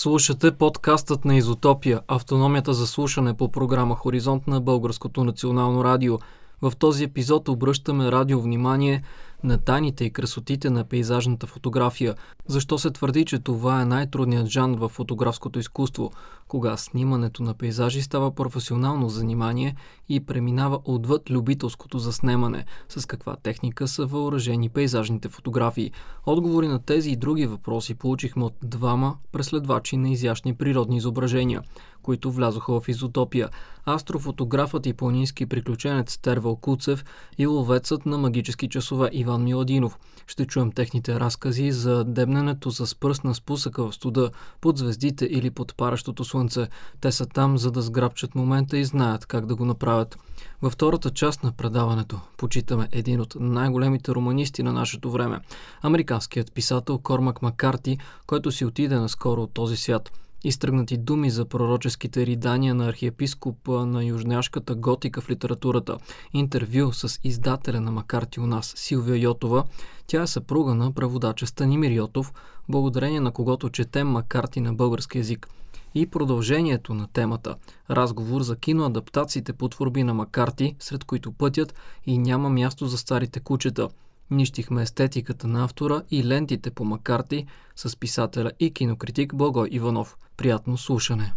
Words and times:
Слушате 0.00 0.50
подкастът 0.50 1.24
на 1.24 1.36
Изотопия, 1.36 2.00
автономията 2.08 2.74
за 2.74 2.86
слушане 2.86 3.34
по 3.34 3.52
програма 3.52 3.94
Хоризонт 3.94 4.46
на 4.46 4.60
Българското 4.60 5.24
национално 5.24 5.84
радио. 5.84 6.18
В 6.62 6.72
този 6.78 7.04
епизод 7.04 7.48
обръщаме 7.48 8.12
радио 8.12 8.40
внимание 8.40 9.02
на 9.44 9.58
тайните 9.58 10.04
и 10.04 10.10
красотите 10.10 10.70
на 10.70 10.84
пейзажната 10.84 11.46
фотография. 11.46 12.14
Защо 12.46 12.78
се 12.78 12.90
твърди, 12.90 13.24
че 13.24 13.38
това 13.38 13.80
е 13.80 13.84
най-трудният 13.84 14.46
жанр 14.46 14.78
в 14.78 14.88
фотографското 14.88 15.58
изкуство? 15.58 16.10
Кога 16.48 16.76
снимането 16.76 17.42
на 17.42 17.54
пейзажи 17.54 18.02
става 18.02 18.34
професионално 18.34 19.08
занимание 19.08 19.76
и 20.08 20.20
преминава 20.20 20.80
отвъд 20.84 21.30
любителското 21.30 21.98
заснемане? 21.98 22.64
С 22.88 23.06
каква 23.06 23.36
техника 23.36 23.88
са 23.88 24.06
въоръжени 24.06 24.68
пейзажните 24.68 25.28
фотографии? 25.28 25.92
Отговори 26.26 26.68
на 26.68 26.82
тези 26.82 27.10
и 27.10 27.16
други 27.16 27.46
въпроси 27.46 27.94
получихме 27.94 28.44
от 28.44 28.54
двама 28.62 29.16
преследвачи 29.32 29.96
на 29.96 30.10
изящни 30.10 30.54
природни 30.54 30.96
изображения 30.96 31.62
които 32.08 32.32
влязоха 32.32 32.80
в 32.80 32.88
изотопия. 32.88 33.48
Астрофотографът 33.86 34.86
и 34.86 34.92
планински 34.92 35.46
приключенец 35.46 36.18
Тервал 36.18 36.56
Куцев 36.56 37.04
и 37.38 37.46
ловецът 37.46 38.06
на 38.06 38.18
магически 38.18 38.68
часове 38.68 39.10
Иван 39.12 39.27
Миладинов. 39.36 39.98
Ще 40.26 40.46
чуем 40.46 40.72
техните 40.72 41.20
разкази 41.20 41.72
за 41.72 42.04
дебненето 42.04 42.70
с 42.70 42.94
пръст 42.94 43.24
на 43.24 43.34
спусъка 43.34 43.88
в 43.88 43.94
студа, 43.94 44.30
под 44.60 44.78
звездите 44.78 45.24
или 45.24 45.50
под 45.50 45.76
паращото 45.76 46.24
слънце. 46.24 46.68
Те 47.00 47.12
са 47.12 47.26
там, 47.26 47.58
за 47.58 47.70
да 47.70 47.82
сграбчат 47.82 48.34
момента 48.34 48.78
и 48.78 48.84
знаят 48.84 49.26
как 49.26 49.46
да 49.46 49.54
го 49.54 49.64
направят. 49.64 50.18
Във 50.62 50.72
втората 50.72 51.10
част 51.10 51.42
на 51.42 51.52
предаването 51.52 52.20
почитаме 52.36 52.88
един 52.92 53.20
от 53.20 53.36
най-големите 53.40 54.12
романисти 54.12 54.62
на 54.62 54.72
нашето 54.72 55.10
време. 55.10 55.40
Американският 55.82 56.52
писател 56.54 56.98
Кормак 56.98 57.42
Макарти, 57.42 57.98
който 58.26 58.52
си 58.52 58.64
отиде 58.64 58.96
наскоро 58.96 59.42
от 59.42 59.52
този 59.52 59.76
свят– 59.76 60.10
изтръгнати 60.44 60.96
думи 60.96 61.30
за 61.30 61.44
пророческите 61.44 62.26
ридания 62.26 62.74
на 62.74 62.88
архиепископа 62.88 63.86
на 63.86 64.04
южняшката 64.04 64.74
готика 64.74 65.20
в 65.20 65.30
литературата, 65.30 65.98
интервю 66.32 66.92
с 66.92 67.20
издателя 67.24 67.80
на 67.80 67.90
Макарти 67.90 68.40
у 68.40 68.46
нас 68.46 68.74
Силвия 68.76 69.16
Йотова. 69.16 69.64
Тя 70.06 70.22
е 70.22 70.26
съпруга 70.26 70.74
на 70.74 70.92
преводача 70.92 71.46
Станимир 71.46 71.90
Йотов, 71.90 72.32
благодарение 72.68 73.20
на 73.20 73.32
когото 73.32 73.70
четем 73.70 74.08
Макарти 74.08 74.60
на 74.60 74.74
български 74.74 75.18
язик. 75.18 75.48
И 75.94 76.06
продължението 76.06 76.94
на 76.94 77.08
темата– 77.08 77.56
разговор 77.90 78.42
за 78.42 78.56
киноадаптациите 78.56 79.52
по 79.52 79.68
творби 79.68 80.02
на 80.02 80.14
Макарти, 80.14 80.76
сред 80.78 81.04
които 81.04 81.32
пътят 81.32 81.74
и 82.06 82.18
няма 82.18 82.50
място 82.50 82.86
за 82.86 82.98
старите 82.98 83.40
кучета– 83.40 83.88
Нищихме 84.30 84.82
естетиката 84.82 85.46
на 85.46 85.64
автора 85.64 86.02
и 86.10 86.24
лентите 86.24 86.70
по 86.70 86.84
Макарти 86.84 87.46
с 87.76 87.96
писателя 87.96 88.52
и 88.60 88.70
кинокритик 88.70 89.34
Благой 89.34 89.68
Иванов. 89.72 90.16
Приятно 90.38 90.78
слушане! 90.78 91.32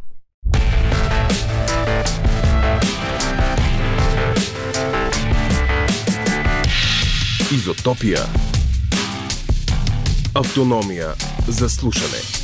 Изотопия 7.51 8.19
Автономия 10.35 11.13
за 11.47 11.69
слушане 11.69 12.40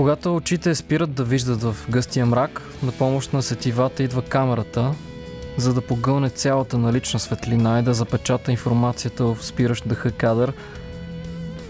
Когато 0.00 0.36
очите 0.36 0.74
спират 0.74 1.12
да 1.12 1.24
виждат 1.24 1.62
в 1.62 1.76
гъстия 1.90 2.26
мрак, 2.26 2.62
на 2.82 2.92
помощ 2.92 3.32
на 3.32 3.42
сетивата 3.42 4.02
идва 4.02 4.22
камерата, 4.22 4.94
за 5.56 5.74
да 5.74 5.80
погълне 5.80 6.30
цялата 6.30 6.78
налична 6.78 7.20
светлина 7.20 7.78
и 7.78 7.82
да 7.82 7.94
запечата 7.94 8.50
информацията 8.50 9.24
в 9.24 9.36
спиращ 9.40 9.88
дъха 9.88 10.12
кадър. 10.12 10.52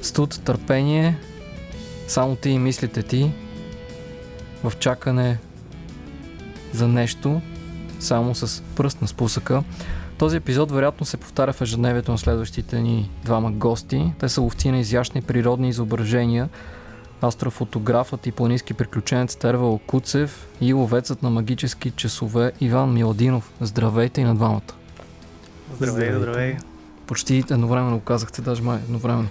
Студ, 0.02 0.40
търпение, 0.44 1.18
само 2.08 2.36
ти 2.36 2.50
и 2.50 2.58
мислите 2.58 3.02
ти, 3.02 3.32
в 4.64 4.72
чакане 4.78 5.38
за 6.72 6.88
нещо, 6.88 7.40
само 8.00 8.34
с 8.34 8.62
пръст 8.76 9.02
на 9.02 9.08
спусъка. 9.08 9.62
Този 10.18 10.36
епизод 10.36 10.72
вероятно 10.72 11.06
се 11.06 11.16
повтаря 11.16 11.52
в 11.52 11.60
ежедневието 11.60 12.12
на 12.12 12.18
следващите 12.18 12.80
ни 12.80 13.10
двама 13.24 13.50
гости. 13.52 14.12
Те 14.18 14.28
са 14.28 14.40
ловци 14.40 14.70
на 14.70 14.78
изящни 14.78 15.22
природни 15.22 15.68
изображения– 15.68 16.48
астрофотографът 17.22 18.26
и 18.26 18.32
планински 18.32 18.74
приключенец 18.74 19.36
Тервал 19.36 19.78
Куцев 19.86 20.48
и 20.60 20.72
ловецът 20.72 21.22
на 21.22 21.30
магически 21.30 21.90
часове 21.90 22.52
Иван 22.60 22.92
Миладинов. 22.92 23.52
Здравейте 23.60 24.20
и 24.20 24.24
на 24.24 24.34
двамата. 24.34 24.60
Здравей, 25.74 26.12
здравей. 26.12 26.56
Почти 27.06 27.44
едновременно 27.50 27.98
го 27.98 28.04
казахте, 28.04 28.42
даже 28.42 28.62
май 28.62 28.78
едновременно. 28.78 29.28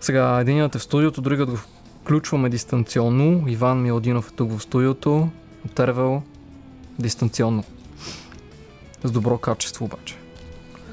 Сега, 0.00 0.40
единият 0.40 0.74
е 0.74 0.78
в 0.78 0.82
студиото, 0.82 1.20
другият 1.20 1.50
го 1.50 1.56
включваме 2.02 2.48
дистанционно. 2.48 3.48
Иван 3.48 3.82
Миладинов 3.82 4.28
е 4.28 4.34
тук 4.34 4.52
в 4.52 4.62
студиото, 4.62 5.28
Тервел 5.74 6.22
дистанционно. 6.98 7.64
С 9.04 9.10
добро 9.10 9.38
качество 9.38 9.84
обаче. 9.84 10.16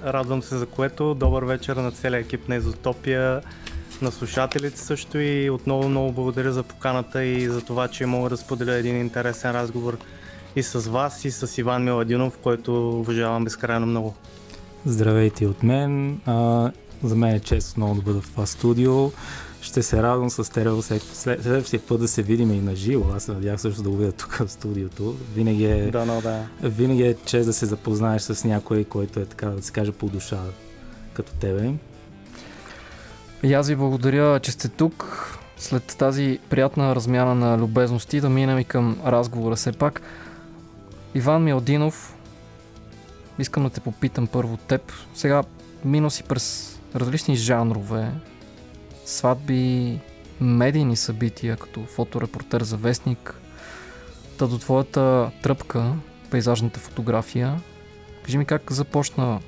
Радвам 0.05 0.44
се 0.44 0.57
за 0.57 0.66
което. 0.66 1.13
Добър 1.13 1.44
вечер 1.44 1.75
на 1.75 1.91
целия 1.91 2.19
екип 2.19 2.47
на 2.47 2.55
Изотопия 2.55 3.41
на 4.03 4.12
слушателите 4.12 4.80
също 4.80 5.19
и 5.19 5.50
отново 5.50 5.90
много 5.90 6.12
благодаря 6.12 6.52
за 6.53 6.64
поканата 6.64 7.24
и 7.24 7.47
за 7.47 7.62
това, 7.62 7.88
че 7.88 8.06
мога 8.06 8.30
да 8.30 8.38
споделя 8.38 8.74
един 8.74 9.02
интересен 9.02 9.52
разговор 9.52 9.97
и 10.56 10.64
с 10.64 10.80
вас, 10.80 11.25
и 11.25 11.31
с 11.31 11.58
Иван 11.58 11.84
Миладинов, 11.84 12.38
който 12.38 13.00
уважавам 13.00 13.44
безкрайно 13.44 13.86
много. 13.86 14.16
Здравейте 14.86 15.47
от 15.47 15.64
мен. 15.64 16.19
А, 16.25 16.72
за 17.03 17.16
мен 17.16 17.36
е 17.36 17.40
чест 17.40 17.78
много 17.78 17.96
да 17.96 18.02
бъда 18.02 18.22
в 18.22 18.31
това 18.31 18.46
студио. 18.46 19.12
Ще 19.62 19.84
се 19.84 20.03
радвам 20.03 20.30
с 20.30 20.52
Терел 20.52 20.81
следващия 20.81 21.80
път 21.80 22.00
да 22.00 22.08
се 22.08 22.24
видим 22.24 22.52
и 22.52 22.62
на 22.62 22.75
живо. 22.75 23.06
Аз 23.16 23.24
се 23.24 23.31
надях 23.31 23.62
също 23.62 23.84
да 23.84 23.90
го 23.90 23.97
видя 23.97 24.12
тук 24.12 24.31
в 24.31 24.52
студиото. 24.52 25.16
Винаги 25.35 25.66
е, 25.66 25.91
да, 25.91 26.06
no, 26.06 26.22
да. 26.22 26.70
винаги 26.70 27.03
е 27.03 27.16
чест 27.25 27.46
да 27.46 27.53
се 27.53 27.66
запознаеш 27.66 28.22
с 28.22 28.44
някой, 28.44 28.84
който 28.84 29.20
е 29.20 29.25
така 29.25 29.50
да 29.50 29.62
се 29.62 29.72
каже 29.72 29.91
по 29.91 30.08
душа 30.08 30.40
като 31.14 31.34
тебе. 31.34 31.74
И 33.43 33.53
аз 33.53 33.67
ви 33.67 33.75
благодаря, 33.75 34.39
че 34.39 34.51
сте 34.51 34.69
тук. 34.69 35.29
След 35.57 35.95
тази 35.99 36.39
приятна 36.49 36.95
размяна 36.95 37.35
на 37.35 37.57
любезности 37.57 38.21
да 38.21 38.29
минем 38.29 38.59
и 38.59 38.63
към 38.63 38.97
разговора 39.05 39.55
все 39.55 39.71
пак. 39.71 40.01
Иван 41.15 41.43
Миладинов, 41.43 42.15
искам 43.39 43.63
да 43.63 43.69
те 43.69 43.79
попитам 43.79 44.27
първо 44.27 44.57
теб. 44.57 44.91
Сега 45.15 45.43
мина 45.85 46.11
си 46.11 46.23
през 46.23 46.79
различни 46.95 47.35
жанрове, 47.35 48.11
сватби, 49.05 49.99
медийни 50.41 50.95
събития, 50.95 51.57
като 51.57 51.85
фоторепортер 51.85 52.61
за 52.61 52.77
вестник, 52.77 53.35
та 54.37 54.47
до 54.47 54.57
твоята 54.57 55.31
тръпка, 55.41 55.93
пейзажната 56.31 56.79
фотография. 56.79 57.61
Кажи 58.23 58.37
ми 58.37 58.45
как 58.45 58.71
започна 58.71 59.39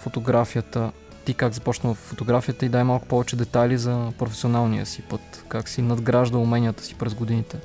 фотографията 0.00 0.92
ти 1.26 1.34
как 1.34 1.54
започна 1.54 1.94
в 1.94 1.96
фотографията 1.96 2.66
и 2.66 2.68
дай 2.68 2.84
малко 2.84 3.06
повече 3.06 3.36
детайли 3.36 3.78
за 3.78 4.12
професионалния 4.18 4.86
си 4.86 5.02
път, 5.02 5.44
как 5.48 5.68
си 5.68 5.82
надгражда 5.82 6.38
уменията 6.38 6.84
си 6.84 6.94
през 6.94 7.14
годините. 7.14 7.58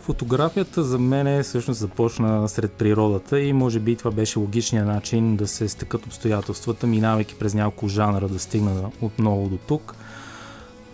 Фотографията 0.00 0.82
за 0.82 0.98
мен 0.98 1.26
е 1.26 1.42
всъщност 1.42 1.80
започна 1.80 2.48
сред 2.48 2.72
природата 2.72 3.40
и 3.40 3.52
може 3.52 3.80
би 3.80 3.96
това 3.96 4.10
беше 4.10 4.38
логичният 4.38 4.86
начин 4.86 5.36
да 5.36 5.48
се 5.48 5.68
стъкат 5.68 6.06
обстоятелствата, 6.06 6.86
минавайки 6.86 7.34
през 7.34 7.54
няколко 7.54 7.88
жанра 7.88 8.28
да 8.28 8.38
стигна 8.38 8.90
отново 9.00 9.48
до 9.48 9.56
тук. 9.56 9.94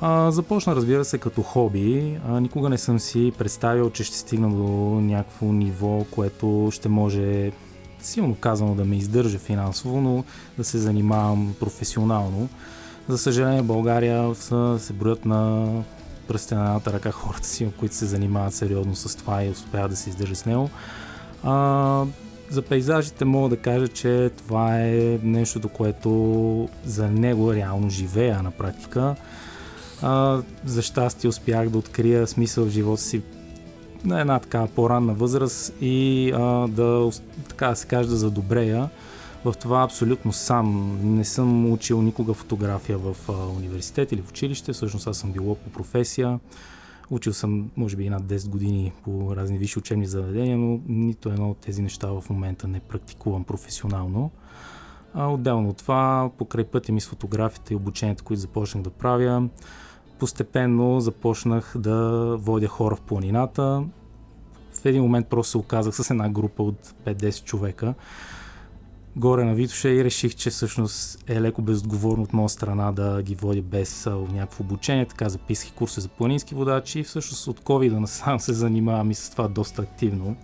А, 0.01 0.31
започна, 0.31 0.77
разбира 0.77 1.05
се, 1.05 1.19
като 1.19 1.43
хоби. 1.43 2.19
А, 2.29 2.41
никога 2.41 2.69
не 2.69 2.79
съм 2.79 3.01
си 3.01 3.33
представил, 3.39 3.91
че 3.91 4.05
ще 4.05 4.17
стигна 4.17 4.49
до 4.49 5.01
някакво 5.01 5.53
ниво, 5.53 6.05
което 6.11 6.69
ще 6.73 6.89
може 6.89 7.53
силно 8.01 8.35
казано 8.35 8.75
да 8.75 8.85
ме 8.85 8.97
издържа 8.97 9.39
финансово, 9.39 10.01
но 10.01 10.25
да 10.59 10.65
се 10.65 10.79
занимавам 10.79 11.55
професионално. 11.61 12.49
За 13.09 13.19
съжаление, 13.19 13.63
България 13.63 14.35
са, 14.35 14.77
се 14.81 14.93
броят 14.93 15.25
на 15.25 15.69
пръстите 16.29 16.55
на 16.55 16.67
едната 16.67 16.93
ръка 16.93 17.11
хората 17.11 17.47
си, 17.47 17.69
които 17.79 17.95
се 17.95 18.07
занимават 18.07 18.55
сериозно 18.55 18.95
с 18.95 19.17
това 19.17 19.45
и 19.45 19.51
успяват 19.51 19.91
да 19.91 19.97
се 19.97 20.11
издържат 20.11 20.39
с 20.39 20.47
него. 20.47 20.71
А, 21.43 22.05
за 22.51 22.63
пейзажите 22.63 23.25
мога 23.25 23.49
да 23.49 23.57
кажа, 23.57 23.89
че 23.89 24.31
това 24.37 24.81
е 24.81 25.19
нещото, 25.23 25.69
което 25.69 26.69
за 26.85 27.11
него 27.11 27.55
реално 27.55 27.91
живея 27.91 28.43
на 28.43 28.51
практика. 28.51 29.15
А, 30.03 30.43
за 30.65 30.83
щастие 30.83 31.29
успях 31.29 31.69
да 31.69 31.79
открия 31.79 32.27
смисъл 32.27 32.65
в 32.65 32.71
живота 32.71 33.03
си 33.03 33.23
на 34.05 34.21
една 34.21 34.39
така 34.39 34.67
по-ранна 34.67 35.15
възраст 35.15 35.75
и 35.81 36.31
а, 36.35 36.69
да, 36.69 37.11
така 37.49 37.69
да 37.69 37.77
се 37.77 37.87
каже, 37.87 38.09
да 38.09 38.17
задобрея 38.17 38.89
в 39.45 39.55
това 39.61 39.83
абсолютно 39.83 40.33
сам. 40.33 40.99
Не 41.17 41.25
съм 41.25 41.73
учил 41.73 42.03
никога 42.03 42.35
фотография 42.35 42.99
в 42.99 43.17
а, 43.29 43.33
университет 43.33 44.13
или 44.13 44.23
в 44.23 44.31
училище, 44.31 44.73
всъщност 44.73 45.07
аз 45.07 45.19
съм 45.19 45.33
било 45.33 45.55
по 45.55 45.71
професия. 45.71 46.41
Учил 47.11 47.33
съм, 47.33 47.71
може 47.77 47.97
би, 47.97 48.09
над 48.09 48.23
10 48.23 48.49
години 48.49 48.93
по 49.05 49.37
разни 49.37 49.59
висши 49.59 49.79
учебни 49.79 50.07
заведения, 50.07 50.59
но 50.59 50.81
нито 50.89 51.29
едно 51.29 51.51
от 51.51 51.59
тези 51.59 51.83
неща 51.83 52.09
в 52.09 52.25
момента 52.31 52.69
не 52.69 52.81
практикувам 52.81 53.45
професионално. 53.45 54.31
А 55.15 55.29
отделно 55.29 55.69
от 55.69 55.77
това, 55.77 56.31
покрай 56.39 56.65
пътя 56.65 56.93
ми 56.93 57.01
с 57.01 57.09
фотографията 57.09 57.73
и 57.73 57.77
обучението, 57.77 58.25
които 58.25 58.41
започнах 58.41 58.85
да 58.85 58.91
правя, 58.91 59.49
постепенно 60.19 61.01
започнах 61.01 61.75
да 61.77 62.37
водя 62.37 62.69
хора 62.69 62.97
в 62.97 63.01
планината. 63.01 63.85
В 64.73 64.87
един 64.87 65.03
момент 65.03 65.27
просто 65.27 65.51
се 65.51 65.59
оказах 65.59 65.95
с 65.95 66.11
една 66.11 66.29
група 66.29 66.63
от 66.63 66.95
5-10 67.07 67.45
човека, 67.45 67.95
горе 69.17 69.45
на 69.45 69.55
Витоша 69.55 69.89
и 69.89 70.05
реших, 70.05 70.35
че 70.35 70.51
всъщност 70.51 71.25
е 71.31 71.41
леко 71.41 71.63
безотговорно 71.63 72.23
от 72.23 72.33
моя 72.33 72.49
страна 72.49 72.93
да 72.93 73.23
ги 73.23 73.35
водя 73.35 73.63
без 73.63 74.07
някакво 74.33 74.65
обучение. 74.65 75.07
Така 75.07 75.29
записах 75.29 75.73
курси 75.73 76.01
за 76.01 76.09
планински 76.09 76.55
водачи 76.55 77.01
и 77.01 77.05
всъщност 77.05 77.47
от 77.47 77.61
COVID 77.61 77.99
насам 77.99 78.41
се 78.41 78.53
занимавам 78.53 79.11
и 79.11 79.15
с 79.15 79.31
това 79.31 79.49
доста 79.49 79.83
активно. 79.83 80.37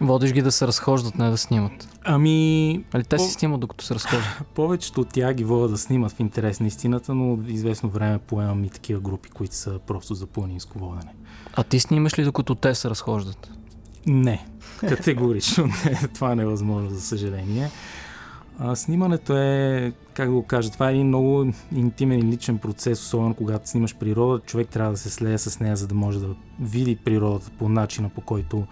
Водиш 0.00 0.32
ги 0.32 0.42
да 0.42 0.52
се 0.52 0.66
разхождат, 0.66 1.18
не 1.18 1.30
да 1.30 1.36
снимат. 1.36 1.89
Ами... 2.04 2.84
Али 2.92 3.04
те 3.04 3.16
по... 3.16 3.22
си 3.22 3.30
снимат 3.30 3.60
докато 3.60 3.84
се 3.84 3.94
разхождат? 3.94 4.42
Повечето 4.54 5.00
от 5.00 5.08
тях 5.08 5.34
ги 5.34 5.44
водят 5.44 5.70
да 5.70 5.78
снимат 5.78 6.12
в 6.12 6.20
интерес 6.20 6.60
на 6.60 6.66
истината, 6.66 7.14
но 7.14 7.38
известно 7.46 7.88
време 7.88 8.18
поемам 8.18 8.64
и 8.64 8.70
такива 8.70 9.00
групи, 9.00 9.30
които 9.30 9.54
са 9.54 9.78
просто 9.86 10.14
за 10.14 10.26
планинско 10.26 10.78
водене. 10.78 11.14
А 11.54 11.62
ти 11.62 11.80
снимаш 11.80 12.18
ли 12.18 12.24
докато 12.24 12.54
те 12.54 12.74
се 12.74 12.90
разхождат? 12.90 13.50
Не, 14.06 14.46
категорично 14.78 15.66
не. 15.84 16.08
Това 16.14 16.32
е 16.32 16.36
невъзможно, 16.36 16.90
за 16.90 17.00
съжаление. 17.00 17.70
А, 18.58 18.76
снимането 18.76 19.36
е, 19.36 19.92
как 20.14 20.28
да 20.28 20.34
го 20.34 20.42
кажа, 20.42 20.70
това 20.70 20.88
е 20.88 20.92
един 20.92 21.06
много 21.06 21.52
интимен 21.74 22.18
и 22.18 22.32
личен 22.32 22.58
процес, 22.58 23.00
особено 23.00 23.34
когато 23.34 23.68
снимаш 23.68 23.96
природа. 23.96 24.40
Човек 24.46 24.68
трябва 24.68 24.92
да 24.92 24.98
се 24.98 25.10
слея 25.10 25.38
с 25.38 25.60
нея, 25.60 25.76
за 25.76 25.86
да 25.86 25.94
може 25.94 26.20
да 26.20 26.28
види 26.60 26.96
природата 26.96 27.50
по 27.58 27.68
начина, 27.68 28.08
по 28.08 28.20
който 28.20 28.66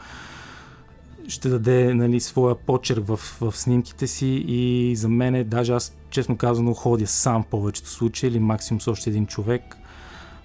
ще 1.28 1.48
даде 1.48 1.94
нали, 1.94 2.20
своя 2.20 2.54
почерк 2.54 3.06
в, 3.06 3.16
в 3.40 3.56
снимките 3.56 4.06
си 4.06 4.44
и 4.48 4.96
за 4.96 5.08
мен 5.08 5.34
е, 5.34 5.44
даже 5.44 5.72
аз 5.72 5.96
честно 6.10 6.36
казано 6.36 6.74
ходя 6.74 7.06
сам 7.06 7.42
в 7.42 7.46
повечето 7.46 7.88
случаи 7.88 8.28
или 8.28 8.38
максимум 8.38 8.80
с 8.80 8.88
още 8.88 9.10
един 9.10 9.26
човек. 9.26 9.76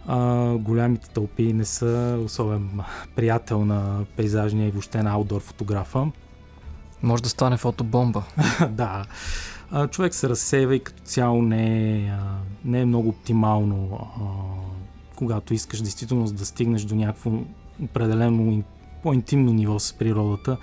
А, 0.07 0.51
голямите 0.57 1.09
тълпи 1.09 1.53
не 1.53 1.65
са 1.65 2.19
особен 2.25 2.69
приятел 3.15 3.65
на 3.65 4.05
пейзажния 4.15 4.67
и 4.67 4.71
въобще 4.71 5.03
на 5.03 5.11
аутдор 5.11 5.41
фотографа. 5.41 6.07
Може 7.03 7.23
да 7.23 7.29
стане 7.29 7.57
фотобомба. 7.57 8.23
да. 8.69 9.05
А, 9.71 9.87
човек 9.87 10.13
се 10.13 10.29
разсейва 10.29 10.75
и 10.75 10.79
като 10.79 11.03
цяло 11.03 11.41
не 11.41 11.97
е, 11.97 12.11
не 12.65 12.81
е 12.81 12.85
много 12.85 13.09
оптимално, 13.09 13.99
а, 14.01 14.23
когато 15.15 15.53
искаш 15.53 15.81
действително 15.81 16.25
да 16.25 16.45
стигнеш 16.45 16.81
до 16.81 16.95
някакво 16.95 17.31
определено 17.83 18.63
по-интимно 19.03 19.53
ниво 19.53 19.79
с 19.79 19.93
природата, 19.93 20.57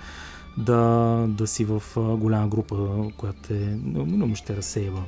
да, 0.57 1.25
да 1.27 1.47
си 1.47 1.65
в 1.65 1.83
голяма 1.97 2.47
група, 2.47 3.05
която 3.17 3.53
е 3.53 3.77
много 3.85 4.35
ще 4.35 4.55
разсейва. 4.55 5.03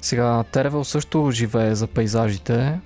Сега 0.00 0.44
Теревел 0.44 0.84
също 0.84 1.30
живее 1.30 1.74
за 1.74 1.86
пейзажите. 1.86 2.80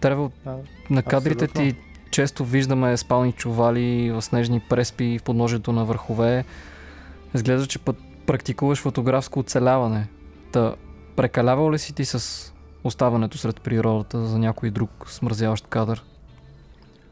Теревел, 0.00 0.30
а, 0.46 0.54
на 0.90 1.02
кадрите 1.02 1.44
абсолютно. 1.44 1.72
ти 1.72 1.78
често 2.10 2.44
виждаме 2.44 2.96
спални 2.96 3.32
чували 3.32 4.10
в 4.10 4.22
снежни 4.22 4.60
преспи 4.60 5.18
в 5.18 5.22
подножието 5.22 5.72
на 5.72 5.84
върхове. 5.84 6.44
Изглежда, 7.34 7.66
че 7.66 7.78
път 7.78 7.96
практикуваш 8.26 8.78
фотографско 8.78 9.40
оцеляване. 9.40 10.08
Та, 10.52 10.74
прекалявал 11.16 11.72
ли 11.72 11.78
си 11.78 11.94
ти 11.94 12.04
с 12.04 12.52
оставането 12.84 13.38
сред 13.38 13.60
природата 13.60 14.26
за 14.26 14.38
някой 14.38 14.70
друг 14.70 14.90
смързяващ 15.08 15.66
кадър? 15.66 16.04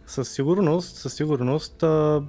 Със 0.07 0.29
сигурност, 0.29 0.97
със 0.97 1.15
сигурност. 1.15 1.83
А, 1.83 2.23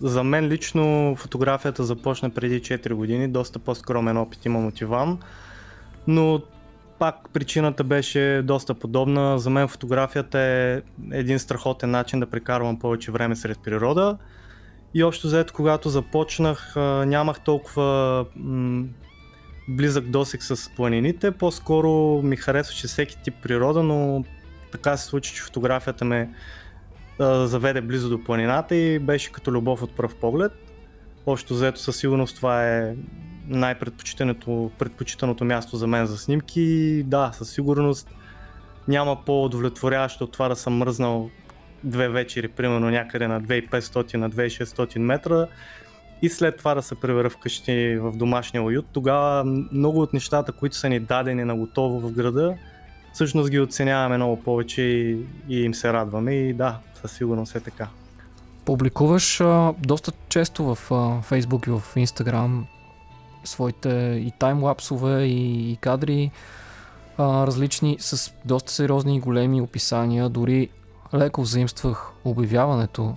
за 0.00 0.24
мен 0.24 0.48
лично 0.48 1.14
фотографията 1.18 1.84
започна 1.84 2.30
преди 2.30 2.60
4 2.60 2.92
години, 2.92 3.28
доста 3.28 3.58
по-скромен 3.58 4.16
опит 4.16 4.44
имам 4.44 4.66
от 4.66 4.80
Иван, 4.80 5.18
но 6.06 6.42
пак 6.98 7.16
причината 7.32 7.84
беше 7.84 8.42
доста 8.44 8.74
подобна. 8.74 9.38
За 9.38 9.50
мен 9.50 9.68
фотографията 9.68 10.38
е 10.38 10.82
един 11.12 11.38
страхотен 11.38 11.90
начин 11.90 12.20
да 12.20 12.26
прекарвам 12.26 12.78
повече 12.78 13.12
време 13.12 13.36
сред 13.36 13.58
природа. 13.64 14.18
И 14.94 15.04
общо 15.04 15.26
взето, 15.26 15.54
когато 15.54 15.88
започнах, 15.88 16.76
нямах 17.06 17.40
толкова 17.40 18.24
м- 18.36 18.84
близък 19.68 20.10
досек 20.10 20.42
с 20.42 20.70
планините. 20.76 21.30
По-скоро 21.30 22.20
ми 22.22 22.36
харесваше 22.36 22.86
всеки 22.86 23.18
тип 23.22 23.34
природа, 23.42 23.82
но 23.82 24.24
така 24.72 24.96
се 24.96 25.06
случи, 25.06 25.34
че 25.34 25.42
фотографията 25.42 26.04
ме 26.04 26.30
заведе 27.24 27.80
близо 27.80 28.08
до 28.08 28.24
планината 28.24 28.76
и 28.76 28.98
беше 28.98 29.32
като 29.32 29.52
любов 29.52 29.82
от 29.82 29.96
пръв 29.96 30.14
поглед. 30.14 30.52
Общо 31.26 31.54
взето 31.54 31.80
със 31.80 31.96
сигурност 31.96 32.36
това 32.36 32.68
е 32.68 32.94
най-предпочитаното 33.48 34.70
предпочитаното 34.78 35.44
място 35.44 35.76
за 35.76 35.86
мен 35.86 36.06
за 36.06 36.18
снимки. 36.18 37.02
Да, 37.06 37.30
със 37.32 37.50
сигурност 37.50 38.08
няма 38.88 39.24
по-удовлетворяващо 39.24 40.24
от 40.24 40.32
това 40.32 40.48
да 40.48 40.56
съм 40.56 40.76
мръзнал 40.76 41.30
две 41.84 42.08
вечери, 42.08 42.48
примерно 42.48 42.90
някъде 42.90 43.28
на 43.28 43.42
2500 43.42 44.16
на 44.16 44.30
2600 44.30 44.98
метра 44.98 45.46
и 46.22 46.28
след 46.28 46.56
това 46.56 46.74
да 46.74 46.82
се 46.82 46.94
превера 46.94 47.30
вкъщи 47.30 47.96
в 47.96 48.12
домашния 48.16 48.62
уют. 48.62 48.86
Тогава 48.92 49.44
много 49.72 50.00
от 50.00 50.12
нещата, 50.12 50.52
които 50.52 50.76
са 50.76 50.88
ни 50.88 51.00
дадени 51.00 51.44
на 51.44 51.56
готово 51.56 52.00
в 52.00 52.12
града, 52.12 52.54
всъщност 53.12 53.50
ги 53.50 53.60
оценяваме 53.60 54.16
много 54.16 54.42
повече 54.42 54.82
и, 54.82 55.26
и 55.48 55.62
им 55.62 55.74
се 55.74 55.92
радваме 55.92 56.34
и 56.34 56.52
да, 56.52 56.78
със 57.00 57.12
сигурност 57.12 57.54
е 57.54 57.60
така. 57.60 57.88
Публикуваш 58.64 59.40
а, 59.40 59.74
доста 59.78 60.12
често 60.28 60.74
в 60.74 60.90
а, 60.90 60.94
Facebook 61.22 61.68
и 61.68 61.70
в 61.70 61.82
Instagram 61.94 62.62
своите 63.44 63.88
и 64.26 64.32
таймлапсове 64.38 65.24
и, 65.24 65.72
и 65.72 65.76
кадри 65.76 66.30
а, 67.18 67.46
различни 67.46 67.96
с 68.00 68.32
доста 68.44 68.72
сериозни 68.72 69.16
и 69.16 69.20
големи 69.20 69.60
описания. 69.60 70.28
Дори 70.28 70.68
леко 71.14 71.42
взаимствах 71.42 72.12
обявяването 72.24 73.16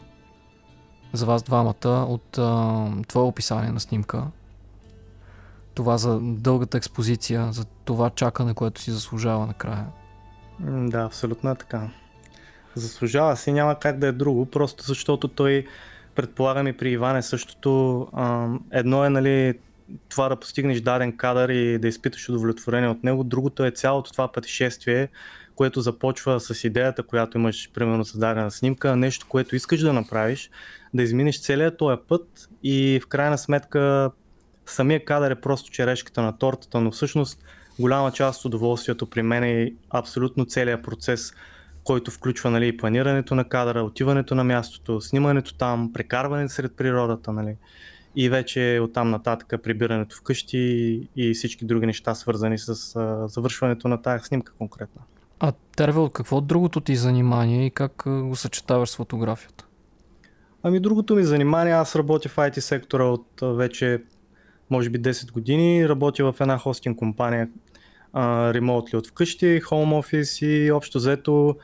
за 1.13 1.25
вас 1.25 1.43
двамата 1.43 2.05
от 2.09 2.37
а, 2.37 2.87
твое 3.07 3.25
описание 3.25 3.71
на 3.71 3.79
снимка. 3.79 4.23
Това 5.75 5.97
за 5.97 6.19
дългата 6.21 6.77
експозиция, 6.77 7.47
за 7.51 7.65
това 7.65 8.09
чакане, 8.09 8.53
което 8.53 8.81
си 8.81 8.91
заслужава 8.91 9.45
накрая. 9.45 9.85
Да, 10.59 10.99
абсолютно 10.99 11.51
е 11.51 11.55
така. 11.55 11.89
Заслужава 12.75 13.37
си, 13.37 13.51
няма 13.51 13.79
как 13.79 13.99
да 13.99 14.07
е 14.07 14.11
друго, 14.11 14.45
просто 14.45 14.83
защото 14.83 15.27
той, 15.27 15.65
предполагам 16.15 16.67
и 16.67 16.77
при 16.77 16.89
Иван 16.89 17.17
е 17.17 17.21
същото. 17.21 18.07
Едно 18.71 19.05
е, 19.05 19.09
нали, 19.09 19.59
това 20.09 20.29
да 20.29 20.35
постигнеш 20.35 20.81
даден 20.81 21.17
кадър 21.17 21.49
и 21.49 21.79
да 21.79 21.87
изпиташ 21.87 22.29
удовлетворение 22.29 22.89
от 22.89 23.03
него. 23.03 23.23
Другото 23.23 23.65
е 23.65 23.71
цялото 23.71 24.11
това 24.11 24.31
пътешествие, 24.31 25.09
което 25.55 25.81
започва 25.81 26.39
с 26.39 26.63
идеята, 26.63 27.03
която 27.03 27.37
имаш, 27.37 27.71
примерно, 27.73 28.03
за 28.03 28.19
дадена 28.19 28.51
снимка, 28.51 28.95
нещо, 28.95 29.25
което 29.29 29.55
искаш 29.55 29.81
да 29.81 29.93
направиш, 29.93 30.49
да 30.93 31.03
изминеш 31.03 31.41
целият 31.41 31.77
този 31.77 31.97
път 32.07 32.49
и 32.63 32.99
в 33.03 33.07
крайна 33.07 33.37
сметка 33.37 34.11
самия 34.65 35.05
кадър 35.05 35.31
е 35.31 35.41
просто 35.41 35.71
черешката 35.71 36.21
на 36.21 36.37
тортата, 36.37 36.81
но 36.81 36.91
всъщност 36.91 37.43
голяма 37.79 38.11
част 38.11 38.39
от 38.39 38.45
удоволствието 38.45 39.09
при 39.09 39.21
мен 39.21 39.43
е 39.43 39.73
абсолютно 39.89 40.45
целият 40.45 40.83
процес, 40.83 41.33
който 41.83 42.11
включва 42.11 42.51
нали, 42.51 42.77
планирането 42.77 43.35
на 43.35 43.49
кадъра, 43.49 43.83
отиването 43.83 44.35
на 44.35 44.43
мястото, 44.43 45.01
снимането 45.01 45.57
там, 45.57 45.93
прекарването 45.93 46.53
сред 46.53 46.75
природата. 46.77 47.31
Нали 47.31 47.55
и 48.15 48.29
вече 48.29 48.79
оттам 48.83 49.09
нататък 49.09 49.61
прибирането 49.63 50.15
вкъщи 50.15 50.57
и 51.15 51.33
всички 51.33 51.65
други 51.65 51.85
неща, 51.85 52.15
свързани 52.15 52.57
с 52.57 52.95
а, 52.95 53.27
завършването 53.27 53.87
на 53.87 54.01
тази 54.01 54.23
снимка 54.23 54.53
конкретно. 54.57 55.01
А 55.39 55.53
Тервел, 55.75 56.09
какво 56.09 56.37
от 56.37 56.47
другото 56.47 56.81
ти 56.81 56.95
занимание 56.95 57.65
и 57.65 57.71
как 57.71 58.03
го 58.05 58.35
съчетаваш 58.35 58.89
с 58.89 58.95
фотографията? 58.95 59.65
Ами 60.63 60.79
другото 60.79 61.15
ми 61.15 61.23
занимание, 61.23 61.73
аз 61.73 61.95
работя 61.95 62.29
в 62.29 62.35
IT 62.35 62.59
сектора 62.59 63.03
от 63.03 63.27
вече 63.41 64.03
може 64.69 64.89
би 64.89 65.01
10 65.01 65.31
години, 65.31 65.89
работя 65.89 66.31
в 66.31 66.41
една 66.41 66.57
хостинг 66.57 66.97
компания 66.97 67.49
ремонтли 68.53 68.97
от 68.97 69.07
вкъщи, 69.07 69.61
home 69.61 70.01
office 70.01 70.45
и 70.45 70.71
общо 70.71 70.97
взето 70.97 71.55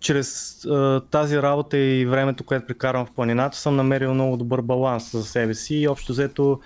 чрез 0.00 0.64
а, 0.64 1.00
тази 1.10 1.42
работа 1.42 1.78
и 1.78 2.06
времето, 2.06 2.44
което 2.44 2.66
прекарвам 2.66 3.06
в 3.06 3.12
планината, 3.12 3.58
съм 3.58 3.76
намерил 3.76 4.14
много 4.14 4.36
добър 4.36 4.62
баланс 4.62 5.12
за 5.12 5.24
себе 5.24 5.54
си 5.54 5.76
и 5.76 5.88
общо 5.88 6.12
взето 6.12 6.60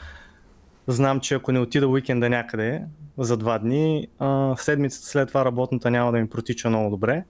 знам, 0.86 1.20
че 1.20 1.34
ако 1.34 1.52
не 1.52 1.60
отида 1.60 1.88
уикенда 1.88 2.30
някъде 2.30 2.82
за 3.18 3.36
два 3.36 3.58
дни, 3.58 4.08
а, 4.18 4.56
седмицата 4.56 5.06
след 5.06 5.28
това 5.28 5.44
работната 5.44 5.90
няма 5.90 6.12
да 6.12 6.18
ми 6.18 6.28
протича 6.28 6.68
много 6.68 6.90
добре. 6.90 7.24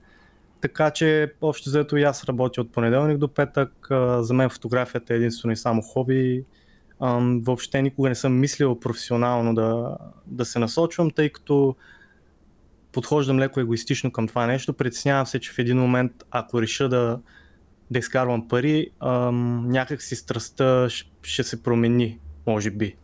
Така 0.61 0.91
че 0.91 1.33
общо 1.41 1.71
взето 1.71 1.97
и 1.97 2.03
аз 2.03 2.25
работя 2.25 2.61
от 2.61 2.73
понеделник 2.73 3.19
до 3.19 3.29
петък. 3.29 3.91
А, 3.91 4.23
за 4.23 4.35
мен 4.35 4.51
фотографията 4.51 5.15
е 5.15 5.17
единствено 5.17 5.53
и 5.53 5.57
само 5.57 5.83
хоби. 5.83 6.45
Въобще 7.01 7.83
никога 7.83 8.09
не 8.09 8.15
съм 8.15 8.41
мислил 8.41 8.81
професионално 8.81 9.55
да, 9.55 9.97
да 10.27 10.45
се 10.45 10.59
насочвам, 10.59 11.11
тъй 11.11 11.31
като 11.31 11.77
подхождам 12.93 13.39
леко 13.39 13.61
егоистично 13.61 14.13
към 14.13 14.29
това 14.29 14.47
нещо. 14.47 14.73
Притеснявам 14.73 15.27
се, 15.27 15.41
че 15.41 15.53
в 15.53 15.59
един 15.59 15.79
момент, 15.79 16.13
ако 16.31 16.63
реша 16.63 16.89
да, 16.89 17.21
да 17.91 17.99
изкарвам 17.99 18.49
пари, 18.49 18.91
ам, 19.01 19.69
някак 19.69 20.03
си 20.03 20.17
страстта 20.17 20.89
ще 21.23 21.43
се 21.43 21.63
промени, 21.63 22.19
може 22.47 22.71
би. 22.71 22.97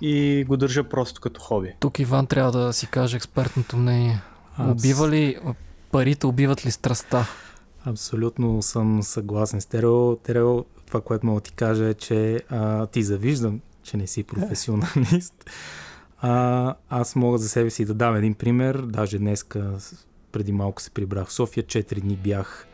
И 0.00 0.44
го 0.48 0.56
държа 0.56 0.84
просто 0.84 1.20
като 1.20 1.40
хоби. 1.40 1.74
Тук 1.80 1.98
Иван 1.98 2.26
трябва 2.26 2.52
да 2.52 2.72
си 2.72 2.86
каже 2.86 3.16
експертното 3.16 3.76
мнение. 3.76 4.20
Убива 4.58 5.08
ли 5.08 5.38
парите, 5.90 6.26
убиват 6.26 6.66
ли 6.66 6.70
страстта? 6.70 7.26
Абсолютно 7.84 8.62
съм 8.62 9.02
съгласен 9.02 9.60
с 9.60 9.66
Терео. 9.66 10.16
Терео, 10.16 10.64
това, 10.92 11.02
което 11.02 11.26
мога 11.26 11.40
да 11.40 11.44
ти 11.44 11.52
кажа 11.52 11.88
е, 11.88 11.94
че 11.94 12.40
а, 12.48 12.86
ти 12.86 13.02
завиждам, 13.02 13.60
че 13.82 13.96
не 13.96 14.06
си 14.06 14.22
професионалист. 14.22 15.50
А, 16.20 16.74
аз 16.88 17.16
мога 17.16 17.38
за 17.38 17.48
себе 17.48 17.70
си 17.70 17.84
да 17.84 17.94
дам 17.94 18.16
един 18.16 18.34
пример. 18.34 18.78
Даже 18.78 19.18
днеска, 19.18 19.72
преди 20.32 20.52
малко 20.52 20.82
се 20.82 20.90
прибрах 20.90 21.28
в 21.28 21.32
София, 21.32 21.64
4 21.64 22.00
дни 22.00 22.16
бях 22.16 22.66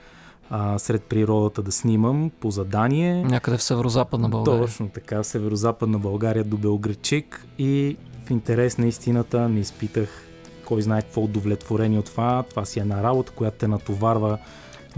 а, 0.51 0.79
сред 0.79 1.03
природата 1.03 1.63
да 1.63 1.73
снимам 1.73 2.31
по 2.41 2.51
задание. 2.51 3.25
Някъде 3.25 3.57
в 3.57 3.63
северо-западна 3.63 4.29
България. 4.29 4.67
Точно 4.67 4.89
така, 4.89 5.23
в 5.23 5.27
северо-западна 5.27 5.99
България 5.99 6.45
до 6.45 6.57
Белгречик 6.57 7.47
и 7.59 7.97
в 8.27 8.31
интерес 8.31 8.79
на 8.79 8.87
истината 8.87 9.49
не 9.49 9.61
изпитах 9.61 10.25
кой 10.65 10.83
знае 10.83 11.03
какво 11.03 11.23
удовлетворение 11.25 11.99
от 11.99 12.07
това. 12.07 12.45
Това 12.51 12.65
си 12.65 12.79
е 12.79 12.83
една 12.83 13.03
работа, 13.03 13.33
която 13.33 13.59
те 13.59 13.69
натоварва 13.69 14.39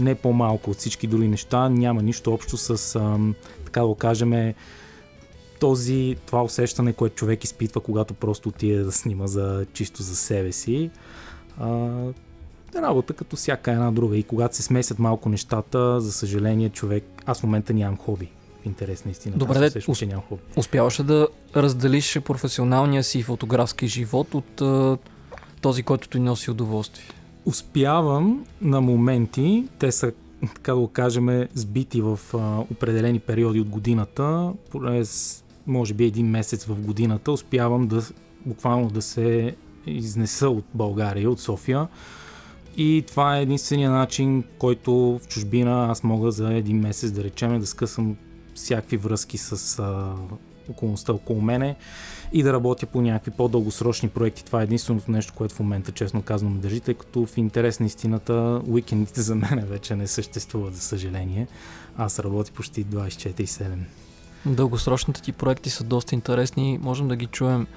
не 0.01 0.15
по-малко 0.15 0.71
от 0.71 0.77
всички 0.77 1.07
други 1.07 1.27
неща. 1.27 1.69
Няма 1.69 2.03
нищо 2.03 2.33
общо 2.33 2.57
с, 2.57 2.95
ам, 2.95 3.35
така 3.65 3.81
да 3.81 3.95
кажем, 3.95 4.53
този, 5.59 6.15
това 6.25 6.43
усещане, 6.43 6.93
което 6.93 7.15
човек 7.15 7.43
изпитва, 7.43 7.81
когато 7.81 8.13
просто 8.13 8.49
отиде 8.49 8.83
да 8.83 8.91
снима 8.91 9.27
за, 9.27 9.65
чисто 9.73 10.03
за 10.03 10.15
себе 10.15 10.51
си. 10.51 10.89
А, 11.59 11.89
работа 12.75 13.13
като 13.13 13.35
всяка 13.35 13.71
една 13.71 13.91
друга. 13.91 14.17
И 14.17 14.23
когато 14.23 14.55
се 14.55 14.63
смесят 14.63 14.99
малко 14.99 15.29
нещата, 15.29 16.01
за 16.01 16.11
съжаление, 16.11 16.69
човек. 16.69 17.03
Аз 17.25 17.39
в 17.39 17.43
момента 17.43 17.73
нямам 17.73 17.97
хоби. 17.97 18.29
В 18.63 18.65
интерес 18.65 19.05
на 19.05 19.11
истина. 19.11 19.37
Добре, 19.37 19.59
де, 19.59 19.65
усещам, 19.65 19.95
че 19.95 20.05
нямам 20.05 20.23
хоби. 20.29 20.41
Успяваш 20.55 21.03
да 21.03 21.27
разделиш 21.55 22.19
професионалния 22.25 23.03
си 23.03 23.23
фотографски 23.23 23.87
живот 23.87 24.27
от 24.33 24.61
този, 25.61 25.83
който 25.83 26.07
ти 26.07 26.19
носи 26.19 26.51
удоволствие? 26.51 27.05
Успявам 27.45 28.45
на 28.61 28.81
моменти. 28.81 29.67
Те 29.79 29.91
са 29.91 30.11
така 30.55 30.71
да 30.71 30.79
го 30.79 30.87
кажем, 30.87 31.47
сбити 31.53 32.01
в 32.01 32.19
а, 32.33 32.59
определени 32.59 33.19
периоди 33.19 33.59
от 33.59 33.69
годината, 33.69 34.53
през 34.71 35.43
може 35.67 35.93
би 35.93 36.05
един 36.05 36.27
месец 36.27 36.65
в 36.65 36.81
годината, 36.81 37.31
успявам 37.31 37.87
да 37.87 38.01
буквално 38.45 38.89
да 38.89 39.01
се 39.01 39.55
изнеса 39.87 40.49
от 40.49 40.65
България, 40.73 41.29
от 41.29 41.39
София. 41.39 41.87
И 42.77 43.03
това 43.07 43.37
е 43.37 43.41
единствения 43.41 43.91
начин, 43.91 44.43
който 44.57 45.19
в 45.23 45.27
чужбина 45.27 45.87
аз 45.91 46.03
мога 46.03 46.31
за 46.31 46.53
един 46.53 46.79
месец 46.79 47.11
да 47.11 47.23
речем 47.23 47.59
да 47.59 47.67
скъсам 47.67 48.15
всякакви 48.55 48.97
връзки 48.97 49.37
с 49.37 49.79
а, 49.79 50.13
околността 50.69 51.13
около 51.13 51.41
мене 51.41 51.75
и 52.33 52.43
да 52.43 52.53
работя 52.53 52.85
по 52.85 53.01
някакви 53.01 53.31
по-дългосрочни 53.31 54.09
проекти. 54.09 54.45
Това 54.45 54.61
е 54.61 54.63
единственото 54.63 55.11
нещо, 55.11 55.33
което 55.35 55.55
в 55.55 55.59
момента, 55.59 55.91
честно 55.91 56.21
казвам, 56.21 56.59
държи, 56.59 56.79
тъй 56.79 56.93
като 56.93 57.25
в 57.25 57.37
интерес 57.37 57.79
на 57.79 57.85
истината 57.85 58.61
уикендите 58.67 59.21
за 59.21 59.35
мен 59.35 59.65
вече 59.65 59.95
не 59.95 60.07
съществуват, 60.07 60.75
за 60.75 60.81
съжаление. 60.81 61.47
Аз 61.97 62.19
работя 62.19 62.51
почти 62.51 62.85
24-7. 62.85 63.65
Дългосрочните 64.45 65.21
ти 65.21 65.31
проекти 65.31 65.69
са 65.69 65.83
доста 65.83 66.15
интересни. 66.15 66.79
Можем 66.81 67.07
да 67.07 67.15
ги 67.15 67.25
чуем 67.25 67.67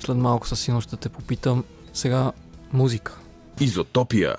след 0.00 0.16
малко 0.16 0.48
със 0.48 0.60
сигурност 0.60 0.88
ще 0.88 0.96
те 0.96 1.08
попитам. 1.08 1.64
Сега 1.92 2.32
музика. 2.72 3.18
Изотопия. 3.60 4.36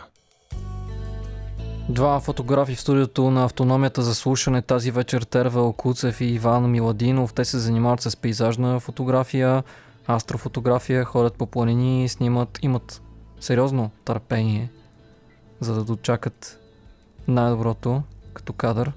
Два 1.90 2.20
фотографи 2.20 2.76
в 2.76 2.82
студиото 2.82 3.32
на 3.32 3.46
автономията 3.46 4.02
за 4.02 4.16
слушане 4.16 4.62
тази 4.62 4.92
вечер 4.92 5.22
Тервел 5.22 5.74
Куцев 5.74 6.22
и 6.22 6.26
Иван 6.26 6.72
Миладинов. 6.72 7.34
Те 7.34 7.46
се 7.46 7.60
занимават 7.60 8.02
с 8.02 8.18
пейзажна 8.18 8.80
фотография, 8.80 9.64
астрофотография, 10.10 11.06
ходят 11.06 11.34
по 11.34 11.46
планини, 11.46 12.10
снимат, 12.10 12.60
имат 12.62 13.02
сериозно 13.40 13.92
търпение, 14.06 14.72
за 15.60 15.76
да 15.76 15.84
дочакат 15.84 16.60
най-доброто 17.28 18.02
като 18.34 18.54
кадър. 18.54 18.92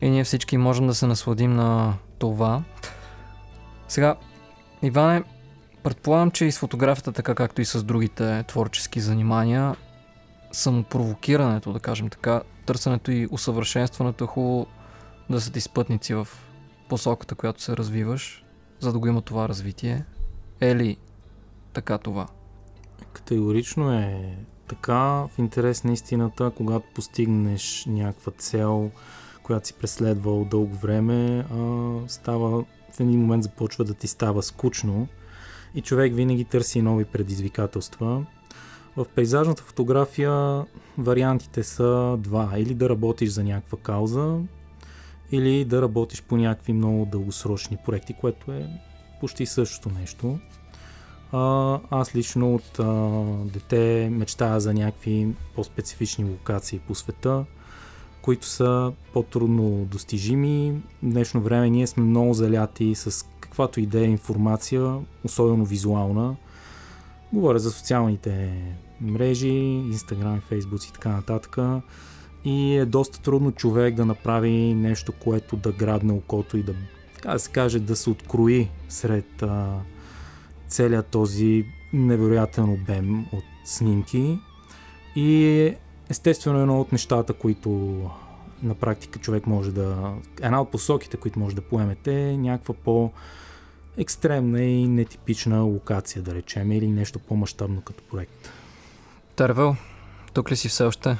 И 0.00 0.10
ние 0.10 0.24
всички 0.24 0.56
можем 0.56 0.86
да 0.86 0.94
се 0.94 1.06
насладим 1.06 1.54
на 1.54 1.94
това. 2.18 2.62
Сега, 3.88 4.16
Иване, 4.82 5.24
предполагам, 5.82 6.30
че 6.30 6.44
и 6.44 6.52
с 6.52 6.58
фотографията, 6.58 7.12
така 7.12 7.34
както 7.34 7.60
и 7.60 7.64
с 7.64 7.82
другите 7.82 8.44
творчески 8.48 9.00
занимания, 9.00 9.76
самопровокирането, 10.54 11.72
да 11.72 11.80
кажем 11.80 12.08
така, 12.08 12.42
търсенето 12.66 13.12
и 13.12 13.28
усъвършенстването 13.30 14.24
е 14.24 14.26
хубаво 14.26 14.66
да 15.30 15.40
са 15.40 15.52
ти 15.52 15.60
спътници 15.60 16.14
в 16.14 16.28
посоката, 16.88 17.34
която 17.34 17.62
се 17.62 17.76
развиваш, 17.76 18.44
за 18.80 18.92
да 18.92 18.98
го 18.98 19.06
има 19.06 19.22
това 19.22 19.48
развитие. 19.48 20.04
Е 20.60 20.96
така 21.72 21.98
това? 21.98 22.26
Категорично 23.12 23.92
е 23.92 24.36
така. 24.68 25.00
В 25.02 25.30
интерес 25.38 25.84
на 25.84 25.92
истината, 25.92 26.52
когато 26.56 26.86
постигнеш 26.94 27.84
някаква 27.88 28.32
цел, 28.32 28.90
която 29.42 29.66
си 29.66 29.74
преследвал 29.74 30.44
дълго 30.44 30.76
време, 30.76 31.46
става, 32.06 32.64
в 32.92 33.00
един 33.00 33.20
момент 33.20 33.42
започва 33.42 33.84
да 33.84 33.94
ти 33.94 34.06
става 34.06 34.42
скучно 34.42 35.08
и 35.74 35.80
човек 35.80 36.14
винаги 36.14 36.44
търси 36.44 36.82
нови 36.82 37.04
предизвикателства. 37.04 38.24
В 38.96 39.06
пейзажната 39.14 39.62
фотография 39.62 40.64
вариантите 40.98 41.62
са 41.62 42.16
два. 42.18 42.52
Или 42.56 42.74
да 42.74 42.88
работиш 42.88 43.30
за 43.30 43.44
някаква 43.44 43.78
кауза, 43.78 44.38
или 45.32 45.64
да 45.64 45.82
работиш 45.82 46.22
по 46.22 46.36
някакви 46.36 46.72
много 46.72 47.06
дългосрочни 47.06 47.78
проекти, 47.84 48.14
което 48.20 48.52
е 48.52 48.66
почти 49.20 49.46
същото 49.46 49.90
нещо. 50.00 50.38
Аз 51.90 52.14
лично 52.14 52.54
от 52.54 52.80
дете 53.52 54.08
мечтая 54.12 54.60
за 54.60 54.74
някакви 54.74 55.28
по-специфични 55.54 56.24
локации 56.24 56.78
по 56.78 56.94
света, 56.94 57.44
които 58.22 58.46
са 58.46 58.92
по-трудно 59.12 59.84
достижими. 59.84 60.82
В 61.02 61.10
днешно 61.10 61.40
време 61.40 61.70
ние 61.70 61.86
сме 61.86 62.02
много 62.02 62.34
заляти 62.34 62.94
с 62.94 63.26
каквато 63.40 63.80
идея 63.80 64.04
информация, 64.04 64.98
особено 65.24 65.64
визуална. 65.64 66.36
Говоря 67.32 67.58
за 67.58 67.70
социалните 67.70 68.54
мрежи, 69.00 69.52
Instagram, 69.92 70.40
Facebook 70.50 70.88
и 70.88 70.92
така 70.92 71.08
нататък. 71.08 71.58
И 72.44 72.76
е 72.76 72.84
доста 72.84 73.20
трудно 73.20 73.52
човек 73.52 73.94
да 73.94 74.04
направи 74.04 74.74
нещо, 74.74 75.12
което 75.12 75.56
да 75.56 75.72
грабне 75.72 76.12
окото 76.12 76.56
и 76.56 76.62
да, 76.62 76.74
така 77.14 77.32
да 77.32 77.38
се 77.38 77.50
каже, 77.50 77.78
да 77.78 77.96
се 77.96 78.10
открои 78.10 78.68
сред 78.88 79.42
а, 79.42 79.78
целият 80.68 81.06
този 81.06 81.64
невероятен 81.92 82.64
обем 82.64 83.26
от 83.32 83.44
снимки. 83.64 84.38
И 85.16 85.72
естествено 86.10 86.60
едно 86.60 86.80
от 86.80 86.92
нещата, 86.92 87.32
които 87.32 87.70
на 88.62 88.74
практика 88.74 89.18
човек 89.18 89.46
може 89.46 89.72
да... 89.72 90.14
Една 90.42 90.60
от 90.60 90.70
посоките, 90.70 91.16
които 91.16 91.38
може 91.38 91.56
да 91.56 91.62
поемете 91.62 92.30
е 92.30 92.36
някаква 92.36 92.74
по- 92.74 93.10
екстремна 93.96 94.62
и 94.62 94.88
нетипична 94.88 95.60
локация, 95.60 96.22
да 96.22 96.34
речем, 96.34 96.72
или 96.72 96.88
нещо 96.88 97.18
по-масштабно 97.18 97.80
като 97.80 98.02
проект. 98.10 98.50
Тервел, 99.36 99.76
тук 100.34 100.50
ли 100.50 100.56
си 100.56 100.68
все 100.68 100.84
още? 100.84 101.16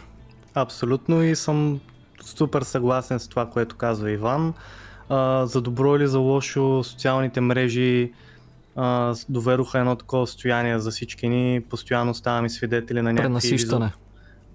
Абсолютно 0.54 1.22
и 1.22 1.36
съм 1.36 1.80
супер 2.24 2.62
съгласен 2.62 3.20
с 3.20 3.28
това, 3.28 3.46
което 3.50 3.76
казва 3.76 4.10
Иван. 4.10 4.54
А, 5.08 5.46
за 5.46 5.60
добро 5.60 5.96
или 5.96 6.06
за 6.06 6.18
лошо 6.18 6.84
социалните 6.84 7.40
мрежи 7.40 8.12
а, 8.76 9.14
доведоха 9.28 9.78
едно 9.78 9.96
такова 9.96 10.26
състояние 10.26 10.78
за 10.78 10.90
всички 10.90 11.28
ни. 11.28 11.60
Постоянно 11.70 12.14
ставаме 12.14 12.48
свидетели 12.48 13.02
на 13.02 13.12
някакви... 13.12 13.28
Пренасищане. 13.28 13.92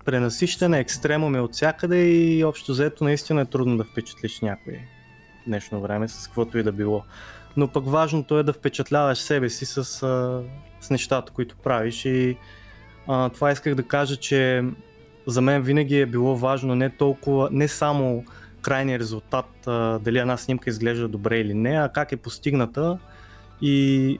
Пренасищане, 0.05 0.79
екстремуми 0.79 1.39
от 1.39 1.53
всякъде 1.53 1.97
и 1.97 2.43
общо 2.43 2.71
взето 2.71 3.03
наистина 3.03 3.41
е 3.41 3.45
трудно 3.45 3.77
да 3.77 3.83
впечатлиш 3.83 4.41
някой 4.41 4.73
в 4.73 5.45
днешно 5.45 5.81
време 5.81 6.07
с 6.07 6.27
каквото 6.27 6.57
и 6.57 6.63
да 6.63 6.71
било. 6.71 7.03
Но 7.57 7.67
пък 7.67 7.87
важното 7.87 8.39
е 8.39 8.43
да 8.43 8.53
впечатляваш 8.53 9.17
себе 9.17 9.49
си 9.49 9.65
с, 9.65 9.83
с 10.81 10.89
нещата, 10.89 11.31
които 11.31 11.55
правиш 11.55 12.05
и 12.05 12.37
а, 13.09 13.29
това 13.29 13.51
исках 13.51 13.75
да 13.75 13.83
кажа, 13.83 14.15
че 14.15 14.63
за 15.27 15.41
мен 15.41 15.61
винаги 15.61 15.99
е 15.99 16.05
било 16.05 16.35
важно 16.35 16.75
не 16.75 16.89
толкова, 16.89 17.49
не 17.51 17.67
само 17.67 18.23
крайния 18.61 18.99
резултат, 18.99 19.67
а, 19.67 19.99
дали 19.99 20.19
една 20.19 20.37
снимка 20.37 20.69
изглежда 20.69 21.07
добре 21.07 21.39
или 21.39 21.53
не, 21.53 21.79
а 21.79 21.89
как 21.89 22.11
е 22.11 22.17
постигната. 22.17 22.99
И 23.61 24.19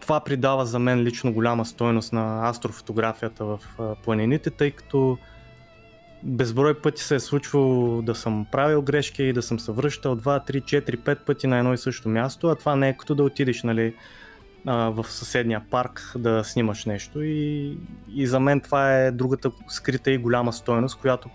това 0.00 0.20
придава 0.20 0.66
за 0.66 0.78
мен 0.78 1.02
лично 1.02 1.32
голяма 1.32 1.64
стойност 1.64 2.12
на 2.12 2.48
астрофотографията 2.48 3.44
в 3.44 3.60
планините, 4.04 4.50
тъй 4.50 4.70
като 4.70 5.18
безброй 6.22 6.74
пъти 6.74 7.02
се 7.02 7.14
е 7.14 7.20
случвало 7.20 8.02
да 8.02 8.14
съм 8.14 8.46
правил 8.52 8.82
грешки 8.82 9.22
и 9.22 9.32
да 9.32 9.42
съм 9.42 9.60
се 9.60 9.72
връщал 9.72 10.16
2, 10.16 10.50
3, 10.50 10.62
4, 10.62 10.96
5 10.96 11.24
пъти 11.24 11.46
на 11.46 11.58
едно 11.58 11.74
и 11.74 11.78
също 11.78 12.08
място, 12.08 12.48
а 12.48 12.54
това 12.54 12.76
не 12.76 12.88
е 12.88 12.96
като 12.96 13.14
да 13.14 13.22
отидеш 13.22 13.62
нали, 13.62 13.94
а, 14.66 14.90
в 14.90 15.04
съседния 15.08 15.62
парк 15.70 16.12
да 16.18 16.44
снимаш 16.44 16.84
нещо 16.84 17.22
и, 17.22 17.78
и 18.14 18.26
за 18.26 18.40
мен 18.40 18.60
това 18.60 18.96
е 18.96 19.10
другата 19.10 19.50
скрита 19.68 20.10
и 20.10 20.18
голяма 20.18 20.52
стойност, 20.52 20.98
която 20.98 21.28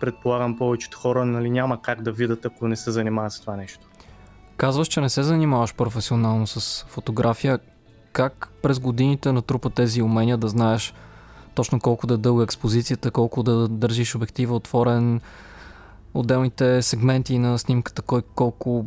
предполагам 0.00 0.58
повечето 0.58 0.98
хора 0.98 1.24
нали, 1.24 1.50
няма 1.50 1.82
как 1.82 2.02
да 2.02 2.12
видят, 2.12 2.44
ако 2.44 2.68
не 2.68 2.76
се 2.76 2.90
занимават 2.90 3.32
с 3.32 3.40
това 3.40 3.56
нещо. 3.56 3.86
Казваш, 4.56 4.88
че 4.88 5.00
не 5.00 5.08
се 5.08 5.22
занимаваш 5.22 5.74
професионално 5.74 6.46
с 6.46 6.84
фотография. 6.88 7.58
Как 8.12 8.48
през 8.62 8.78
годините 8.78 9.32
натрупа 9.32 9.70
тези 9.70 10.02
умения 10.02 10.36
да 10.36 10.48
знаеш 10.48 10.94
точно 11.54 11.80
колко 11.80 12.06
да 12.06 12.14
е 12.14 12.16
дълга 12.16 12.44
експозицията, 12.44 13.10
колко 13.10 13.42
да 13.42 13.68
държиш 13.68 14.14
обектива 14.14 14.54
отворен, 14.54 15.20
отделните 16.14 16.82
сегменти 16.82 17.38
на 17.38 17.58
снимката, 17.58 18.02
кой 18.02 18.22
колко 18.34 18.86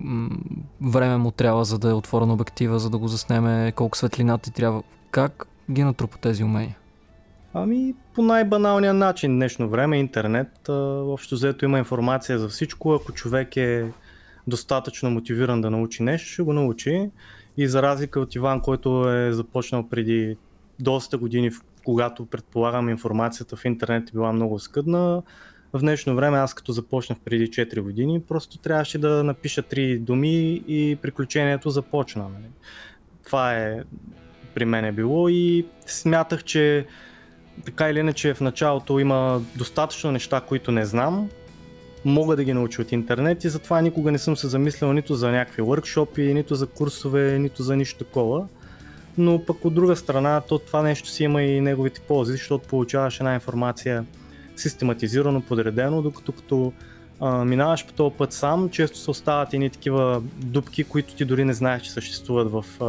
време 0.82 1.17
му 1.17 1.32
трябва 1.32 1.65
за 1.65 1.79
да 1.79 1.89
е 1.89 1.94
отворен 1.94 2.32
обектива, 2.32 2.79
за 2.79 2.89
да 2.89 2.98
го 2.98 3.08
заснеме, 3.08 3.72
колко 3.75 3.98
светлина 3.98 4.38
ти 4.38 4.53
трябва. 4.53 4.84
Как 5.12 5.48
ги 5.72 5.84
натрупа 5.84 6.17
тези 6.17 6.44
умения? 6.44 6.77
Ами, 7.53 7.96
по 8.15 8.22
най-баналния 8.22 8.94
начин 8.94 9.36
днешно 9.36 9.70
време, 9.70 9.98
интернет, 9.98 10.70
общо 10.70 11.36
взето 11.36 11.65
има 11.65 11.77
информация 11.77 12.39
за 12.39 12.50
всичко. 12.50 12.94
Ако 12.94 13.12
човек 13.12 13.58
е 13.58 13.91
достатъчно 14.48 15.12
мотивиран 15.12 15.62
да 15.62 15.72
научи 15.72 16.03
нещо, 16.03 16.27
ще 16.27 16.44
го 16.44 16.53
научи. 16.53 17.10
И 17.58 17.67
за 17.67 17.82
разлика 17.82 18.20
от 18.20 18.36
Иван, 18.36 18.62
който 18.62 19.10
е 19.10 19.32
започнал 19.32 19.89
преди 19.89 20.38
доста 20.79 21.17
години, 21.17 21.51
когато 21.86 22.25
предполагам 22.25 22.89
информацията 22.89 23.55
в 23.55 23.65
интернет 23.65 24.10
е 24.10 24.12
била 24.12 24.34
много 24.34 24.60
скъдна, 24.60 25.22
в 25.75 25.79
днешно 25.79 26.15
време 26.15 26.38
аз 26.38 26.53
като 26.53 26.72
започнах 26.72 27.20
преди 27.25 27.48
4 27.48 27.82
години, 27.82 28.22
просто 28.22 28.58
трябваше 28.58 28.98
да 28.98 29.24
напиша 29.24 29.62
три 29.62 29.98
думи 29.98 30.63
и 30.67 30.98
приключението 31.01 31.70
започна. 31.70 32.24
Нали? 32.24 32.46
Това 33.25 33.58
е 33.58 33.84
при 34.53 34.65
мен 34.65 34.86
е 34.86 34.91
било 34.91 35.29
и 35.29 35.65
смятах, 35.86 36.44
че 36.44 36.86
така 37.65 37.89
или 37.89 38.00
иначе 38.00 38.34
в 38.34 38.41
началото 38.41 39.00
има 39.00 39.41
достатъчно 39.55 40.12
неща, 40.12 40.41
които 40.41 40.72
не 40.72 40.86
знам, 40.86 41.29
мога 42.05 42.36
да 42.36 42.44
ги 42.44 42.53
науча 42.53 42.82
от 42.82 42.91
интернет 42.91 43.44
и 43.44 43.50
затова 43.50 43.82
никога 43.82 44.12
не 44.12 44.17
съм 44.17 44.38
се 44.38 44.48
замислял 44.48 44.94
нито 44.94 45.15
за 45.15 45.32
някакви 45.32 45.62
въркшопи, 45.62 46.34
нито 46.34 46.55
за 46.55 46.67
курсове, 46.67 47.39
нито 47.39 47.63
за 47.63 47.75
нищо 47.75 48.03
такова. 48.03 48.48
Но 49.17 49.46
пък 49.46 49.65
от 49.65 49.74
друга 49.74 49.96
страна, 49.96 50.41
то 50.41 50.60
това 50.60 50.82
нещо 50.82 51.10
си 51.10 51.24
има 51.24 51.44
и 51.44 51.62
неговите 51.62 52.01
ползи, 52.01 52.32
защото 52.32 52.67
получаваш 52.67 53.20
една 53.20 53.34
информация 53.34 54.05
систематизирано, 54.56 55.42
подредено, 55.42 56.02
докато 56.02 56.32
като 56.32 56.74
а, 57.20 57.46
минаваш 57.46 57.86
по 57.86 57.94
този 57.94 58.16
път 58.16 58.34
сам, 58.34 58.70
често 58.70 58.98
се 58.98 59.12
остават 59.12 59.54
едни 59.54 59.70
такива 59.70 60.24
дупки, 60.36 60.84
които 60.84 61.16
ти 61.16 61.26
дори 61.26 61.46
не 61.46 61.54
знаеш, 61.54 61.82
че 61.82 61.92
съществуват 61.92 62.52
в, 62.52 62.66
а, 62.82 62.84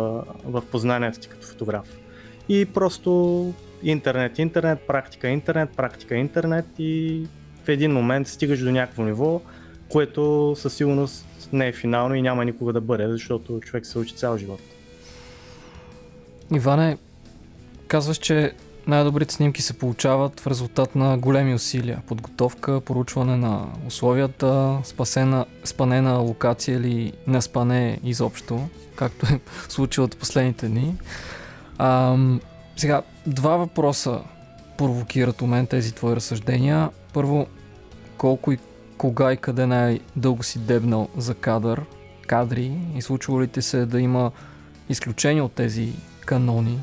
в 0.45 0.63
познанието 0.71 1.19
ти 1.19 1.29
като 1.29 1.47
фотограф. 1.47 1.99
И 2.49 2.67
просто 2.67 3.53
интернет, 3.83 4.39
интернет, 4.39 4.79
практика, 4.87 5.29
интернет, 5.29 5.71
практика, 5.77 6.17
интернет 6.17 6.67
и 6.79 7.23
в 7.65 7.69
един 7.69 7.93
момент 7.93 8.29
стигаш 8.29 8.61
до 8.61 8.71
някакво 8.71 9.03
ниво, 9.03 9.41
което 9.89 10.55
със 10.57 10.75
сигурност 10.75 11.27
не 11.53 11.69
е 11.69 11.73
финално 11.73 12.15
и 12.15 12.23
няма 12.23 12.45
никога 12.45 12.73
да 12.73 12.81
бъде, 12.81 13.09
защото 13.09 13.61
човек 13.61 13.87
се 13.87 13.99
учи 13.99 14.15
цял 14.15 14.39
живот. 14.39 14.61
Иване, 16.55 16.99
казваш, 17.89 18.17
че 18.17 18.53
най-добрите 18.87 19.35
снимки 19.35 19.63
се 19.63 19.79
получават 19.79 20.41
в 20.41 20.47
резултат 20.47 20.97
на 20.97 21.19
големи 21.19 21.55
усилия. 21.55 22.03
Подготовка, 22.07 22.81
поручване 22.81 23.37
на 23.37 23.67
условията, 23.87 24.79
спасена, 24.85 25.47
спанена 25.65 26.19
локация 26.19 26.77
или 26.77 27.13
не 27.27 27.43
спане 27.43 28.01
изобщо, 28.05 28.69
както 28.97 29.27
е 29.27 29.41
случило 29.69 30.05
от 30.05 30.17
последните 30.17 30.69
дни. 30.69 30.95
А, 31.79 32.17
сега, 32.77 33.03
два 33.27 33.57
въпроса 33.57 34.21
провокират 34.79 35.43
у 35.43 35.47
мен 35.47 35.67
тези 35.67 35.93
твои 35.93 36.17
разсъждения. 36.17 36.91
Първо, 37.13 37.47
колко 38.19 38.53
и 38.53 38.59
кога 38.99 39.33
и 39.33 39.37
къде 39.37 39.67
най-дълго 39.67 40.43
си 40.43 40.59
дебнал 40.59 41.09
за 41.17 41.35
кадър, 41.35 41.83
кадри 42.27 42.73
и 42.97 43.03
случва 43.03 43.43
ли 43.43 43.49
ти 43.49 43.63
се 43.63 43.87
да 43.87 44.01
има 44.01 44.31
изключение 44.89 45.43
от 45.43 45.53
тези 45.53 45.93
канони, 46.25 46.79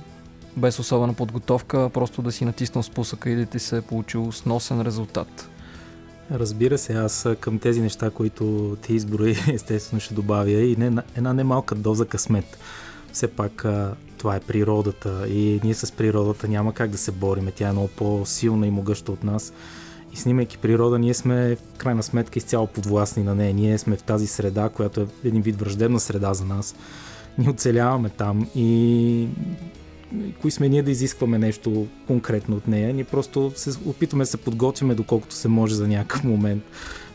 без 0.58 0.80
особена 0.80 1.14
подготовка, 1.14 1.90
просто 1.94 2.22
да 2.22 2.32
си 2.32 2.46
натиснал 2.46 2.84
спусъка 2.84 3.30
и 3.30 3.36
да 3.36 3.46
ти 3.46 3.60
се 3.60 3.78
е 3.78 3.82
получил 3.82 4.32
сносен 4.32 4.82
резултат. 4.82 5.50
Разбира 6.32 6.78
се, 6.78 6.94
аз 6.94 7.28
към 7.40 7.60
тези 7.60 7.82
неща, 7.82 8.10
които 8.10 8.78
ти 8.82 8.94
изброи, 8.94 9.36
естествено 9.54 10.00
ще 10.00 10.14
добавя 10.14 10.52
и 10.52 10.76
не, 10.76 11.02
една 11.16 11.34
немалка 11.34 11.76
доза 11.76 12.06
късмет. 12.06 12.58
Все 13.14 13.28
пак 13.28 13.66
това 14.18 14.36
е 14.36 14.40
природата 14.40 15.28
и 15.28 15.60
ние 15.64 15.74
с 15.74 15.92
природата 15.92 16.48
няма 16.48 16.74
как 16.74 16.90
да 16.90 16.98
се 16.98 17.12
бориме. 17.12 17.52
Тя 17.52 17.70
е 17.70 17.72
много 17.72 17.88
по-силна 17.88 18.68
и 18.68 18.72
могъща 18.72 19.12
от 19.12 19.24
нас. 19.24 19.54
И 20.14 20.18
снимайки 20.18 20.58
природа, 20.58 21.00
ние 21.00 21.14
сме 21.14 21.56
в 21.56 21.78
крайна 21.78 22.04
сметка 22.04 22.40
изцяло 22.40 22.68
подвластни 22.68 23.24
на 23.24 23.36
нея. 23.36 23.54
Ние 23.54 23.78
сме 23.78 23.96
в 23.96 24.04
тази 24.04 24.28
среда, 24.28 24.70
която 24.70 25.02
е 25.02 25.08
един 25.24 25.42
вид 25.42 25.60
враждебна 25.60 26.00
среда 26.00 26.34
за 26.34 26.46
нас. 26.46 26.76
Ние 27.38 27.50
оцеляваме 27.50 28.10
там 28.10 28.50
и 28.56 29.28
кои 30.42 30.52
сме 30.52 30.70
ние 30.70 30.84
да 30.84 30.92
изискваме 30.92 31.38
нещо 31.38 31.88
конкретно 32.08 32.56
от 32.56 32.68
нея. 32.68 32.94
Ние 32.94 33.04
просто 33.04 33.52
се 33.56 33.72
опитваме 33.86 34.22
да 34.22 34.26
се 34.26 34.38
подготвяме 34.38 34.96
доколкото 34.96 35.36
се 35.36 35.48
може 35.48 35.76
за 35.76 35.88
някакъв 35.88 36.24
момент. 36.24 36.64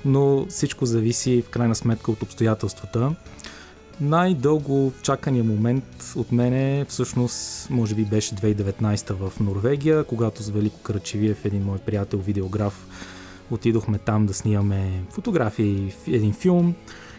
Но 0.04 0.46
всичко 0.48 0.86
зависи 0.86 1.42
в 1.42 1.48
крайна 1.48 1.74
сметка 1.74 2.10
от 2.10 2.22
обстоятелствата. 2.22 3.14
Най-дълго 4.00 4.92
чакания 5.02 5.44
момент 5.44 6.12
от 6.16 6.32
мене 6.32 6.86
всъщност 6.88 7.70
може 7.70 7.94
би 7.94 8.04
беше 8.04 8.34
2019 8.34 9.12
в 9.12 9.40
Норвегия, 9.40 10.04
когато 10.04 10.42
с 10.42 10.50
Велико 10.50 10.80
Карачевиев, 10.82 11.44
един 11.44 11.62
мой 11.62 11.78
приятел, 11.78 12.18
видеограф, 12.18 12.86
отидохме 13.50 13.98
там 13.98 14.26
да 14.26 14.34
снимаме 14.34 15.02
фотографии 15.10 15.94
един 16.06 16.32
филм 16.32 16.74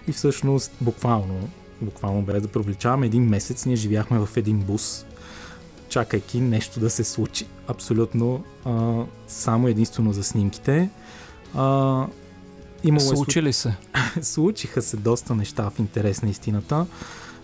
и 0.07 0.11
всъщност 0.11 0.71
буквално, 0.81 1.49
буквално 1.81 2.21
без 2.21 2.41
да 2.41 2.47
привлечаваме 2.47 3.05
един 3.05 3.23
месец, 3.23 3.65
ние 3.65 3.75
живяхме 3.75 4.19
в 4.19 4.37
един 4.37 4.59
бус 4.59 5.05
чакайки 5.89 6.39
нещо 6.39 6.79
да 6.79 6.89
се 6.89 7.03
случи. 7.03 7.45
Абсолютно 7.67 8.43
а, 8.65 9.03
само 9.27 9.67
единствено 9.67 10.13
за 10.13 10.23
снимките. 10.23 10.89
А, 11.55 12.05
имало 12.83 13.13
е 13.13 13.15
Случи 13.15 13.43
ли 13.43 13.53
се? 13.53 13.75
Случиха 14.21 14.81
се 14.81 14.97
доста 14.97 15.35
неща 15.35 15.69
в 15.69 15.79
интерес 15.79 16.21
на 16.21 16.29
истината. 16.29 16.85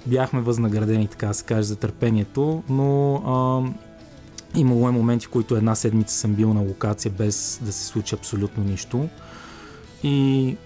Бяхме 0.06 0.42
възнаградени, 0.42 1.08
така 1.08 1.28
да 1.28 1.34
се 1.34 1.44
каже, 1.44 1.64
за 1.64 1.76
търпението, 1.76 2.64
но 2.70 3.16
а, 3.16 3.62
имало 4.60 4.88
е 4.90 4.92
моменти, 4.92 5.26
в 5.26 5.30
които 5.30 5.56
една 5.56 5.76
седмица 5.76 6.16
съм 6.16 6.34
бил 6.34 6.54
на 6.54 6.62
локация 6.62 7.12
без 7.12 7.60
да 7.62 7.72
се 7.72 7.86
случи 7.86 8.16
абсолютно 8.16 8.64
нищо. 8.64 9.10
И 10.04 10.58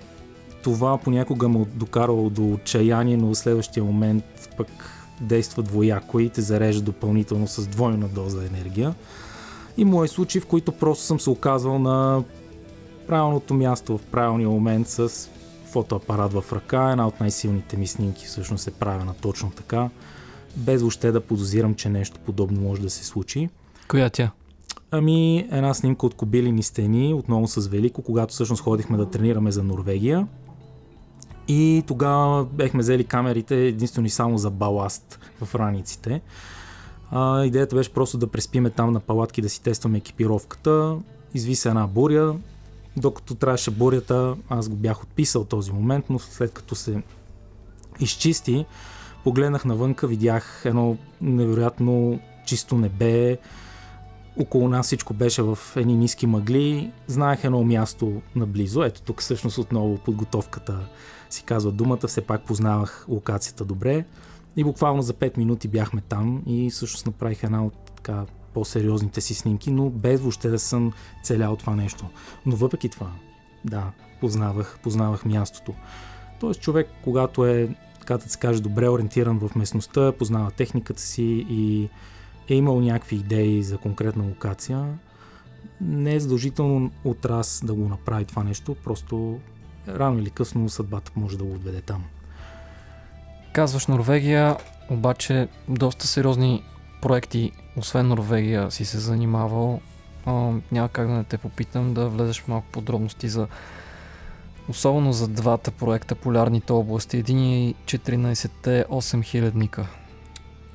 това 0.63 0.97
понякога 0.97 1.49
ме 1.49 1.65
докарало 1.73 2.29
до 2.29 2.53
отчаяние, 2.53 3.17
но 3.17 3.27
в 3.27 3.37
следващия 3.37 3.83
момент 3.83 4.23
пък 4.57 4.98
действа 5.21 5.63
двояко 5.63 6.19
и 6.19 6.29
те 6.29 6.41
зарежда 6.41 6.81
допълнително 6.81 7.47
с 7.47 7.67
двойна 7.67 8.07
доза 8.07 8.45
енергия. 8.45 8.95
И 9.77 9.85
мои 9.85 10.07
случаи, 10.07 10.41
в 10.41 10.45
които 10.45 10.71
просто 10.71 11.03
съм 11.03 11.19
се 11.19 11.29
оказал 11.29 11.79
на 11.79 12.23
правилното 13.07 13.53
място 13.53 13.97
в 13.97 14.01
правилния 14.01 14.49
момент 14.49 14.87
с 14.87 15.29
фотоапарат 15.65 16.33
в 16.33 16.43
ръка. 16.51 16.91
Една 16.91 17.07
от 17.07 17.19
най-силните 17.19 17.77
ми 17.77 17.87
снимки 17.87 18.25
всъщност 18.25 18.67
е 18.67 18.71
правена 18.71 19.13
точно 19.21 19.51
така, 19.51 19.89
без 20.55 20.81
въобще 20.81 21.11
да 21.11 21.21
подозирам, 21.21 21.75
че 21.75 21.89
нещо 21.89 22.19
подобно 22.25 22.61
може 22.61 22.81
да 22.81 22.89
се 22.89 23.05
случи. 23.05 23.49
Коя 23.87 24.09
тя? 24.09 24.31
Ами, 24.91 25.47
една 25.51 25.73
снимка 25.73 26.05
от 26.05 26.13
кобилини 26.13 26.63
стени, 26.63 27.13
отново 27.13 27.47
с 27.47 27.67
Велико, 27.67 28.01
когато 28.01 28.33
всъщност 28.33 28.63
ходихме 28.63 28.97
да 28.97 29.09
тренираме 29.09 29.51
за 29.51 29.63
Норвегия. 29.63 30.27
И 31.49 31.83
тогава 31.87 32.45
бехме 32.45 32.79
взели 32.79 33.03
камерите 33.03 33.55
единствено 33.55 34.07
и 34.07 34.09
само 34.09 34.37
за 34.37 34.49
баласт 34.49 35.19
в 35.41 35.55
раниците. 35.55 36.21
А, 37.11 37.45
идеята 37.45 37.75
беше 37.75 37.93
просто 37.93 38.17
да 38.17 38.27
преспиме 38.27 38.69
там 38.69 38.91
на 38.91 38.99
палатки, 38.99 39.41
да 39.41 39.49
си 39.49 39.61
тестваме 39.61 39.97
екипировката. 39.97 40.97
Изви 41.33 41.55
се 41.55 41.69
една 41.69 41.87
буря. 41.87 42.35
Докато 42.97 43.35
трябваше 43.35 43.71
бурята, 43.71 44.35
аз 44.49 44.69
го 44.69 44.75
бях 44.75 45.03
отписал 45.03 45.43
този 45.43 45.71
момент, 45.71 46.05
но 46.09 46.19
след 46.19 46.53
като 46.53 46.75
се 46.75 47.01
изчисти, 47.99 48.65
погледнах 49.23 49.65
навънка, 49.65 50.07
видях 50.07 50.61
едно 50.65 50.97
невероятно 51.21 52.19
чисто 52.45 52.77
небе, 52.77 53.37
около 54.37 54.69
нас 54.69 54.85
всичко 54.85 55.13
беше 55.13 55.41
в 55.41 55.57
едни 55.75 55.95
ниски 55.95 56.27
мъгли. 56.27 56.91
Знаех 57.07 57.43
едно 57.43 57.63
място 57.63 58.21
наблизо. 58.35 58.83
Ето 58.83 59.01
тук 59.01 59.21
всъщност 59.21 59.57
отново 59.57 59.97
подготовката 59.97 60.79
си 61.29 61.43
казва 61.43 61.71
думата, 61.71 62.07
все 62.07 62.21
пак 62.21 62.45
познавах 62.45 63.05
локацията 63.09 63.65
добре. 63.65 64.05
И 64.55 64.63
буквално 64.63 65.01
за 65.01 65.13
5 65.13 65.37
минути 65.37 65.67
бяхме 65.67 66.01
там 66.01 66.43
и 66.45 66.69
всъщност 66.69 67.05
направих 67.05 67.43
една 67.43 67.65
от 67.65 67.73
така 67.95 68.25
по-сериозните 68.53 69.21
си 69.21 69.33
снимки, 69.33 69.71
но 69.71 69.89
без 69.89 70.21
въобще 70.21 70.49
да 70.49 70.59
съм 70.59 70.93
целял 71.23 71.55
това 71.55 71.75
нещо. 71.75 72.05
Но 72.45 72.55
въпреки 72.55 72.89
това, 72.89 73.11
да, 73.65 73.91
познавах, 74.19 74.79
познавах 74.83 75.25
мястото. 75.25 75.73
Тоест 76.39 76.61
човек, 76.61 76.87
когато 77.03 77.45
е 77.45 77.75
така 77.99 78.17
да 78.17 78.29
се 78.29 78.39
каже, 78.39 78.61
добре 78.61 78.89
ориентиран 78.89 79.39
в 79.39 79.55
местността, 79.55 80.11
познава 80.11 80.51
техниката 80.51 81.01
си 81.01 81.45
и 81.49 81.89
е 82.49 82.55
имал 82.55 82.81
някакви 82.81 83.15
идеи 83.15 83.63
за 83.63 83.77
конкретна 83.77 84.23
локация, 84.23 84.99
не 85.81 86.15
е 86.15 86.19
задължително 86.19 86.91
от 87.03 87.25
раз 87.25 87.61
да 87.65 87.73
го 87.73 87.87
направи 87.87 88.25
това 88.25 88.43
нещо, 88.43 88.75
просто 88.83 89.39
рано 89.87 90.19
или 90.19 90.29
късно 90.29 90.69
съдбата 90.69 91.11
може 91.15 91.37
да 91.37 91.43
го 91.43 91.53
отведе 91.53 91.81
там. 91.81 92.03
Казваш 93.53 93.87
Норвегия, 93.87 94.57
обаче 94.89 95.47
доста 95.67 96.07
сериозни 96.07 96.63
проекти, 97.01 97.51
освен 97.77 98.07
Норвегия, 98.07 98.71
си 98.71 98.85
се 98.85 98.99
занимавал. 98.99 99.81
А, 100.25 100.51
няма 100.71 100.89
как 100.89 101.07
да 101.07 101.13
не 101.13 101.23
те 101.23 101.37
попитам 101.37 101.93
да 101.93 102.09
влезеш 102.09 102.41
в 102.41 102.47
малко 102.47 102.67
подробности 102.71 103.29
за 103.29 103.47
особено 104.69 105.13
за 105.13 105.27
двата 105.27 105.71
проекта 105.71 106.15
Полярните 106.15 106.73
области. 106.73 107.17
Един 107.17 107.39
е 107.39 107.73
14-те 107.85 108.85
8 108.89 109.23
хилядника. 109.23 109.87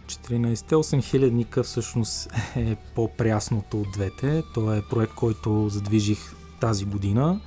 14-те 0.06 0.74
8 0.74 1.02
хилядника 1.02 1.62
всъщност 1.62 2.32
е 2.56 2.76
по-прясното 2.94 3.80
от 3.80 3.92
двете. 3.92 4.42
Това 4.54 4.76
е 4.76 4.82
проект, 4.90 5.14
който 5.14 5.68
задвижих 5.68 6.18
тази 6.60 6.84
година 6.84 7.40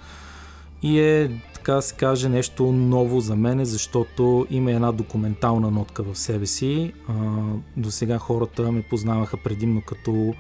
и 0.84 1.00
е, 1.00 1.42
така 1.54 1.82
се 1.82 1.96
каже, 1.96 2.30
нещо 2.30 2.72
ново 2.72 3.20
за 3.20 3.36
мене, 3.36 3.66
защото 3.66 4.48
има 4.50 4.72
една 4.72 4.92
документална 4.92 5.72
нотка 5.72 6.04
в 6.04 6.18
себе 6.18 6.46
си. 6.46 6.94
до 7.78 7.92
сега 7.92 8.18
хората 8.18 8.72
ме 8.72 8.82
познаваха 8.82 9.38
предимно 9.38 9.82
като 9.82 10.34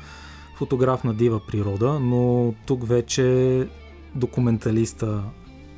фотограф 0.55 1.03
на 1.03 1.13
дива 1.13 1.39
природа, 1.47 1.99
но 1.99 2.53
тук 2.65 2.87
вече 2.87 3.67
документалиста 4.15 5.23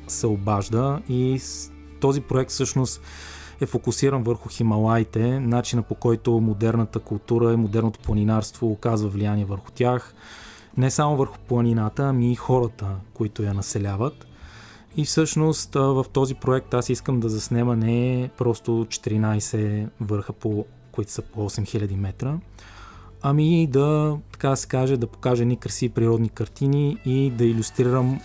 се 0.08 0.26
обажда 0.26 1.00
и 1.08 1.40
този 2.00 2.20
проект 2.20 2.50
всъщност 2.50 3.02
е 3.60 3.66
фокусиран 3.66 4.22
върху 4.22 4.48
Хималаите, 4.48 5.40
начина 5.40 5.82
по 5.82 5.94
който 5.94 6.40
модерната 6.40 6.98
култура 6.98 7.52
и 7.52 7.56
модерното 7.56 8.00
планинарство 8.00 8.72
оказва 8.72 9.08
влияние 9.08 9.44
върху 9.44 9.70
тях. 9.70 10.14
Не 10.76 10.90
само 10.90 11.16
върху 11.16 11.38
планината, 11.48 12.02
ами 12.02 12.32
и 12.32 12.34
хората, 12.34 12.86
които 13.14 13.42
я 13.42 13.54
населяват. 13.54 14.26
И 14.96 15.04
всъщност 15.04 15.74
в 15.74 16.06
този 16.12 16.34
проект 16.34 16.74
аз 16.74 16.88
искам 16.88 17.20
да 17.20 17.28
заснема 17.28 17.76
не 17.76 18.30
просто 18.38 18.70
14 18.70 19.88
върха, 20.00 20.32
по, 20.32 20.66
които 20.92 21.12
са 21.12 21.22
по 21.22 21.50
8000 21.50 21.96
метра, 21.96 22.38
ами 23.22 23.66
да, 23.66 24.18
така 24.32 24.56
се 24.56 24.68
каже, 24.68 24.96
да 24.96 25.06
покажа 25.06 25.44
ни 25.44 25.56
красиви 25.56 25.92
природни 25.92 26.28
картини 26.28 26.96
и 27.04 27.30
да 27.30 27.44
иллюстрирам 27.44 28.20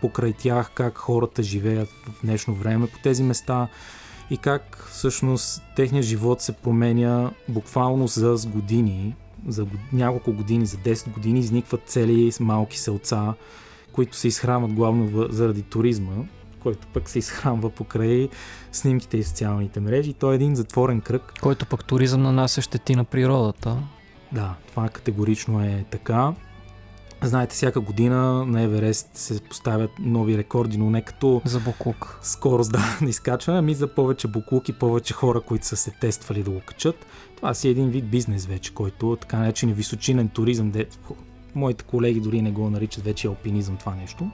покрай 0.00 0.32
тях 0.32 0.70
как 0.74 0.98
хората 0.98 1.42
живеят 1.42 1.88
в 1.88 2.22
днешно 2.22 2.54
време 2.54 2.86
по 2.86 2.98
тези 3.02 3.22
места 3.22 3.68
и 4.30 4.36
как 4.36 4.88
всъщност 4.90 5.62
техният 5.76 6.06
живот 6.06 6.40
се 6.40 6.52
променя 6.52 7.30
буквално 7.48 8.06
за 8.06 8.48
години, 8.48 9.14
за 9.48 9.66
няколко 9.92 10.32
години, 10.32 10.66
за 10.66 10.76
10 10.76 11.12
години 11.12 11.40
изникват 11.40 11.82
цели 11.86 12.32
малки 12.40 12.78
селца, 12.78 13.34
които 13.96 14.16
се 14.16 14.28
изхранват 14.28 14.72
главно 14.72 15.26
заради 15.30 15.62
туризма, 15.62 16.12
който 16.62 16.86
пък 16.86 17.08
се 17.08 17.18
изхранва 17.18 17.70
покрай 17.70 18.28
снимките 18.72 19.16
и 19.16 19.22
социалните 19.22 19.80
мрежи. 19.80 20.12
Той 20.12 20.32
е 20.32 20.34
един 20.34 20.56
затворен 20.56 21.00
кръг. 21.00 21.32
Който 21.42 21.66
пък 21.66 21.84
туризъм 21.84 22.22
нанася 22.22 22.62
щети 22.62 22.96
на 22.96 23.04
природата. 23.04 23.76
Да, 24.32 24.54
това 24.70 24.88
категорично 24.88 25.64
е 25.64 25.84
така. 25.90 26.34
Знаете, 27.22 27.54
всяка 27.54 27.80
година 27.80 28.46
на 28.46 28.62
Еверест 28.62 29.10
се 29.14 29.40
поставят 29.40 29.90
нови 30.00 30.38
рекорди, 30.38 30.78
но 30.78 30.90
не 30.90 31.02
като 31.02 31.42
за 31.44 31.60
буклук. 31.60 32.18
Скорост 32.22 32.72
да, 32.72 32.98
да 33.02 33.10
изкачваме, 33.10 33.58
ами 33.58 33.74
за 33.74 33.86
повече 33.94 34.28
буклук 34.28 34.68
и 34.68 34.72
повече 34.72 35.14
хора, 35.14 35.40
които 35.40 35.66
са 35.66 35.76
се 35.76 35.90
тествали 35.90 36.42
да 36.42 36.50
го 36.50 36.60
качат. 36.66 37.06
Това 37.36 37.54
си 37.54 37.68
е 37.68 37.70
един 37.70 37.90
вид 37.90 38.10
бизнес 38.10 38.46
вече, 38.46 38.74
който 38.74 39.16
така 39.20 39.38
наречен 39.38 39.72
височинен 39.72 40.28
туризъм, 40.28 40.70
де 40.70 40.86
моите 41.56 41.84
колеги 41.84 42.20
дори 42.20 42.42
не 42.42 42.50
го 42.50 42.70
наричат 42.70 43.04
вече 43.04 43.28
алпинизъм 43.28 43.76
това 43.76 43.94
нещо. 43.94 44.30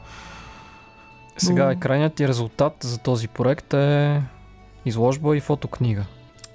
Сега 1.36 1.74
Но... 1.74 1.80
крайният 1.80 2.14
ти 2.14 2.28
резултат 2.28 2.76
за 2.80 2.98
този 2.98 3.28
проект 3.28 3.74
е 3.74 4.22
изложба 4.84 5.36
и 5.36 5.40
фотокнига. 5.40 6.04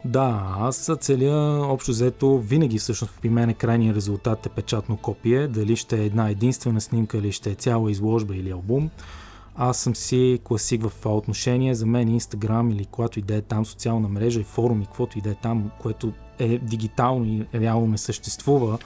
Да, 0.06 0.56
аз 0.60 0.92
целя 1.00 1.68
общо 1.68 1.92
взето 1.92 2.40
винаги 2.40 2.80
всъщност 2.80 3.14
при 3.22 3.30
мен 3.30 3.54
крайният 3.54 3.96
резултат 3.96 4.46
е 4.46 4.50
печатно 4.50 4.98
копие, 4.98 5.48
дали 5.48 5.76
ще 5.76 6.02
е 6.02 6.06
една 6.06 6.30
единствена 6.30 6.82
снимка 6.82 7.18
или 7.18 7.32
ще 7.32 7.52
е 7.52 7.56
цяла 7.56 7.92
изложба 7.92 8.36
или 8.36 8.52
албум. 8.52 8.90
Аз 9.56 9.78
съм 9.78 9.96
си 9.96 10.40
класик 10.44 10.84
в 10.84 10.92
това 11.00 11.16
отношение. 11.16 11.76
За 11.76 11.86
мен 11.86 12.10
Инстаграм 12.10 12.72
или 12.72 12.86
когато 12.86 13.20
и 13.20 13.22
да 13.22 13.36
е 13.36 13.42
там 13.42 13.66
социална 13.66 14.10
мрежа 14.10 14.40
и 14.40 14.44
форум 14.44 14.82
и 14.82 14.86
каквото 14.86 15.18
и 15.18 15.22
да 15.22 15.30
е 15.30 15.36
там, 15.36 15.72
което 15.80 16.14
е 16.40 16.58
дигитално 16.58 17.26
и 17.26 17.46
реално 17.54 17.88
не 17.88 17.98
съществува 17.98 18.78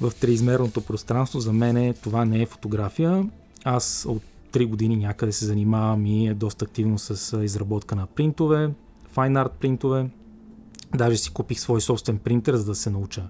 в 0.00 0.12
триизмерното 0.20 0.80
пространство, 0.80 1.40
за 1.40 1.52
мен 1.52 1.94
това 2.02 2.24
не 2.24 2.42
е 2.42 2.46
фотография. 2.46 3.28
Аз 3.64 4.06
от 4.08 4.22
3 4.52 4.66
години 4.66 4.96
някъде 4.96 5.32
се 5.32 5.44
занимавам 5.44 6.06
и 6.06 6.28
е 6.28 6.34
доста 6.34 6.64
активно 6.64 6.98
с 6.98 7.42
изработка 7.42 7.96
на 7.96 8.06
принтове, 8.06 8.70
fine 9.14 9.44
art 9.44 9.52
принтове, 9.60 10.06
Даже 10.94 11.16
си 11.16 11.32
купих 11.32 11.60
свой 11.60 11.80
собствен 11.80 12.18
принтер, 12.18 12.54
за 12.54 12.64
да 12.64 12.74
се 12.74 12.90
науча 12.90 13.22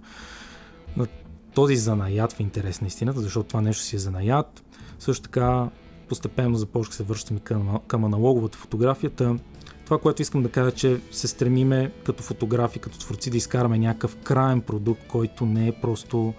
на 0.97 1.07
този 1.55 1.77
занаят 1.77 2.33
в 2.33 2.41
интерес 2.41 2.81
на 2.81 2.87
истината, 2.87 3.21
защото 3.21 3.49
това 3.49 3.61
нещо 3.61 3.83
си 3.83 3.97
е 3.97 3.99
занаят. 3.99 4.65
Също 4.99 5.23
така 5.23 5.69
постепенно 6.09 6.57
започнах 6.57 6.95
се 6.95 7.03
връщам 7.03 7.37
и 7.37 7.41
към, 7.41 7.81
към 7.87 8.05
аналоговата 8.05 8.59
фотографията. 8.59 9.37
Това, 9.85 9.99
което 9.99 10.23
искам 10.23 10.43
да 10.43 10.51
кажа, 10.51 10.73
че 10.73 11.01
се 11.11 11.29
стремиме 11.29 11.93
като 12.05 12.23
фотографи, 12.23 12.79
като 12.79 12.99
творци 12.99 13.31
да 13.31 13.37
изкараме 13.37 13.79
някакъв 13.79 14.17
крайен 14.17 14.61
продукт, 14.61 15.01
който 15.09 15.47
не 15.47 15.69
е 15.69 15.81
просто 15.81 16.35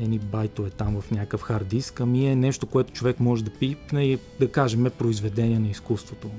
едни 0.00 0.18
байтове 0.18 0.70
там 0.70 1.00
в 1.00 1.10
някакъв 1.10 1.42
хард 1.42 1.68
диск, 1.68 2.00
ами 2.00 2.26
е 2.26 2.36
нещо, 2.36 2.66
което 2.66 2.92
човек 2.92 3.20
може 3.20 3.44
да 3.44 3.50
пипне 3.50 4.04
и 4.04 4.18
да 4.40 4.52
кажем 4.52 4.86
е 4.86 4.90
произведение 4.90 5.58
на 5.58 5.68
изкуството. 5.68 6.30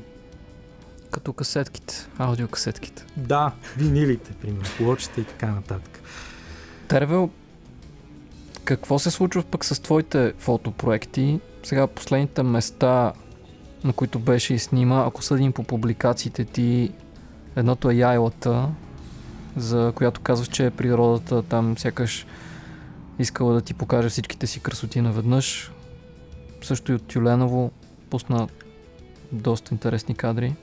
Като 1.11 1.33
касетките, 1.33 2.07
аудиокасетките. 2.17 3.05
Да, 3.17 3.51
винилите, 3.77 4.31
примерно, 4.41 4.65
плочите 4.77 5.21
и 5.21 5.23
така 5.23 5.47
нататък. 5.47 6.01
Тервел, 6.87 7.29
какво 8.63 8.99
се 8.99 9.11
случва 9.11 9.43
пък 9.43 9.65
с 9.65 9.81
твоите 9.81 10.33
фотопроекти? 10.37 11.39
Сега 11.63 11.87
последните 11.87 12.43
места, 12.43 13.13
на 13.83 13.93
които 13.93 14.19
беше 14.19 14.53
и 14.53 14.59
снима, 14.59 15.03
ако 15.07 15.21
съдим 15.21 15.51
по 15.51 15.63
публикациите 15.63 16.45
ти, 16.45 16.91
едното 17.55 17.89
е 17.89 17.95
Яйлата, 17.95 18.69
за 19.55 19.91
която 19.95 20.21
казваш, 20.21 20.47
че 20.47 20.69
природата 20.69 21.43
там 21.43 21.77
сякаш 21.77 22.25
искала 23.19 23.53
да 23.53 23.61
ти 23.61 23.73
покаже 23.73 24.09
всичките 24.09 24.47
си 24.47 24.59
красоти 24.59 25.01
наведнъж. 25.01 25.71
Също 26.61 26.91
и 26.91 26.95
от 26.95 27.07
Тюленово 27.07 27.71
пусна 28.09 28.47
доста 29.31 29.73
интересни 29.73 30.15
кадри. 30.15 30.55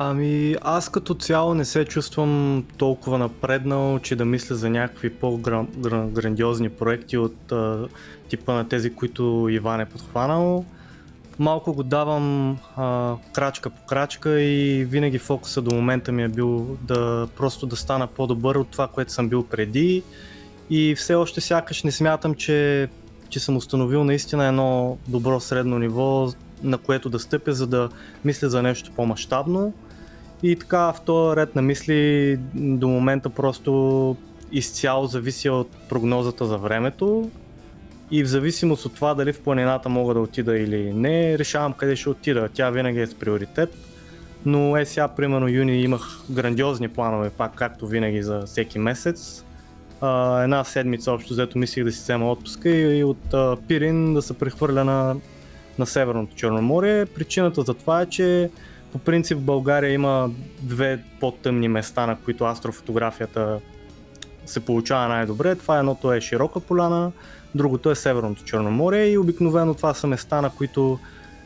Ами 0.00 0.56
аз 0.62 0.88
като 0.88 1.14
цяло 1.14 1.54
не 1.54 1.64
се 1.64 1.84
чувствам 1.84 2.64
толкова 2.76 3.18
напреднал, 3.18 3.98
че 3.98 4.16
да 4.16 4.24
мисля 4.24 4.54
за 4.54 4.70
някакви 4.70 5.10
по-грандиозни 5.10 6.68
проекти 6.68 7.18
от 7.18 7.52
а, 7.52 7.88
типа 8.28 8.52
на 8.52 8.68
тези, 8.68 8.94
които 8.94 9.48
Иван 9.50 9.80
е 9.80 9.88
подхванал. 9.88 10.64
Малко 11.38 11.74
го 11.74 11.82
давам 11.82 12.58
а, 12.76 13.16
крачка 13.34 13.70
по 13.70 13.86
крачка 13.86 14.40
и 14.40 14.84
винаги 14.84 15.18
фокуса 15.18 15.62
до 15.62 15.74
момента 15.74 16.12
ми 16.12 16.22
е 16.22 16.28
бил 16.28 16.76
да 16.82 17.28
просто 17.36 17.66
да 17.66 17.76
стана 17.76 18.06
по-добър 18.06 18.56
от 18.56 18.68
това, 18.68 18.88
което 18.88 19.12
съм 19.12 19.28
бил 19.28 19.44
преди. 19.46 20.02
И 20.70 20.94
все 20.94 21.14
още 21.14 21.40
сякаш 21.40 21.82
не 21.82 21.92
смятам, 21.92 22.34
че, 22.34 22.88
че 23.28 23.40
съм 23.40 23.56
установил 23.56 24.04
наистина 24.04 24.46
едно 24.46 24.98
добро 25.08 25.40
средно 25.40 25.78
ниво, 25.78 26.32
на 26.62 26.78
което 26.78 27.10
да 27.10 27.18
стъпя, 27.18 27.52
за 27.52 27.66
да 27.66 27.88
мисля 28.24 28.48
за 28.48 28.62
нещо 28.62 28.92
по-масштабно. 28.96 29.72
И 30.42 30.56
така 30.56 30.92
в 30.92 31.00
този 31.06 31.36
ред 31.36 31.54
на 31.54 31.62
мисли 31.62 32.36
до 32.54 32.88
момента 32.88 33.30
просто 33.30 34.16
изцяло 34.52 35.06
зависи 35.06 35.50
от 35.50 35.70
прогнозата 35.88 36.46
за 36.46 36.58
времето 36.58 37.30
и 38.10 38.22
в 38.22 38.26
зависимост 38.26 38.84
от 38.84 38.94
това 38.94 39.14
дали 39.14 39.32
в 39.32 39.40
планината 39.40 39.88
мога 39.88 40.14
да 40.14 40.20
отида 40.20 40.58
или 40.58 40.92
не, 40.92 41.38
решавам 41.38 41.72
къде 41.72 41.96
ще 41.96 42.10
отида. 42.10 42.48
Тя 42.54 42.70
винаги 42.70 43.00
е 43.00 43.06
с 43.06 43.14
приоритет. 43.14 43.74
Но 44.46 44.76
е 44.76 44.84
сега, 44.84 45.08
примерно 45.08 45.48
юни 45.48 45.82
имах 45.82 46.20
грандиозни 46.30 46.88
планове, 46.88 47.30
пак 47.30 47.54
както 47.54 47.86
винаги 47.86 48.22
за 48.22 48.42
всеки 48.46 48.78
месец. 48.78 49.44
А, 50.00 50.42
една 50.42 50.64
седмица 50.64 51.12
общо 51.12 51.32
взето 51.32 51.58
мислих 51.58 51.84
да 51.84 51.92
си 51.92 52.00
взема 52.00 52.30
отпуска 52.30 52.68
и, 52.68 52.98
и 52.98 53.04
от 53.04 53.34
а, 53.34 53.56
Пирин 53.68 54.14
да 54.14 54.22
се 54.22 54.38
прехвърля 54.38 54.84
на, 54.84 55.16
на 55.78 55.86
Северното 55.86 56.36
Черноморие. 56.36 57.06
Причината 57.06 57.62
за 57.62 57.74
това 57.74 58.00
е, 58.00 58.06
че 58.06 58.50
по 58.92 58.98
принцип 58.98 59.38
в 59.38 59.42
България 59.42 59.92
има 59.92 60.30
две 60.62 61.04
по-тъмни 61.20 61.68
места, 61.68 62.06
на 62.06 62.16
които 62.24 62.44
астрофотографията 62.44 63.60
се 64.46 64.60
получава 64.60 65.08
най-добре. 65.08 65.54
Това 65.54 65.78
едното 65.78 66.12
е 66.12 66.20
широка 66.20 66.60
поляна, 66.60 67.12
другото 67.54 67.90
е 67.90 67.94
Северното 67.94 68.44
Черноморие 68.44 69.06
и 69.06 69.18
обикновено 69.18 69.74
това 69.74 69.94
са 69.94 70.06
места, 70.06 70.40
на 70.40 70.50
които 70.50 70.98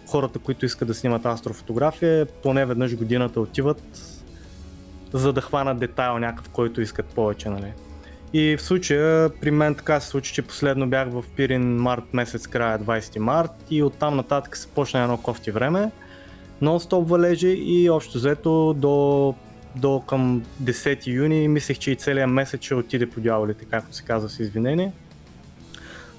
хората, 0.07 0.39
които 0.39 0.67
искат 0.67 0.89
да 0.89 0.95
снимат 0.95 1.27
астрофотография, 1.27 2.27
поне 2.27 2.67
веднъж 2.67 2.97
годината 2.97 3.41
отиват 3.41 3.83
за 5.13 5.33
да 5.33 5.41
хванат 5.41 5.79
детайл 5.79 6.19
някакъв, 6.19 6.49
който 6.49 6.81
искат 6.81 7.07
повече. 7.07 7.49
Нали. 7.49 7.73
И 8.35 8.57
в 8.57 8.63
случая 8.63 9.31
при 9.41 9.51
мен 9.51 9.75
така 9.75 10.01
се 10.01 10.09
случи, 10.09 10.35
че 10.35 10.43
последно 10.43 10.89
бях 10.89 11.09
в 11.09 11.25
Пирин 11.37 11.77
март 11.77 12.05
месец, 12.13 12.47
края 12.47 12.79
20 12.79 13.19
март 13.19 13.51
и 13.71 13.83
оттам 13.83 14.17
нататък 14.17 14.57
се 14.57 14.69
почна 14.69 15.03
едно 15.03 15.17
кофти 15.17 15.51
време. 15.51 15.91
Нон-стоп 16.63 17.07
валежи 17.07 17.49
и 17.49 17.91
общо 17.91 18.19
взето 18.19 18.75
до, 18.79 19.35
до 19.77 20.01
към 20.01 20.43
10 20.63 21.07
юни 21.07 21.49
мислех, 21.49 21.79
че 21.79 21.91
и 21.91 21.97
целият 21.97 22.31
месец 22.31 22.63
ще 22.63 22.75
отиде 22.75 23.11
по 23.11 23.21
дяволите, 23.21 23.65
както 23.65 23.97
се 23.97 24.05
казва 24.05 24.29
с 24.29 24.39
извинение. 24.39 24.93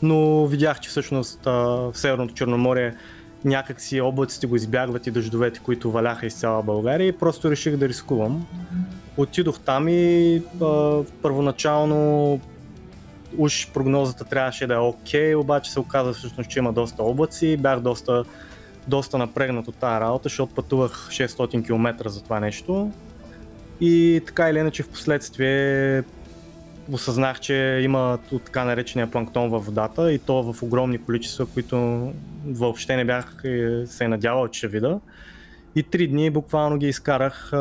Но 0.02 0.45
видях, 0.45 0.80
че 0.80 0.89
всъщност 0.89 1.39
в 1.45 1.91
Северното 1.93 2.34
Черноморие 2.34 2.95
някак 3.45 3.82
си 3.82 4.02
облаците 4.02 4.47
го 4.47 4.56
избягват 4.56 5.08
и 5.08 5.12
дъждовете, 5.12 5.60
които 5.60 5.91
валяха 5.91 6.26
из 6.26 6.36
цяла 6.36 6.63
България 6.63 7.08
и 7.08 7.17
просто 7.17 7.52
реших 7.52 7.78
да 7.78 7.89
рискувам. 7.89 8.47
Отидох 9.17 9.60
там 9.60 9.88
и 9.88 10.41
а, 10.62 11.02
първоначално 11.21 12.39
уж 13.38 13.71
прогнозата 13.73 14.23
трябваше 14.23 14.67
да 14.67 14.73
е 14.73 14.78
окей, 14.78 15.34
okay, 15.34 15.38
обаче 15.38 15.71
се 15.71 15.80
оказа 15.80 16.13
всъщност, 16.13 16.49
че 16.49 16.60
има 16.60 16.73
доста 16.73 17.04
облаци. 17.04 17.58
Бях 17.58 17.80
доста, 17.80 18.23
доста 18.88 19.17
напрегнат 19.17 19.67
от 19.67 19.76
тази 19.76 20.02
работа, 20.02 20.23
защото 20.23 20.54
пътувах 20.54 21.10
600 21.12 21.65
км 21.65 22.10
за 22.10 22.23
това 22.23 22.39
нещо. 22.39 22.91
И 23.82 24.21
така 24.26 24.49
или 24.49 24.60
иначе 24.60 24.84
в 24.84 24.89
последствие 24.89 26.04
осъзнах, 26.91 27.39
че 27.39 27.80
има 27.84 28.19
така 28.45 28.63
наречения 28.63 29.12
планктон 29.12 29.49
във 29.49 29.65
водата 29.65 30.13
и 30.13 30.19
то 30.19 30.54
в 30.54 30.63
огромни 30.63 30.97
количества, 30.97 31.45
които 31.45 32.10
въобще 32.45 32.95
не 32.95 33.06
бях 33.06 33.41
е, 33.45 33.84
се 33.86 34.08
надявал, 34.08 34.47
че 34.47 34.58
ще 34.58 34.67
вида. 34.67 34.99
И 35.76 35.84
три 35.84 36.08
дни 36.08 36.30
буквално 36.30 36.78
ги 36.78 36.88
изкарах 36.88 37.52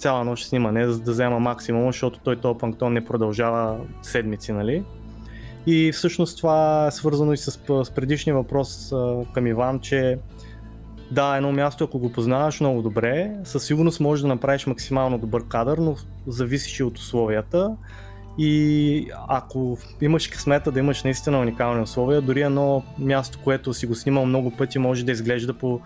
цяла 0.00 0.24
нощ 0.24 0.48
снимане, 0.48 0.86
за 0.86 1.00
да 1.00 1.10
взема 1.10 1.40
максимум, 1.40 1.86
защото 1.86 2.20
той 2.24 2.36
този 2.36 2.58
планктон 2.58 2.92
не 2.92 3.04
продължава 3.04 3.78
седмици, 4.02 4.52
нали? 4.52 4.84
И 5.66 5.92
всъщност 5.92 6.36
това 6.38 6.86
е 6.86 6.90
свързано 6.90 7.32
и 7.32 7.36
с, 7.36 7.50
с 7.84 7.90
предишния 7.90 8.34
въпрос 8.34 8.92
към 9.34 9.46
Иван, 9.46 9.80
че 9.80 10.18
да, 11.10 11.36
едно 11.36 11.52
място, 11.52 11.84
ако 11.84 11.98
го 11.98 12.12
познаваш 12.12 12.60
много 12.60 12.82
добре, 12.82 13.36
със 13.44 13.64
сигурност 13.64 14.00
можеш 14.00 14.22
да 14.22 14.28
направиш 14.28 14.66
максимално 14.66 15.18
добър 15.18 15.48
кадър, 15.48 15.78
но 15.78 15.96
зависиш 16.26 16.80
и 16.80 16.84
от 16.84 16.98
условията. 16.98 17.76
И 18.38 19.06
ако 19.28 19.78
имаш 20.00 20.28
късмета 20.28 20.72
да 20.72 20.78
имаш 20.78 21.02
наистина 21.02 21.40
уникални 21.40 21.82
условия, 21.82 22.22
дори 22.22 22.42
едно 22.42 22.82
място, 22.98 23.38
което 23.44 23.74
си 23.74 23.86
го 23.86 23.94
снимал 23.94 24.26
много 24.26 24.50
пъти, 24.50 24.78
може 24.78 25.04
да 25.04 25.12
изглежда 25.12 25.54
по 25.54 25.80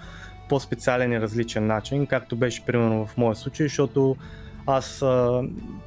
по-специален 0.49 1.13
и 1.13 1.21
различен 1.21 1.67
начин, 1.67 2.07
както 2.07 2.37
беше 2.37 2.65
примерно 2.65 3.07
в 3.07 3.17
моя 3.17 3.35
случай, 3.35 3.67
защото 3.67 4.17
аз, 4.67 5.05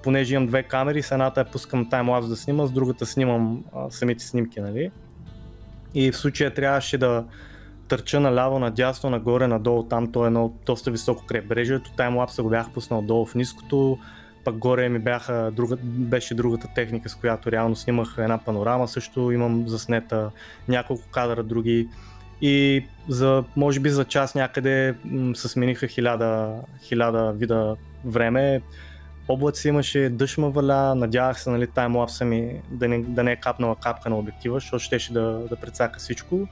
понеже 0.03 0.35
имам 0.35 0.47
две 0.47 0.63
камери, 0.63 1.01
с 1.01 1.11
едната 1.11 1.39
я 1.39 1.45
пускам 1.45 1.89
таймлапс 1.89 2.27
да 2.27 2.35
снима, 2.35 2.65
с 2.65 2.71
другата 2.71 3.05
снимам 3.05 3.63
самите 3.89 4.23
снимки, 4.23 4.59
нали? 4.59 4.91
И 5.93 6.11
в 6.11 6.17
случая 6.17 6.53
трябваше 6.53 6.97
да 6.97 7.25
търча 7.87 8.19
наляво, 8.19 8.59
надясно, 8.59 9.09
нагоре, 9.09 9.47
надолу, 9.47 9.83
там 9.83 10.11
то 10.11 10.23
е 10.23 10.27
едно 10.27 10.53
доста 10.65 10.91
високо 10.91 11.25
крайбрежието, 11.25 11.91
таймлапса 11.97 12.43
го 12.43 12.49
бях 12.49 12.69
пуснал 12.73 13.01
долу 13.01 13.25
в 13.25 13.35
ниското, 13.35 13.97
пък 14.43 14.57
горе 14.57 14.89
ми 14.89 14.99
бяха, 14.99 15.51
друга, 15.55 15.77
беше 15.83 16.35
другата 16.35 16.67
техника, 16.75 17.09
с 17.09 17.15
която 17.15 17.51
реално 17.51 17.75
снимах 17.75 18.15
една 18.17 18.37
панорама, 18.37 18.87
също 18.87 19.31
имам 19.31 19.67
заснета 19.67 20.31
няколко 20.67 21.03
кадра 21.11 21.43
други 21.43 21.87
и 22.41 22.85
за, 23.09 23.43
може 23.55 23.79
би 23.79 23.89
за 23.89 24.05
час 24.05 24.35
някъде 24.35 24.95
се 25.33 25.47
смениха 25.47 25.87
хиляда, 25.87 26.61
хиляда 26.81 27.33
вида 27.33 27.75
време. 28.05 28.61
Облаци 29.27 29.67
имаше, 29.67 30.09
дъжд 30.09 30.37
ма 30.37 30.49
валя, 30.49 30.95
надявах 30.95 31.41
се 31.41 31.49
нали, 31.49 31.67
таймлапса 31.67 32.25
ми 32.25 32.61
да 32.71 32.87
не, 32.87 32.99
да 33.03 33.23
не 33.23 33.31
е 33.31 33.35
капнала 33.35 33.75
капка 33.75 34.09
на 34.09 34.17
обектива, 34.17 34.59
защото 34.59 34.83
щеше 34.83 35.13
да, 35.13 35.21
да 35.49 35.55
прецака 35.55 35.99
всичко. 35.99 36.47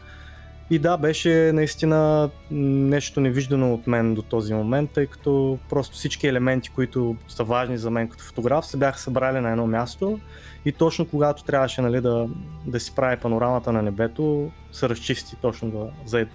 И 0.69 0.79
да, 0.79 0.97
беше 0.97 1.51
наистина 1.53 2.29
нещо 2.51 3.21
невиждано 3.21 3.73
от 3.73 3.87
мен 3.87 4.13
до 4.13 4.21
този 4.21 4.53
момент, 4.53 4.91
тъй 4.91 5.05
като 5.07 5.59
просто 5.69 5.95
всички 5.95 6.27
елементи, 6.27 6.69
които 6.69 7.15
са 7.27 7.43
важни 7.43 7.77
за 7.77 7.91
мен 7.91 8.07
като 8.07 8.23
фотограф, 8.23 8.65
се 8.65 8.77
бяха 8.77 8.99
събрали 8.99 9.39
на 9.39 9.51
едно 9.51 9.67
място 9.67 10.19
и 10.65 10.71
точно 10.71 11.07
когато 11.07 11.43
трябваше 11.43 11.81
нали, 11.81 12.01
да, 12.01 12.27
да 12.65 12.79
си 12.79 12.95
прави 12.95 13.17
панорамата 13.17 13.71
на 13.71 13.81
небето, 13.81 14.51
се 14.71 14.89
разчисти 14.89 15.35
точно 15.41 15.69
да, 15.71 15.87
за 16.05 16.25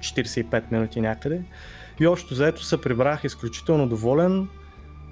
45 0.00 0.62
минути 0.72 1.00
някъде. 1.00 1.42
И 2.00 2.06
още 2.06 2.34
заето 2.34 2.64
се 2.64 2.80
прибрах 2.80 3.24
изключително 3.24 3.88
доволен. 3.88 4.48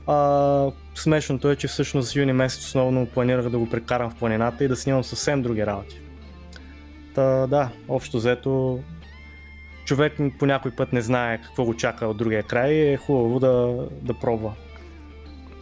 А, 0.06 0.70
смешното 0.94 1.50
е, 1.50 1.56
че 1.56 1.68
всъщност 1.68 2.16
юни 2.16 2.32
месец 2.32 2.64
основно 2.64 3.06
планирах 3.06 3.48
да 3.48 3.58
го 3.58 3.70
прекарам 3.70 4.10
в 4.10 4.14
планината 4.14 4.64
и 4.64 4.68
да 4.68 4.76
снимам 4.76 5.04
съвсем 5.04 5.42
други 5.42 5.66
работи. 5.66 6.00
Та, 7.14 7.46
да, 7.46 7.68
общо 7.88 8.16
взето 8.16 8.80
човек 9.84 10.18
по 10.38 10.46
някой 10.46 10.70
път 10.70 10.92
не 10.92 11.00
знае 11.00 11.40
какво 11.42 11.64
го 11.64 11.76
чака 11.76 12.06
от 12.06 12.16
другия 12.16 12.42
край 12.42 12.72
и 12.72 12.92
е 12.92 12.96
хубаво 12.96 13.40
да, 13.40 13.86
да 14.02 14.14
пробва. 14.14 14.52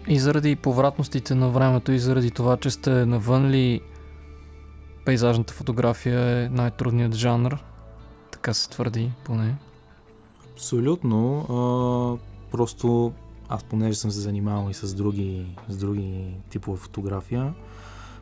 И 0.09 0.19
заради 0.19 0.57
повратностите 0.57 1.35
на 1.35 1.49
времето 1.49 1.93
и 1.93 1.99
заради 1.99 2.31
това, 2.31 2.57
че 2.57 2.71
сте 2.71 2.91
навън 2.91 3.51
ли 3.51 3.81
пейзажната 5.05 5.55
фотография 5.55 6.21
е 6.21 6.49
най-трудният 6.49 7.15
жанр? 7.15 7.65
Така 8.31 8.55
се 8.55 8.71
твърди 8.71 9.13
поне. 9.25 9.57
Абсолютно. 10.53 11.39
А, 11.39 12.51
просто 12.51 13.13
аз 13.49 13.65
понеже 13.65 13.99
съм 13.99 14.11
се 14.11 14.21
занимавал 14.21 14.71
и 14.71 14.75
с 14.75 14.95
други, 14.95 15.47
с 15.69 15.77
други 15.77 16.35
типове 16.51 16.79
фотография, 16.79 17.55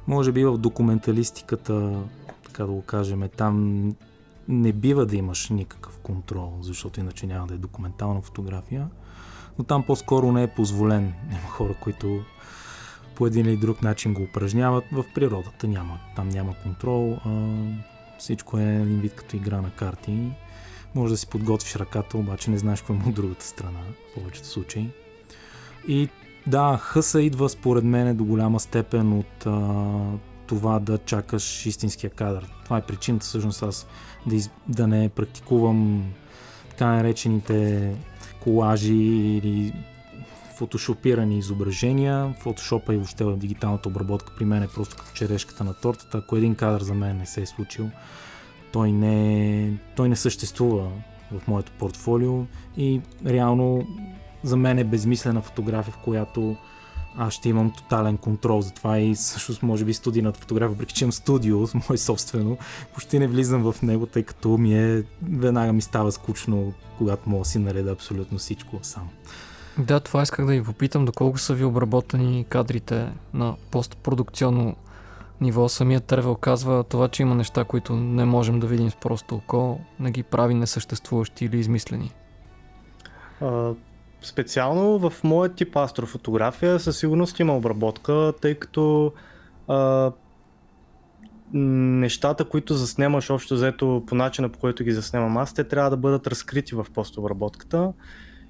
може 0.06 0.32
би 0.32 0.44
в 0.44 0.58
документалистиката 0.58 2.02
така 2.44 2.64
да 2.64 2.72
го 2.72 2.82
кажем, 2.82 3.28
там 3.36 3.84
не 4.48 4.72
бива 4.72 5.06
да 5.06 5.16
имаш 5.16 5.50
никакъв 5.50 5.98
контрол, 5.98 6.52
защото 6.60 7.00
иначе 7.00 7.26
няма 7.26 7.46
да 7.46 7.54
е 7.54 7.58
документална 7.58 8.20
фотография, 8.20 8.88
но 9.58 9.64
там 9.64 9.82
по-скоро 9.82 10.32
не 10.32 10.42
е 10.42 10.46
позволен. 10.46 11.14
Има 11.30 11.48
хора, 11.48 11.74
които 11.80 12.20
по 13.14 13.26
един 13.26 13.46
или 13.46 13.56
друг 13.56 13.82
начин 13.82 14.14
го 14.14 14.22
упражняват. 14.22 14.84
В 14.92 15.04
природата 15.14 15.68
няма, 15.68 15.98
там 16.16 16.28
няма 16.28 16.54
контрол. 16.62 17.18
А, 17.24 17.30
всичко 18.18 18.58
е 18.58 18.64
един 18.64 19.00
вид 19.00 19.14
като 19.14 19.36
игра 19.36 19.60
на 19.60 19.70
карти. 19.70 20.32
Може 20.94 21.12
да 21.14 21.16
си 21.16 21.26
подготвиш 21.26 21.76
ръката, 21.76 22.18
обаче 22.18 22.50
не 22.50 22.58
знаеш 22.58 22.80
какво 22.80 22.94
има 22.94 23.04
от 23.08 23.14
другата 23.14 23.44
страна, 23.44 23.78
в 23.80 24.14
повечето 24.14 24.48
случаи. 24.48 24.90
И 25.88 26.08
да, 26.46 26.78
хъса 26.82 27.22
идва 27.22 27.48
според 27.48 27.84
мен 27.84 28.16
до 28.16 28.24
голяма 28.24 28.60
степен 28.60 29.12
от 29.12 29.46
а, 29.46 29.82
това 30.46 30.78
да 30.78 30.98
чакаш 30.98 31.66
истинския 31.66 32.10
кадър. 32.10 32.52
Това 32.64 32.78
е 32.78 32.86
причината 32.86 33.26
всъщност 33.26 33.62
аз 33.62 33.86
да, 34.26 34.36
из... 34.36 34.50
да 34.68 34.86
не 34.86 35.08
практикувам 35.08 36.04
така 36.70 36.86
наречените 36.86 37.90
колажи 38.44 38.94
или 38.94 39.72
фотошопирани 40.57 41.38
изображения. 41.38 42.35
Фотошопа 42.40 42.94
и 42.94 42.96
въобще 42.96 43.24
дигиталната 43.24 43.88
обработка 43.88 44.33
при 44.37 44.44
мен 44.44 44.62
е 44.62 44.68
просто 44.74 44.96
като 44.96 45.12
черешката 45.14 45.64
на 45.64 45.74
тортата. 45.74 46.18
Ако 46.18 46.37
един 46.37 46.54
кадър 46.54 46.83
за 46.83 46.94
мен 46.94 47.16
не 47.18 47.26
се 47.26 47.42
е 47.42 47.46
случил, 47.46 47.90
той 48.72 48.92
не, 48.92 49.78
той 49.96 50.09
не 50.09 50.16
съществува 50.16 50.90
в 51.33 51.48
моето 51.48 51.72
портфолио 51.78 52.44
и 52.76 53.00
реално 53.26 53.87
за 54.42 54.57
мен 54.57 54.78
е 54.78 54.85
безмислена 54.85 55.42
фотография, 55.42 55.94
в 55.94 55.98
която 56.04 56.57
аз 57.16 57.35
ще 57.35 57.48
имам 57.48 57.70
тотален 57.70 58.16
контрол. 58.16 58.61
Затова 58.61 58.98
и 58.98 59.14
всъщност 59.14 59.62
може 59.62 59.85
би 59.85 59.94
студийната 59.94 60.40
фотография, 60.40 60.68
въпреки 60.68 60.94
че 60.94 61.05
имам 61.05 61.12
студио, 61.12 61.59
мое 61.88 61.98
собствено, 61.98 62.59
почти 62.94 63.18
не 63.18 63.27
влизам 63.27 63.72
в 63.72 63.83
него, 63.83 64.07
тъй 64.07 64.22
като 64.22 64.48
ми 64.48 64.79
е, 64.79 65.03
веднага 65.22 65.72
ми 65.72 65.83
става 65.83 66.12
скучно, 66.12 66.72
когато 66.98 67.31
мога 67.31 67.42
да 67.42 67.48
си 67.48 67.59
нареда 67.59 67.92
абсолютно 67.92 68.38
всичко 68.38 68.79
сам. 68.83 69.09
Да, 69.79 70.00
това 70.00 70.22
исках 70.22 70.46
да 70.46 70.53
ви 70.53 70.64
попитам, 70.64 71.05
доколко 71.05 71.38
са 71.38 71.55
ви 71.55 71.64
обработени 71.64 72.44
кадрите 72.48 73.12
на 73.35 73.55
постпродукционно 73.70 74.77
ниво. 75.40 75.68
Самият 75.68 76.05
Тревел 76.05 76.35
казва 76.35 76.85
това, 76.85 77.09
че 77.09 77.22
има 77.22 77.35
неща, 77.35 77.64
които 77.64 77.96
не 77.96 78.24
можем 78.24 78.61
да 78.61 78.66
видим 78.66 78.90
с 78.90 78.96
просто 78.96 79.37
око, 79.37 79.79
не 80.00 80.11
ги 80.11 80.22
прави 80.22 80.55
несъществуващи 80.55 81.44
или 81.44 81.59
измислени. 81.59 82.12
Специално 84.24 84.98
в 84.98 85.24
моят 85.24 85.54
тип 85.54 85.76
астрофотография 85.76 86.80
със 86.80 86.98
сигурност 86.98 87.40
има 87.40 87.56
обработка, 87.56 88.32
тъй 88.40 88.54
като 88.54 89.12
а, 89.68 90.12
нещата, 91.52 92.44
които 92.44 92.74
заснемаш 92.74 93.30
общо 93.30 93.54
взето 93.54 94.02
по 94.06 94.14
начина 94.14 94.48
по 94.48 94.58
който 94.58 94.84
ги 94.84 94.92
заснемам 94.92 95.37
аз, 95.37 95.54
те 95.54 95.64
трябва 95.64 95.90
да 95.90 95.96
бъдат 95.96 96.26
разкрити 96.26 96.74
в 96.74 96.87
постобработката. 96.94 97.92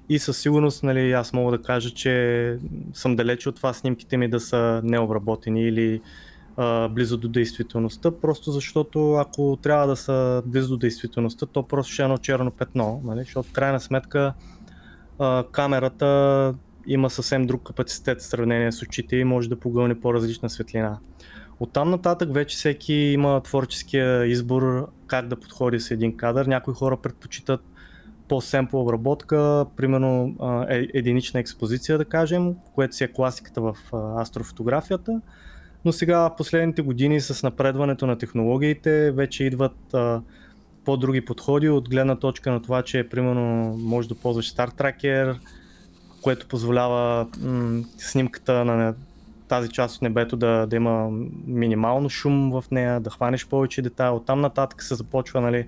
И 0.09 0.19
със 0.19 0.37
сигурност 0.37 0.83
нали, 0.83 1.11
аз 1.11 1.33
мога 1.33 1.57
да 1.57 1.63
кажа, 1.63 1.89
че 1.89 2.57
съм 2.93 3.15
далече 3.15 3.49
от 3.49 3.55
това 3.55 3.73
снимките 3.73 4.17
ми 4.17 4.29
да 4.29 4.39
са 4.39 4.81
необработени 4.83 5.67
или 5.67 6.01
а, 6.57 6.87
близо 6.87 7.17
до 7.17 7.27
действителността, 7.27 8.11
просто 8.11 8.51
защото 8.51 9.13
ако 9.13 9.57
трябва 9.61 9.87
да 9.87 9.95
са 9.95 10.43
близо 10.45 10.69
до 10.69 10.77
действителността, 10.77 11.45
то 11.45 11.63
просто 11.63 11.93
ще 11.93 12.01
е 12.01 12.05
едно 12.05 12.17
черно 12.17 12.51
петно, 12.51 13.01
нали? 13.05 13.19
защото 13.19 13.49
в 13.49 13.51
крайна 13.51 13.79
сметка 13.79 14.33
камерата 15.51 16.53
има 16.87 17.09
съвсем 17.09 17.47
друг 17.47 17.63
капацитет 17.63 18.21
в 18.21 18.25
сравнение 18.25 18.71
с 18.71 18.81
очите 18.81 19.15
и 19.15 19.23
може 19.23 19.49
да 19.49 19.59
погълне 19.59 19.99
по-различна 19.99 20.49
светлина. 20.49 20.97
От 21.59 21.73
там 21.73 21.89
нататък 21.89 22.33
вече 22.33 22.57
всеки 22.57 22.93
има 22.93 23.41
творческия 23.41 24.25
избор 24.25 24.89
как 25.07 25.27
да 25.27 25.35
подходи 25.35 25.79
с 25.79 25.91
един 25.91 26.17
кадър. 26.17 26.45
Някои 26.45 26.73
хора 26.73 26.97
предпочитат 26.97 27.61
по-семпл 28.27 28.77
обработка, 28.77 29.65
примерно 29.75 30.35
е, 30.69 30.87
единична 30.93 31.39
експозиция, 31.39 31.97
да 31.97 32.05
кажем, 32.05 32.55
което 32.75 32.95
си 32.95 33.03
е 33.03 33.07
класиката 33.07 33.61
в 33.61 33.77
астрофотографията. 34.17 35.21
Но 35.85 35.91
сега 35.91 36.19
в 36.19 36.35
последните 36.35 36.81
години 36.81 37.21
с 37.21 37.43
напредването 37.43 38.07
на 38.07 38.17
технологиите 38.17 39.11
вече 39.11 39.43
идват 39.43 39.93
а, 39.93 40.21
по-други 40.85 41.25
подходи 41.25 41.69
от 41.69 41.89
гледна 41.89 42.15
точка 42.15 42.51
на 42.51 42.61
това, 42.61 42.81
че 42.81 43.09
примерно 43.09 43.75
може 43.77 44.09
да 44.09 44.15
ползваш 44.15 44.53
Star 44.53 44.81
Tracker, 44.81 45.37
което 46.21 46.47
позволява 46.47 47.27
м- 47.41 47.83
снимката 47.97 48.65
на 48.65 48.95
тази 49.47 49.69
част 49.69 49.95
от 49.95 50.01
небето 50.01 50.37
да, 50.37 50.65
да 50.65 50.75
има 50.75 51.09
минимално 51.47 52.09
шум 52.09 52.51
в 52.51 52.63
нея, 52.71 52.99
да 52.99 53.09
хванеш 53.09 53.47
повече 53.47 53.81
детайл. 53.81 54.15
Оттам 54.15 54.41
нататък 54.41 54.83
се 54.83 54.95
започва 54.95 55.41
нали, 55.41 55.67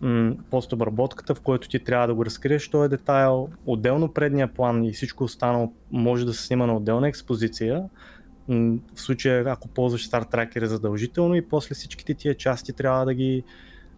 м- 0.00 0.32
постобработката, 0.50 1.34
в 1.34 1.40
който 1.40 1.68
ти 1.68 1.78
трябва 1.78 2.06
да 2.06 2.14
го 2.14 2.24
разкриеш 2.24 2.68
този 2.68 2.88
детайл. 2.88 3.48
Отделно 3.66 4.12
предния 4.12 4.48
план 4.54 4.84
и 4.84 4.92
всичко 4.92 5.24
останало 5.24 5.72
може 5.92 6.26
да 6.26 6.34
се 6.34 6.46
снима 6.46 6.66
на 6.66 6.76
отделна 6.76 7.08
експозиция. 7.08 7.82
В 8.48 9.00
случая, 9.00 9.44
ако 9.46 9.68
ползваш 9.68 10.10
Star 10.10 10.32
Tracker 10.32 10.62
е 10.62 10.66
задължително 10.66 11.34
и 11.34 11.48
после 11.48 11.74
всичките 11.74 12.14
тия 12.14 12.34
части 12.34 12.72
трябва 12.72 13.04
да 13.04 13.14
ги 13.14 13.44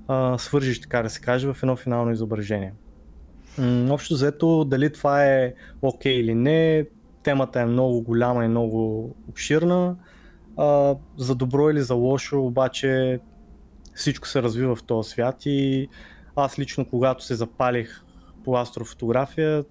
а, 0.09 0.39
свържиш, 0.39 0.81
така 0.81 1.03
да 1.03 1.11
се 1.11 1.21
каже, 1.21 1.53
в 1.53 1.63
едно 1.63 1.77
финално 1.77 2.13
изображение. 2.13 2.73
М- 3.59 3.95
общо 3.95 4.15
взето, 4.15 4.65
дали 4.65 4.93
това 4.93 5.25
е 5.25 5.55
окей 5.83 6.17
okay 6.17 6.21
или 6.21 6.35
не, 6.35 6.87
темата 7.23 7.61
е 7.61 7.67
много 7.67 8.01
голяма 8.01 8.45
и 8.45 8.49
много 8.49 9.11
обширна. 9.29 9.97
А, 10.57 10.95
за 11.17 11.35
добро 11.35 11.71
или 11.71 11.83
за 11.83 11.95
лошо, 11.95 12.41
обаче 12.41 13.21
всичко 13.95 14.29
се 14.29 14.43
развива 14.43 14.77
в 14.77 14.83
този 14.83 15.11
свят 15.11 15.37
и 15.47 15.89
аз 16.37 16.59
лично, 16.59 16.85
когато 16.85 17.25
се 17.25 17.35
запалих 17.35 18.03
по 18.45 18.57
астрофотография, 18.57 19.65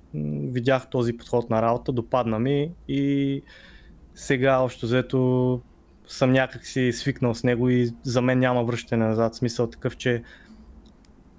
видях 0.43 0.89
този 0.89 1.17
подход 1.17 1.49
на 1.49 1.61
работа, 1.61 1.91
допадна 1.91 2.39
ми 2.39 2.71
и 2.87 3.41
сега 4.15 4.59
още 4.59 4.85
взето 4.85 5.61
съм 6.07 6.31
някак 6.31 6.65
си 6.65 6.91
свикнал 6.91 7.35
с 7.35 7.43
него 7.43 7.69
и 7.69 7.93
за 8.03 8.21
мен 8.21 8.39
няма 8.39 8.63
връщане 8.63 9.05
назад. 9.05 9.35
Смисъл 9.35 9.67
такъв, 9.67 9.97
че 9.97 10.23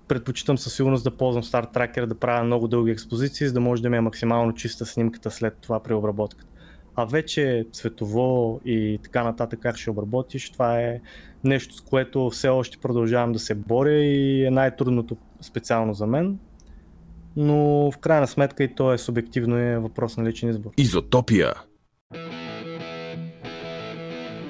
предпочитам 0.09 0.59
със 0.59 0.75
сигурност 0.75 1.05
да 1.05 1.17
ползвам 1.17 1.43
Star 1.43 1.75
Tracker, 1.75 2.07
да 2.07 2.15
правя 2.15 2.45
много 2.45 2.69
дълги 2.69 2.91
експозиции, 2.91 3.47
за 3.47 3.53
да 3.53 3.61
може 3.61 3.83
да 3.83 3.91
ми 3.91 3.97
е 3.97 4.01
максимално 4.01 4.55
чиста 4.55 4.87
снимката 4.87 5.31
след 5.31 5.57
това 5.61 5.81
при 5.83 5.95
обработката. 5.95 6.51
А 6.97 7.05
вече 7.05 7.67
цветово 7.73 8.61
и 8.65 8.99
така 9.03 9.25
нататък 9.25 9.61
как 9.63 9.77
ще 9.77 9.91
обработиш, 9.91 10.51
това 10.51 10.81
е 10.81 11.01
нещо, 11.45 11.75
с 11.75 11.81
което 11.81 12.31
все 12.31 12.49
още 12.49 12.79
продължавам 12.79 13.33
да 13.33 13.39
се 13.39 13.55
боря 13.55 13.95
и 13.95 14.45
е 14.45 14.51
най-трудното 14.51 15.17
специално 15.41 15.95
за 15.95 16.07
мен. 16.07 16.39
Но 17.37 17.91
в 17.91 17.99
крайна 17.99 18.27
сметка 18.27 18.65
и 18.65 18.75
то 18.75 18.93
е 18.93 18.99
субективно 18.99 19.59
и 19.59 19.63
е 19.63 19.79
въпрос 19.79 20.17
на 20.17 20.25
личен 20.25 20.49
избор. 20.51 20.71
Изотопия 20.77 21.55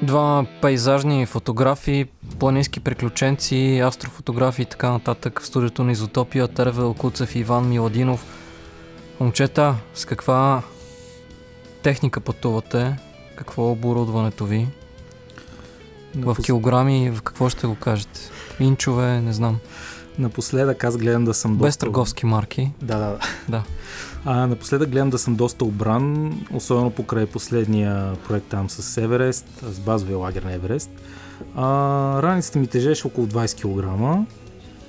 Два 0.03 0.47
пейзажни 0.63 1.27
фотографии, 1.27 2.07
планински 2.39 2.81
приключенци, 2.81 3.81
астрофотографии 3.85 4.63
и 4.63 4.67
така 4.67 4.91
нататък 4.91 5.41
в 5.41 5.47
студиото 5.47 5.85
на 5.85 5.93
Изотопия, 5.93 6.49
Тервел 6.49 6.95
Куцев 6.95 7.35
и 7.35 7.39
Иван 7.39 7.69
Миладинов. 7.69 8.27
Момчета, 9.21 9.75
с 9.95 10.05
каква 10.05 10.63
техника 11.83 12.21
пътувате? 12.21 12.97
Какво 13.37 13.69
е 13.69 13.71
оборудването 13.71 14.45
ви? 14.45 14.69
В 16.17 16.37
килограми, 16.45 17.11
в 17.11 17.23
какво 17.23 17.49
ще 17.49 17.67
го 17.67 17.75
кажете? 17.75 18.21
Инчове, 18.61 19.21
не 19.21 19.33
знам. 19.33 19.59
Напоследък 20.19 20.85
аз 20.85 20.97
гледам 20.97 21.25
да 21.25 21.35
съм 21.35 21.57
Без 21.57 21.67
доста... 21.67 21.81
търговски 21.87 22.27
марки. 22.27 22.73
Да, 22.83 22.99
да, 22.99 23.19
да. 23.49 23.63
А, 24.25 24.47
напоследък 24.47 24.91
гледам 24.91 25.11
да 25.11 25.19
съм 25.19 25.35
доста 25.35 25.65
обран, 25.65 26.33
особено 26.53 26.91
покрай 26.91 27.27
последния 27.27 28.17
проект 28.29 28.47
там 28.47 28.71
с 28.71 28.97
Еверест, 28.97 29.47
с 29.73 29.81
базовия 29.81 30.19
лагер 30.19 30.43
на 30.43 30.53
Еверест. 30.53 30.91
А, 31.57 31.65
раницата 32.23 32.59
ми 32.59 32.67
тежеше 32.67 33.07
около 33.07 33.27
20 33.27 33.63
кг, 33.63 34.27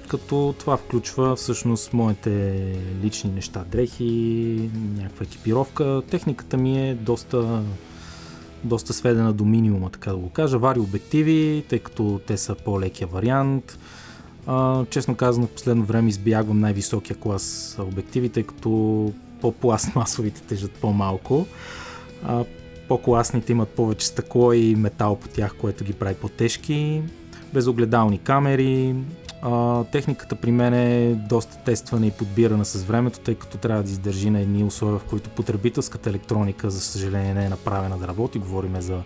като 0.07 0.55
това 0.59 0.77
включва 0.77 1.35
всъщност 1.35 1.93
моите 1.93 2.63
лични 3.03 3.31
неща, 3.31 3.63
дрехи, 3.71 4.69
някаква 4.97 5.23
екипировка. 5.23 6.01
Техниката 6.09 6.57
ми 6.57 6.89
е 6.89 6.95
доста, 6.95 7.61
доста 8.63 8.93
сведена 8.93 9.33
до 9.33 9.45
минимума, 9.45 9.89
така 9.89 10.11
да 10.11 10.17
го 10.17 10.29
кажа. 10.29 10.57
Вари 10.57 10.79
обективи, 10.79 11.63
тъй 11.69 11.79
като 11.79 12.21
те 12.27 12.37
са 12.37 12.55
по-лекия 12.55 13.07
вариант. 13.07 13.77
А, 14.47 14.85
честно 14.89 15.15
казано, 15.15 15.47
в 15.47 15.51
последно 15.51 15.83
време 15.83 16.09
избягвам 16.09 16.59
най-високия 16.59 17.15
клас 17.15 17.77
обективи, 17.79 18.29
тъй 18.29 18.43
като 18.43 19.13
по-пластмасовите 19.41 20.41
тежат 20.41 20.71
по-малко. 20.71 21.45
А, 22.23 22.43
по-класните 22.87 23.51
имат 23.51 23.69
повече 23.69 24.07
стъкло 24.07 24.53
и 24.53 24.75
метал 24.75 25.15
по 25.15 25.27
тях, 25.27 25.55
което 25.55 25.83
ги 25.83 25.93
прави 25.93 26.15
по-тежки. 26.15 27.01
Безогледални 27.53 28.17
камери. 28.17 28.95
А, 29.41 29.83
техниката 29.83 30.35
при 30.35 30.51
мен 30.51 30.73
е 30.73 31.15
доста 31.29 31.57
тествана 31.57 32.07
и 32.07 32.11
подбирана 32.11 32.65
с 32.65 32.83
времето, 32.83 33.19
тъй 33.19 33.35
като 33.35 33.57
трябва 33.57 33.83
да 33.83 33.89
издържи 33.89 34.29
на 34.29 34.39
едни 34.39 34.63
условия, 34.63 34.99
в 34.99 35.03
които 35.03 35.29
потребителската 35.29 36.09
електроника, 36.09 36.69
за 36.69 36.81
съжаление, 36.81 37.33
не 37.33 37.45
е 37.45 37.49
направена 37.49 37.97
да 37.97 38.07
работи. 38.07 38.39
Говориме 38.39 38.81
за 38.81 39.01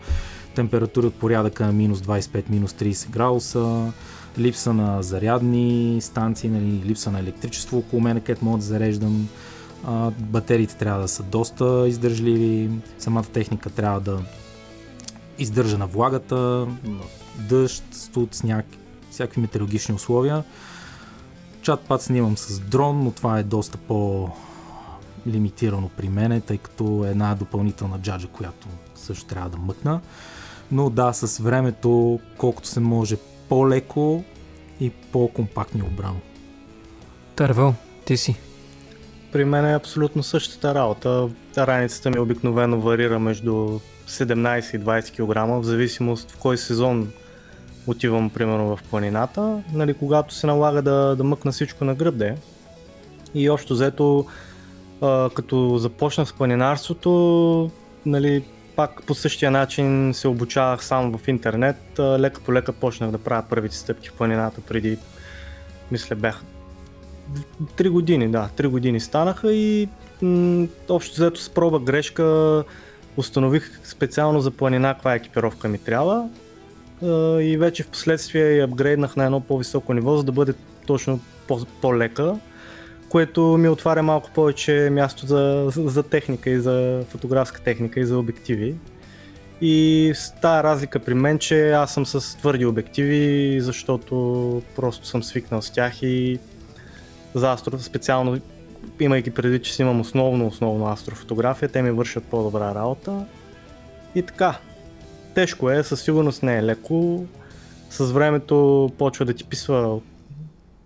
температури 0.55 1.05
от 1.05 1.13
порядъка 1.13 1.65
на 1.65 1.71
минус 1.71 1.99
25, 1.99 2.49
минус 2.49 2.73
30 2.73 3.09
градуса, 3.09 3.91
липса 4.37 4.73
на 4.73 5.03
зарядни 5.03 5.97
станции, 6.01 6.49
нали, 6.49 6.83
липса 6.85 7.11
на 7.11 7.19
електричество 7.19 7.77
около 7.77 8.01
мен, 8.01 8.21
където 8.21 8.45
мога 8.45 8.57
да 8.57 8.63
зареждам 8.63 9.29
а, 9.87 10.11
батериите 10.11 10.75
трябва 10.75 11.01
да 11.01 11.07
са 11.07 11.23
доста 11.23 11.87
издържливи, 11.87 12.69
самата 12.99 13.23
техника 13.23 13.69
трябва 13.69 13.99
да 13.99 14.19
издържа 15.37 15.77
на 15.77 15.87
влагата, 15.87 16.67
дъжд, 17.39 17.83
студ, 17.91 18.35
сняг, 18.35 18.65
всякакви 19.11 19.41
метеорологични 19.41 19.95
условия. 19.95 20.43
Чат 21.61 21.79
пат 21.79 22.01
снимам 22.01 22.37
с 22.37 22.59
дрон, 22.59 23.03
но 23.03 23.11
това 23.11 23.39
е 23.39 23.43
доста 23.43 23.77
по 23.77 24.29
лимитирано 25.27 25.89
при 25.97 26.09
мене, 26.09 26.41
тъй 26.41 26.57
като 26.57 27.05
е 27.05 27.09
една 27.09 27.35
допълнителна 27.35 27.99
джаджа, 27.99 28.27
която 28.27 28.67
също 28.95 29.25
трябва 29.25 29.49
да 29.49 29.57
мъкна. 29.57 30.01
Но 30.71 30.89
да, 30.89 31.13
с 31.13 31.37
времето, 31.37 32.19
колкото 32.37 32.67
се 32.67 32.79
може 32.79 33.17
по-леко 33.51 34.23
и 34.79 34.89
по-компактни 34.89 35.81
обрано. 35.81 36.19
Тървел, 37.35 37.73
ти 38.05 38.17
си. 38.17 38.35
При 39.31 39.45
мен 39.45 39.65
е 39.65 39.75
абсолютно 39.75 40.23
същата 40.23 40.75
работа. 40.75 41.29
Раницата 41.57 42.09
ми 42.09 42.19
обикновено 42.19 42.81
варира 42.81 43.19
между 43.19 43.79
17 44.07 44.75
и 44.75 44.79
20 44.79 45.11
кг, 45.11 45.63
в 45.63 45.63
зависимост 45.63 46.31
в 46.31 46.37
кой 46.37 46.57
сезон 46.57 47.11
отивам, 47.87 48.29
примерно, 48.29 48.75
в 48.77 48.83
планината, 48.83 49.63
нали, 49.73 49.93
когато 49.93 50.33
се 50.33 50.47
налага 50.47 50.81
да, 50.81 51.15
да 51.15 51.23
мъкна 51.23 51.51
всичко 51.51 51.85
на 51.85 51.95
гръб, 51.95 52.17
де. 52.17 52.35
И 53.33 53.49
общо 53.49 53.73
взето, 53.73 54.25
а, 55.01 55.29
като 55.33 55.77
започнах 55.77 56.27
с 56.27 56.33
планинарството, 56.33 57.71
нали, 58.05 58.43
пак 58.81 59.03
по 59.03 59.15
същия 59.15 59.51
начин 59.51 60.13
се 60.13 60.27
обучавах 60.27 60.83
сам 60.83 61.17
в 61.17 61.27
интернет. 61.27 61.77
Лека 61.99 62.41
по 62.41 62.53
лека 62.53 62.73
почнах 62.73 63.11
да 63.11 63.17
правя 63.17 63.43
първите 63.49 63.75
стъпки 63.75 64.09
в 64.09 64.13
планината 64.13 64.61
преди, 64.61 64.97
мисля, 65.91 66.15
бях 66.15 66.43
Три 67.75 67.89
години, 67.89 68.31
да, 68.31 68.49
три 68.55 68.67
години 68.67 68.99
станаха 68.99 69.53
и 69.53 69.87
м- 70.21 70.67
общо 70.89 71.15
взето 71.15 71.41
с 71.41 71.49
проба 71.49 71.79
грешка 71.79 72.63
установих 73.17 73.79
специално 73.83 74.41
за 74.41 74.51
планина 74.51 74.93
каква 74.93 75.15
екипировка 75.15 75.67
ми 75.67 75.77
трябва 75.77 76.29
и 77.41 77.57
вече 77.59 77.83
в 77.83 77.87
последствие 77.87 78.57
я 78.57 78.65
апгрейднах 78.65 79.15
на 79.15 79.25
едно 79.25 79.39
по-високо 79.39 79.93
ниво, 79.93 80.17
за 80.17 80.23
да 80.23 80.31
бъде 80.31 80.53
точно 80.87 81.19
по-лека, 81.81 82.35
което 83.11 83.41
ми 83.41 83.69
отваря 83.69 84.03
малко 84.03 84.29
повече 84.33 84.89
място 84.91 85.25
за, 85.25 85.65
за 85.75 86.03
техника 86.03 86.49
и 86.49 86.59
за 86.59 87.03
фотографска 87.09 87.61
техника 87.61 87.99
и 87.99 88.05
за 88.05 88.17
обективи. 88.17 88.75
И 89.61 90.13
тази 90.41 90.63
разлика 90.63 90.99
при 90.99 91.13
мен, 91.13 91.39
че 91.39 91.71
аз 91.71 91.93
съм 91.93 92.05
с 92.05 92.37
твърди 92.37 92.65
обективи, 92.65 93.57
защото 93.61 94.15
просто 94.75 95.07
съм 95.07 95.23
свикнал 95.23 95.61
с 95.61 95.71
тях 95.71 96.03
и 96.03 96.39
за 97.33 97.51
астро, 97.51 97.79
специално 97.79 98.39
имайки 98.99 99.31
преди, 99.31 99.59
че 99.59 99.73
си 99.73 99.81
имам 99.81 99.99
основно, 99.99 100.47
основно 100.47 100.91
астрофотография, 100.91 101.69
те 101.69 101.81
ми 101.81 101.91
вършат 101.91 102.23
по-добра 102.23 102.75
работа. 102.75 103.25
И 104.15 104.21
така, 104.21 104.57
тежко 105.35 105.69
е, 105.69 105.83
със 105.83 106.01
сигурност 106.01 106.43
не 106.43 106.57
е 106.57 106.63
леко. 106.63 107.25
С 107.89 108.11
времето 108.11 108.89
почва 108.97 109.25
да 109.25 109.33
ти 109.33 109.43
писва 109.43 109.99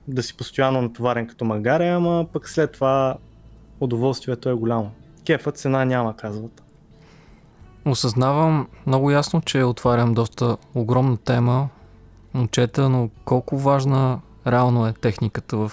да 0.07 0.23
си 0.23 0.37
постоянно 0.37 0.81
натоварен 0.81 1.27
като 1.27 1.45
магаря, 1.45 1.95
ама 1.95 2.25
пък 2.33 2.49
след 2.49 2.71
това 2.71 3.17
удоволствието 3.79 4.49
е 4.49 4.53
голямо. 4.53 4.91
кефа 5.25 5.51
цена 5.51 5.85
няма, 5.85 6.15
казват. 6.15 6.63
Осъзнавам 7.85 8.67
много 8.85 9.11
ясно, 9.11 9.41
че 9.41 9.63
отварям 9.63 10.13
доста 10.13 10.57
огромна 10.75 11.17
тема, 11.17 11.69
момчета, 12.33 12.89
но 12.89 13.09
колко 13.25 13.57
важна 13.57 14.19
реално 14.47 14.87
е 14.87 14.93
техниката 14.93 15.57
в 15.57 15.71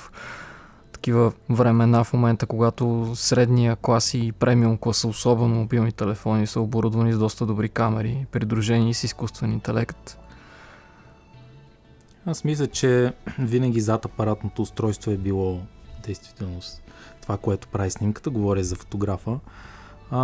такива 0.92 1.32
времена 1.50 2.04
в 2.04 2.12
момента, 2.12 2.46
когато 2.46 3.12
средния 3.14 3.76
клас 3.76 4.14
и 4.14 4.32
премиум 4.32 4.78
класа, 4.78 5.08
особено 5.08 5.54
мобилни 5.54 5.92
телефони, 5.92 6.46
са 6.46 6.60
оборудвани 6.60 7.12
с 7.12 7.18
доста 7.18 7.46
добри 7.46 7.68
камери, 7.68 8.26
придружени 8.32 8.94
с 8.94 9.04
изкуствен 9.04 9.52
интелект. 9.52 10.18
Аз 12.26 12.44
мисля, 12.44 12.66
че 12.66 13.12
винаги 13.38 13.80
зад 13.80 14.04
апаратното 14.04 14.62
устройство 14.62 15.10
е 15.10 15.16
било 15.16 15.60
действителност 16.04 16.82
това, 17.22 17.38
което 17.38 17.68
прави 17.68 17.90
снимката, 17.90 18.30
говоря 18.30 18.64
за 18.64 18.76
фотографа. 18.76 19.38
А, 20.10 20.20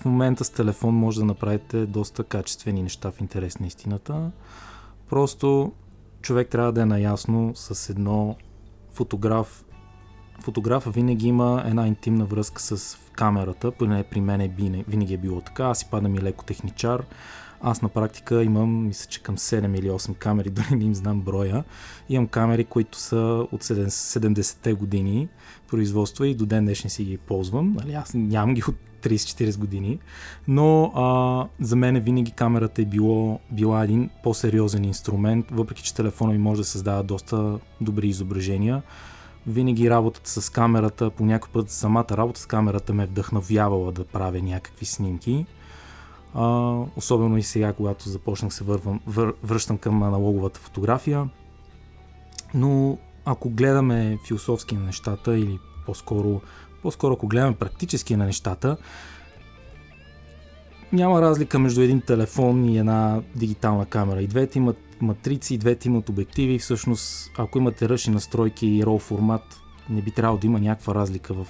в 0.00 0.04
момента 0.04 0.44
с 0.44 0.50
телефон 0.50 0.94
може 0.94 1.20
да 1.20 1.26
направите 1.26 1.86
доста 1.86 2.24
качествени 2.24 2.82
неща 2.82 3.10
в 3.10 3.20
интерес 3.20 3.58
на 3.58 3.66
истината. 3.66 4.30
Просто 5.08 5.72
човек 6.22 6.48
трябва 6.48 6.72
да 6.72 6.82
е 6.82 6.86
наясно 6.86 7.52
с 7.54 7.90
едно 7.90 8.36
фотограф. 8.92 9.64
Фотографа 10.40 10.90
винаги 10.90 11.28
има 11.28 11.62
една 11.66 11.86
интимна 11.86 12.24
връзка 12.24 12.62
с 12.62 12.98
камерата, 13.12 13.70
поне 13.70 14.04
при 14.04 14.20
мен 14.20 14.40
е, 14.40 14.48
винаги 14.88 15.14
е 15.14 15.18
било 15.18 15.40
така. 15.40 15.64
Аз 15.64 15.78
си 15.78 15.86
падам 15.90 16.14
и 16.14 16.20
леко 16.20 16.44
техничар. 16.44 17.04
Аз 17.60 17.82
на 17.82 17.88
практика 17.88 18.44
имам, 18.44 18.86
мисля, 18.86 19.08
че 19.10 19.22
към 19.22 19.36
7 19.36 19.78
или 19.78 19.90
8 19.90 20.14
камери, 20.14 20.50
дори 20.50 20.76
не 20.76 20.84
им 20.84 20.94
знам 20.94 21.20
броя. 21.20 21.64
Имам 22.08 22.26
камери, 22.26 22.64
които 22.64 22.98
са 22.98 23.46
от 23.52 23.64
70-те 23.64 24.72
години 24.72 25.28
производство 25.68 26.24
и 26.24 26.34
до 26.34 26.46
ден 26.46 26.64
днешни 26.64 26.90
си 26.90 27.04
ги 27.04 27.16
ползвам. 27.16 27.72
Нали, 27.72 27.94
аз 27.94 28.14
нямам 28.14 28.54
ги 28.54 28.62
от 28.68 28.76
30-40 29.02 29.58
години, 29.58 29.98
но 30.48 30.84
а, 30.84 31.46
за 31.60 31.76
мен 31.76 32.00
винаги 32.00 32.32
камерата 32.32 32.82
е 32.82 32.84
било, 32.84 33.40
била 33.50 33.84
един 33.84 34.10
по-сериозен 34.22 34.84
инструмент, 34.84 35.46
въпреки 35.50 35.82
че 35.82 35.94
телефона 35.94 36.32
ми 36.32 36.38
може 36.38 36.60
да 36.60 36.64
създава 36.64 37.02
доста 37.02 37.58
добри 37.80 38.08
изображения. 38.08 38.82
Винаги 39.46 39.90
работата 39.90 40.30
с 40.30 40.50
камерата, 40.50 41.10
по 41.10 41.24
някой 41.24 41.52
път 41.52 41.70
самата 41.70 42.06
работа 42.10 42.40
с 42.40 42.46
камерата 42.46 42.94
ме 42.94 43.02
е 43.02 43.06
вдъхновявала 43.06 43.92
да 43.92 44.04
правя 44.04 44.42
някакви 44.42 44.86
снимки. 44.86 45.46
А, 46.34 46.74
особено 46.96 47.36
и 47.36 47.42
сега, 47.42 47.72
когато 47.72 48.08
започнах 48.08 48.54
се 48.54 48.64
вървам, 48.64 49.00
вър, 49.06 49.34
връщам 49.42 49.78
към 49.78 50.02
аналоговата 50.02 50.60
фотография. 50.60 51.28
Но 52.54 52.98
ако 53.24 53.50
гледаме 53.50 54.18
философски 54.26 54.74
на 54.74 54.84
нещата 54.84 55.38
или 55.38 55.58
по-скоро, 55.86 56.40
по-скоро 56.82 57.14
ако 57.14 57.26
гледаме 57.26 57.56
практически 57.56 58.16
на 58.16 58.24
нещата, 58.24 58.76
няма 60.92 61.22
разлика 61.22 61.58
между 61.58 61.80
един 61.80 62.00
телефон 62.00 62.64
и 62.64 62.78
една 62.78 63.22
дигитална 63.34 63.86
камера. 63.86 64.22
И 64.22 64.26
двете 64.26 64.58
имат 64.58 64.78
матрици, 65.00 65.54
и 65.54 65.58
двете 65.58 65.88
имат 65.88 66.08
обективи. 66.08 66.58
Всъщност, 66.58 67.30
ако 67.38 67.58
имате 67.58 67.88
ръчни 67.88 68.14
настройки 68.14 68.66
и 68.66 68.84
RAW 68.84 68.98
формат, 68.98 69.42
не 69.90 70.02
би 70.02 70.10
трябвало 70.10 70.38
да 70.38 70.46
има 70.46 70.60
някаква 70.60 70.94
разлика 70.94 71.34
в 71.34 71.46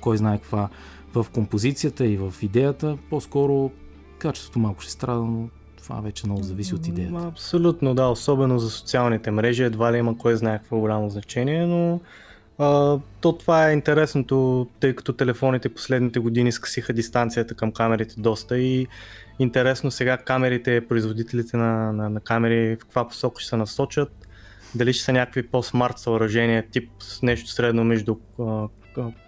кой 0.00 0.16
знае 0.16 0.38
каква 0.38 0.68
в 1.14 1.26
композицията 1.34 2.06
и 2.06 2.16
в 2.16 2.34
идеята. 2.42 2.98
По-скоро 3.10 3.70
качеството 4.18 4.58
малко 4.58 4.82
ще 4.82 4.92
страда, 4.92 5.20
но 5.20 5.48
това 5.76 6.00
вече 6.00 6.26
много 6.26 6.42
зависи 6.42 6.74
от 6.74 6.86
идеята. 6.86 7.26
Абсолютно, 7.26 7.94
да, 7.94 8.06
особено 8.06 8.58
за 8.58 8.70
социалните 8.70 9.30
мрежи, 9.30 9.62
едва 9.62 9.92
ли 9.92 9.98
има 9.98 10.18
кой 10.18 10.36
знае 10.36 10.58
какво 10.58 10.78
голямо 10.78 11.10
значение, 11.10 11.66
но 11.66 12.00
а, 12.58 12.98
то 13.20 13.32
това 13.32 13.68
е 13.68 13.72
интересното, 13.72 14.66
тъй 14.80 14.94
като 14.94 15.12
телефоните 15.12 15.68
последните 15.68 16.18
години 16.18 16.52
скъсиха 16.52 16.92
дистанцията 16.92 17.54
към 17.54 17.72
камерите 17.72 18.14
доста 18.18 18.58
и 18.58 18.86
интересно 19.38 19.90
сега 19.90 20.16
камерите, 20.16 20.86
производителите 20.88 21.56
на, 21.56 21.92
на, 21.92 22.10
на 22.10 22.20
камери 22.20 22.76
в 22.76 22.78
каква 22.78 23.08
посока 23.08 23.40
ще 23.40 23.48
се 23.48 23.56
насочат, 23.56 24.28
дали 24.74 24.92
ще 24.92 25.04
са 25.04 25.12
някакви 25.12 25.42
по-смарт 25.42 25.98
съоръжения, 25.98 26.64
тип 26.70 26.90
нещо 27.22 27.50
средно 27.50 27.84
между 27.84 28.16
а, 28.40 28.68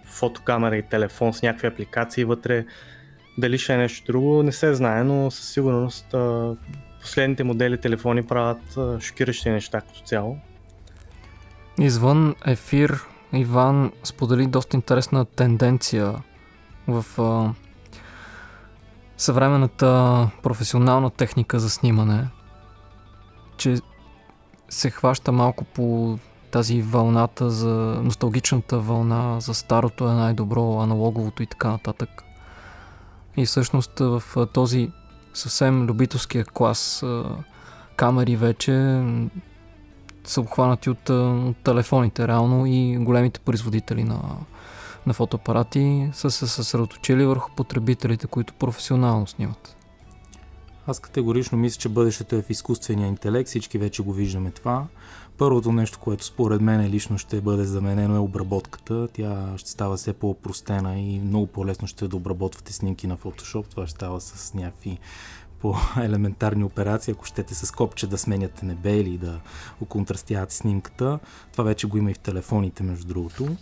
фотокамера 0.05 0.77
и 0.77 0.83
телефон 0.83 1.33
с 1.33 1.43
някакви 1.43 1.67
апликации 1.67 2.25
вътре, 2.25 2.65
дали 3.39 3.59
ще 3.59 3.75
е 3.75 3.77
нещо 3.77 4.13
друго, 4.13 4.43
не 4.43 4.53
се 4.53 4.75
знае, 4.75 5.05
но 5.05 5.31
със 5.31 5.53
сигурност 5.53 6.15
последните 7.01 7.45
модели 7.45 7.81
телефони 7.81 8.23
правят 8.23 8.79
шокиращи 9.01 9.51
неща 9.51 9.81
като 9.81 10.01
цяло. 10.01 10.37
Извън 11.79 12.35
ефир, 12.47 13.01
Иван 13.33 13.93
сподели 14.05 14.47
доста 14.47 14.77
интересна 14.77 15.25
тенденция 15.25 16.15
в 16.89 17.05
а, 17.19 17.55
съвременната 19.17 20.31
професионална 20.43 21.11
техника 21.11 21.61
за 21.61 21.71
снимане, 21.71 22.29
че 23.57 23.77
се 24.69 24.91
хваща 24.91 25.33
малко 25.33 25.65
по 25.65 26.19
тази 26.51 26.83
вълната 26.83 27.51
за 27.51 28.01
носталгичната 28.03 28.79
вълна, 28.79 29.41
за 29.41 29.55
старото 29.55 30.09
е 30.09 30.13
най-добро, 30.13 30.81
аналоговото 30.81 31.43
и 31.43 31.47
така 31.47 31.69
нататък. 31.69 32.26
И 33.37 33.47
всъщност 33.47 33.99
в 33.99 34.23
този 34.53 34.91
съвсем 35.35 35.87
любителския 35.87 36.45
клас 36.45 37.05
камери 37.97 38.37
вече 38.37 39.03
са 40.25 40.41
обхванати 40.41 40.91
от, 40.91 41.09
от 41.09 41.57
телефоните 41.57 42.29
реално 42.29 42.67
и 42.67 42.97
големите 42.97 43.41
производители 43.41 44.05
на, 44.05 44.21
на 45.07 45.13
фотоапарати 45.13 46.11
са 46.13 46.31
се 46.31 46.47
съсредоточили 46.47 47.27
върху 47.27 47.51
потребителите, 47.57 48.27
които 48.27 48.55
професионално 48.55 49.27
снимат. 49.27 49.77
Аз 50.87 51.01
категорично 51.01 51.59
мисля, 51.59 51.79
че 51.79 51.89
бъдещето 51.89 52.37
е 52.37 52.43
в 52.43 52.51
изкуствения 52.51 53.09
интелект, 53.09 53.49
всички 53.49 53.79
вече 53.79 54.03
го 54.03 54.13
виждаме 54.13 54.51
това. 54.51 54.87
Първото 55.39 55.73
нещо, 55.73 55.99
което 55.99 56.25
според 56.25 56.61
мен 56.61 56.91
лично 56.91 57.19
ще 57.19 57.41
бъде 57.41 57.65
заменено 57.65 58.17
е 58.17 58.19
обработката. 58.19 59.09
Тя 59.13 59.55
ще 59.57 59.71
става 59.71 59.97
все 59.97 60.13
по-простена 60.13 61.01
и 61.01 61.21
много 61.21 61.47
по-лесно 61.47 61.89
ще 61.89 62.09
да 62.09 62.17
обработвате 62.17 62.73
снимки 62.73 63.07
на 63.07 63.17
Photoshop. 63.17 63.67
Това 63.67 63.87
ще 63.87 63.97
става 63.97 64.21
с 64.21 64.55
някакви 64.55 64.99
по-елементарни 65.61 66.65
операции, 66.65 67.13
ако 67.13 67.25
щете 67.25 67.55
с 67.55 67.73
копче 67.73 68.07
да 68.07 68.19
сменяте 68.19 68.67
небе 68.67 68.97
или 68.97 69.19
да 69.19 69.41
оконтрастявате 69.81 70.55
снимката. 70.55 71.19
Това 71.53 71.65
вече 71.65 71.87
го 71.87 71.99
има 71.99 72.11
и 72.11 72.15
в 72.15 72.19
телефоните, 72.19 72.83
между 72.83 73.07
другото. 73.07 73.57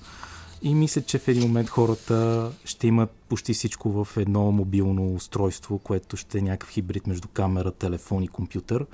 И 0.63 0.75
мисля, 0.75 1.03
че 1.03 1.19
в 1.19 1.29
един 1.29 1.43
момент 1.43 1.69
хората 1.69 2.51
ще 2.65 2.87
имат 2.87 3.11
почти 3.11 3.55
всичко 3.55 4.05
в 4.05 4.17
едно 4.17 4.53
мобилно 4.53 5.15
устройство, 5.15 5.79
което 5.79 6.17
ще 6.17 6.39
е 6.39 6.43
някакъв 6.43 6.69
хибрид 6.69 7.07
между 7.07 7.29
камера, 7.29 7.71
телефон 7.71 8.23
и 8.23 8.29
компютър. 8.29 8.87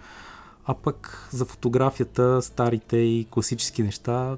А 0.66 0.74
пък 0.74 1.28
за 1.32 1.44
фотографията, 1.44 2.42
старите 2.42 2.96
и 2.96 3.26
класически 3.30 3.82
неща, 3.82 4.36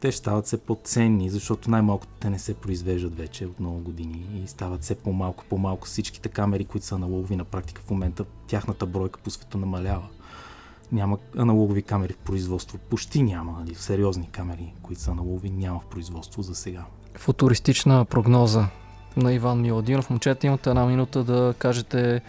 те 0.00 0.12
стават 0.12 0.46
все 0.46 0.58
по-ценни, 0.58 1.30
защото 1.30 1.70
най-малко 1.70 2.06
те 2.20 2.30
не 2.30 2.38
се 2.38 2.54
произвеждат 2.54 3.16
вече 3.16 3.46
от 3.46 3.60
много 3.60 3.78
години 3.78 4.26
и 4.44 4.48
стават 4.48 4.82
все 4.82 4.94
по-малко, 4.94 5.44
по-малко 5.48 5.86
всичките 5.86 6.28
камери, 6.28 6.64
които 6.64 6.86
са 6.86 6.94
аналогови 6.94 7.36
на 7.36 7.44
практика 7.44 7.82
в 7.82 7.90
момента, 7.90 8.24
тяхната 8.46 8.86
бройка 8.86 9.20
по 9.20 9.30
света 9.30 9.58
намалява. 9.58 10.06
Няма 10.92 11.18
аналогови 11.38 11.82
камери 11.82 12.12
в 12.12 12.18
производство. 12.18 12.78
Почти 12.78 13.22
няма, 13.22 13.52
нали? 13.52 13.74
Сериозни 13.74 14.28
камери, 14.32 14.72
които 14.82 15.02
са 15.02 15.10
аналогови, 15.10 15.50
няма 15.50 15.80
в 15.80 15.86
производство 15.86 16.42
за 16.42 16.54
сега. 16.54 16.84
Футуристична 17.14 18.04
прогноза 18.04 18.66
на 19.16 19.32
Иван 19.32 19.60
Миладинов. 19.60 20.10
Момчета, 20.10 20.46
имате 20.46 20.70
една 20.70 20.86
минута 20.86 21.24
да 21.24 21.54
кажете 21.58 22.22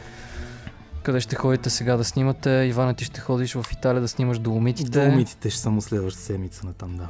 къде 1.05 1.19
ще 1.19 1.35
ходите 1.35 1.69
сега 1.69 1.97
да 1.97 2.03
снимате? 2.03 2.49
Ивана, 2.49 2.93
ти 2.93 3.05
ще 3.05 3.19
ходиш 3.19 3.53
в 3.53 3.65
Италия 3.71 4.01
да 4.01 4.07
снимаш 4.07 4.39
доломитите. 4.39 4.99
Доломитите 4.99 5.49
ще 5.49 5.59
само 5.59 5.81
следващата 5.81 6.25
седмица 6.25 6.65
на 6.65 6.73
там, 6.73 6.97
да. 6.97 7.07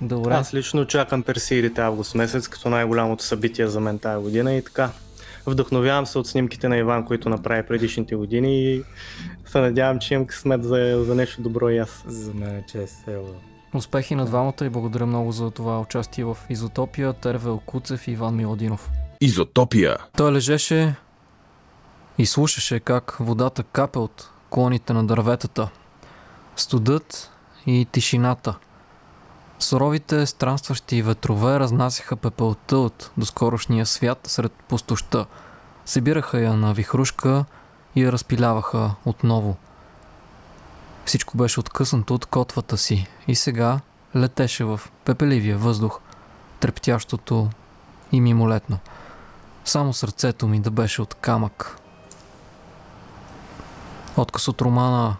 Добре. 0.00 0.32
Аз 0.34 0.54
лично 0.54 0.86
чакам 0.86 1.22
Персиирите 1.22 1.80
август 1.80 2.14
месец, 2.14 2.48
като 2.48 2.68
най-голямото 2.68 3.24
събитие 3.24 3.66
за 3.66 3.80
мен 3.80 3.98
тази 3.98 4.22
година 4.22 4.54
и 4.54 4.64
така. 4.64 4.90
Вдъхновявам 5.46 6.06
се 6.06 6.18
от 6.18 6.26
снимките 6.26 6.68
на 6.68 6.76
Иван, 6.76 7.04
които 7.04 7.28
направи 7.28 7.62
предишните 7.62 8.16
години 8.16 8.74
и 8.74 8.82
се 9.46 9.60
надявам, 9.60 9.98
че 9.98 10.14
имам 10.14 10.26
късмет 10.26 10.64
за, 10.64 11.04
за 11.06 11.14
нещо 11.14 11.42
добро 11.42 11.68
и 11.68 11.78
аз. 11.78 12.04
За 12.06 12.34
мен 12.34 12.56
е 12.56 12.64
чест, 12.72 13.08
Ева. 13.08 13.28
Успехи 13.74 14.14
на 14.14 14.24
двамата 14.24 14.64
и 14.64 14.68
благодаря 14.68 15.06
много 15.06 15.32
за 15.32 15.50
това 15.50 15.80
участие 15.80 16.24
в 16.24 16.36
Изотопия, 16.50 17.12
Тервел 17.12 17.60
Куцев 17.66 18.08
и 18.08 18.10
Иван 18.10 18.36
Миладинов. 18.36 18.90
Изотопия. 19.20 19.96
Той 20.16 20.32
лежеше 20.32 20.94
и 22.18 22.26
слушаше 22.26 22.80
как 22.80 23.16
водата 23.20 23.62
капе 23.62 23.98
от 23.98 24.30
клоните 24.50 24.92
на 24.92 25.06
дърветата. 25.06 25.68
Студът 26.56 27.30
и 27.66 27.86
тишината. 27.92 28.54
Суровите 29.58 30.26
странстващи 30.26 31.02
ветрове 31.02 31.60
разнасяха 31.60 32.16
пепелта 32.16 32.78
от 32.78 33.10
доскорошния 33.16 33.86
свят 33.86 34.18
сред 34.24 34.52
пустоща. 34.52 35.26
Събираха 35.84 36.40
я 36.40 36.54
на 36.54 36.74
вихрушка 36.74 37.44
и 37.94 38.04
я 38.04 38.12
разпиляваха 38.12 38.94
отново. 39.04 39.56
Всичко 41.04 41.36
беше 41.36 41.60
откъснато 41.60 42.14
от 42.14 42.26
котвата 42.26 42.78
си 42.78 43.06
и 43.28 43.34
сега 43.34 43.80
летеше 44.16 44.64
в 44.64 44.80
пепеливия 45.04 45.58
въздух, 45.58 46.00
трептящото 46.60 47.50
и 48.12 48.20
мимолетно. 48.20 48.78
само 49.64 49.92
сърцето 49.92 50.48
ми 50.48 50.60
да 50.60 50.70
беше 50.70 51.02
от 51.02 51.14
камък. 51.14 51.78
Отказ 54.18 54.48
от 54.48 54.62
романа 54.62 55.16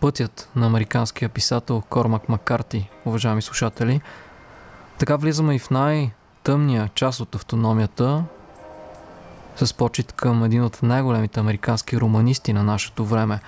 Пътят 0.00 0.48
на 0.56 0.66
американския 0.66 1.28
писател 1.28 1.82
Кормак 1.90 2.28
Маккарти, 2.28 2.90
уважаеми 3.04 3.42
слушатели. 3.42 4.00
Така 4.98 5.16
влизаме 5.16 5.54
и 5.54 5.58
в 5.58 5.70
най-тъмния 5.70 6.90
част 6.94 7.20
от 7.20 7.34
автономията, 7.34 8.24
с 9.56 9.74
почет 9.74 10.12
към 10.12 10.44
един 10.44 10.64
от 10.64 10.82
най-големите 10.82 11.40
американски 11.40 12.00
романисти 12.00 12.52
на 12.52 12.62
нашето 12.62 13.04
време. 13.04 13.40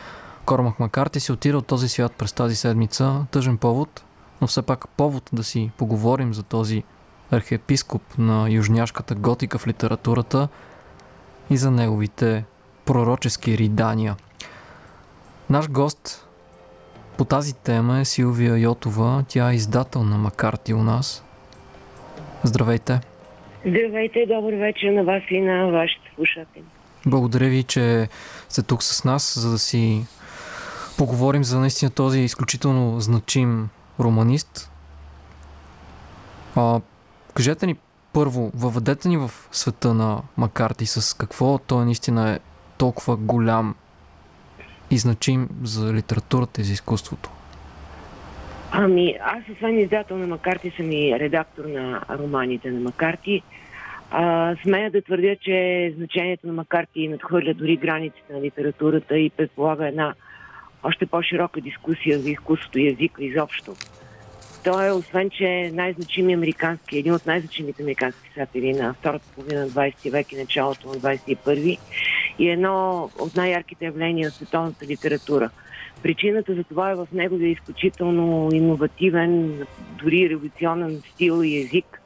Кормак 0.44 0.80
Маккарти 0.80 1.20
си 1.20 1.32
отида 1.32 1.58
от 1.58 1.66
този 1.66 1.88
свят 1.88 2.12
през 2.18 2.32
тази 2.32 2.56
седмица. 2.56 3.26
Тъжен 3.30 3.58
повод, 3.58 4.04
но 4.40 4.46
все 4.46 4.62
пак 4.62 4.88
повод 4.88 5.30
да 5.32 5.44
си 5.44 5.70
поговорим 5.78 6.34
за 6.34 6.42
този 6.42 6.82
архиепископ 7.30 8.02
на 8.18 8.50
южняшката 8.50 9.14
готика 9.14 9.58
в 9.58 9.66
литературата 9.66 10.48
и 11.50 11.56
за 11.56 11.70
неговите 11.70 12.44
пророчески 12.84 13.58
ридания. 13.58 14.16
Наш 15.50 15.70
гост 15.70 16.26
по 17.18 17.24
тази 17.24 17.54
тема 17.54 17.98
е 17.98 18.04
Силвия 18.04 18.56
Йотова. 18.56 19.24
Тя 19.28 19.50
е 19.50 19.54
издател 19.54 20.02
на 20.02 20.18
Макарти 20.18 20.74
у 20.74 20.82
нас. 20.82 21.24
Здравейте! 22.42 23.00
Здравейте, 23.66 24.26
добър 24.26 24.54
вечер 24.54 24.92
на 24.92 25.04
вас 25.04 25.22
и 25.30 25.40
на 25.40 25.66
вашите 25.66 26.12
слушатели. 26.14 26.64
Благодаря 27.06 27.48
ви, 27.48 27.62
че 27.62 28.08
сте 28.48 28.62
тук 28.62 28.82
с 28.82 29.04
нас, 29.04 29.38
за 29.38 29.50
да 29.50 29.58
си 29.58 30.06
поговорим 30.98 31.44
за 31.44 31.60
наистина 31.60 31.90
този 31.90 32.20
изключително 32.20 33.00
значим 33.00 33.68
романист. 34.00 34.70
А, 36.56 36.80
кажете 37.34 37.66
ни 37.66 37.76
първо, 38.12 38.50
въведете 38.54 39.08
ни 39.08 39.16
в 39.16 39.30
света 39.52 39.94
на 39.94 40.22
Макарти 40.36 40.86
с 40.86 41.16
какво 41.16 41.58
той 41.58 41.84
наистина 41.84 42.30
е 42.30 42.38
толкова 42.78 43.16
голям 43.16 43.74
и 44.90 44.98
значим 44.98 45.48
за 45.62 45.94
литературата 45.94 46.60
и 46.60 46.64
за 46.64 46.72
изкуството? 46.72 47.30
Ами, 48.72 49.14
аз 49.20 49.48
освен 49.52 49.78
издател 49.78 50.18
на 50.18 50.26
Макарти 50.26 50.70
съм 50.70 50.92
и 50.92 51.18
редактор 51.20 51.64
на 51.64 52.00
романите 52.10 52.70
на 52.70 52.80
Макарти. 52.80 53.42
А, 54.10 54.56
смея 54.62 54.90
да 54.90 55.02
твърдя, 55.02 55.36
че 55.40 55.92
значението 55.96 56.46
на 56.46 56.52
Макарти 56.52 57.08
надхвърля 57.08 57.54
дори 57.54 57.76
границите 57.76 58.32
на 58.32 58.40
литературата 58.40 59.18
и 59.18 59.30
предполага 59.30 59.88
една 59.88 60.14
още 60.82 61.06
по-широка 61.06 61.60
дискусия 61.60 62.18
за 62.18 62.30
изкуството 62.30 62.78
и 62.78 62.88
езика 62.88 63.24
изобщо. 63.24 63.74
Той 64.64 64.86
е, 64.86 64.92
освен, 64.92 65.30
че 65.30 65.44
е 65.44 65.70
най-значими 65.70 66.34
американски, 66.34 66.98
един 66.98 67.14
от 67.14 67.26
най-значимите 67.26 67.82
американски 67.82 68.28
писатели 68.28 68.72
на 68.72 68.94
втората 68.94 69.26
половина 69.34 69.60
на 69.60 69.68
20 69.68 70.10
век 70.10 70.32
и 70.32 70.36
началото 70.36 70.88
на 70.88 70.94
21 70.94 71.78
и 72.38 72.50
едно 72.50 73.10
от 73.18 73.36
най-ярките 73.36 73.84
явления 73.84 74.30
в 74.30 74.34
световната 74.34 74.86
литература. 74.86 75.50
Причината 76.02 76.54
за 76.54 76.64
това 76.64 76.90
е 76.90 76.94
в 76.94 77.08
неговия 77.12 77.50
изключително 77.50 78.50
иновативен, 78.52 79.62
дори 80.02 80.30
революционен 80.30 81.02
стил 81.12 81.42
и 81.44 81.56
език, 81.56 82.00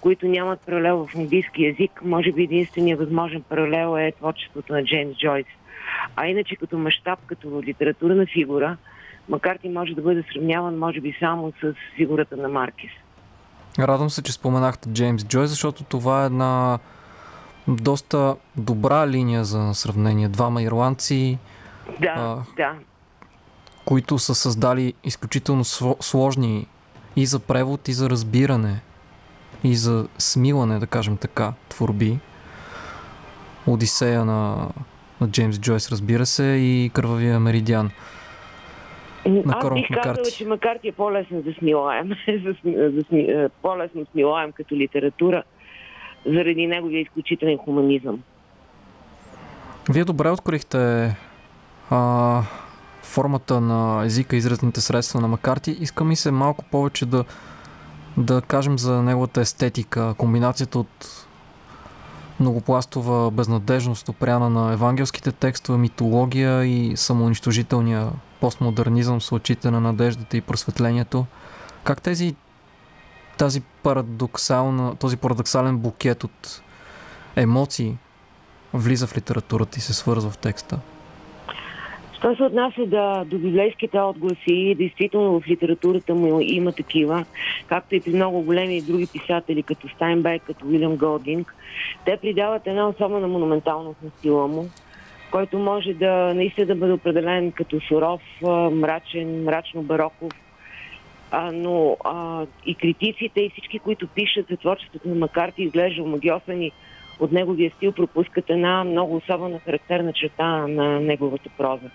които 0.00 0.26
нямат 0.26 0.60
паралел 0.60 1.06
в 1.06 1.16
английски 1.16 1.62
язик. 1.64 2.00
Може 2.04 2.32
би 2.32 2.42
единственият 2.42 3.00
възможен 3.00 3.42
паралел 3.42 3.96
е 3.98 4.12
творчеството 4.12 4.72
на 4.72 4.84
Джеймс 4.84 5.16
Джойс. 5.16 5.46
А 6.16 6.26
иначе 6.26 6.56
като 6.56 6.78
мащаб, 6.78 7.18
като 7.26 7.62
литературна 7.62 8.26
фигура, 8.26 8.76
макар 9.28 9.58
и 9.62 9.68
може 9.68 9.94
да 9.94 10.02
бъде 10.02 10.24
сравняван, 10.32 10.78
може 10.78 11.00
би, 11.00 11.16
само 11.20 11.52
с 11.62 11.74
фигурата 11.96 12.36
на 12.36 12.48
Маркис. 12.48 12.90
Радвам 13.78 14.10
се, 14.10 14.22
че 14.22 14.32
споменахте 14.32 14.88
Джеймс 14.88 15.24
Джойс, 15.24 15.50
защото 15.50 15.84
това 15.84 16.22
е 16.22 16.26
една 16.26 16.78
доста 17.68 18.36
добра 18.56 19.08
линия 19.08 19.44
за 19.44 19.74
сравнение. 19.74 20.28
Двама 20.28 20.62
ирландци, 20.62 21.38
да, 22.00 22.14
а, 22.16 22.36
да. 22.56 22.74
които 23.84 24.18
са 24.18 24.34
създали 24.34 24.94
изключително 25.04 25.64
сложни 26.00 26.66
и 27.16 27.26
за 27.26 27.40
превод, 27.40 27.88
и 27.88 27.92
за 27.92 28.10
разбиране, 28.10 28.80
и 29.64 29.74
за 29.74 30.08
смилане, 30.18 30.78
да 30.78 30.86
кажем 30.86 31.16
така, 31.16 31.52
творби. 31.68 32.18
Одисея 33.66 34.24
на, 34.24 34.68
на 35.20 35.28
Джеймс 35.28 35.58
Джойс, 35.58 35.90
разбира 35.90 36.26
се, 36.26 36.44
и 36.44 36.90
Кървавия 36.94 37.40
меридиан. 37.40 37.90
На 39.26 39.54
Аз 39.56 39.74
бих 39.74 39.88
казала, 40.02 40.26
че 40.36 40.46
Макарти 40.46 40.88
е 40.88 40.92
по-лесно 40.92 41.42
да 41.42 41.52
смилаем, 41.52 42.10
по-лесно 43.62 44.06
смилаем 44.12 44.52
като 44.52 44.74
литература, 44.74 45.42
заради 46.26 46.66
неговия 46.66 47.00
изключителен 47.00 47.58
хуманизъм. 47.58 48.22
Вие 49.90 50.04
добре 50.04 50.30
открихте 50.30 51.14
а, 51.90 52.42
формата 53.02 53.60
на 53.60 54.04
езика, 54.04 54.36
изразните 54.36 54.80
средства 54.80 55.20
на 55.20 55.28
Макарти. 55.28 55.70
Иска 55.70 56.04
ми 56.04 56.16
се 56.16 56.30
малко 56.30 56.64
повече 56.64 57.06
да, 57.06 57.24
да 58.16 58.42
кажем 58.42 58.78
за 58.78 59.02
неговата 59.02 59.40
естетика, 59.40 60.14
комбинацията 60.18 60.78
от 60.78 61.26
многопластова 62.40 63.30
безнадежност, 63.30 64.08
опряна 64.08 64.50
на 64.50 64.72
евангелските 64.72 65.32
текстове, 65.32 65.78
митология 65.78 66.64
и 66.64 66.96
самоунищожителния 66.96 68.08
постмодернизъм 68.40 69.20
с 69.20 69.32
очите 69.32 69.70
на 69.70 69.80
надеждата 69.80 70.36
и 70.36 70.40
просветлението. 70.40 71.26
Как 71.84 72.02
тези 72.02 72.34
тази 73.42 73.60
парадоксална, 73.82 74.96
този 74.96 75.16
парадоксален 75.16 75.78
букет 75.78 76.24
от 76.24 76.62
емоции 77.36 77.96
влиза 78.74 79.06
в 79.06 79.16
литературата 79.16 79.78
и 79.78 79.80
се 79.80 79.94
свързва 79.94 80.30
в 80.30 80.38
текста? 80.38 80.78
Що 82.18 82.36
се 82.36 82.42
отнася 82.42 82.86
да, 82.86 83.24
до 83.24 83.38
библейските 83.38 84.00
отгласи, 84.00 84.74
действително 84.78 85.40
в 85.40 85.48
литературата 85.48 86.14
му 86.14 86.40
има 86.40 86.72
такива, 86.72 87.24
както 87.66 87.94
и 87.94 88.00
при 88.00 88.10
много 88.14 88.42
големи 88.42 88.82
други 88.82 89.06
писатели, 89.12 89.62
като 89.62 89.88
Стайнбек, 89.88 90.42
като 90.42 90.66
Уилям 90.66 90.96
Голдинг. 90.96 91.54
Те 92.04 92.16
придават 92.16 92.62
една 92.66 92.88
особена 92.88 93.28
монументалност 93.28 94.02
на 94.02 94.10
стила 94.18 94.48
му, 94.48 94.68
който 95.30 95.58
може 95.58 95.94
да 95.94 96.34
наистина 96.34 96.66
да 96.66 96.74
бъде 96.74 96.92
определен 96.92 97.52
като 97.52 97.80
суров, 97.80 98.20
мрачен, 98.72 99.44
мрачно 99.44 99.82
бароков, 99.82 100.32
а, 101.32 101.52
но 101.52 101.96
а, 102.04 102.46
и 102.66 102.74
критиците 102.74 103.40
и 103.40 103.50
всички, 103.50 103.78
които 103.78 104.06
пишат 104.06 104.46
за 104.50 104.56
творчеството 104.56 105.08
на 105.08 105.14
Макарти, 105.14 105.62
изглежда 105.62 106.02
омагиосани 106.02 106.72
от 107.20 107.32
неговия 107.32 107.70
стил, 107.70 107.92
пропускат 107.92 108.50
една 108.50 108.84
много 108.84 109.16
особена 109.16 109.58
характерна 109.58 110.12
черта 110.12 110.66
на 110.66 111.00
неговата 111.00 111.50
проза. 111.58 111.90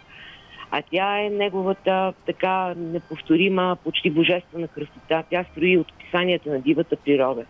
А 0.71 0.81
тя 0.91 1.19
е 1.19 1.29
неговата 1.29 2.13
така 2.25 2.73
неповторима, 2.77 3.77
почти 3.83 4.09
божествена 4.09 4.67
красота. 4.67 5.23
Тя 5.29 5.45
строи 5.51 5.77
от 5.77 5.91
описанията 5.91 6.49
на 6.49 6.59
дивата 6.59 6.95
природа. 6.95 7.45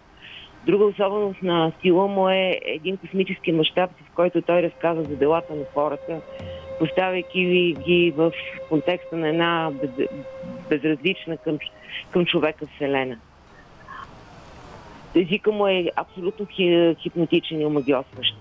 Друга 0.65 0.85
особеност 0.85 1.41
на 1.41 1.71
стила 1.79 2.07
му 2.07 2.29
е 2.29 2.59
един 2.63 2.97
космически 2.97 3.51
мащаб, 3.51 3.89
в 3.89 4.15
който 4.15 4.41
той 4.41 4.61
разказва 4.61 5.03
за 5.03 5.15
делата 5.15 5.55
на 5.55 5.65
хората, 5.73 6.21
поставяйки 6.79 7.75
ги 7.85 8.13
в 8.17 8.31
контекста 8.69 9.17
на 9.17 9.29
една 9.29 9.71
без, 9.71 10.07
безразлична 10.69 11.37
към, 11.37 11.59
към 12.11 12.25
човека 12.25 12.65
вселена. 12.75 13.17
Езика 15.15 15.51
му 15.51 15.67
е 15.67 15.91
абсолютно 15.95 16.47
хипнотичен 17.01 17.61
и 17.61 17.65
омагиосващ. 17.65 18.35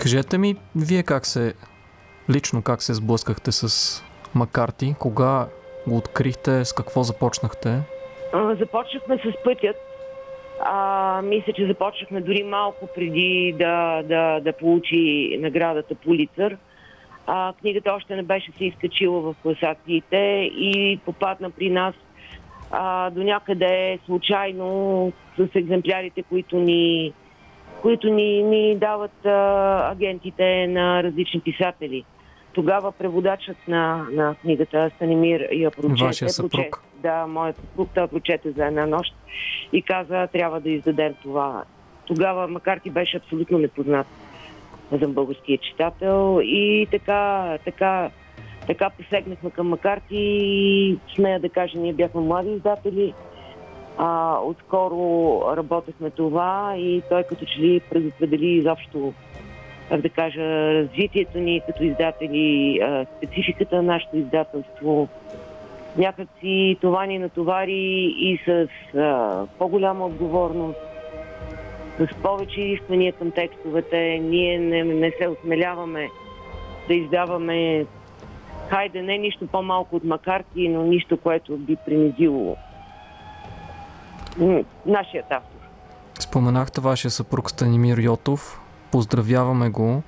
Кажете 0.00 0.38
ми, 0.38 0.56
вие 0.76 1.02
как 1.02 1.26
се, 1.26 1.54
лично 2.30 2.62
как 2.62 2.82
се 2.82 2.94
сблъскахте 2.94 3.52
с 3.52 4.02
Макарти? 4.34 4.94
Кога 4.98 5.46
го 5.88 5.96
открихте? 5.96 6.64
С 6.64 6.72
какво 6.72 7.02
започнахте? 7.02 7.80
Започнахме 8.58 9.18
с 9.18 9.44
пътят. 9.44 9.76
А, 10.60 11.22
мисля, 11.24 11.52
че 11.52 11.66
започнахме 11.66 12.20
дори 12.20 12.42
малко 12.42 12.88
преди 12.94 13.54
да, 13.58 14.02
да, 14.02 14.40
да 14.40 14.52
получи 14.52 15.38
наградата 15.40 15.94
Пулицър. 15.94 16.56
А, 17.32 17.52
книгата 17.52 17.92
още 17.92 18.16
не 18.16 18.22
беше 18.22 18.52
се 18.58 18.64
изкачила 18.64 19.20
в 19.20 19.34
класациите 19.42 20.50
и 20.54 21.00
попадна 21.04 21.50
при 21.50 21.70
нас 21.70 21.94
а, 22.70 23.10
до 23.10 23.22
някъде 23.22 23.98
случайно 24.06 25.12
с 25.38 25.48
екземплярите, 25.54 26.22
които 26.22 26.56
ни, 26.56 27.12
които 27.82 28.08
ни, 28.08 28.42
ни 28.42 28.76
дават 28.76 29.26
а, 29.26 29.90
агентите 29.92 30.66
на 30.66 31.02
различни 31.02 31.40
писатели. 31.40 32.04
Тогава 32.52 32.92
преводачът 32.92 33.56
на, 33.68 34.06
на 34.12 34.34
книгата 34.34 34.90
Станимир 34.96 35.48
я 35.52 35.70
прочете. 35.70 36.04
Вашия 36.04 36.28
съпруг. 36.28 36.50
Прочете, 36.50 36.78
да, 36.94 37.26
моят 37.26 37.56
съпруг, 37.56 37.90
той 37.94 38.08
прочете 38.08 38.50
за 38.50 38.66
една 38.66 38.86
нощ 38.86 39.14
и 39.72 39.82
каза, 39.82 40.28
трябва 40.32 40.60
да 40.60 40.70
издадем 40.70 41.14
това. 41.22 41.64
Тогава, 42.06 42.48
макар 42.48 42.78
ти 42.78 42.90
беше 42.90 43.16
абсолютно 43.16 43.58
непознат 43.58 44.06
за 44.92 45.08
българския 45.08 45.58
читател 45.58 46.40
и 46.42 46.86
така, 46.90 47.58
така, 47.64 48.10
така 48.66 48.90
посегнахме 48.90 49.50
към 49.50 49.68
Макарти 49.68 50.16
и 50.16 50.98
смея 51.14 51.40
да 51.40 51.48
кажа, 51.48 51.78
ние 51.78 51.92
бяхме 51.92 52.20
млади 52.20 52.50
издатели. 52.50 53.14
А, 53.98 54.38
отскоро 54.44 55.42
работехме 55.56 56.10
това 56.10 56.74
и 56.76 57.02
той 57.08 57.22
като 57.22 57.44
че 57.44 57.60
ли 57.60 57.80
предопредели 57.80 58.46
изобщо 58.46 59.12
как 59.90 60.00
да 60.00 60.08
кажа, 60.08 60.40
развитието 60.74 61.38
ни 61.38 61.60
като 61.66 61.84
издатели, 61.84 62.80
спецификата 63.16 63.76
на 63.76 63.82
нашето 63.82 64.16
издателство. 64.16 65.08
Някакси 65.96 66.76
това 66.80 67.06
ни 67.06 67.18
натовари 67.18 68.14
и 68.18 68.38
с 68.46 68.68
а, 68.98 69.46
по-голяма 69.58 70.06
отговорност, 70.06 70.78
с 72.00 72.14
повече 72.22 72.60
изисквания 72.60 73.12
към 73.12 73.30
текстовете. 73.30 74.18
Ние 74.22 74.58
не, 74.58 74.84
не 74.84 75.12
се 75.18 75.28
осмеляваме 75.28 76.08
да 76.88 76.94
издаваме, 76.94 77.86
хайде, 78.68 79.02
не 79.02 79.18
нищо 79.18 79.46
по-малко 79.46 79.96
от 79.96 80.04
макарки, 80.04 80.68
но 80.68 80.82
нищо, 80.82 81.16
което 81.16 81.56
би 81.56 81.76
принизило 81.86 82.56
нашият 84.86 85.26
автор. 85.30 85.60
Споменахте 86.18 86.80
вашия 86.80 87.10
съпруг 87.10 87.50
Станимир 87.50 87.98
Йотов. 87.98 88.60
Поздравяваме 88.90 89.68
го. 89.68 90.02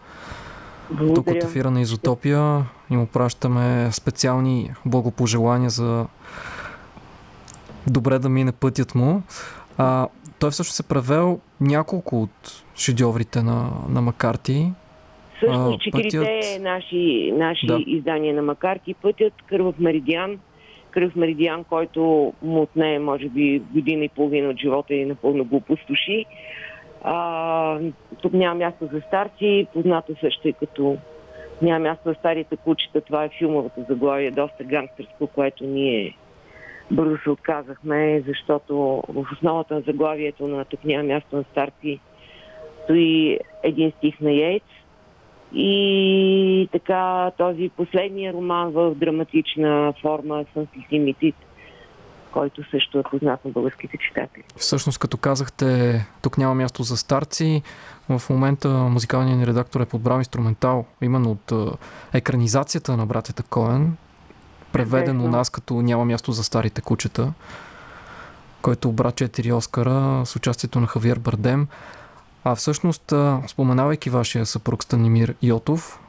Благодаря. 0.90 1.14
Тук 1.14 1.26
от 1.26 1.42
ефира 1.50 1.70
на 1.70 1.80
Изотопия 1.80 2.64
и 2.90 2.96
му 2.96 3.06
пращаме 3.06 3.92
специални 3.92 4.74
благопожелания 4.86 5.70
за 5.70 6.06
добре 7.86 8.18
да 8.18 8.28
мине 8.28 8.52
пътят 8.52 8.94
му. 8.94 9.22
А, 9.78 10.08
той 10.42 10.50
всъщност 10.50 10.76
се 10.76 10.88
превел 10.88 11.40
няколко 11.60 12.22
от 12.22 12.64
шедьоврите 12.76 13.42
на, 13.42 13.70
на 13.88 14.00
Макарти. 14.00 14.72
Също 15.40 15.78
четирите 15.80 16.18
пътят... 16.18 16.62
наши, 16.62 17.32
наши 17.32 17.66
да. 17.66 17.78
издания 17.86 18.34
на 18.34 18.42
Макарти. 18.42 18.94
Пътят 18.94 19.32
Кървав 19.46 19.78
Меридиан. 19.78 20.38
Кръв 20.90 21.16
Меридиан, 21.16 21.64
който 21.64 22.32
му 22.42 22.62
отне, 22.62 22.98
може 22.98 23.28
би, 23.28 23.62
година 23.74 24.04
и 24.04 24.08
половина 24.08 24.48
от 24.48 24.58
живота 24.58 24.94
и 24.94 25.04
напълно 25.04 25.44
го 25.44 25.56
опустоши. 25.56 26.26
А, 27.02 27.78
тук 28.22 28.32
няма 28.32 28.54
място 28.54 28.88
за 28.92 29.00
старци, 29.08 29.66
позната 29.72 30.12
също 30.20 30.48
и 30.48 30.52
като 30.52 30.96
няма 31.62 31.78
място 31.78 32.02
за 32.08 32.14
старите 32.14 32.56
кучета. 32.56 33.00
Това 33.00 33.24
е 33.24 33.30
филмовата 33.38 33.84
заглавие, 33.88 34.30
доста 34.30 34.64
гангстерско, 34.64 35.26
което 35.26 35.64
ние 35.64 36.16
бързо 36.90 37.16
се 37.22 37.30
отказахме, 37.30 38.22
защото 38.26 39.02
в 39.08 39.26
основата 39.32 39.74
на 39.74 39.80
заглавието 39.80 40.48
на 40.48 40.64
тук 40.64 40.84
няма 40.84 41.02
място 41.02 41.36
на 41.36 41.44
старци 41.52 42.00
стои 42.84 43.38
един 43.62 43.92
стих 43.98 44.20
на 44.20 44.32
Йейтс. 44.32 44.66
И 45.54 46.68
така 46.72 47.30
този 47.38 47.70
последния 47.76 48.32
роман 48.32 48.70
в 48.70 48.94
драматична 48.94 49.94
форма 50.02 50.44
Сън 50.54 50.66
Лимитит– 50.92 51.36
който 52.32 52.70
също 52.70 52.98
е 52.98 53.02
познат 53.02 53.44
на 53.44 53.50
българските 53.50 53.98
читатели. 53.98 54.44
Всъщност, 54.56 54.98
като 54.98 55.16
казахте, 55.16 56.00
тук 56.22 56.38
няма 56.38 56.54
място 56.54 56.82
за 56.82 56.96
старци, 56.96 57.62
в 58.08 58.30
момента 58.30 58.68
музикалният 58.68 59.38
ни 59.38 59.46
редактор 59.46 59.80
е 59.80 59.86
подбрал 59.86 60.18
инструментал 60.18 60.84
именно 61.02 61.30
от 61.30 61.76
екранизацията 62.12 62.96
на 62.96 63.06
братята 63.06 63.42
Коен, 63.42 63.96
преведен 64.72 65.20
у 65.20 65.28
нас 65.28 65.50
като 65.50 65.74
няма 65.74 66.04
място 66.04 66.32
за 66.32 66.44
старите 66.44 66.80
кучета, 66.80 67.32
който 68.62 68.88
обра 68.88 69.12
4 69.12 69.56
Оскара 69.56 70.26
с 70.26 70.36
участието 70.36 70.80
на 70.80 70.86
Хавиер 70.86 71.18
Бардем. 71.18 71.68
А 72.44 72.54
всъщност, 72.54 73.12
споменавайки 73.48 74.10
вашия 74.10 74.46
съпруг 74.46 74.84
Станимир 74.84 75.34
Йотов, 75.42 76.00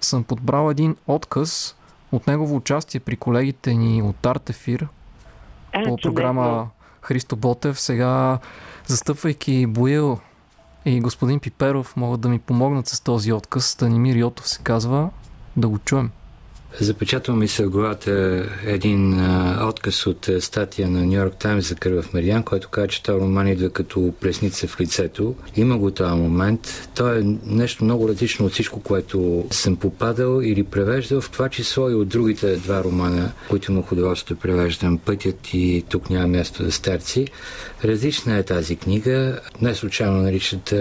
съм 0.00 0.24
подбрал 0.24 0.70
един 0.70 0.96
отказ 1.06 1.76
от 2.12 2.26
негово 2.26 2.56
участие 2.56 3.00
при 3.00 3.16
колегите 3.16 3.74
ни 3.74 4.02
от 4.02 4.26
Артефир, 4.26 4.88
а, 5.72 5.84
по 5.84 5.96
програма 5.96 6.68
Христо 7.02 7.36
Ботев. 7.36 7.80
Сега, 7.80 8.38
застъпвайки 8.86 9.66
Боил 9.66 10.18
и 10.84 11.00
господин 11.00 11.40
Пиперов, 11.40 11.96
могат 11.96 12.20
да 12.20 12.28
ми 12.28 12.38
помогнат 12.38 12.86
с 12.86 13.00
този 13.00 13.32
отказ. 13.32 13.66
Станимир 13.66 14.16
Йотов 14.16 14.48
се 14.48 14.62
казва. 14.62 15.10
Да 15.56 15.68
го 15.68 15.78
чуем. 15.78 16.10
Запечатва 16.80 17.36
ми 17.36 17.48
се 17.48 17.64
в 17.64 17.70
главата 17.70 18.44
един 18.64 19.20
а, 19.20 19.66
отказ 19.68 20.06
от 20.06 20.28
статия 20.40 20.88
на 20.88 21.06
Нью 21.06 21.18
Йорк 21.18 21.36
Таймс 21.36 21.68
за 21.68 21.74
Кървав 21.74 22.14
Мериан, 22.14 22.42
който 22.42 22.68
казва, 22.68 22.88
че 22.88 23.02
този 23.02 23.20
роман 23.20 23.48
идва 23.48 23.70
като 23.70 24.14
плесница 24.20 24.68
в 24.68 24.80
лицето. 24.80 25.34
Има 25.56 25.78
го 25.78 25.90
този 25.90 26.14
момент. 26.14 26.88
То 26.94 27.14
е 27.14 27.22
нещо 27.44 27.84
много 27.84 28.08
различно 28.08 28.46
от 28.46 28.52
всичко, 28.52 28.80
което 28.80 29.46
съм 29.50 29.76
попадал 29.76 30.40
или 30.42 30.62
превеждал, 30.62 31.20
в 31.20 31.30
това 31.30 31.48
число 31.48 31.90
и 31.90 31.94
от 31.94 32.08
другите 32.08 32.56
два 32.56 32.84
романа, 32.84 33.32
които 33.48 33.84
удоволствие 33.92 34.34
да 34.34 34.40
превеждам. 34.40 34.98
Пътят 34.98 35.54
и 35.54 35.84
тук 35.88 36.10
няма 36.10 36.26
място 36.28 36.64
за 36.64 36.72
старци. 36.72 37.26
Различна 37.84 38.36
е 38.36 38.42
тази 38.42 38.76
книга. 38.76 39.40
Не 39.62 39.74
случайно 39.74 40.22
наричат 40.22 40.74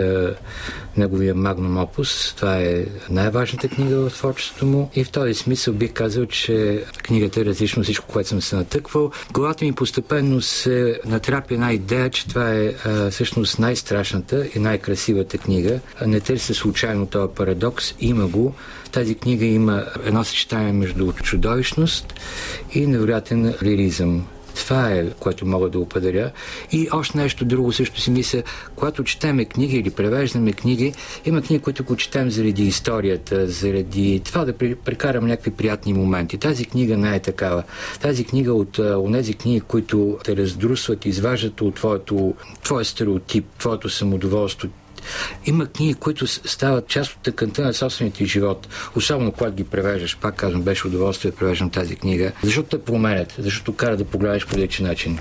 неговия 0.97 1.35
магнум 1.35 1.77
опус. 1.77 2.33
Това 2.33 2.57
е 2.57 2.85
най-важната 3.09 3.67
книга 3.67 4.09
в 4.09 4.13
творчеството 4.13 4.65
му. 4.65 4.89
И 4.95 5.03
в 5.03 5.11
този 5.11 5.33
смисъл 5.33 5.73
бих 5.73 5.93
казал, 5.93 6.25
че 6.25 6.83
книгата 7.03 7.41
е 7.41 7.45
различно 7.45 7.83
всичко, 7.83 8.05
което 8.07 8.29
съм 8.29 8.41
се 8.41 8.55
натъквал. 8.55 9.11
Главата 9.31 9.65
ми 9.65 9.73
постепенно 9.73 10.41
се 10.41 10.99
натрапи 11.05 11.53
една 11.53 11.73
идея, 11.73 12.09
че 12.09 12.27
това 12.27 12.53
е 12.53 12.73
а, 12.85 13.11
всъщност 13.11 13.59
най-страшната 13.59 14.47
и 14.55 14.59
най-красивата 14.59 15.37
книга. 15.37 15.79
Не 16.05 16.19
търся 16.19 16.53
случайно 16.53 17.05
този 17.05 17.33
парадокс. 17.35 17.93
Има 17.99 18.27
го. 18.27 18.53
Тази 18.91 19.15
книга 19.15 19.45
има 19.45 19.85
едно 20.05 20.23
съчетание 20.23 20.73
между 20.73 21.11
чудовищност 21.11 22.13
и 22.73 22.87
невероятен 22.87 23.53
лиризъм. 23.63 24.25
Това 24.57 24.91
е, 24.91 25.09
което 25.09 25.45
мога 25.45 25.69
да 25.69 25.79
определя. 25.79 26.31
И 26.71 26.87
още 26.91 27.17
нещо 27.17 27.45
друго 27.45 27.73
също 27.73 28.01
си 28.01 28.11
мисля, 28.11 28.43
когато 28.75 29.03
четеме 29.03 29.45
книги 29.45 29.77
или 29.77 29.89
превеждаме 29.89 30.53
книги, 30.53 30.93
има 31.25 31.41
книги, 31.41 31.63
които 31.63 31.83
го 31.83 31.95
четем 31.95 32.29
заради 32.29 32.63
историята, 32.63 33.47
заради 33.47 34.21
това 34.25 34.45
да 34.45 34.53
прекарам 34.57 35.27
някакви 35.27 35.51
приятни 35.51 35.93
моменти. 35.93 36.37
Тази 36.37 36.65
книга 36.65 36.97
не 36.97 37.15
е 37.15 37.19
такава. 37.19 37.63
Тази 38.01 38.25
книга 38.25 38.53
от 38.53 38.79
онези 38.79 39.33
книги, 39.33 39.61
които 39.61 40.17
те 40.23 40.35
раздрусват, 40.35 41.05
изваждат 41.05 41.61
от 41.61 41.75
твоето, 41.75 42.35
твоя 42.63 42.85
стереотип, 42.85 43.45
твоето 43.59 43.89
самодоволство, 43.89 44.67
има 45.45 45.65
книги, 45.65 45.93
които 45.93 46.27
стават 46.27 46.87
част 46.87 47.11
от 47.11 47.19
тъканта 47.19 47.61
на 47.61 47.73
собствения 47.73 48.13
ти 48.13 48.25
живот. 48.25 48.67
Особено 48.95 49.31
когато 49.31 49.55
ги 49.55 49.63
превеждаш. 49.63 50.17
Пак 50.17 50.35
казвам, 50.35 50.61
беше 50.61 50.87
удоволствие 50.87 51.31
да 51.31 51.37
превеждам 51.37 51.69
тази 51.69 51.95
книга. 51.95 52.31
Защото 52.43 52.77
те 52.77 52.83
променят, 52.83 53.35
защото 53.37 53.75
кара 53.75 53.97
да 53.97 54.05
погледнеш 54.05 54.45
по 54.45 54.55
различен 54.55 54.87
начин. 54.87 55.19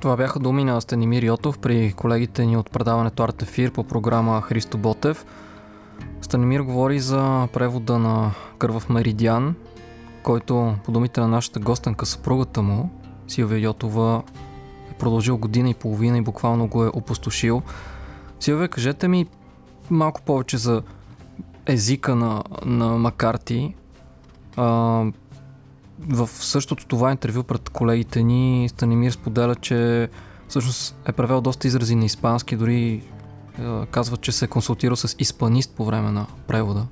Това 0.00 0.16
бяха 0.16 0.38
думи 0.38 0.64
на 0.64 0.80
Станимир 0.80 1.22
Йотов 1.22 1.58
при 1.58 1.92
колегите 1.96 2.46
ни 2.46 2.56
от 2.56 2.70
предаването 2.70 3.22
Артефир 3.22 3.70
по 3.70 3.84
програма 3.84 4.42
Христо 4.42 4.78
Ботев. 4.78 5.24
Станимир 6.22 6.60
говори 6.60 7.00
за 7.00 7.48
превода 7.52 7.98
на 7.98 8.30
Кървав 8.58 8.88
Меридиан, 8.88 9.54
който 10.22 10.74
по 10.84 10.92
думите 10.92 11.20
на 11.20 11.28
нашата 11.28 11.60
гостенка 11.60 12.06
съпругата 12.06 12.62
му, 12.62 12.90
Силвия 13.28 13.60
Йотова, 13.60 14.22
е 14.90 14.94
продължил 14.94 15.36
година 15.36 15.70
и 15.70 15.74
половина 15.74 16.18
и 16.18 16.22
буквално 16.22 16.66
го 16.66 16.84
е 16.84 16.90
опустошил. 16.92 17.62
Силвия, 18.40 18.68
кажете 18.68 19.08
ми 19.08 19.26
малко 19.90 20.22
повече 20.22 20.56
за 20.56 20.82
езика 21.66 22.16
на, 22.16 22.42
на 22.64 22.86
Макарти. 22.86 23.74
А, 24.56 24.64
в 26.08 26.26
същото 26.26 26.86
това 26.86 27.10
интервю 27.10 27.42
пред 27.42 27.68
колегите 27.68 28.22
ни 28.22 28.68
Станимир 28.68 29.12
споделя, 29.12 29.54
че 29.54 30.08
всъщност 30.48 30.96
е 31.06 31.12
превел 31.12 31.40
доста 31.40 31.66
изрази 31.66 31.94
на 31.94 32.04
испански, 32.04 32.56
дори 32.56 33.02
а, 33.58 33.86
казва, 33.86 34.16
че 34.16 34.32
се 34.32 34.44
е 34.44 34.48
консултирал 34.48 34.96
с 34.96 35.16
испанист 35.18 35.74
по 35.76 35.84
време 35.84 36.10
на 36.10 36.26
превода. 36.46 36.86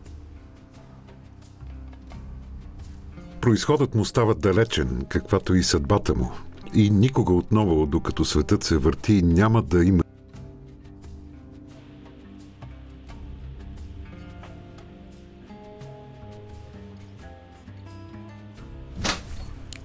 Произходът 3.41 3.95
му 3.95 4.05
става 4.05 4.35
далечен, 4.35 5.05
каквато 5.09 5.55
и 5.55 5.63
съдбата 5.63 6.15
му. 6.15 6.31
И 6.75 6.91
никога 6.91 7.33
отново, 7.33 7.87
докато 7.87 8.25
светът 8.25 8.65
се 8.65 8.79
върти, 8.79 9.23
няма 9.23 9.63
да 9.63 9.85
има 9.85 10.04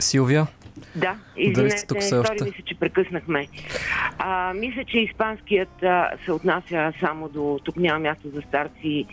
Силвия? 0.09 0.47
Да, 0.95 1.15
извинете, 1.37 1.87
тук 1.87 2.03
стори 2.03 2.43
ми 2.43 2.49
се, 2.49 2.61
че 2.65 2.75
прекъснахме. 2.75 3.47
А, 4.17 4.53
мисля, 4.53 4.83
че 4.85 4.99
испанският 4.99 5.83
а, 5.83 6.09
се 6.25 6.31
отнася 6.31 6.93
само 6.99 7.29
до 7.29 7.59
тук 7.63 7.75
няма 7.77 7.99
място 7.99 8.29
за 8.29 8.41
старци 8.41 9.05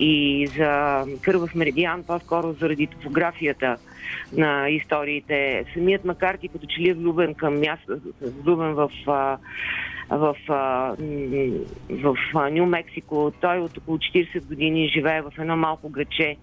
и 0.00 0.46
за 0.56 1.04
кървав 1.22 1.54
меридиан, 1.54 2.02
по-скоро 2.02 2.52
заради 2.52 2.86
топографията 2.86 3.76
на 4.32 4.68
историите. 4.68 5.64
Самият 5.74 6.04
Макарти 6.04 6.48
като 6.48 6.66
че 6.66 6.80
ли 6.80 6.88
е 6.88 6.94
влюбен 6.94 7.34
към 7.34 7.60
място, 7.60 7.98
влюбен 8.22 8.74
в 8.74 8.90
а, 9.06 9.38
в, 10.10 10.36
в, 10.48 12.16
в 12.34 12.50
Нью 12.50 12.66
Мексико. 12.66 13.32
Той 13.40 13.58
от 13.58 13.78
около 13.78 13.98
40 13.98 14.44
години 14.44 14.88
живее 14.88 15.22
в 15.22 15.32
едно 15.38 15.56
малко 15.56 15.88
граче 15.88 16.36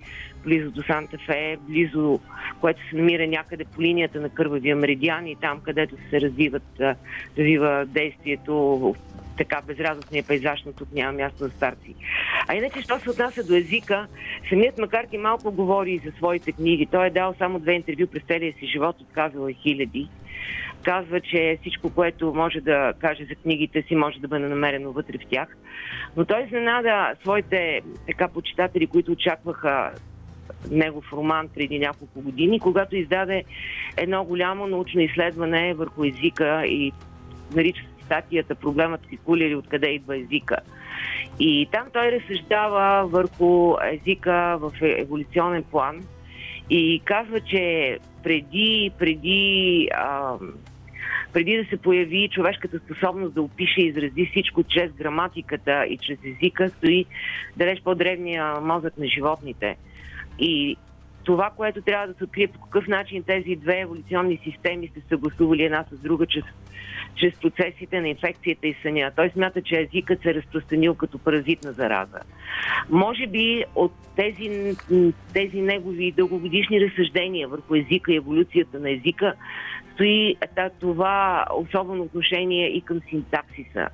близо 0.43 0.71
до 0.71 0.83
Санта 0.83 1.17
Фе, 1.25 1.57
близо, 1.61 2.19
което 2.61 2.89
се 2.89 2.95
намира 2.95 3.27
някъде 3.27 3.65
по 3.65 3.81
линията 3.81 4.21
на 4.21 4.29
Кървавия 4.29 4.75
меридиан 4.75 5.27
и 5.27 5.35
там, 5.35 5.61
където 5.61 5.95
се 6.09 6.21
развиват, 6.21 6.81
развива 7.37 7.85
действието 7.87 8.95
така 9.37 9.61
безрадостния 9.67 10.23
пейзаж, 10.23 10.63
но 10.65 10.71
тук 10.71 10.91
няма 10.93 11.11
място 11.11 11.37
за 11.37 11.49
старци. 11.49 11.95
А 12.47 12.55
иначе, 12.55 12.81
що 12.81 12.99
се 12.99 13.09
отнася 13.09 13.43
до 13.43 13.55
езика, 13.55 14.07
самият 14.49 14.77
Макарти 14.77 15.17
малко 15.17 15.51
говори 15.51 15.91
и 15.91 16.01
за 16.05 16.11
своите 16.17 16.51
книги. 16.51 16.87
Той 16.91 17.07
е 17.07 17.09
дал 17.09 17.35
само 17.37 17.59
две 17.59 17.73
интервю 17.73 18.07
през 18.07 18.23
целия 18.23 18.53
си 18.53 18.67
живот, 18.67 19.01
отказал 19.01 19.47
е 19.47 19.53
хиляди. 19.53 20.09
Казва, 20.83 21.21
че 21.21 21.57
всичко, 21.61 21.89
което 21.89 22.33
може 22.33 22.61
да 22.61 22.93
каже 22.99 23.25
за 23.25 23.35
книгите 23.35 23.81
си, 23.81 23.95
може 23.95 24.19
да 24.19 24.27
бъде 24.27 24.47
намерено 24.47 24.91
вътре 24.91 25.17
в 25.17 25.29
тях. 25.29 25.57
Но 26.17 26.25
той 26.25 26.43
изненада 26.43 27.13
своите 27.21 27.81
така 28.07 28.27
почитатели, 28.27 28.87
които 28.87 29.11
очакваха 29.11 29.91
негов 30.71 31.13
роман 31.13 31.47
преди 31.55 31.79
няколко 31.79 32.21
години, 32.21 32.59
когато 32.59 32.95
издаде 32.95 33.43
едно 33.97 34.23
голямо 34.23 34.67
научно 34.67 35.01
изследване 35.01 35.73
върху 35.73 36.05
езика 36.05 36.65
и 36.65 36.91
нарича 37.55 37.81
статията 38.05 38.55
Проблемът 38.55 39.01
с 39.01 39.23
кулери, 39.25 39.55
откъде 39.55 39.87
идва 39.87 40.17
езика. 40.17 40.57
И 41.39 41.67
там 41.71 41.87
той 41.93 42.11
разсъждава 42.11 43.07
върху 43.07 43.75
езика 43.91 44.57
в 44.59 44.71
еволюционен 44.81 45.63
план 45.63 46.03
и 46.69 47.01
казва, 47.05 47.39
че 47.39 47.97
преди, 48.23 48.91
преди, 48.99 49.89
а, 49.95 50.33
преди 51.33 51.57
да 51.57 51.65
се 51.65 51.77
появи 51.77 52.29
човешката 52.29 52.79
способност 52.79 53.33
да 53.33 53.41
опише 53.41 53.81
и 53.81 53.87
изрази 53.87 54.25
всичко 54.31 54.63
чрез 54.63 54.91
граматиката 54.91 55.85
и 55.85 55.97
чрез 55.97 56.19
езика, 56.25 56.69
стои 56.69 57.05
далеч 57.57 57.81
по-древния 57.83 58.61
мозък 58.61 58.97
на 58.97 59.07
животните. 59.07 59.75
И 60.39 60.77
това, 61.23 61.51
което 61.57 61.81
трябва 61.81 62.07
да 62.07 62.13
се 62.13 62.23
открие 62.23 62.47
по 62.47 62.59
какъв 62.59 62.87
начин 62.87 63.23
тези 63.23 63.55
две 63.55 63.79
еволюционни 63.79 64.39
системи 64.43 64.87
се 64.87 65.01
съгласували 65.09 65.63
една 65.63 65.85
с 65.91 65.99
друга 65.99 66.25
чрез, 66.25 66.43
чрез 67.15 67.33
процесите 67.41 68.01
на 68.01 68.07
инфекцията 68.07 68.67
и 68.67 68.75
съня. 68.81 69.11
Той 69.15 69.29
смята, 69.29 69.61
че 69.61 69.75
езикът 69.79 70.21
се 70.21 70.29
е 70.29 70.33
разпространил 70.33 70.95
като 70.95 71.19
паразитна 71.19 71.71
зараза. 71.71 72.19
Може 72.89 73.27
би 73.27 73.63
от 73.75 73.91
тези, 74.15 74.75
тези 75.33 75.61
негови 75.61 76.11
дългогодишни 76.11 76.81
разсъждения 76.81 77.47
върху 77.47 77.75
езика 77.75 78.13
и 78.13 78.15
еволюцията 78.15 78.79
на 78.79 78.91
езика 78.91 79.33
стои 79.93 80.35
това 80.79 81.45
особено 81.53 82.03
отношение 82.03 82.67
и 82.67 82.81
към 82.81 82.99
синтаксиса 83.09 83.89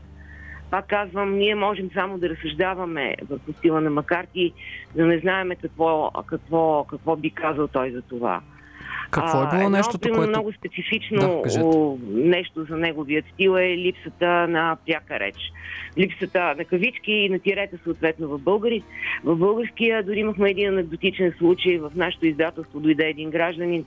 пак 0.74 0.88
казвам, 0.88 1.38
ние 1.38 1.56
можем 1.56 1.90
само 1.94 2.18
да 2.18 2.30
разсъждаваме 2.30 3.16
върху 3.30 3.54
стила 3.54 3.82
на 3.82 3.90
Макарти, 3.90 4.54
да 4.96 5.06
не 5.06 5.20
знаем 5.20 5.50
какво, 5.62 6.12
какво, 6.28 6.84
какво 6.84 7.16
би 7.16 7.30
казал 7.30 7.68
той 7.68 7.92
за 7.92 8.02
това. 8.02 8.42
Какво 9.12 9.44
е 9.44 9.58
било 9.58 9.70
нещото, 9.70 10.10
а, 10.12 10.16
което... 10.16 10.30
много 10.30 10.54
специфично 10.54 11.44
да, 11.46 11.96
нещо 12.12 12.66
за 12.70 12.78
неговият 12.78 13.26
стил 13.34 13.52
е 13.52 13.78
липсата 13.78 14.48
на 14.48 14.78
пряка 14.86 15.20
реч. 15.20 15.36
Липсата 15.98 16.56
на 16.58 16.66
кавички 16.66 17.12
и 17.12 17.30
на 17.30 17.40
тирета 17.40 17.78
съответно 17.84 18.28
в 18.28 18.40
българи. 18.40 18.84
В 19.24 19.36
българския 19.36 20.04
дори 20.04 20.20
имахме 20.20 20.50
един 20.50 20.70
анекдотичен 20.70 21.34
случай. 21.38 21.78
В 21.78 21.92
нашето 21.96 22.26
издателство 22.26 22.80
дойде 22.80 23.08
един 23.08 23.30
гражданин, 23.30 23.86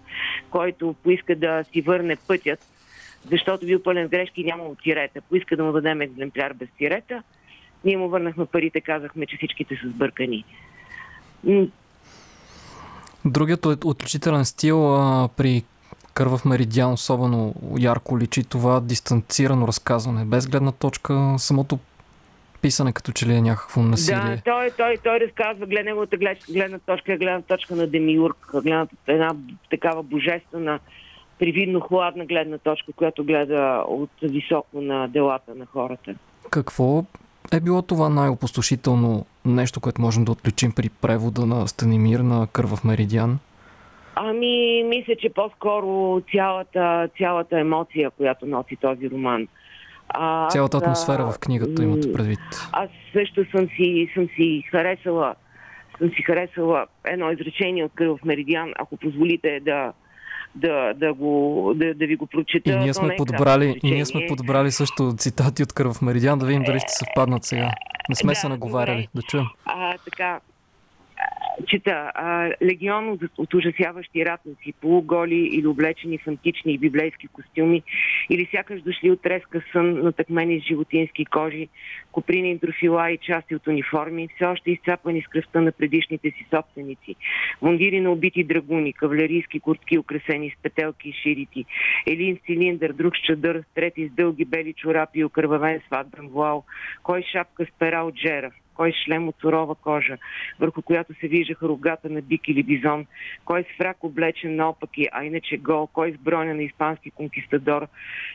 който 0.50 0.94
поиска 1.02 1.36
да 1.36 1.64
си 1.64 1.80
върне 1.80 2.16
пътят 2.28 2.75
защото 3.30 3.66
бил 3.66 3.82
пълен 3.82 4.08
грешки 4.08 4.40
и 4.40 4.44
нямало 4.44 4.74
тирета. 4.74 5.20
Поиска 5.20 5.56
да 5.56 5.64
му 5.64 5.72
дадем 5.72 6.00
екземпляр 6.00 6.52
без 6.52 6.68
тирета. 6.78 7.22
Ние 7.84 7.96
му 7.96 8.08
върнахме 8.08 8.46
парите, 8.46 8.80
казахме, 8.80 9.26
че 9.26 9.36
всичките 9.36 9.76
са 9.82 9.88
сбъркани. 9.88 10.44
Другият 13.24 13.66
отличителен 13.84 14.44
стил 14.44 14.94
а, 14.94 15.28
при 15.36 15.64
Кървав 16.16 16.44
меридиан 16.44 16.92
особено 16.92 17.54
ярко 17.78 18.18
личи 18.18 18.44
това 18.44 18.80
дистанцирано 18.80 19.68
разказване, 19.68 20.24
без 20.24 20.48
гледна 20.48 20.72
точка, 20.72 21.34
самото 21.38 21.78
писане 22.62 22.92
като 22.92 23.12
че 23.12 23.26
ли 23.26 23.34
е 23.34 23.40
някакво 23.40 23.82
насилие. 23.82 24.20
Да, 24.36 24.42
той, 24.44 24.70
той, 24.76 24.96
той 25.04 25.20
разказва 25.20 25.66
глед, 25.66 25.84
неговата 25.84 26.16
гледна 26.52 26.78
точка, 26.78 27.16
гледна 27.16 27.42
точка 27.42 27.76
на 27.76 27.86
Демиург, 27.86 28.36
гледна, 28.52 28.86
една 29.06 29.36
такава 29.70 30.02
божествена 30.02 30.78
привидно 31.38 31.80
хладна 31.80 32.26
гледна 32.26 32.58
точка, 32.58 32.92
която 32.92 33.24
гледа 33.24 33.84
от 33.88 34.10
високо 34.22 34.80
на 34.80 35.08
делата 35.08 35.54
на 35.54 35.66
хората. 35.66 36.14
Какво 36.50 37.04
е 37.52 37.60
било 37.60 37.82
това 37.82 38.08
най-опустошително 38.08 39.26
нещо, 39.44 39.80
което 39.80 40.00
можем 40.00 40.24
да 40.24 40.32
отличим 40.32 40.72
при 40.76 40.88
превода 40.88 41.46
на 41.46 41.68
Станимир 41.68 42.20
на 42.20 42.46
Кървав 42.52 42.84
Меридиан? 42.84 43.38
Ами, 44.14 44.84
мисля, 44.84 45.14
че 45.18 45.28
по-скоро 45.28 46.20
цялата, 46.32 47.08
цялата 47.18 47.58
емоция, 47.60 48.10
която 48.10 48.46
носи 48.46 48.76
този 48.76 49.10
роман. 49.10 49.48
А, 50.08 50.48
Цялата 50.48 50.76
атмосфера 50.76 51.32
в 51.32 51.38
книгата 51.38 51.82
имате 51.82 52.12
предвид. 52.12 52.38
Аз 52.72 52.88
също 53.12 53.50
съм 53.50 53.68
си, 53.76 54.10
съм 54.14 54.28
си 54.36 54.62
харесала 54.70 55.34
съм 55.98 56.10
си 56.10 56.22
харесала 56.22 56.86
едно 57.04 57.30
изречение 57.30 57.84
от 57.84 57.92
Кървав 57.94 58.24
Меридиан, 58.24 58.72
ако 58.78 58.96
позволите 58.96 59.60
да, 59.60 59.92
да, 60.56 60.92
да, 60.94 61.14
го, 61.14 61.72
да, 61.76 61.94
да 61.94 62.06
ви 62.06 62.16
го 62.16 62.26
прочета. 62.26 62.70
И 62.70 62.76
ние 62.76 62.94
сме, 62.94 63.14
е 63.14 63.16
подбрали, 63.16 63.80
и 63.82 63.90
ние 63.90 64.06
сме 64.06 64.26
подбрали 64.28 64.70
също 64.70 65.14
цитати 65.18 65.62
от 65.62 65.72
Кръв 65.72 66.02
Меридиан, 66.02 66.38
да 66.38 66.46
видим 66.46 66.62
дали 66.62 66.78
ще 66.78 66.92
съвпаднат 66.92 67.44
сега. 67.44 67.70
Не 68.08 68.14
сме 68.14 68.32
да, 68.32 68.36
се 68.36 68.48
наговаряли, 68.48 69.08
да 69.14 69.22
чуем. 69.22 69.46
А, 69.64 69.94
така, 70.04 70.40
чета, 71.66 72.12
а, 72.14 72.50
легион 72.62 73.18
от 73.38 73.54
ужасяващи 73.54 74.26
ратници, 74.26 74.72
полуголи 74.80 75.48
или 75.52 75.66
облечени 75.66 76.18
в 76.18 76.26
антични 76.28 76.72
и 76.72 76.78
библейски 76.78 77.28
костюми, 77.28 77.82
или 78.30 78.48
сякаш 78.50 78.82
дошли 78.82 79.10
от 79.10 79.22
треска 79.22 79.62
сън, 79.72 80.02
натъкмени 80.02 80.60
с 80.60 80.64
животински 80.64 81.24
кожи, 81.24 81.68
коприни, 82.12 82.58
трофила 82.58 83.10
и 83.10 83.18
части 83.18 83.54
от 83.54 83.66
униформи, 83.66 84.28
все 84.34 84.44
още 84.44 84.70
изцапани 84.70 85.22
с 85.22 85.26
кръвта 85.28 85.60
на 85.60 85.72
предишните 85.72 86.30
си 86.30 86.46
собственици. 86.54 87.14
Мундири 87.62 88.00
на 88.00 88.10
убити 88.10 88.44
драгуни, 88.44 88.92
кавалерийски 88.92 89.60
куртки, 89.60 89.98
украсени 89.98 90.50
с 90.50 90.62
петелки 90.62 91.08
и 91.08 91.12
ширити, 91.12 91.64
един 92.06 92.38
цилиндър, 92.46 92.92
друг 92.92 93.16
с 93.16 93.20
чадър, 93.20 93.62
трети 93.74 94.08
с 94.08 94.10
дълги 94.10 94.44
бели 94.44 94.72
чорапи 94.72 95.18
и 95.18 95.24
окървавен 95.24 95.80
сватбен 95.86 96.28
вуал, 96.28 96.64
кой 97.02 97.22
шапка 97.32 97.64
с 97.64 97.78
пера 97.78 98.02
от 98.02 98.16
жера, 98.16 98.50
кой 98.76 98.92
шлем 99.04 99.28
от 99.28 99.36
сурова 99.40 99.74
кожа, 99.74 100.16
върху 100.60 100.82
която 100.82 101.14
се 101.14 101.28
виждаха 101.28 101.68
рогата 101.68 102.08
на 102.10 102.22
бик 102.22 102.48
или 102.48 102.62
бизон, 102.62 103.06
кой 103.44 103.62
с 103.62 103.76
фрак 103.76 104.04
облечен 104.04 104.56
наопаки, 104.56 105.06
а 105.12 105.24
иначе 105.24 105.56
гол, 105.56 105.86
кой 105.86 106.12
с 106.12 106.16
броня 106.16 106.54
на 106.54 106.62
испански 106.62 107.10
конкистадор, 107.10 107.86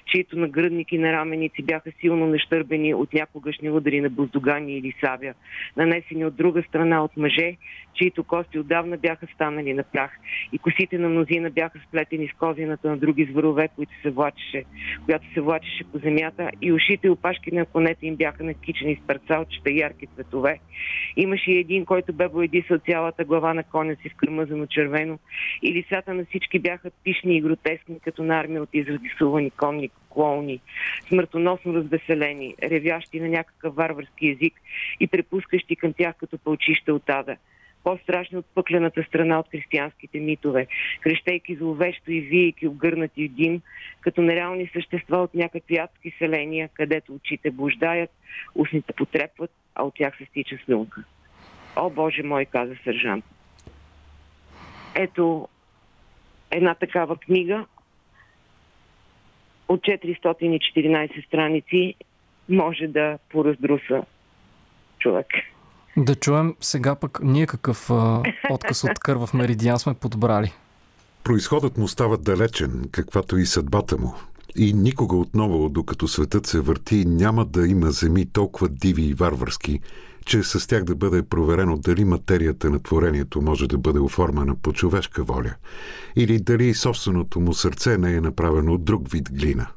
чието 0.05 0.39
нагръдники 0.39 0.97
на 0.97 1.11
раменици 1.11 1.63
бяха 1.63 1.91
силно 1.99 2.27
нещърбени 2.27 2.93
от 2.93 3.13
някогашни 3.13 3.69
удари 3.69 4.01
на 4.01 4.09
буздогани 4.09 4.77
или 4.77 4.93
сабя, 5.05 5.33
нанесени 5.77 6.25
от 6.25 6.35
друга 6.35 6.63
страна 6.63 7.03
от 7.03 7.17
мъже, 7.17 7.57
чието 7.93 8.23
кости 8.23 8.59
отдавна 8.59 8.97
бяха 8.97 9.27
станали 9.35 9.73
на 9.73 9.83
прах 9.83 10.11
и 10.53 10.57
косите 10.59 10.97
на 10.97 11.09
мнозина 11.09 11.49
бяха 11.49 11.79
сплетени 11.87 12.27
с 12.27 12.37
козината 12.39 12.89
на 12.89 12.97
други 12.97 13.25
зверове, 13.31 13.69
които 13.75 13.91
се 14.01 14.09
влачеше, 14.09 14.63
която 15.05 15.33
се 15.33 15.41
влачеше 15.41 15.83
по 15.91 15.97
земята 15.97 16.49
и 16.61 16.73
ушите 16.73 17.07
и 17.07 17.09
опашки 17.09 17.51
на 17.51 17.65
конете 17.65 18.07
им 18.07 18.15
бяха 18.15 18.43
накичени 18.43 18.95
с 18.95 19.07
парцалчета 19.07 19.71
ярки 19.71 20.07
цветове. 20.07 20.30
Имаше 21.17 21.51
и 21.51 21.57
един, 21.57 21.85
който 21.85 22.13
бе 22.13 22.27
боядисал 22.27 22.77
цялата 22.77 23.23
глава 23.23 23.53
на 23.53 23.63
коня 23.63 23.95
си 23.95 24.09
в 24.09 24.15
кръмъзано 24.15 24.65
червено 24.65 25.19
и 25.61 25.73
лицата 25.73 26.13
на 26.13 26.25
всички 26.25 26.59
бяха 26.59 26.91
пишни 27.03 27.37
и 27.37 27.41
гротескни, 27.41 27.99
като 27.99 28.23
на 28.23 28.39
армия 28.39 28.63
от 28.63 28.69
изразисувани 28.73 29.51
конни 29.51 29.89
клоуни, 30.09 30.59
смъртоносно 31.07 31.73
развеселени, 31.73 32.55
ревящи 32.63 33.19
на 33.19 33.27
някакъв 33.27 33.75
варварски 33.75 34.29
език 34.29 34.53
и 34.99 35.07
препускащи 35.07 35.75
към 35.75 35.93
тях 35.93 36.15
като 36.17 36.37
пълчища 36.37 36.93
от 36.93 37.09
ада 37.09 37.35
по-страшни 37.83 38.37
от 38.37 38.45
пъклената 38.45 39.03
страна 39.03 39.39
от 39.39 39.49
християнските 39.51 40.19
митове, 40.19 40.67
крещейки 41.01 41.55
зловещо 41.55 42.11
и 42.11 42.21
виейки 42.21 42.67
обгърнати 42.67 43.27
в 43.27 43.31
дим, 43.31 43.61
като 44.01 44.21
нереални 44.21 44.69
същества 44.73 45.17
от 45.17 45.33
някакви 45.33 45.77
адски 45.77 46.15
селения, 46.17 46.69
където 46.73 47.13
очите 47.13 47.51
блуждаят, 47.51 48.09
устните 48.55 48.93
потрепват, 48.93 49.51
а 49.75 49.83
от 49.83 49.95
тях 49.95 50.17
се 50.17 50.25
стича 50.25 50.57
слюнка. 50.65 51.03
О, 51.75 51.89
Боже 51.89 52.23
мой, 52.23 52.45
каза 52.45 52.75
сержант. 52.83 53.25
Ето 54.95 55.47
една 56.51 56.75
такава 56.75 57.17
книга 57.17 57.65
от 59.67 59.81
414 59.81 61.27
страници 61.27 61.95
може 62.49 62.87
да 62.87 63.17
пораздруса 63.29 64.03
човек. 64.99 65.27
Да 65.97 66.15
чуем 66.15 66.55
сега 66.61 66.95
пък 66.95 67.19
ние 67.23 67.47
какъв 67.47 67.91
а, 67.91 68.23
отказ 68.49 68.83
от 68.83 68.99
кърва 68.99 69.27
в 69.27 69.33
Меридиан 69.33 69.79
сме 69.79 69.93
подбрали. 69.93 70.53
Произходът 71.23 71.77
му 71.77 71.87
става 71.87 72.17
далечен, 72.17 72.89
каквато 72.91 73.37
и 73.37 73.45
съдбата 73.45 73.97
му. 73.97 74.15
И 74.55 74.73
никога 74.73 75.15
отново, 75.15 75.69
докато 75.69 76.07
светът 76.07 76.47
се 76.47 76.59
върти, 76.59 77.05
няма 77.05 77.45
да 77.45 77.67
има 77.67 77.91
земи 77.91 78.25
толкова 78.25 78.69
диви 78.69 79.01
и 79.01 79.13
варварски, 79.13 79.79
че 80.25 80.43
с 80.43 80.67
тях 80.67 80.83
да 80.83 80.95
бъде 80.95 81.23
проверено 81.23 81.77
дали 81.77 82.05
материята 82.05 82.69
на 82.69 82.79
творението 82.79 83.41
може 83.41 83.67
да 83.67 83.77
бъде 83.77 83.99
оформена 83.99 84.55
по 84.55 84.73
човешка 84.73 85.23
воля, 85.23 85.55
или 86.15 86.39
дали 86.39 86.73
собственото 86.73 87.39
му 87.39 87.53
сърце 87.53 87.97
не 87.97 88.13
е 88.13 88.21
направено 88.21 88.73
от 88.73 88.85
друг 88.85 89.11
вид 89.11 89.33
глина. 89.33 89.67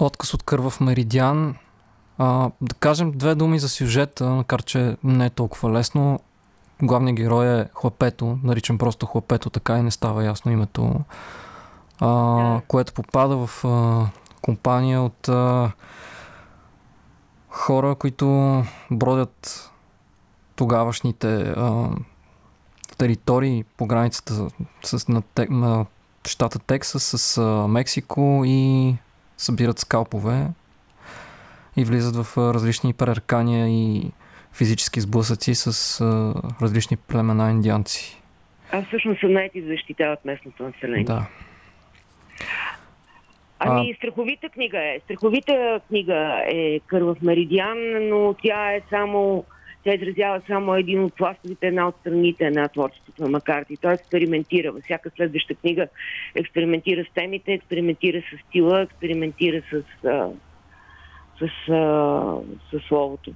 Отказ 0.00 0.34
от 0.34 0.42
кървав 0.42 0.80
меридиан. 0.80 1.54
А, 2.18 2.50
да 2.60 2.74
кажем 2.74 3.12
две 3.12 3.34
думи 3.34 3.58
за 3.58 3.68
сюжета, 3.68 4.24
макар 4.24 4.62
че 4.62 4.96
не 5.04 5.26
е 5.26 5.30
толкова 5.30 5.72
лесно. 5.72 6.20
Главният 6.82 7.16
герой 7.16 7.60
е 7.60 7.68
Хлапето, 7.74 8.38
наричам 8.42 8.78
просто 8.78 9.06
Хлапето, 9.06 9.50
така 9.50 9.78
и 9.78 9.82
не 9.82 9.90
става 9.90 10.24
ясно 10.24 10.52
името, 10.52 11.00
а, 12.00 12.60
което 12.68 12.92
попада 12.92 13.46
в 13.46 13.64
а, 13.64 14.06
компания 14.42 15.02
от 15.02 15.28
а, 15.28 15.72
хора, 17.48 17.94
които 17.94 18.62
бродят 18.90 19.70
тогавашните 20.56 21.36
а, 21.36 21.88
територии 22.98 23.64
по 23.76 23.86
границата 23.86 24.48
с, 24.84 25.08
на, 25.08 25.22
на 25.50 25.86
щата 26.26 26.58
Тексас 26.58 27.02
с 27.02 27.38
а, 27.38 27.68
Мексико 27.68 28.42
и 28.46 28.96
събират 29.38 29.78
скалпове 29.78 30.48
и 31.76 31.84
влизат 31.84 32.16
в 32.16 32.38
различни 32.38 32.92
преркания 32.92 33.68
и 33.68 34.10
физически 34.52 35.00
сблъсъци 35.00 35.54
с 35.54 36.00
а, 36.00 36.34
различни 36.62 36.96
племена 36.96 37.50
индианци. 37.50 38.22
А 38.72 38.82
всъщност 38.82 39.20
са 39.20 39.28
наети 39.28 39.62
да 39.62 39.68
защитават 39.68 40.24
местното 40.24 40.62
население. 40.62 41.04
Да. 41.04 41.26
Ами, 43.58 43.90
а... 43.90 43.94
страховита 43.94 44.48
книга 44.48 44.78
е. 44.78 45.00
Страховита 45.04 45.80
книга 45.88 46.44
е 46.46 46.80
Кървав 46.86 47.22
Меридиан, 47.22 48.08
но 48.08 48.34
тя 48.42 48.72
е 48.72 48.80
само 48.90 49.44
тя 49.84 49.94
изразява 49.94 50.40
само 50.46 50.74
един 50.74 51.04
от 51.04 51.16
пластовите, 51.16 51.66
една 51.66 51.88
от 51.88 51.96
страните 52.00 52.50
на 52.50 52.68
творчеството 52.68 53.22
на 53.22 53.28
Макарти. 53.28 53.76
Той 53.76 53.94
експериментира. 53.94 54.72
Във 54.72 54.82
всяка 54.82 55.10
следваща 55.16 55.54
книга 55.54 55.88
експериментира 56.34 57.04
с 57.04 57.14
темите, 57.14 57.52
експериментира 57.52 58.20
с 58.20 58.48
стила, 58.48 58.82
експериментира 58.82 59.62
с, 59.70 60.04
а, 60.06 60.28
с, 61.48 61.72
а, 61.72 62.36
с 62.70 62.88
словото. 62.88 63.32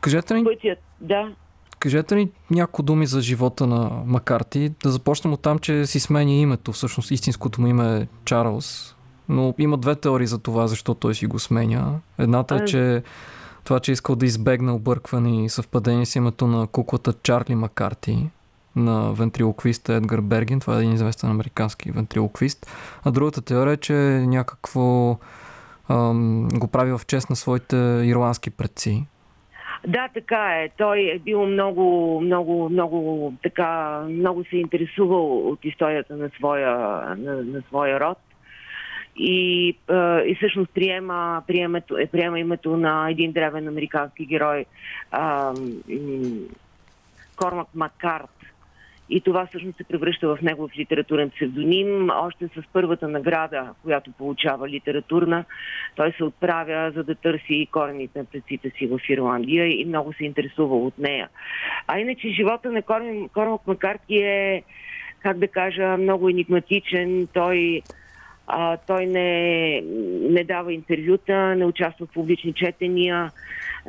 Кажете 0.00 0.34
ми... 0.34 0.44
Пътят, 0.44 0.78
да. 1.00 1.32
Кажете 1.78 2.14
ни 2.14 2.30
няколко 2.50 2.82
думи 2.82 3.06
за 3.06 3.20
живота 3.20 3.66
на 3.66 3.90
Макарти. 4.06 4.68
Да 4.82 4.90
започнем 4.90 5.32
от 5.32 5.42
там, 5.42 5.58
че 5.58 5.86
си 5.86 6.00
смени 6.00 6.40
името. 6.40 6.72
Всъщност 6.72 7.10
истинското 7.10 7.60
му 7.60 7.66
име 7.66 7.98
е 7.98 8.06
Чарлз. 8.24 8.96
Но 9.28 9.54
има 9.58 9.78
две 9.78 9.94
теории 9.94 10.26
за 10.26 10.38
това, 10.38 10.66
защо 10.66 10.94
той 10.94 11.14
си 11.14 11.26
го 11.26 11.38
сменя. 11.38 12.00
Едната 12.18 12.54
е, 12.54 12.64
че 12.64 13.02
това, 13.64 13.80
че 13.80 13.90
е 13.90 13.92
искал 13.92 14.16
да 14.16 14.26
избегне 14.26 14.72
объркване 14.72 15.44
и 15.44 15.48
съвпадение 15.48 16.06
с 16.06 16.16
името 16.16 16.46
на 16.46 16.66
куклата 16.66 17.12
Чарли 17.12 17.54
Макарти 17.54 18.30
на 18.76 19.12
вентрилоквиста 19.12 19.94
Едгар 19.94 20.20
Берген. 20.20 20.60
Това 20.60 20.76
е 20.76 20.78
един 20.78 20.92
известен 20.92 21.30
американски 21.30 21.90
вентрилоквист. 21.90 22.66
А 23.04 23.10
другата 23.10 23.42
теория 23.42 23.72
е, 23.72 23.76
че 23.76 23.94
някакво 24.26 25.18
го 26.54 26.68
прави 26.72 26.92
в 26.92 27.00
чест 27.06 27.30
на 27.30 27.36
своите 27.36 27.76
ирландски 28.04 28.50
предци. 28.50 29.06
Да, 29.86 30.08
така 30.14 30.62
е. 30.62 30.68
Той 30.78 30.98
е 30.98 31.18
бил 31.18 31.46
много, 31.46 32.20
много, 32.20 32.68
много, 32.68 33.32
така, 33.42 34.00
много 34.08 34.44
се 34.44 34.56
интересувал 34.56 35.48
от 35.48 35.64
историята 35.64 36.16
на 36.16 36.30
своя, 36.36 36.76
на, 37.18 37.42
на 37.42 37.62
своя 37.68 38.00
род. 38.00 38.18
И, 39.16 39.68
и 40.26 40.34
всъщност 40.36 40.70
приема, 40.74 41.42
приема, 41.46 41.80
приема 42.12 42.40
името 42.40 42.76
на 42.76 43.10
един 43.10 43.32
древен 43.32 43.68
американски 43.68 44.26
герой 44.26 44.64
Кормак 47.36 47.68
Маккарт, 47.74 48.30
и 49.10 49.20
това 49.20 49.46
всъщност 49.46 49.76
се 49.76 49.84
превръща 49.84 50.28
в 50.28 50.42
негов 50.42 50.70
литературен 50.76 51.30
псевдоним. 51.30 52.10
Още 52.10 52.48
с 52.48 52.62
първата 52.72 53.08
награда, 53.08 53.70
която 53.82 54.12
получава 54.12 54.68
литературна, 54.68 55.44
той 55.96 56.12
се 56.12 56.24
отправя 56.24 56.92
за 56.94 57.04
да 57.04 57.14
търси 57.14 57.68
корените 57.72 58.18
на 58.18 58.24
предците 58.24 58.70
си 58.70 58.86
в 58.86 59.00
Ирландия 59.08 59.80
и 59.80 59.84
много 59.84 60.12
се 60.12 60.24
интересува 60.24 60.76
от 60.76 60.98
нея. 60.98 61.28
А 61.86 61.98
иначе 61.98 62.28
живота 62.28 62.72
на 62.72 62.82
Кормак 63.32 63.66
Макарти 63.66 64.16
е, 64.16 64.62
как 65.20 65.38
да 65.38 65.48
кажа, 65.48 65.96
много 65.96 66.28
енигматичен. 66.28 67.28
Той 67.32 67.82
а, 68.46 68.76
той 68.76 69.06
не, 69.06 69.80
не 70.30 70.44
дава 70.44 70.72
интервюта, 70.72 71.54
не 71.56 71.64
участва 71.64 72.06
в 72.06 72.12
публични 72.12 72.52
четения, 72.52 73.30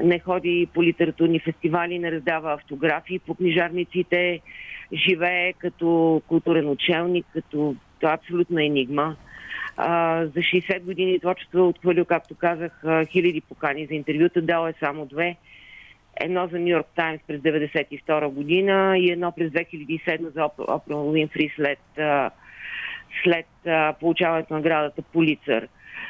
не 0.04 0.20
ходи 0.20 0.68
по 0.74 0.84
литературни 0.84 1.40
фестивали, 1.40 2.00
не 2.00 2.12
раздава 2.12 2.54
автографии 2.54 3.20
по 3.20 3.36
книжарниците 3.36 4.42
живее 4.94 5.54
като 5.54 6.22
културен 6.28 6.70
учелник, 6.70 7.26
като 7.34 7.76
това 8.00 8.12
е 8.12 8.16
абсолютна 8.16 8.66
енигма. 8.66 9.16
А, 9.78 10.26
за 10.26 10.40
60 10.40 10.82
години 10.82 11.20
творчество 11.20 11.60
е 11.60 11.62
отхвърлил, 11.62 12.06
както 12.06 12.36
казах, 12.36 12.84
хиляди 13.12 13.42
покани 13.42 13.86
за 13.86 13.94
интервюта, 13.94 14.42
дал 14.42 14.68
е 14.68 14.74
само 14.80 15.06
две. 15.06 15.36
Едно 16.22 16.48
за 16.48 16.60
Нью 16.60 16.68
Йорк 16.68 16.88
Таймс 16.96 17.22
през 17.28 17.42
1992 17.42 18.28
година 18.28 18.98
и 18.98 19.12
едно 19.12 19.32
през 19.32 19.52
2007 19.52 20.34
за 20.34 20.50
Опра 20.58 20.96
Уинфри 20.96 21.54
след, 21.56 21.80
след 23.24 23.46
получаването 24.00 24.54
на 24.54 24.60
наградата 24.60 25.02
Полицър. 25.02 25.68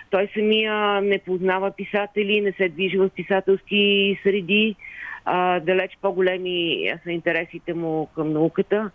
Той 0.10 0.30
самия 0.34 1.02
не 1.02 1.20
познава 1.20 1.72
писатели, 1.72 2.42
не 2.42 2.52
се 2.52 2.70
движи 2.70 2.98
в 2.98 3.10
писателски 3.10 4.20
среди 4.24 4.76
а, 5.26 5.60
далеч 5.60 5.98
по-големи 6.02 6.88
са 7.04 7.12
интересите 7.12 7.74
му 7.74 8.06
към 8.16 8.34
науката 8.34 8.92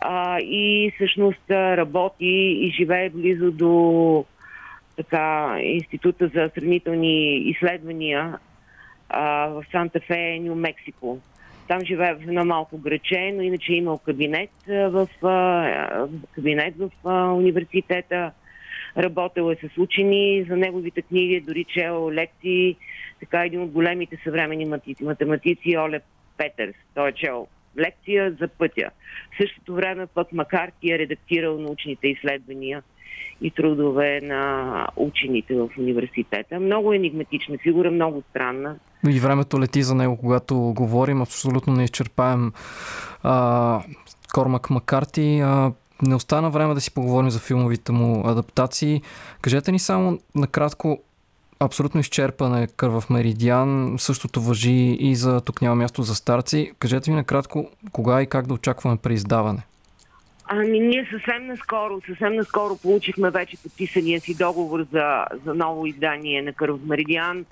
а, 0.00 0.40
и 0.40 0.92
всъщност 0.94 1.50
работи 1.50 2.58
и 2.60 2.70
живее 2.70 3.10
близо 3.10 3.50
до 3.50 4.24
така, 4.96 5.56
Института 5.60 6.28
за 6.34 6.50
сравнителни 6.54 7.36
изследвания 7.36 8.38
а, 9.08 9.46
в 9.46 9.64
Санта 9.72 10.00
Фе, 10.00 10.38
Нью 10.40 10.54
Мексико. 10.54 11.18
Там 11.68 11.84
живее 11.84 12.14
в 12.14 12.22
едно 12.22 12.44
малко 12.44 12.78
граче, 12.78 13.32
но 13.34 13.42
иначе 13.42 13.72
е 13.72 13.76
имал 13.76 13.98
кабинет 13.98 14.50
в, 14.68 15.08
а, 15.22 16.08
кабинет 16.34 16.74
в 16.78 16.90
а, 17.04 17.32
университета. 17.32 18.32
Работил 18.96 19.50
е 19.50 19.68
с 19.68 19.78
учени 19.78 20.46
за 20.48 20.56
неговите 20.56 21.02
книги, 21.02 21.40
дори 21.40 21.64
чел 21.64 22.10
лекции 22.12 22.76
така 23.20 23.44
един 23.44 23.62
от 23.62 23.70
големите 23.70 24.18
съвремени 24.24 24.78
математици 25.02 25.78
Оле 25.78 26.00
Петърс. 26.36 26.74
Той 26.94 27.08
е 27.08 27.12
чел 27.12 27.46
лекция 27.78 28.36
за 28.40 28.48
пътя. 28.48 28.90
В 29.34 29.42
същото 29.42 29.74
време 29.74 30.06
пък 30.06 30.32
Макарти 30.32 30.90
е 30.92 30.98
редактирал 30.98 31.58
научните 31.58 32.08
изследвания 32.08 32.82
и 33.40 33.50
трудове 33.50 34.20
на 34.20 34.88
учените 34.96 35.54
в 35.54 35.68
университета. 35.78 36.60
Много 36.60 36.92
енигматична 36.92 37.58
фигура, 37.58 37.90
много 37.90 38.22
странна. 38.30 38.76
И 39.08 39.20
времето 39.20 39.60
лети 39.60 39.82
за 39.82 39.94
него, 39.94 40.16
когато 40.16 40.72
говорим. 40.76 41.22
Абсолютно 41.22 41.72
не 41.72 41.84
изчерпаем 41.84 42.52
а, 43.22 43.82
Кормак 44.34 44.70
Макарти. 44.70 45.40
А, 45.44 45.72
не 46.04 46.14
остана 46.14 46.50
време 46.50 46.74
да 46.74 46.80
си 46.80 46.94
поговорим 46.94 47.30
за 47.30 47.38
филмовите 47.38 47.92
му 47.92 48.26
адаптации. 48.26 49.02
Кажете 49.42 49.72
ни 49.72 49.78
само 49.78 50.18
накратко 50.34 50.98
абсолютно 51.60 52.00
изчерпан 52.00 52.62
е 52.62 52.66
Кървав 52.66 53.10
Меридиан. 53.10 53.94
Същото 53.98 54.40
въжи 54.40 54.96
и 55.00 55.14
за 55.14 55.40
Тук 55.40 55.62
няма 55.62 55.74
място 55.74 56.02
за 56.02 56.14
старци. 56.14 56.72
Кажете 56.78 57.10
ми 57.10 57.16
накратко, 57.16 57.70
кога 57.92 58.22
и 58.22 58.26
как 58.26 58.46
да 58.46 58.54
очакваме 58.54 58.96
при 58.96 59.14
издаване? 59.14 59.62
Ами 60.46 60.80
ние 60.80 61.08
съвсем 61.12 61.46
наскоро, 61.46 62.00
съвсем 62.06 62.34
наскоро 62.34 62.76
получихме 62.82 63.30
вече 63.30 63.56
подписания 63.62 64.20
си 64.20 64.36
договор 64.36 64.86
за, 64.92 65.24
за 65.44 65.54
ново 65.54 65.86
издание 65.86 66.42
на 66.42 66.52
Кърв 66.52 66.78
Меридиан. 66.86 67.44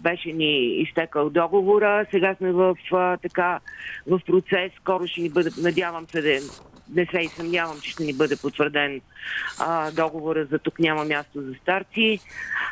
Беше 0.00 0.32
ни 0.32 0.66
изтекал 0.66 1.30
договора. 1.30 2.06
Сега 2.10 2.34
сме 2.34 2.52
в 2.52 2.76
а, 2.92 3.16
така 3.16 3.60
в 4.06 4.20
процес. 4.26 4.72
Скоро 4.80 5.06
ще 5.06 5.20
ни 5.20 5.30
бъде, 5.30 5.50
надявам 5.62 6.06
се 6.06 6.22
да 6.22 6.40
не 6.94 7.06
се 7.06 7.18
и 7.18 7.28
съмнявам, 7.28 7.80
че 7.80 7.90
ще 7.90 8.04
ни 8.04 8.12
бъде 8.12 8.36
потвърден 8.36 9.00
а, 9.60 9.90
договора 9.90 10.44
за 10.44 10.58
тук 10.58 10.78
няма 10.78 11.04
място 11.04 11.42
за 11.42 11.54
старци. 11.62 12.18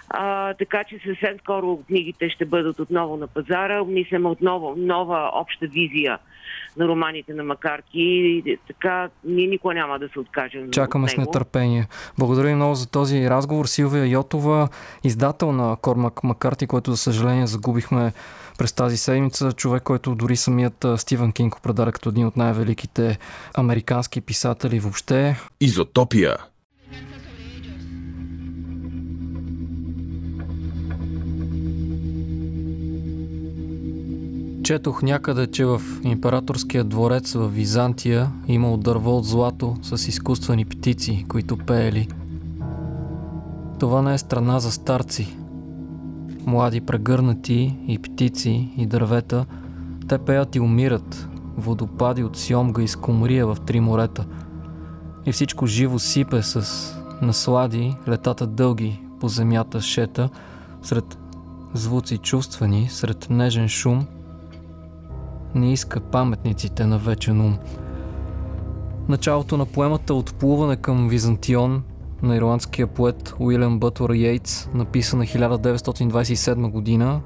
А, 0.09 0.55
така 0.55 0.85
че 0.85 0.99
съвсем 1.07 1.39
скоро 1.39 1.79
книгите 1.87 2.31
ще 2.31 2.45
бъдат 2.45 2.81
отново 2.81 3.17
на 3.17 3.27
пазара. 3.27 3.85
Мислям 3.85 4.27
отново 4.27 4.75
нова 4.77 5.31
обща 5.35 5.67
визия 5.67 6.19
на 6.77 6.89
романите 6.89 7.35
на 7.35 7.45
Макарки. 7.45 8.43
Така, 8.67 9.09
ние 9.25 9.47
никога 9.47 9.75
няма 9.75 9.99
да 9.99 10.09
се 10.09 10.21
откажем. 10.21 10.71
Чакаме 10.71 11.09
с 11.09 11.17
нетърпение. 11.17 11.87
Благодаря 12.19 12.57
много 12.57 12.75
за 12.75 12.91
този 12.91 13.31
разговор. 13.31 13.67
Силвия 13.67 14.07
Йотова, 14.07 14.69
издател 15.05 15.53
на 15.53 15.77
Кормак 15.83 16.25
Макарти, 16.25 16.67
който 16.67 16.91
за 16.91 16.97
съжаление 16.97 17.47
загубихме 17.47 18.13
през 18.59 18.73
тази 18.73 18.97
седмица. 18.97 19.53
Човек, 19.53 19.83
който 19.83 20.15
дори 20.15 20.37
самият 20.37 20.87
Стивън 20.97 21.33
Кинг 21.33 21.57
определя 21.57 21.93
като 21.93 22.09
един 22.09 22.27
от 22.27 22.37
най-великите 22.37 23.19
американски 23.55 24.21
писатели 24.21 24.81
въобще. 24.81 25.37
Изотопия. 25.61 26.37
Четох 34.65 35.03
някъде, 35.03 35.47
че 35.47 35.65
в 35.65 35.83
императорския 36.03 36.85
дворец 36.85 37.33
в 37.33 37.49
Византия 37.49 38.31
имал 38.49 38.77
дърво 38.77 39.17
от 39.17 39.25
злато 39.25 39.77
с 39.83 40.09
изкуствени 40.09 40.65
птици, 40.65 41.25
които 41.29 41.57
пеели. 41.57 42.09
Това 43.79 44.03
не 44.03 44.15
е 44.15 44.19
страна 44.19 44.61
за 44.61 44.73
старци. 44.73 45.37
Млади 46.47 46.81
прегърнати 46.81 47.77
и 47.89 47.99
птици 47.99 48.73
и 48.77 48.87
дървета, 48.87 49.47
те 50.09 50.19
пеят 50.19 50.55
и 50.55 50.61
умират. 50.61 51.29
Водопади 51.57 52.25
от 52.25 52.37
сьомга 52.37 52.83
и 52.83 52.89
скумрия 52.89 53.47
в 53.47 53.57
три 53.67 53.81
морета. 53.81 54.27
И 55.27 55.33
всичко 55.33 55.67
живо 55.67 55.99
сипе 55.99 56.43
с 56.43 56.93
наслади, 57.23 57.95
летата 58.09 58.47
дълги 58.47 59.01
по 59.21 59.29
земята 59.29 59.81
шета, 59.81 60.29
сред 60.83 61.19
звуци 61.75 62.19
чувствани, 62.19 62.89
сред 62.89 63.27
нежен 63.31 63.69
шум– 63.69 64.07
не 65.57 65.73
иска 65.73 66.01
паметниците 66.01 66.87
на 66.87 66.99
вечен 66.99 67.41
ум. 67.41 67.59
Началото 69.09 69.57
на 69.57 69.67
поемата 69.67 70.15
Отплуване 70.15 70.77
към 70.77 71.09
Византион 71.09 71.83
на 72.23 72.37
ирландския 72.37 72.87
поет 72.87 73.35
Уилям 73.39 73.79
Бътвър 73.79 74.11
Йейтс, 74.11 74.69
написана 74.75 75.25
1927 75.25 76.71
година. 76.71 77.21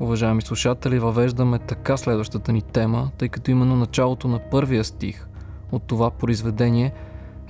Уважаеми 0.00 0.42
слушатели, 0.42 0.98
въвеждаме 0.98 1.58
така 1.58 1.96
следващата 1.96 2.52
ни 2.52 2.62
тема, 2.62 3.10
тъй 3.18 3.28
като 3.28 3.50
именно 3.50 3.76
началото 3.76 4.28
на 4.28 4.38
първия 4.50 4.84
стих 4.84 5.28
от 5.72 5.82
това 5.82 6.10
произведение 6.10 6.92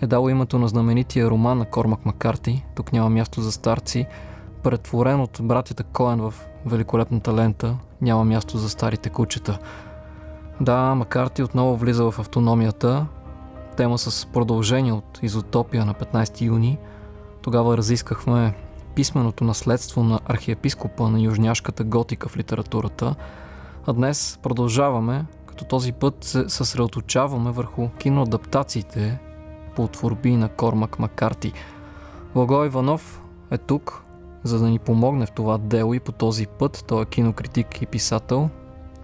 е 0.02 0.06
дало 0.06 0.28
името 0.28 0.58
на 0.58 0.68
знаменития 0.68 1.30
роман 1.30 1.58
на 1.58 1.64
Кормак 1.64 2.06
Макарти, 2.06 2.64
тук 2.74 2.92
няма 2.92 3.10
място 3.10 3.40
за 3.40 3.52
старци, 3.52 4.06
претворен 4.62 5.20
от 5.20 5.40
братята 5.42 5.84
Коен 5.84 6.20
в 6.20 6.34
великолепната 6.66 7.34
лента 7.34 7.76
няма 8.00 8.24
място 8.24 8.58
за 8.58 8.68
старите 8.68 9.10
кучета. 9.10 9.58
Да, 10.60 10.94
макар 10.94 11.26
ти 11.26 11.42
отново 11.42 11.76
влиза 11.76 12.10
в 12.10 12.18
автономията, 12.18 13.06
тема 13.78 13.98
с 13.98 14.26
продължение 14.26 14.92
от 14.92 15.18
изотопия 15.22 15.84
на 15.84 15.94
15 15.94 16.40
юни, 16.40 16.78
тогава 17.42 17.76
разискахме 17.76 18.54
писменото 18.94 19.44
наследство 19.44 20.02
на 20.02 20.20
архиепископа 20.26 21.08
на 21.08 21.20
южняшката 21.20 21.84
готика 21.84 22.28
в 22.28 22.36
литературата, 22.36 23.14
а 23.86 23.92
днес 23.92 24.38
продължаваме, 24.42 25.24
като 25.46 25.64
този 25.64 25.92
път 25.92 26.24
се 26.24 26.48
съсредоточаваме 26.48 27.50
върху 27.50 27.88
киноадаптациите 27.88 29.18
по 29.76 29.88
творби 29.88 30.36
на 30.36 30.48
Кормак 30.48 30.98
Макарти. 30.98 31.52
Благо 32.34 32.64
Иванов 32.64 33.22
е 33.50 33.58
тук, 33.58 34.02
за 34.42 34.58
да 34.58 34.68
ни 34.68 34.78
помогне 34.78 35.26
в 35.26 35.32
това 35.32 35.58
дело 35.58 35.94
и 35.94 36.00
по 36.00 36.12
този 36.12 36.46
път. 36.46 36.84
Той 36.88 37.02
е 37.02 37.06
кинокритик 37.06 37.82
и 37.82 37.86
писател. 37.86 38.50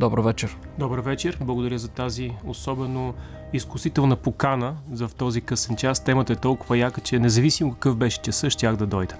Добър 0.00 0.20
вечер. 0.20 0.58
Добър 0.78 1.00
вечер. 1.00 1.38
Благодаря 1.40 1.78
за 1.78 1.88
тази 1.88 2.32
особено 2.46 3.14
изкусителна 3.56 4.16
покана 4.16 4.76
за 4.92 5.08
в 5.08 5.14
този 5.14 5.40
късен 5.40 5.76
час. 5.76 6.04
Темата 6.04 6.32
е 6.32 6.36
толкова 6.36 6.78
яка, 6.78 7.00
че 7.00 7.18
независимо 7.18 7.72
какъв 7.72 7.96
беше 7.96 8.22
часа, 8.22 8.50
щях 8.50 8.76
да 8.76 8.86
дойда. 8.86 9.14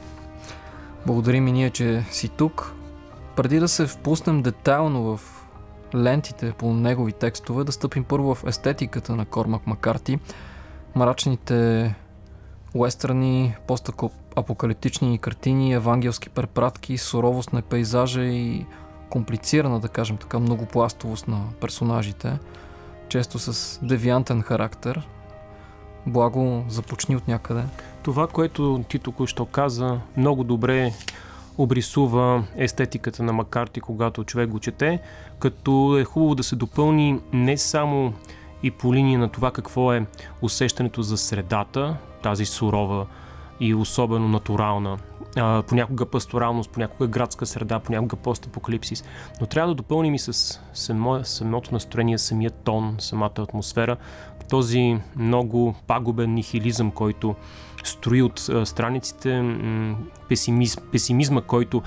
Благодарим 1.07 1.49
и 1.49 1.53
ние, 1.53 1.71
че 1.71 2.05
си 2.11 2.29
тук. 2.29 2.75
Преди 3.37 3.59
да 3.59 3.69
се 3.69 3.87
впуснем 3.87 4.43
детайлно 4.43 5.03
в 5.03 5.21
лентите 5.95 6.53
по 6.53 6.73
негови 6.73 7.13
текстове, 7.13 7.65
да 7.65 7.73
стъпим 7.73 8.05
първо 8.05 8.35
в 8.35 8.45
естетиката 8.47 9.17
на 9.17 9.27
Кормак 9.27 9.67
Макарти. 9.67 10.19
Мрачните 10.97 11.95
уестерни, 12.75 13.55
постапокалиптични 13.67 15.19
картини, 15.19 15.73
евангелски 15.73 16.29
препратки, 16.29 16.99
суровост 16.99 17.53
на 17.53 17.63
пейзажа 17.63 18.25
и 18.25 18.67
комплицирана, 19.11 19.81
да 19.81 19.89
кажем 19.89 20.17
така, 20.17 20.39
многопластовост 20.39 21.29
на 21.29 21.41
персонажите, 21.61 22.39
често 23.09 23.39
с 23.39 23.79
девиантен 23.83 24.43
характер. 24.43 25.09
Благо, 26.07 26.65
започни 26.69 27.17
от 27.17 27.29
някъде. 27.29 27.63
Това, 28.03 28.27
което 28.27 28.85
ти 28.89 28.99
току-що 28.99 29.47
каза, 29.47 30.01
много 30.17 30.45
добре 30.45 30.93
обрисува 31.59 32.45
естетиката 32.57 33.23
на 33.23 33.33
Макарти, 33.33 33.81
когато 33.81 34.25
човек 34.25 34.49
го 34.51 34.61
чете, 34.61 35.01
като 35.39 35.99
е 35.99 36.05
хубаво 36.05 36.35
да 36.35 36.43
се 36.43 36.57
допълни 36.57 37.21
не 37.33 37.57
само 37.57 38.13
и 38.63 38.71
по 38.71 38.95
линия 38.95 39.19
на 39.19 39.29
това 39.29 39.51
какво 39.51 39.93
е 39.93 40.07
усещането 40.43 41.03
за 41.03 41.17
средата, 41.17 41.97
тази 42.23 42.45
сурова 42.45 43.07
и 43.61 43.75
особено 43.75 44.29
натурална. 44.29 44.99
А, 45.37 45.63
понякога 45.63 46.07
пасторалност, 46.07 46.71
понякога 46.71 47.07
градска 47.07 47.47
среда, 47.47 47.79
понякога 47.79 48.17
постапокалипсис. 48.17 49.05
Но 49.41 49.47
трябва 49.47 49.69
да 49.69 49.75
допълним 49.75 50.15
и 50.15 50.19
с 50.19 50.61
само, 50.75 51.25
самото 51.25 51.75
настроение, 51.75 52.19
самия 52.19 52.51
тон, 52.51 52.97
самата 52.99 53.33
атмосфера, 53.39 53.97
този 54.51 54.99
много 55.17 55.75
пагубен 55.87 56.35
нихилизъм, 56.35 56.91
който 56.91 57.35
строи 57.85 58.23
от 58.23 58.39
страниците, 58.65 59.43
м- 60.25 60.29
песимиз, 60.29 60.77
песимизма, 60.93 61.41
който 61.41 61.83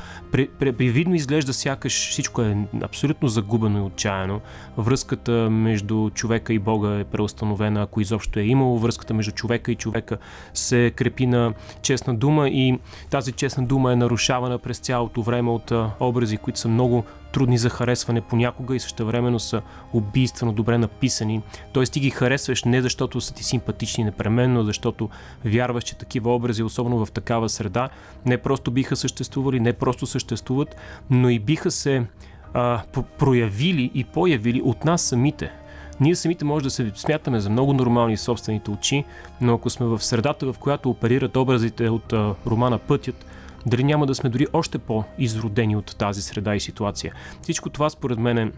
привидно 0.60 1.16
изглежда 1.16 1.54
сякаш 1.54 2.10
всичко 2.10 2.42
е 2.42 2.58
абсолютно 2.82 3.28
загубено 3.28 3.80
и 3.80 3.82
отчаяно. 3.82 4.42
Връзката 4.78 5.32
между 5.50 6.10
човека 6.10 6.54
и 6.54 6.60
Бога 6.60 7.00
е 7.00 7.04
преустановена, 7.04 7.82
ако 7.82 8.02
изобщо 8.02 8.40
е 8.40 8.44
имало. 8.44 8.80
Връзката 8.80 9.14
между 9.14 9.32
човека 9.32 9.72
и 9.72 9.76
човека 9.76 10.18
се 10.54 10.92
крепи 10.96 11.26
на 11.26 11.54
честна 11.82 12.16
дума 12.16 12.50
и 12.50 12.80
тази 13.10 13.32
честна 13.32 13.66
дума 13.66 13.94
е 13.94 13.96
нарушавана 13.96 14.58
през 14.58 14.80
цялото 14.80 15.22
време 15.22 15.52
от 15.52 15.72
образи, 16.00 16.38
които 16.38 16.60
са 16.60 16.68
много 16.68 17.04
трудни 17.32 17.58
за 17.58 17.70
харесване 17.70 18.22
понякога 18.22 18.76
и 18.76 18.80
същевременно 18.80 19.40
са 19.40 19.62
убийствено 19.94 20.54
добре 20.54 20.78
написани. 20.78 21.42
Тоест 21.74 21.94
ти 21.94 22.00
ги 22.00 22.10
харесваш 22.10 22.64
не 22.64 22.82
защото 22.82 23.22
са 23.22 23.34
ти 23.34 23.44
симпатични 23.44 24.04
непременно, 24.04 24.64
защото 24.64 25.10
вярваш, 25.46 25.84
че 25.84 25.98
такива 25.98 26.36
образи, 26.36 26.64
особено 26.64 27.06
в 27.06 27.12
такава 27.12 27.50
среда, 27.50 27.90
не 28.26 28.37
просто 28.38 28.72
биха 28.72 28.96
съществували, 28.96 29.60
не 29.60 29.74
просто 29.74 30.06
съществуват, 30.06 30.76
но 31.10 31.30
и 31.30 31.40
биха 31.40 31.72
се 31.72 32.06
а, 32.54 32.82
проявили 33.18 33.92
и 33.94 34.04
появили 34.04 34.62
от 34.62 34.86
нас 34.86 35.02
самите. 35.02 35.52
Ние 36.00 36.16
самите 36.16 36.46
може 36.46 36.64
да 36.64 36.70
се 36.70 36.92
смятаме 36.96 37.40
за 37.40 37.50
много 37.50 37.74
нормални 37.74 38.18
собствените 38.18 38.72
очи, 38.72 39.06
но 39.42 39.54
ако 39.54 39.70
сме 39.70 39.86
в 39.86 40.04
средата, 40.04 40.54
в 40.54 40.60
която 40.60 40.90
оперират 40.90 41.38
образите 41.38 41.90
от 41.90 42.14
а, 42.14 42.36
романа 42.48 42.78
Пътят, 42.78 43.26
дали 43.66 43.84
няма 43.84 44.06
да 44.06 44.16
сме 44.16 44.30
дори 44.30 44.48
още 44.54 44.78
по-изродени 44.78 45.76
от 45.76 45.96
тази 45.98 46.22
среда 46.22 46.56
и 46.56 46.60
ситуация. 46.60 47.14
Всичко 47.42 47.70
това 47.70 47.90
според 47.90 48.20
мен 48.20 48.38
е 48.38 48.52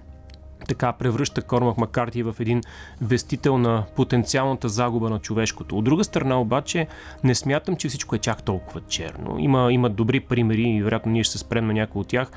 така 0.67 0.91
превръща 0.91 1.41
Кормак 1.41 1.77
Макарти 1.77 2.23
в 2.23 2.35
един 2.39 2.61
вестител 3.01 3.57
на 3.57 3.83
потенциалната 3.95 4.69
загуба 4.69 5.09
на 5.09 5.19
човешкото. 5.19 5.77
От 5.77 5.83
друга 5.83 6.03
страна 6.03 6.41
обаче 6.41 6.87
не 7.23 7.35
смятам, 7.35 7.75
че 7.75 7.89
всичко 7.89 8.15
е 8.15 8.19
чак 8.19 8.43
толкова 8.43 8.81
черно. 8.87 9.35
Има, 9.39 9.73
има 9.73 9.89
добри 9.89 10.19
примери 10.19 10.61
и 10.61 10.83
вероятно 10.83 11.11
ние 11.11 11.23
ще 11.23 11.31
се 11.31 11.37
спрем 11.37 11.67
на 11.67 11.73
някои 11.73 12.01
от 12.01 12.07
тях. 12.07 12.31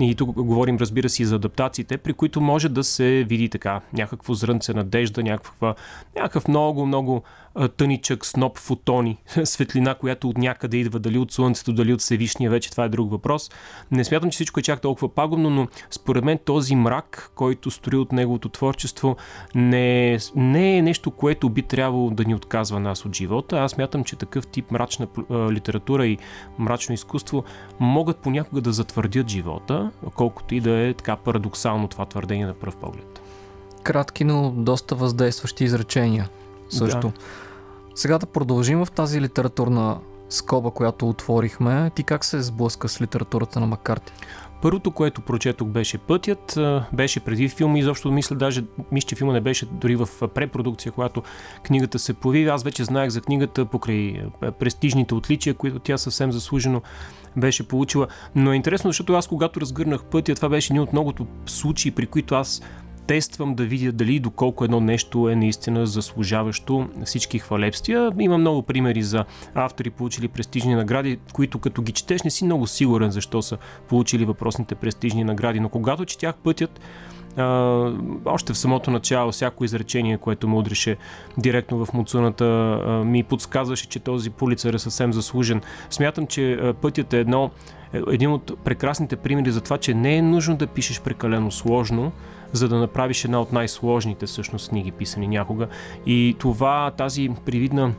И 0.00 0.14
тук 0.14 0.32
говорим, 0.32 0.76
разбира 0.76 1.08
се, 1.08 1.22
и 1.22 1.26
за 1.26 1.34
адаптациите, 1.34 1.98
при 1.98 2.12
които 2.12 2.40
може 2.40 2.68
да 2.68 2.84
се 2.84 3.24
види 3.28 3.48
така 3.48 3.80
някакво 3.92 4.34
зрънце 4.34 4.74
надежда, 4.74 5.22
някаква, 5.22 5.74
някакъв 6.16 6.48
много, 6.48 6.86
много 6.86 7.22
тъничък 7.76 8.26
сноп 8.26 8.58
фотони, 8.58 9.18
светлина, 9.44 9.94
която 9.94 10.28
от 10.28 10.38
някъде 10.38 10.76
идва, 10.76 10.98
дали 10.98 11.18
от 11.18 11.32
Слънцето, 11.32 11.72
дали 11.72 11.92
от 11.92 12.00
Всевишния, 12.00 12.50
вече 12.50 12.70
това 12.70 12.84
е 12.84 12.88
друг 12.88 13.10
въпрос. 13.10 13.50
Не 13.90 14.04
смятам, 14.04 14.30
че 14.30 14.36
всичко 14.36 14.60
е 14.60 14.62
чак 14.62 14.80
толкова 14.80 15.14
пагубно, 15.14 15.50
но 15.50 15.68
според 15.90 16.24
мен 16.24 16.38
този 16.44 16.76
мрак, 16.76 17.32
който 17.34 17.70
строи 17.70 17.98
от 17.98 18.12
неговото 18.12 18.48
творчество, 18.48 19.16
не, 19.54 20.18
не 20.36 20.76
е 20.76 20.82
нещо, 20.82 21.10
което 21.10 21.50
би 21.50 21.62
трябвало 21.62 22.10
да 22.10 22.24
ни 22.24 22.34
отказва 22.34 22.80
нас 22.80 23.04
от 23.04 23.16
живота. 23.16 23.58
Аз 23.58 23.72
смятам, 23.72 24.04
че 24.04 24.16
такъв 24.16 24.46
тип 24.46 24.70
мрачна 24.70 25.06
литература 25.30 26.06
и 26.06 26.18
мрачно 26.58 26.94
изкуство 26.94 27.44
могат 27.80 28.16
понякога 28.16 28.60
да 28.60 28.72
затвърдят 28.72 29.28
живота, 29.28 29.90
колкото 30.14 30.54
и 30.54 30.60
да 30.60 30.70
е 30.70 30.94
така 30.94 31.16
парадоксално 31.16 31.88
това 31.88 32.06
твърдение 32.06 32.46
на 32.46 32.54
пръв 32.54 32.76
поглед. 32.76 33.22
Кратки, 33.82 34.24
но 34.24 34.50
доста 34.50 34.94
въздействащи 34.94 35.64
изречения 35.64 36.28
също. 36.68 37.08
Да. 37.08 37.12
Сега 37.94 38.18
да 38.18 38.26
продължим 38.26 38.84
в 38.84 38.90
тази 38.90 39.20
литературна 39.20 39.98
скоба, 40.28 40.70
която 40.70 41.08
отворихме. 41.08 41.90
Ти 41.94 42.02
как 42.02 42.24
се 42.24 42.42
сблъска 42.42 42.88
с 42.88 43.00
литературата 43.00 43.60
на 43.60 43.66
Макарти? 43.66 44.12
Първото, 44.62 44.90
което 44.90 45.20
прочетох 45.20 45.68
беше 45.68 45.98
Пътят, 45.98 46.58
беше 46.92 47.20
преди 47.20 47.48
филма, 47.48 47.78
изобщо 47.78 48.12
мисля 48.12 48.36
даже, 48.36 48.64
мисля, 48.92 49.06
че 49.06 49.16
филма 49.16 49.32
не 49.32 49.40
беше 49.40 49.66
дори 49.66 49.96
в 49.96 50.08
препродукция, 50.34 50.92
когато 50.92 51.22
книгата 51.62 51.98
се 51.98 52.14
появи. 52.14 52.48
Аз 52.48 52.62
вече 52.62 52.84
знаех 52.84 53.10
за 53.10 53.20
книгата 53.20 53.64
покрай 53.64 54.22
престижните 54.58 55.14
отличия, 55.14 55.54
които 55.54 55.78
тя 55.78 55.98
съвсем 55.98 56.32
заслужено 56.32 56.82
беше 57.36 57.68
получила. 57.68 58.06
Но 58.34 58.52
е 58.52 58.56
интересно, 58.56 58.88
защото 58.88 59.14
аз 59.14 59.26
когато 59.26 59.60
разгърнах 59.60 60.04
пътя, 60.04 60.34
това 60.34 60.48
беше 60.48 60.72
един 60.72 60.82
от 60.82 60.92
многото 60.92 61.26
случаи, 61.46 61.90
при 61.90 62.06
които 62.06 62.34
аз 62.34 62.62
тествам 63.08 63.54
да 63.54 63.64
видя 63.64 63.92
дали 63.92 64.20
доколко 64.20 64.64
едно 64.64 64.80
нещо 64.80 65.28
е 65.28 65.36
наистина 65.36 65.86
заслужаващо 65.86 66.88
всички 67.04 67.38
хвалебствия. 67.38 68.12
Има 68.20 68.38
много 68.38 68.62
примери 68.62 69.02
за 69.02 69.24
автори, 69.54 69.90
получили 69.90 70.28
престижни 70.28 70.74
награди, 70.74 71.18
които 71.32 71.58
като 71.58 71.82
ги 71.82 71.92
четеш 71.92 72.22
не 72.22 72.30
си 72.30 72.44
много 72.44 72.66
сигурен 72.66 73.10
защо 73.10 73.42
са 73.42 73.58
получили 73.88 74.24
въпросните 74.24 74.74
престижни 74.74 75.24
награди, 75.24 75.60
но 75.60 75.68
когато 75.68 76.04
четях 76.04 76.36
пътят, 76.36 76.80
а, 77.36 77.44
още 78.24 78.52
в 78.52 78.58
самото 78.58 78.90
начало, 78.90 79.32
всяко 79.32 79.64
изречение, 79.64 80.18
което 80.18 80.48
ме 80.48 80.56
удреше 80.56 80.96
директно 81.38 81.84
в 81.84 81.92
муцуната, 81.92 82.44
а, 82.44 83.04
ми 83.04 83.22
подсказваше, 83.22 83.88
че 83.88 83.98
този 84.00 84.30
полицар 84.30 84.74
е 84.74 84.78
съвсем 84.78 85.12
заслужен. 85.12 85.60
Смятам, 85.90 86.26
че 86.26 86.52
а, 86.52 86.74
пътят 86.74 87.12
е 87.12 87.18
едно, 87.18 87.50
един 87.92 88.32
от 88.32 88.52
прекрасните 88.64 89.16
примери 89.16 89.50
за 89.50 89.60
това, 89.60 89.78
че 89.78 89.94
не 89.94 90.16
е 90.16 90.22
нужно 90.22 90.56
да 90.56 90.66
пишеш 90.66 91.00
прекалено 91.00 91.50
сложно, 91.50 92.12
за 92.52 92.68
да 92.68 92.78
направиш 92.78 93.24
една 93.24 93.40
от 93.40 93.52
най-сложните 93.52 94.26
всъщност 94.26 94.68
книги, 94.68 94.92
писани 94.92 95.28
някога. 95.28 95.68
И 96.06 96.36
това, 96.38 96.90
тази 96.90 97.30
привидна 97.44 97.92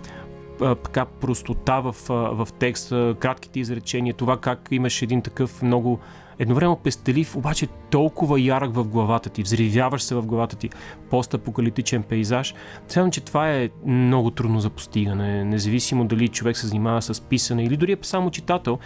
така 0.60 1.06
простота 1.06 1.80
в, 1.80 1.96
в 2.10 2.48
текста, 2.60 3.16
кратките 3.20 3.60
изречения, 3.60 4.14
това 4.14 4.38
как 4.38 4.68
имаш 4.72 5.02
един 5.02 5.22
такъв 5.22 5.62
много 5.62 6.00
едновременно 6.40 6.76
пестелив, 6.76 7.36
обаче 7.36 7.68
толкова 7.90 8.42
ярък 8.42 8.74
в 8.74 8.84
главата 8.88 9.30
ти, 9.30 9.44
взривяваш 9.44 10.04
се 10.04 10.16
в 10.16 10.26
главата 10.26 10.56
ти, 10.56 10.70
постапокалиптичен 11.10 12.04
пейзаж. 12.04 12.54
Смятам, 12.88 13.12
че 13.12 13.22
това 13.22 13.52
е 13.52 13.70
много 13.86 14.32
трудно 14.32 14.60
за 14.60 14.70
постигане, 14.70 15.44
независимо 15.44 16.06
дали 16.06 16.28
човек 16.28 16.58
се 16.58 16.68
занимава 16.68 17.02
с 17.02 17.22
писане 17.22 17.64
или 17.64 17.78
дори 17.78 17.92
е 17.92 17.98
само 18.02 18.32
читател, 18.32 18.80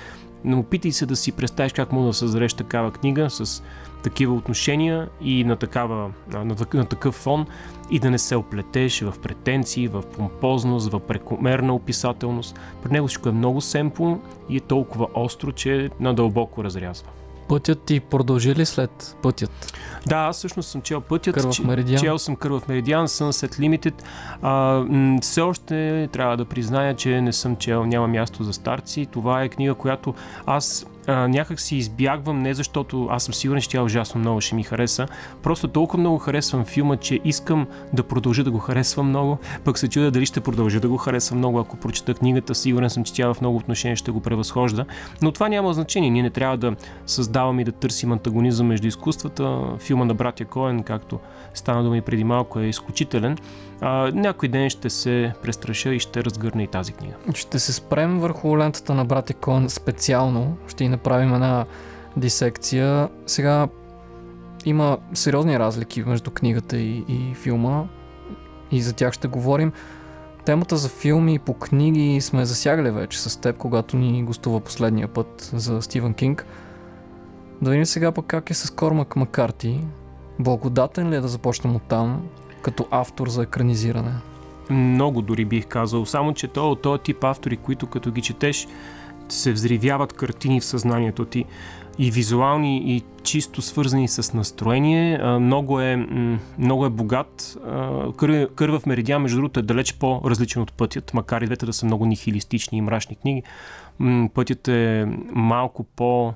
но 0.45 0.59
опитай 0.59 0.91
се 0.91 1.05
да 1.05 1.15
си 1.15 1.31
представиш 1.31 1.73
как 1.73 1.91
мога 1.91 2.07
да 2.07 2.13
създадеш 2.13 2.53
такава 2.53 2.91
книга 2.91 3.29
с 3.29 3.63
такива 4.03 4.33
отношения 4.33 5.09
и 5.21 5.43
на, 5.43 5.55
такава, 5.55 6.11
на, 6.33 6.45
на, 6.45 6.55
на 6.73 6.85
такъв 6.85 7.15
фон 7.15 7.45
и 7.91 7.99
да 7.99 8.11
не 8.11 8.17
се 8.17 8.35
оплетеш 8.35 9.01
в 9.01 9.13
претенции, 9.21 9.87
в 9.87 10.03
помпозност, 10.17 10.91
в 10.91 10.99
прекомерна 10.99 11.73
описателност. 11.73 12.59
При 12.83 12.91
него 12.91 13.07
всичко 13.07 13.29
е 13.29 13.31
много 13.31 13.61
семпло 13.61 14.19
и 14.49 14.57
е 14.57 14.59
толкова 14.59 15.07
остро, 15.13 15.51
че 15.51 15.89
надълбоко 15.99 16.63
разрязва. 16.63 17.09
Пътят 17.47 17.81
ти 17.81 17.99
продължи 17.99 18.55
ли 18.55 18.65
след 18.65 19.17
пътят? 19.21 19.73
Да, 20.07 20.15
аз 20.15 20.37
всъщност 20.37 20.69
съм 20.69 20.81
чел 20.81 21.01
пътят. 21.01 21.35
Кървав 21.35 21.59
Меридиан. 21.59 22.01
Чел 22.01 22.19
съм 22.19 22.35
Кървав 22.35 22.67
Меридиан, 22.67 23.07
Sunset 23.07 23.59
Limited. 23.59 23.93
А, 24.41 24.83
все 25.21 25.41
още 25.41 26.09
трябва 26.11 26.37
да 26.37 26.45
призная, 26.45 26.95
че 26.95 27.21
не 27.21 27.33
съм 27.33 27.55
чел 27.55 27.85
Няма 27.85 28.07
място 28.07 28.43
за 28.43 28.53
старци. 28.53 29.05
Това 29.05 29.43
е 29.43 29.49
книга, 29.49 29.73
която 29.73 30.13
аз 30.45 30.85
а, 31.07 31.27
някак 31.27 31.59
си 31.59 31.75
избягвам, 31.75 32.41
не 32.41 32.53
защото 32.53 33.07
аз 33.11 33.23
съм 33.23 33.33
сигурен, 33.33 33.61
че 33.61 33.69
тя 33.69 33.83
ужасно 33.83 34.19
много 34.19 34.41
ще 34.41 34.55
ми 34.55 34.63
хареса. 34.63 35.07
Просто 35.43 35.67
толкова 35.67 35.99
много 35.99 36.17
харесвам 36.17 36.65
филма, 36.65 36.97
че 36.97 37.19
искам 37.25 37.67
да 37.93 38.03
продължа 38.03 38.43
да 38.43 38.51
го 38.51 38.59
харесвам 38.59 39.09
много. 39.09 39.37
Пък 39.63 39.79
се 39.79 39.87
чудя 39.87 40.11
дали 40.11 40.25
ще 40.25 40.41
продължа 40.41 40.79
да 40.79 40.89
го 40.89 40.97
харесвам 40.97 41.37
много, 41.37 41.59
ако 41.59 41.77
прочета 41.77 42.13
книгата. 42.13 42.55
Сигурен 42.55 42.89
съм, 42.89 43.03
че 43.03 43.13
тя 43.13 43.33
в 43.33 43.41
много 43.41 43.57
отношения 43.57 43.95
ще 43.95 44.11
го 44.11 44.19
превъзхожда. 44.19 44.85
Но 45.21 45.31
това 45.31 45.49
няма 45.49 45.73
значение. 45.73 46.09
Ние 46.09 46.23
не 46.23 46.29
трябва 46.29 46.57
да 46.57 46.75
създаваме 47.05 47.61
и 47.61 47.65
да 47.65 47.71
търсим 47.71 48.11
антагонизъм 48.11 48.67
между 48.67 48.87
изкуствата. 48.87 49.61
Филма 49.79 50.05
на 50.05 50.13
братя 50.13 50.45
Коен, 50.45 50.83
както 50.83 51.19
стана 51.53 51.83
дума 51.83 51.97
и 51.97 52.01
преди 52.01 52.23
малко, 52.23 52.59
е 52.59 52.65
изключителен. 52.65 53.37
А, 53.85 54.11
някой 54.13 54.49
ден 54.49 54.69
ще 54.69 54.89
се 54.89 55.33
престраша 55.41 55.93
и 55.93 55.99
ще 55.99 56.23
разгърна 56.23 56.63
и 56.63 56.67
тази 56.67 56.93
книга. 56.93 57.13
Ще 57.33 57.59
се 57.59 57.73
спрем 57.73 58.19
върху 58.19 58.57
лентата 58.57 58.93
на 58.93 59.05
братя 59.05 59.33
Коен 59.33 59.69
специално. 59.69 60.57
Ще 60.67 60.89
направим 60.89 61.33
една 61.33 61.65
дисекция. 62.17 63.09
Сега 63.25 63.67
има 64.65 64.97
сериозни 65.13 65.59
разлики 65.59 66.03
между 66.03 66.31
книгата 66.31 66.77
и, 66.77 67.03
и 67.07 67.35
филма 67.35 67.83
и 68.71 68.81
за 68.81 68.93
тях 68.93 69.13
ще 69.13 69.27
говорим. 69.27 69.71
Темата 70.45 70.77
за 70.77 70.89
филми 70.89 71.39
по 71.39 71.53
книги 71.53 72.21
сме 72.21 72.45
засягали 72.45 72.91
вече 72.91 73.19
с 73.19 73.41
теб, 73.41 73.57
когато 73.57 73.97
ни 73.97 74.23
гостува 74.23 74.59
последния 74.59 75.07
път 75.07 75.49
за 75.53 75.81
Стивен 75.81 76.13
Кинг. 76.13 76.45
Да 77.61 77.71
видим 77.71 77.85
сега 77.85 78.11
пък 78.11 78.25
как 78.25 78.49
е 78.49 78.53
с 78.53 78.69
Кормак 78.69 79.15
Макарти. 79.15 79.79
Благодатен 80.39 81.09
ли 81.09 81.15
е 81.15 81.21
да 81.21 81.27
започнем 81.27 81.75
от 81.75 81.83
там, 81.83 82.29
като 82.63 82.87
автор 82.91 83.27
за 83.27 83.43
екранизиране? 83.43 84.11
Много 84.69 85.21
дори 85.21 85.45
бих 85.45 85.67
казал, 85.67 86.05
само 86.05 86.33
че 86.33 86.47
то 86.47 86.71
от 86.71 86.81
този 86.81 87.03
тип 87.03 87.23
автори, 87.23 87.57
които 87.57 87.87
като 87.87 88.11
ги 88.11 88.21
четеш, 88.21 88.67
се 89.29 89.53
взривяват 89.53 90.13
картини 90.13 90.59
в 90.59 90.65
съзнанието 90.65 91.25
ти 91.25 91.45
и 91.99 92.11
визуални, 92.11 92.95
и 92.95 93.03
чисто 93.23 93.61
свързани 93.61 94.07
с 94.07 94.33
настроение. 94.33 95.17
Много 95.39 95.79
е, 95.79 96.07
много 96.57 96.85
е 96.85 96.89
богат. 96.89 97.57
Кърва 98.55 98.79
в 98.79 98.85
Меридиан, 98.85 99.21
между 99.21 99.37
другото, 99.37 99.59
е 99.59 99.63
далеч 99.63 99.93
по-различен 99.93 100.61
от 100.61 100.73
пътят, 100.73 101.13
макар 101.13 101.41
и 101.41 101.45
двете 101.45 101.65
да 101.65 101.73
са 101.73 101.85
много 101.85 102.05
нихилистични 102.05 102.77
и 102.77 102.81
мрачни 102.81 103.15
книги. 103.15 103.43
Пътят 104.33 104.67
е 104.67 105.07
малко 105.33 105.83
по- 105.83 106.33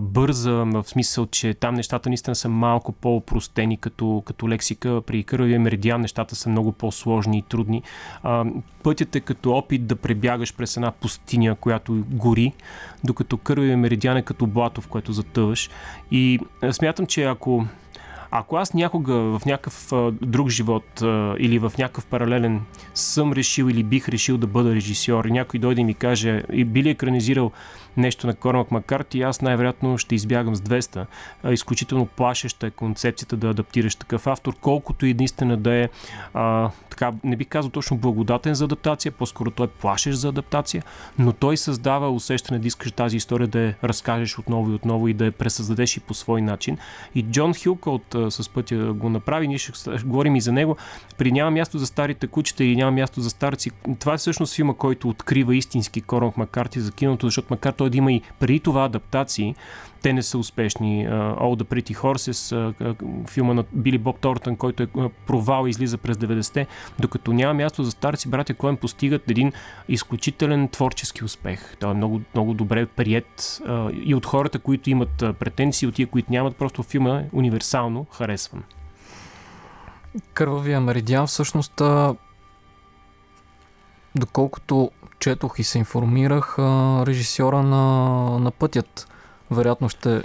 бърза, 0.00 0.52
в 0.52 0.84
смисъл, 0.86 1.26
че 1.26 1.54
там 1.54 1.74
нещата 1.74 2.08
наистина 2.08 2.36
са 2.36 2.48
малко 2.48 2.92
по-простени 2.92 3.76
като, 3.76 4.22
като 4.26 4.48
лексика. 4.48 5.02
При 5.06 5.24
Кървавия 5.24 5.60
меридиан 5.60 6.00
нещата 6.00 6.36
са 6.36 6.48
много 6.48 6.72
по-сложни 6.72 7.38
и 7.38 7.42
трудни. 7.42 7.82
Пътят 8.82 9.16
е 9.16 9.20
като 9.20 9.52
опит 9.52 9.86
да 9.86 9.96
пребягаш 9.96 10.54
през 10.54 10.76
една 10.76 10.90
пустиня, 10.90 11.54
която 11.54 12.04
гори, 12.10 12.52
докато 13.04 13.38
Кървавия 13.38 13.76
меридиан 13.76 14.16
е 14.16 14.22
като 14.22 14.46
блато, 14.46 14.80
в 14.80 14.88
което 14.88 15.12
затъваш. 15.12 15.70
И 16.10 16.40
смятам, 16.70 17.06
че 17.06 17.24
ако 17.24 17.66
ако 18.30 18.56
аз 18.56 18.74
някога 18.74 19.14
в 19.14 19.42
някакъв 19.46 19.92
друг 20.12 20.48
живот 20.48 20.84
или 21.38 21.58
в 21.58 21.72
някакъв 21.78 22.06
паралелен 22.06 22.60
съм 22.94 23.32
решил 23.32 23.64
или 23.64 23.82
бих 23.82 24.08
решил 24.08 24.38
да 24.38 24.46
бъда 24.46 24.74
режисьор 24.74 25.24
и 25.24 25.32
някой 25.32 25.60
дойде 25.60 25.80
и 25.80 25.84
ми 25.84 25.94
каже 25.94 26.42
и 26.52 26.64
би 26.64 26.88
екранизирал 26.88 27.52
нещо 27.96 28.26
на 28.26 28.34
Кормак 28.34 28.70
Маккарти, 28.70 29.22
аз 29.22 29.42
най-вероятно 29.42 29.98
ще 29.98 30.14
избягам 30.14 30.56
с 30.56 30.60
200. 30.60 31.06
Изключително 31.50 32.06
плашеща 32.06 32.66
е 32.66 32.70
концепцията 32.70 33.36
да 33.36 33.48
адаптираш 33.48 33.96
такъв 33.96 34.26
автор, 34.26 34.54
колкото 34.60 35.06
и 35.06 35.14
наистина 35.14 35.56
да 35.56 35.74
е 35.74 35.88
а, 36.34 36.70
така, 36.90 37.12
не 37.24 37.36
би 37.36 37.44
казал 37.44 37.70
точно 37.70 37.96
благодатен 37.96 38.54
за 38.54 38.64
адаптация, 38.64 39.12
по-скоро 39.12 39.50
той 39.50 39.66
плашещ 39.66 40.18
за 40.18 40.28
адаптация, 40.28 40.82
но 41.18 41.32
той 41.32 41.56
създава 41.56 42.10
усещане 42.10 42.58
да 42.58 42.68
искаш 42.68 42.92
тази 42.92 43.16
история 43.16 43.48
да 43.48 43.60
я 43.60 43.74
разкажеш 43.84 44.38
отново 44.38 44.70
и 44.70 44.74
отново 44.74 45.08
и 45.08 45.14
да 45.14 45.24
я 45.24 45.32
пресъздадеш 45.32 45.96
и 45.96 46.00
по 46.00 46.14
свой 46.14 46.42
начин. 46.42 46.78
И 47.14 47.22
Джон 47.22 47.54
Хилкълт 47.54 48.16
с 48.28 48.48
пътя 48.48 48.92
го 48.92 49.08
направи, 49.08 49.48
ние 49.48 49.58
ще 49.58 49.72
говорим 50.04 50.36
и 50.36 50.40
за 50.40 50.52
него. 50.52 50.76
При 51.18 51.32
няма 51.32 51.50
място 51.50 51.78
за 51.78 51.86
старите 51.86 52.26
кучета 52.26 52.64
или 52.64 52.76
няма 52.76 52.90
място 52.90 53.20
за 53.20 53.30
старци. 53.30 53.70
Това 53.98 54.14
е 54.14 54.18
всъщност 54.18 54.54
филма, 54.54 54.74
който 54.74 55.08
открива 55.08 55.56
истински 55.56 56.00
Корнок 56.00 56.36
Маккарти 56.36 56.80
за 56.80 56.92
киното, 56.92 57.26
защото 57.26 57.48
макар 57.50 57.72
той 57.72 57.85
да 57.90 57.96
има 57.96 58.12
и 58.12 58.22
преди 58.38 58.60
това 58.60 58.84
адаптации, 58.84 59.54
те 60.02 60.12
не 60.12 60.22
са 60.22 60.38
успешни. 60.38 61.08
All 61.08 61.62
the 61.62 61.64
Pretty 61.64 61.96
Horses, 61.96 62.74
филма 63.28 63.54
на 63.54 63.64
Били 63.72 63.98
Боб 63.98 64.18
Тортън, 64.18 64.56
който 64.56 64.82
е 64.82 64.86
провал 65.26 65.66
и 65.66 65.70
излиза 65.70 65.98
през 65.98 66.16
90-те, 66.16 66.66
докато 66.98 67.32
няма 67.32 67.54
място 67.54 67.84
за 67.84 67.90
старци, 67.90 68.28
братя 68.28 68.54
Коен 68.54 68.76
постигат 68.76 69.30
един 69.30 69.52
изключителен 69.88 70.68
творчески 70.68 71.24
успех. 71.24 71.76
Той 71.80 71.90
е 71.90 71.94
много, 71.94 72.20
много 72.34 72.54
добре 72.54 72.86
прият 72.86 73.62
и 74.04 74.14
от 74.14 74.26
хората, 74.26 74.58
които 74.58 74.90
имат 74.90 75.24
претенции, 75.38 75.88
от 75.88 75.94
тия, 75.94 76.06
които 76.06 76.32
нямат, 76.32 76.56
просто 76.56 76.82
филма 76.82 77.18
е 77.18 77.28
универсално 77.32 78.06
харесван. 78.12 78.62
Кървавия 80.32 80.80
меридиан 80.80 81.26
всъщност 81.26 81.82
доколкото 84.14 84.90
четох 85.18 85.58
и 85.58 85.64
се 85.64 85.78
информирах, 85.78 86.58
режисьора 87.06 87.62
на, 87.62 87.84
на 88.38 88.50
пътят 88.50 89.08
вероятно 89.50 89.88
ще 89.88 90.22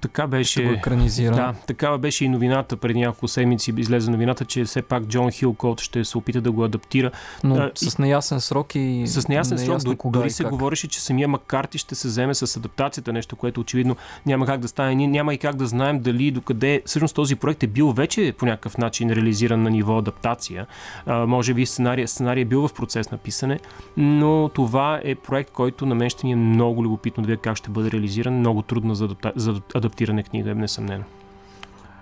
Така 0.00 0.26
беше. 0.26 0.50
Ще 0.52 0.62
го 0.62 0.70
екранизира. 0.72 1.34
Да, 1.34 1.54
такава 1.66 1.98
беше 1.98 2.24
и 2.24 2.28
новината. 2.28 2.76
Преди 2.76 3.00
няколко 3.00 3.28
седмици 3.28 3.72
излезе 3.76 4.10
новината, 4.10 4.44
че 4.44 4.64
все 4.64 4.82
пак 4.82 5.04
Джон 5.04 5.30
Хилкот 5.30 5.80
ще 5.80 6.04
се 6.04 6.18
опита 6.18 6.40
да 6.40 6.52
го 6.52 6.64
адаптира. 6.64 7.10
Но 7.44 7.56
а, 7.56 7.70
с 7.74 7.98
неясен 7.98 8.40
срок 8.40 8.74
и. 8.74 9.06
С 9.06 9.28
неясен 9.28 9.58
срок. 9.58 9.82
До, 9.82 9.96
кога 9.96 10.18
дори 10.18 10.30
се 10.30 10.42
как. 10.42 10.52
говореше, 10.52 10.88
че 10.88 11.00
самия 11.00 11.28
Маккарти 11.28 11.78
ще 11.78 11.94
се 11.94 12.08
вземе 12.08 12.34
с 12.34 12.56
адаптацията, 12.56 13.12
нещо, 13.12 13.36
което 13.36 13.60
очевидно 13.60 13.96
няма 14.26 14.46
как 14.46 14.60
да 14.60 14.68
стане. 14.68 14.94
Ние 14.94 15.06
няма 15.06 15.34
и 15.34 15.38
как 15.38 15.56
да 15.56 15.66
знаем 15.66 16.00
дали 16.00 16.30
докъде. 16.30 16.82
Всъщност 16.86 17.14
този 17.14 17.36
проект 17.36 17.62
е 17.62 17.66
бил 17.66 17.92
вече 17.92 18.34
по 18.38 18.46
някакъв 18.46 18.78
начин 18.78 19.10
реализиран 19.10 19.62
на 19.62 19.70
ниво 19.70 19.98
адаптация. 19.98 20.66
А, 21.06 21.26
може 21.26 21.54
би 21.54 21.66
сценария, 21.66 22.08
сценария 22.08 22.42
е 22.42 22.44
бил 22.44 22.68
в 22.68 22.74
процес 22.74 23.10
на 23.10 23.18
писане, 23.18 23.60
но 23.96 24.50
това 24.54 25.00
е 25.04 25.14
проект, 25.14 25.50
който 25.50 25.86
на 25.86 25.94
мен 25.94 26.10
ще 26.10 26.26
ни 26.26 26.32
е 26.32 26.36
много 26.36 26.84
любопитно 26.84 27.22
да 27.22 27.26
видя 27.26 27.40
как 27.40 27.56
ще 27.56 27.70
бъде 27.70 27.90
реализиран. 27.90 28.38
Много 28.38 28.62
трудно 28.62 28.94
за, 28.94 29.04
адапта... 29.04 29.32
за 29.36 29.60
адаптиране 29.86 30.22
книга, 30.22 30.50
е 30.50 30.54
несъмнено. 30.54 31.04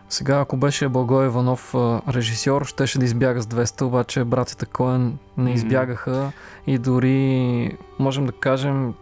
Сега, 0.08 0.40
ако 0.40 0.56
беше 0.56 0.88
Благой 0.88 1.26
Иванов 1.26 1.74
режисьор, 2.08 2.64
щеше 2.64 2.98
да 2.98 3.04
избяга 3.04 3.42
с 3.42 3.46
200, 3.46 3.82
обаче 3.82 4.24
братята 4.24 4.66
Коен 4.66 5.18
не 5.36 5.52
избягаха 5.52 6.10
mm-hmm. 6.10 6.70
и 6.70 6.78
дори 6.78 7.78
можем 7.98 8.26
да 8.26 8.32
кажем, 8.32 8.94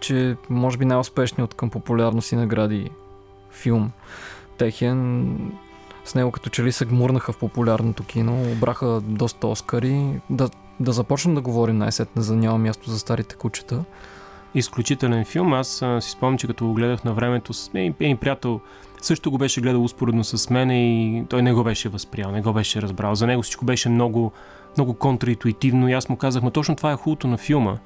че 0.00 0.36
може 0.50 0.78
би 0.78 0.84
най-успешният 0.84 1.54
към 1.54 1.70
популярност 1.70 2.32
и 2.32 2.36
награди 2.36 2.90
филм 3.50 3.90
техен 4.58 5.36
с 6.04 6.14
него 6.14 6.30
като 6.30 6.50
че 6.50 6.64
ли 6.64 6.72
се 6.72 6.84
гмурнаха 6.84 7.32
в 7.32 7.38
популярното 7.38 8.04
кино, 8.04 8.52
обраха 8.52 9.00
доста 9.00 9.46
Оскари. 9.46 10.20
Да, 10.30 10.48
да 10.80 10.92
започнем 10.92 11.34
да 11.34 11.40
говорим 11.40 11.78
най-сетне 11.78 12.22
за 12.22 12.36
няма 12.36 12.58
място 12.58 12.90
за 12.90 12.98
старите 12.98 13.34
кучета. 13.34 13.84
Изключителен 14.54 15.24
филм. 15.24 15.52
Аз 15.52 15.82
а, 15.82 16.00
си 16.00 16.10
спомням, 16.10 16.38
че 16.38 16.46
като 16.46 16.66
го 16.66 16.74
гледах 16.74 17.04
на 17.04 17.12
времето 17.12 17.52
един, 17.74 17.94
един 18.00 18.16
приятел, 18.16 18.60
също 19.02 19.30
го 19.30 19.38
беше 19.38 19.60
гледал 19.60 19.84
успоредно 19.84 20.24
с 20.24 20.50
мен 20.50 20.70
и 20.70 21.24
той 21.28 21.42
не 21.42 21.52
го 21.52 21.64
беше 21.64 21.88
възприял, 21.88 22.30
не 22.30 22.40
го 22.40 22.52
беше 22.52 22.82
разбрал. 22.82 23.14
За 23.14 23.26
него 23.26 23.42
всичко 23.42 23.64
беше 23.64 23.88
много, 23.88 24.32
много 24.76 24.94
контраинтуитивно 24.94 25.88
и 25.88 25.92
аз 25.92 26.08
му 26.08 26.16
казах, 26.16 26.42
ма 26.42 26.50
точно 26.50 26.76
това 26.76 26.92
е 26.92 26.96
хубавото 26.96 27.28
на 27.28 27.36
филма. 27.36 27.76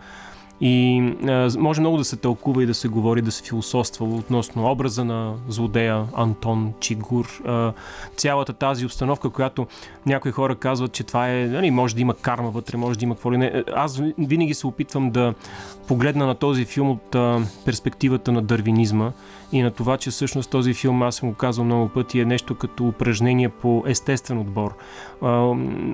И 0.65 1.03
а, 1.29 1.51
може 1.59 1.81
много 1.81 1.97
да 1.97 2.05
се 2.05 2.17
тълкува 2.17 2.63
и 2.63 2.67
да 2.67 2.75
се 2.75 2.89
говори, 2.89 3.23
да 3.23 3.33
се 3.33 3.43
философства 3.43 4.05
относно 4.05 4.71
образа 4.71 5.05
на 5.05 5.35
злодея 5.49 6.05
Антон 6.15 6.73
Чигур. 6.81 7.43
А, 7.47 7.73
цялата 8.17 8.53
тази 8.53 8.87
обстановка, 8.87 9.31
която 9.31 9.67
някои 10.07 10.33
хора 10.33 10.55
казват, 10.55 10.93
че 10.93 11.05
това 11.05 11.29
е, 11.29 11.47
нали, 11.47 11.71
може 11.71 11.95
да 11.95 12.01
има 12.01 12.15
карма 12.15 12.51
вътре, 12.51 12.77
може 12.77 12.99
да 12.99 13.05
има 13.05 13.15
какво 13.15 13.33
ли 13.33 13.39
не. 13.39 13.65
Аз 13.75 14.03
винаги 14.19 14.55
се 14.55 14.67
опитвам 14.67 15.11
да 15.11 15.35
погледна 15.89 16.27
на 16.27 16.35
този 16.35 16.65
филм 16.65 16.91
от 16.91 17.15
а, 17.15 17.41
перспективата 17.65 18.33
на 18.33 18.43
дървинизма 18.43 19.13
и 19.53 19.63
на 19.63 19.71
това, 19.71 19.97
че 19.97 20.11
всъщност 20.11 20.51
този 20.51 20.75
филм, 20.75 21.03
аз 21.03 21.17
съм 21.17 21.29
го 21.29 21.35
казал 21.35 21.65
много 21.65 21.89
пъти, 21.89 22.21
е 22.21 22.25
нещо 22.25 22.55
като 22.55 22.89
упражнение 22.89 23.49
по 23.49 23.85
естествен 23.87 24.39
отбор. 24.39 24.75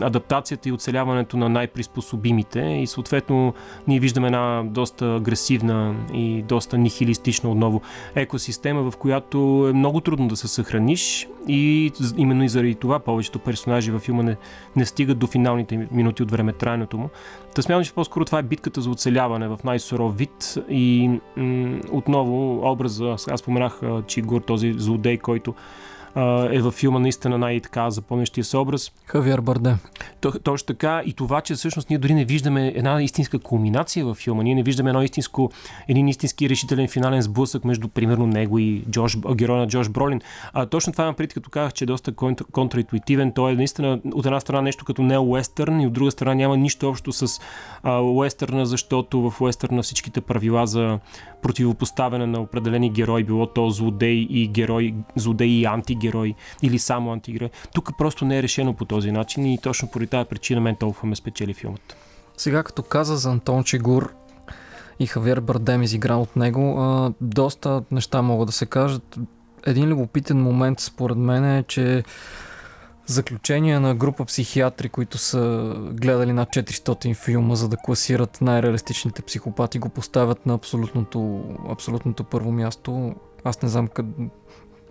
Адаптацията 0.01 0.69
и 0.69 0.73
оцеляването 0.73 1.37
на 1.37 1.49
най-приспособимите 1.49 2.61
и 2.61 2.87
съответно 2.87 3.55
ние 3.89 4.01
виждаме 4.01 4.27
една 4.27 4.63
доста 4.65 5.15
агресивна 5.15 5.95
и 6.13 6.43
доста 6.43 6.79
нихилистична 6.79 7.51
отново 7.51 7.81
екосистема, 8.15 8.91
в 8.91 8.97
която 8.97 9.67
е 9.71 9.73
много 9.73 10.01
трудно 10.01 10.29
да 10.29 10.37
се 10.37 10.49
съхраниш 10.49 11.29
и 11.49 11.93
именно 12.17 12.45
и 12.45 12.49
заради 12.49 12.75
това 12.75 12.99
повечето 12.99 13.39
персонажи 13.39 13.91
във 13.91 14.03
филма 14.03 14.23
не, 14.23 14.37
не 14.77 14.85
стигат 14.85 15.19
до 15.19 15.27
финалните 15.27 15.89
минути 15.91 16.23
от 16.23 16.31
време 16.31 16.53
трайното 16.53 16.99
му. 16.99 17.11
Та 17.55 17.63
смятам, 17.63 17.85
че 17.85 17.95
по-скоро 17.95 18.25
това 18.25 18.39
е 18.39 18.43
битката 18.43 18.81
за 18.81 18.91
оцеляване 18.91 19.49
в 19.49 19.59
най-суров 19.65 20.17
вид 20.17 20.55
и 20.69 21.11
м- 21.37 21.81
отново 21.93 22.61
образа, 22.73 23.17
аз 23.31 23.41
споменах 23.41 23.81
Чигур, 24.07 24.41
този 24.41 24.73
злодей, 24.73 25.19
който 25.19 25.55
е 26.51 26.61
във 26.61 26.75
филма 26.75 26.99
наистина 26.99 27.39
най-така 27.39 27.91
запомнящия 27.91 28.45
се 28.45 28.57
образ. 28.57 28.93
Хавиер 29.07 29.41
Барде. 29.41 29.75
То, 30.21 30.33
точно 30.39 30.67
така 30.67 31.03
и 31.07 31.13
това, 31.13 31.41
че 31.41 31.55
всъщност 31.55 31.91
ние 31.91 31.99
дори 31.99 32.15
не 32.15 32.25
виждаме 32.25 32.73
една 32.77 33.03
истинска 33.03 33.39
кулминация 33.39 34.05
във 34.05 34.17
филма. 34.17 34.43
Ние 34.43 34.55
не 34.55 34.63
виждаме 34.63 34.91
едно 34.91 35.03
истинско, 35.03 35.51
един 35.89 36.09
истински 36.09 36.49
решителен 36.49 36.89
финален 36.89 37.23
сблъсък 37.23 37.65
между, 37.65 37.89
примерно, 37.89 38.27
него 38.27 38.59
и 38.59 38.85
Джош, 38.91 39.19
героя 39.35 39.61
на 39.61 39.69
Джош 39.69 39.89
Бролин. 39.89 40.21
А, 40.53 40.67
точно 40.67 40.93
това 40.93 41.05
имам 41.05 41.15
пред, 41.15 41.35
като 41.35 41.51
казах, 41.51 41.73
че 41.73 41.85
е 41.85 41.87
доста 41.87 42.13
контр, 42.13 42.45
контраинтуитивен. 42.53 43.33
Той 43.33 43.53
е 43.53 43.55
наистина 43.55 44.01
от 44.13 44.27
една 44.27 44.41
страна 44.41 44.63
нещо 44.63 44.85
като 44.85 45.03
не 45.03 45.19
уестърн 45.19 45.81
и 45.81 45.87
от 45.87 45.93
друга 45.93 46.11
страна 46.11 46.35
няма 46.35 46.57
нищо 46.57 46.89
общо 46.89 47.13
с 47.13 47.41
а, 47.83 48.01
уестърна, 48.01 48.67
защото 48.67 49.31
в 49.31 49.41
уестърна 49.41 49.83
всичките 49.83 50.21
правила 50.21 50.67
за 50.67 50.99
противопоставяне 51.43 52.27
на 52.27 52.41
определени 52.41 52.91
герои, 52.91 53.25
било 53.25 53.47
то 53.47 53.71
злодей 53.71 54.27
и 54.31 54.49
герой, 54.49 54.95
злодей 55.17 55.49
и 55.49 55.65
антигерой 55.65 56.08
или 56.63 56.79
само 56.79 57.13
антигерой. 57.13 57.51
Тук 57.75 57.91
просто 57.99 58.25
не 58.25 58.39
е 58.39 58.43
решено 58.43 58.75
по 58.75 58.85
този 58.85 59.13
начин 59.13 59.47
и 59.47 59.59
точно 59.59 59.89
поради 59.89 60.11
тази 60.11 60.29
причина 60.29 60.61
мен 60.61 60.77
толкова 60.77 61.09
ме 61.09 61.17
спечели 61.17 61.55
филмът. 61.55 61.97
Сега 62.37 62.63
като 62.63 62.83
каза 62.83 63.17
за 63.17 63.31
Антон 63.31 63.65
Чигур 63.65 64.15
и 65.01 65.07
Хавер 65.07 65.41
Бардем 65.41 65.83
изигран 65.83 66.21
от 66.21 66.37
него, 66.37 66.81
а, 66.81 67.13
доста 67.21 67.83
неща 67.91 68.23
могат 68.23 68.47
да 68.47 68.53
се 68.53 68.67
кажат. 68.67 69.19
Един 69.67 69.89
любопитен 69.89 70.43
момент 70.43 70.81
според 70.81 71.17
мен 71.17 71.45
е, 71.45 71.63
че 71.63 72.03
заключения 73.07 73.81
на 73.81 73.95
група 73.95 74.25
психиатри, 74.25 74.89
които 74.89 75.19
са 75.19 75.75
гледали 75.93 76.33
над 76.33 76.49
400 76.49 77.15
филма, 77.17 77.55
за 77.55 77.69
да 77.69 77.77
класират 77.77 78.41
най-реалистичните 78.41 79.23
психопати, 79.23 79.79
го 79.79 79.89
поставят 79.89 80.47
на 80.47 80.55
абсолютното, 80.55 81.43
абсолютното 81.69 82.25
първо 82.25 82.53
място. 82.53 83.15
Аз 83.45 83.63
не 83.63 83.69
знам 83.69 83.89
къд... 83.89 84.07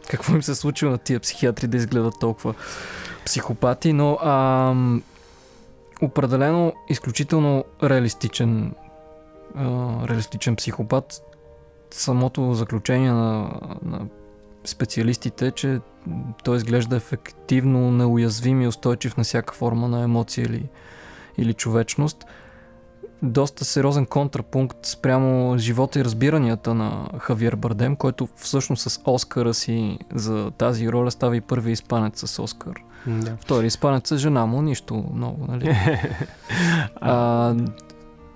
какво 0.09 0.35
им 0.35 0.43
се 0.43 0.55
случва 0.55 0.89
на 0.89 0.97
тия 0.97 1.19
психиатри 1.19 1.67
да 1.67 1.77
изгледат 1.77 2.13
толкова 2.19 2.53
психопати, 3.25 3.93
но 3.93 4.17
ам, 4.21 5.03
определено 6.01 6.73
изключително 6.89 7.65
реалистичен, 7.83 8.73
а, 9.55 10.07
реалистичен 10.07 10.55
психопат. 10.55 11.21
Самото 11.91 12.53
заключение 12.53 13.11
на, 13.11 13.51
на 13.83 14.05
специалистите, 14.65 15.51
че 15.51 15.79
той 16.43 16.57
изглежда 16.57 16.95
ефективно 16.95 17.91
неуязвим 17.91 18.61
и 18.61 18.67
устойчив 18.67 19.17
на 19.17 19.23
всяка 19.23 19.53
форма 19.53 19.87
на 19.87 20.03
емоция 20.03 20.45
или, 20.45 20.69
или 21.37 21.53
човечност. 21.53 22.25
Доста 23.21 23.65
сериозен 23.65 24.05
контрапункт 24.05 24.85
спрямо 24.85 25.57
живота 25.57 25.99
и 25.99 26.05
разбиранията 26.05 26.73
на 26.73 27.09
Хавиер 27.19 27.55
Бардем, 27.55 27.95
който 27.95 28.27
всъщност 28.35 28.89
с 28.89 29.01
Оскара 29.05 29.53
си 29.53 29.99
за 30.13 30.51
тази 30.51 30.91
роля 30.91 31.11
става 31.11 31.37
и 31.37 31.41
първи 31.41 31.71
изпанец 31.71 32.25
с 32.25 32.39
Оскар. 32.39 32.73
Да. 33.07 33.37
Втори 33.41 33.67
изпанец 33.67 34.11
е 34.11 34.17
жена 34.17 34.45
му, 34.45 34.61
нищо 34.61 35.05
много, 35.13 35.45
нали? 35.47 35.77
а, 36.95 37.55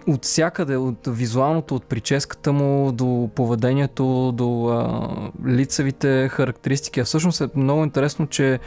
от 0.07 0.25
всякъде, 0.25 0.77
от 0.77 1.07
визуалното, 1.07 1.75
от 1.75 1.83
прическата 1.83 2.53
му 2.53 2.91
до 2.91 3.29
поведението, 3.35 4.31
до 4.31 4.67
а, 4.67 5.09
лицевите 5.47 6.29
характеристики. 6.31 6.99
А 6.99 7.05
всъщност 7.05 7.41
е 7.41 7.49
много 7.55 7.83
интересно, 7.83 8.27
че 8.27 8.59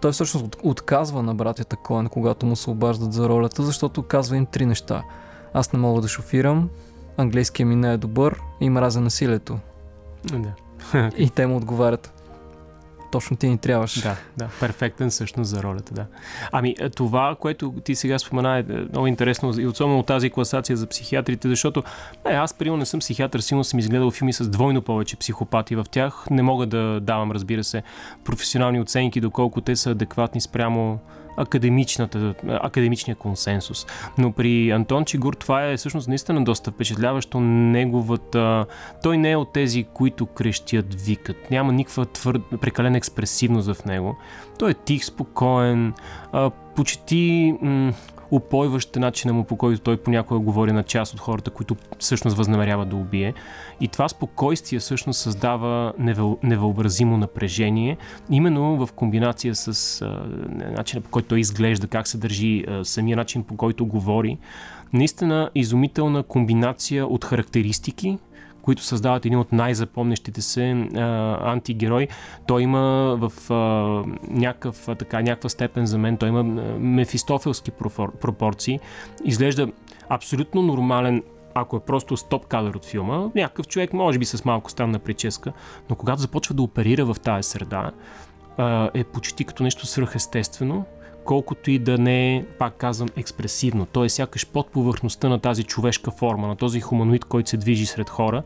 той 0.00 0.12
всъщност 0.12 0.56
отказва 0.62 1.22
на 1.22 1.34
братята 1.34 1.76
Коен, 1.76 2.08
когато 2.08 2.46
му 2.46 2.56
се 2.56 2.70
обаждат 2.70 3.12
за 3.12 3.28
ролята, 3.28 3.62
защото 3.62 4.02
казва 4.02 4.36
им 4.36 4.46
три 4.46 4.66
неща. 4.66 5.02
Аз 5.54 5.72
не 5.72 5.78
мога 5.78 6.00
да 6.00 6.08
шофирам, 6.08 6.68
английския 7.16 7.66
ми 7.66 7.76
не 7.76 7.92
е 7.92 7.96
добър 7.96 8.40
и 8.60 8.70
мразя 8.70 9.00
насилието. 9.00 9.58
Да. 10.24 10.52
и 11.16 11.30
те 11.30 11.46
му 11.46 11.56
отговарят 11.56 12.20
точно 13.10 13.36
ти 13.36 13.48
ни 13.48 13.58
трябваш. 13.58 14.02
Да, 14.02 14.16
да, 14.36 14.48
перфектен 14.60 15.10
всъщност 15.10 15.50
за 15.50 15.62
ролята, 15.62 15.94
да. 15.94 16.06
Ами 16.52 16.74
е, 16.78 16.90
това, 16.90 17.36
което 17.40 17.74
ти 17.84 17.94
сега 17.94 18.18
спомена 18.18 18.58
е 18.58 18.62
много 18.62 19.06
интересно 19.06 19.60
и 19.60 19.66
особено 19.66 19.98
от 19.98 20.06
тази 20.06 20.30
класация 20.30 20.76
за 20.76 20.86
психиатрите, 20.86 21.48
защото 21.48 21.82
не, 22.26 22.32
аз 22.32 22.54
примерно 22.54 22.76
не 22.76 22.86
съм 22.86 23.00
психиатър, 23.00 23.40
силно 23.40 23.64
съм 23.64 23.78
изгледал 23.78 24.10
филми 24.10 24.32
с 24.32 24.48
двойно 24.48 24.82
повече 24.82 25.16
психопати 25.16 25.76
в 25.76 25.86
тях. 25.90 26.26
Не 26.30 26.42
мога 26.42 26.66
да 26.66 27.00
давам, 27.00 27.32
разбира 27.32 27.64
се, 27.64 27.82
професионални 28.24 28.80
оценки, 28.80 29.20
доколко 29.20 29.60
те 29.60 29.76
са 29.76 29.90
адекватни 29.90 30.40
спрямо 30.40 30.98
академичния 31.36 33.16
консенсус. 33.16 33.86
Но 34.18 34.32
при 34.32 34.70
Антон 34.70 35.04
Чигур 35.04 35.34
това 35.34 35.64
е 35.64 35.76
всъщност 35.76 36.08
наистина 36.08 36.44
доста 36.44 36.70
впечатляващо. 36.70 37.40
Неговата... 37.40 38.66
Той 39.02 39.18
не 39.18 39.30
е 39.30 39.36
от 39.36 39.52
тези, 39.52 39.84
които 39.84 40.26
крещят, 40.26 41.02
викат. 41.02 41.50
Няма 41.50 41.72
никаква 41.72 42.06
твърд, 42.06 42.42
прекалена 42.60 42.96
експресивност 42.96 43.72
в 43.72 43.84
него. 43.84 44.16
Той 44.58 44.70
е 44.70 44.74
тих, 44.74 45.04
спокоен, 45.04 45.94
почти 46.76 47.54
м- 47.62 47.92
опойващ 48.30 48.96
начина 48.96 49.32
му, 49.32 49.44
по 49.44 49.56
който 49.56 49.82
той 49.82 49.96
понякога 49.96 50.40
говори 50.40 50.72
на 50.72 50.82
част 50.82 51.14
от 51.14 51.20
хората, 51.20 51.50
които 51.50 51.76
всъщност 51.98 52.36
възнамерява 52.36 52.86
да 52.86 52.96
убие. 52.96 53.34
И 53.80 53.88
това 53.88 54.08
спокойствие 54.08 54.78
всъщност 54.78 55.20
създава 55.20 55.92
невъобразимо 56.42 57.16
напрежение, 57.16 57.96
именно 58.30 58.86
в 58.86 58.92
комбинация 58.92 59.54
с 59.54 60.02
а, 60.02 60.24
начина 60.76 61.00
по 61.00 61.10
който 61.10 61.28
той 61.28 61.40
изглежда, 61.40 61.86
как 61.86 62.08
се 62.08 62.18
държи, 62.18 62.64
а, 62.68 62.84
самия 62.84 63.16
начин 63.16 63.42
по 63.42 63.56
който 63.56 63.86
говори. 63.86 64.38
Наистина 64.92 65.50
изумителна 65.54 66.22
комбинация 66.22 67.06
от 67.06 67.24
характеристики, 67.24 68.18
които 68.62 68.82
създават 68.82 69.26
един 69.26 69.38
от 69.38 69.52
най-запомнящите 69.52 70.42
се 70.42 70.70
а, 70.70 71.38
антигерой. 71.52 72.08
Той 72.46 72.62
има 72.62 73.16
в 73.20 73.52
а, 73.52 73.54
някакъв, 74.28 74.88
а, 74.88 74.94
така, 74.94 75.22
някаква 75.22 75.48
степен 75.48 75.86
за 75.86 75.98
мен, 75.98 76.16
той 76.16 76.28
има 76.28 76.42
мефистофелски 76.78 77.70
пропорции. 78.20 78.80
Изглежда 79.24 79.68
абсолютно 80.08 80.62
нормален 80.62 81.22
ако 81.54 81.76
е 81.76 81.80
просто 81.80 82.16
стоп 82.16 82.46
кадър 82.46 82.74
от 82.74 82.84
филма, 82.84 83.28
някакъв 83.34 83.68
човек, 83.68 83.92
може 83.92 84.18
би 84.18 84.24
с 84.24 84.44
малко 84.44 84.70
странна 84.70 84.98
прическа, 84.98 85.52
но 85.90 85.96
когато 85.96 86.20
започва 86.20 86.54
да 86.54 86.62
оперира 86.62 87.04
в 87.04 87.16
тази 87.20 87.48
среда, 87.48 87.90
е 88.94 89.04
почти 89.04 89.44
като 89.44 89.62
нещо 89.62 89.86
свръхестествено, 89.86 90.84
колкото 91.24 91.70
и 91.70 91.78
да 91.78 91.98
не 91.98 92.36
е, 92.36 92.44
пак 92.58 92.74
казвам, 92.76 93.08
експресивно. 93.16 93.86
Той 93.86 94.06
е 94.06 94.08
сякаш 94.08 94.46
под 94.46 94.70
повърхността 94.70 95.28
на 95.28 95.38
тази 95.38 95.64
човешка 95.64 96.10
форма, 96.10 96.48
на 96.48 96.56
този 96.56 96.80
хуманоид, 96.80 97.24
който 97.24 97.50
се 97.50 97.56
движи 97.56 97.86
сред 97.86 98.10
хора, 98.10 98.42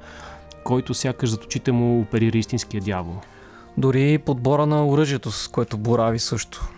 който 0.64 0.94
сякаш 0.94 1.30
зад 1.30 1.44
очите 1.44 1.72
му 1.72 2.00
оперира 2.00 2.38
истинския 2.38 2.80
дявол. 2.80 3.14
Дори 3.78 4.18
подбора 4.18 4.66
на 4.66 4.86
оръжието, 4.86 5.30
с 5.30 5.48
което 5.48 5.78
борави 5.78 6.18
също. 6.18 6.68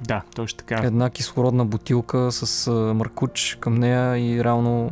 Да, 0.00 0.22
точно 0.34 0.56
така. 0.56 0.86
Една 0.86 1.10
кислородна 1.10 1.64
бутилка 1.64 2.32
с 2.32 2.70
маркуч 2.94 3.56
към 3.60 3.74
нея 3.74 4.18
и 4.18 4.44
реално 4.44 4.90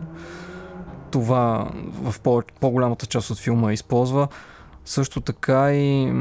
това 1.12 1.70
в 2.02 2.20
по- 2.20 2.42
по-голямата 2.60 3.06
част 3.06 3.30
от 3.30 3.38
филма 3.38 3.72
използва. 3.72 4.28
Също 4.84 5.20
така 5.20 5.72
и 5.72 6.12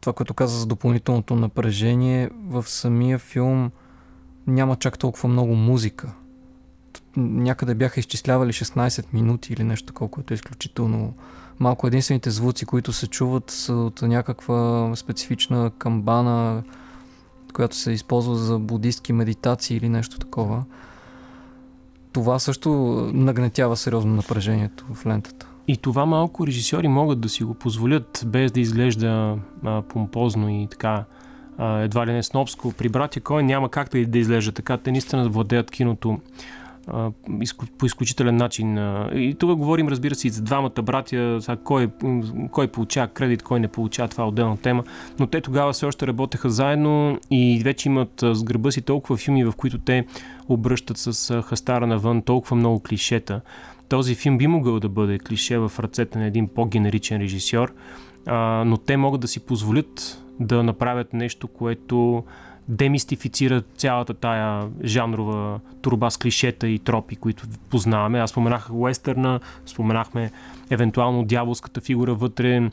това, 0.00 0.12
което 0.12 0.34
каза 0.34 0.58
за 0.58 0.66
допълнителното 0.66 1.36
напрежение, 1.36 2.30
в 2.46 2.68
самия 2.68 3.18
филм 3.18 3.70
няма 4.46 4.76
чак 4.76 4.98
толкова 4.98 5.28
много 5.28 5.54
музика. 5.54 6.12
Някъде 7.16 7.74
бяха 7.74 8.00
изчислявали 8.00 8.52
16 8.52 9.04
минути 9.12 9.52
или 9.52 9.64
нещо 9.64 9.86
такова, 9.86 10.10
което 10.10 10.34
е 10.34 10.36
изключително 10.36 11.14
малко. 11.60 11.86
Единствените 11.86 12.30
звуци, 12.30 12.66
които 12.66 12.92
се 12.92 13.06
чуват 13.06 13.50
са 13.50 13.74
от 13.74 14.02
някаква 14.02 14.92
специфична 14.96 15.70
камбана, 15.78 16.62
която 17.52 17.76
се 17.76 17.92
използва 17.92 18.36
за 18.36 18.58
будистки 18.58 19.12
медитации 19.12 19.76
или 19.76 19.88
нещо 19.88 20.18
такова. 20.18 20.64
Това 22.12 22.38
също 22.38 22.70
нагнетява 23.14 23.76
сериозно 23.76 24.14
напрежението 24.14 24.86
в 24.94 25.06
лентата. 25.06 25.46
И 25.68 25.76
това 25.76 26.06
малко 26.06 26.46
режисьори 26.46 26.88
могат 26.88 27.20
да 27.20 27.28
си 27.28 27.44
го 27.44 27.54
позволят, 27.54 28.22
без 28.26 28.52
да 28.52 28.60
изглежда 28.60 29.36
а, 29.64 29.82
помпозно 29.82 30.48
и 30.48 30.66
така 30.70 31.04
а, 31.58 31.78
едва 31.78 32.06
ли 32.06 32.12
не 32.12 32.22
снобско. 32.22 32.72
При 32.72 32.88
братя 32.88 33.20
Кой 33.20 33.42
няма 33.42 33.68
как 33.68 33.88
да, 33.88 34.06
да 34.06 34.18
изглежда 34.18 34.52
така. 34.52 34.76
Те 34.76 34.90
наистина 34.90 35.28
владеят 35.28 35.70
киното 35.70 36.20
по 37.78 37.86
изключителен 37.86 38.36
начин. 38.36 38.78
И 39.14 39.36
тук 39.38 39.58
говорим, 39.58 39.88
разбира 39.88 40.14
се, 40.14 40.26
и 40.26 40.30
за 40.30 40.42
двамата 40.42 40.82
братя, 40.82 41.38
сега, 41.40 41.56
кой, 41.56 41.88
кой 42.50 42.68
получава 42.68 43.08
кредит, 43.08 43.42
кой 43.42 43.60
не 43.60 43.68
получава, 43.68 44.08
това 44.08 44.24
е 44.24 44.26
отделна 44.26 44.56
тема. 44.56 44.84
Но 45.18 45.26
те 45.26 45.40
тогава 45.40 45.72
все 45.72 45.86
още 45.86 46.06
работеха 46.06 46.50
заедно 46.50 47.18
и 47.30 47.60
вече 47.64 47.88
имат 47.88 48.24
с 48.34 48.44
гърба 48.44 48.70
си 48.70 48.82
толкова 48.82 49.16
филми, 49.16 49.44
в 49.44 49.52
които 49.56 49.78
те 49.78 50.06
обръщат 50.48 50.98
с 50.98 51.42
хастара 51.42 51.86
навън 51.86 52.22
толкова 52.22 52.56
много 52.56 52.80
клишета 52.80 53.40
този 53.88 54.14
филм 54.14 54.38
би 54.38 54.46
могъл 54.46 54.80
да 54.80 54.88
бъде 54.88 55.18
клише 55.18 55.58
в 55.58 55.72
ръцете 55.78 56.18
на 56.18 56.24
един 56.24 56.48
по-генеричен 56.48 57.20
режисьор, 57.20 57.74
но 58.66 58.76
те 58.76 58.96
могат 58.96 59.20
да 59.20 59.28
си 59.28 59.40
позволят 59.40 60.24
да 60.40 60.62
направят 60.62 61.12
нещо, 61.12 61.48
което 61.48 62.24
демистифицира 62.68 63.62
цялата 63.76 64.14
тая 64.14 64.68
жанрова 64.84 65.60
турба 65.82 66.10
с 66.10 66.16
клишета 66.16 66.68
и 66.68 66.78
тропи, 66.78 67.16
които 67.16 67.44
познаваме. 67.70 68.18
Аз 68.18 68.30
споменах 68.30 68.70
уестърна, 68.72 69.40
споменахме 69.66 70.30
евентуално 70.70 71.24
дяволската 71.24 71.80
фигура 71.80 72.14
вътре. 72.14 72.70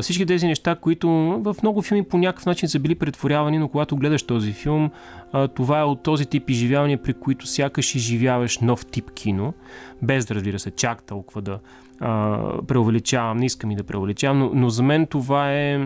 Всички 0.00 0.26
тези 0.26 0.46
неща, 0.46 0.74
които 0.74 1.08
в 1.44 1.56
много 1.62 1.82
филми 1.82 2.04
по 2.04 2.18
някакъв 2.18 2.46
начин 2.46 2.68
са 2.68 2.78
били 2.78 2.94
претворявани, 2.94 3.58
но 3.58 3.68
когато 3.68 3.96
гледаш 3.96 4.22
този 4.22 4.52
филм, 4.52 4.90
това 5.54 5.80
е 5.80 5.84
от 5.84 6.02
този 6.02 6.26
тип 6.26 6.50
изживявания, 6.50 7.02
при 7.02 7.14
които 7.14 7.46
сякаш 7.46 7.94
изживяваш 7.94 8.58
нов 8.58 8.86
тип 8.86 9.10
кино, 9.10 9.54
без 10.02 10.26
да 10.26 10.34
разбира 10.34 10.58
се 10.58 10.70
чак 10.70 11.02
толкова 11.02 11.42
да 11.42 11.58
преувеличавам, 12.66 13.36
не 13.36 13.46
искам 13.46 13.70
и 13.70 13.76
да 13.76 13.84
преувеличавам, 13.84 14.38
но, 14.38 14.50
но 14.54 14.70
за 14.70 14.82
мен 14.82 15.06
това 15.06 15.52
е 15.52 15.78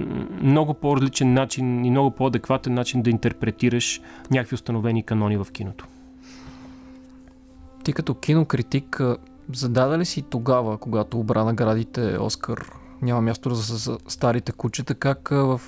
много 0.42 0.74
по-различен 0.74 1.34
начин 1.34 1.84
и 1.84 1.90
много 1.90 2.10
по-адекватен 2.10 2.74
начин 2.74 3.02
да 3.02 3.10
интерпретираш 3.10 4.00
някакви 4.30 4.54
установени 4.54 5.02
канони 5.02 5.36
в 5.36 5.46
киното. 5.52 5.86
Ти 7.84 7.92
като 7.92 8.14
кинокритик 8.14 9.00
Зададе 9.54 9.98
ли 9.98 10.04
си 10.04 10.22
тогава, 10.22 10.78
когато 10.78 11.20
обра 11.20 11.44
наградите 11.44 12.18
Оскар, 12.20 12.72
няма 13.02 13.20
място 13.20 13.54
за 13.54 13.98
старите 14.08 14.52
кучета, 14.52 14.94
как 14.94 15.28
в 15.30 15.60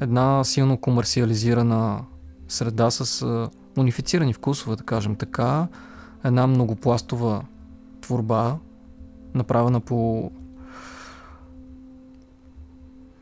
една 0.00 0.44
силно 0.44 0.76
комерциализирана 0.76 2.04
среда 2.48 2.90
с 2.90 3.26
унифицирани 3.78 4.32
вкусове, 4.32 4.76
да 4.76 4.84
кажем 4.84 5.16
така, 5.16 5.66
една 6.24 6.46
многопластова 6.46 7.42
творба, 8.00 8.56
направена 9.36 9.80
по 9.80 10.30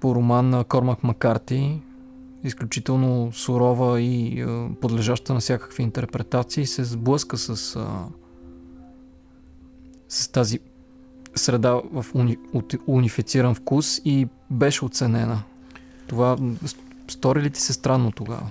по 0.01 0.15
роман 0.15 0.51
на 0.51 0.65
Кормак 0.65 1.05
Макарти, 1.05 1.81
изключително 2.45 3.33
сурова 3.33 4.01
и 4.01 4.47
подлежаща 4.81 5.35
на 5.35 5.41
всякакви 5.41 5.83
интерпретации, 5.83 6.67
се 6.67 6.85
сблъска 6.85 7.37
с 7.39 7.79
с 10.09 10.29
тази 10.29 10.61
среда 11.35 11.81
в 11.93 12.07
уни, 12.15 12.37
унифициран 12.87 13.55
вкус 13.55 14.01
и 14.05 14.29
беше 14.51 14.85
оценена. 14.85 15.43
Това 16.07 16.37
стори 17.09 17.43
ли 17.43 17.51
ти 17.51 17.61
се 17.61 17.73
странно 17.73 18.13
тогава? 18.13 18.51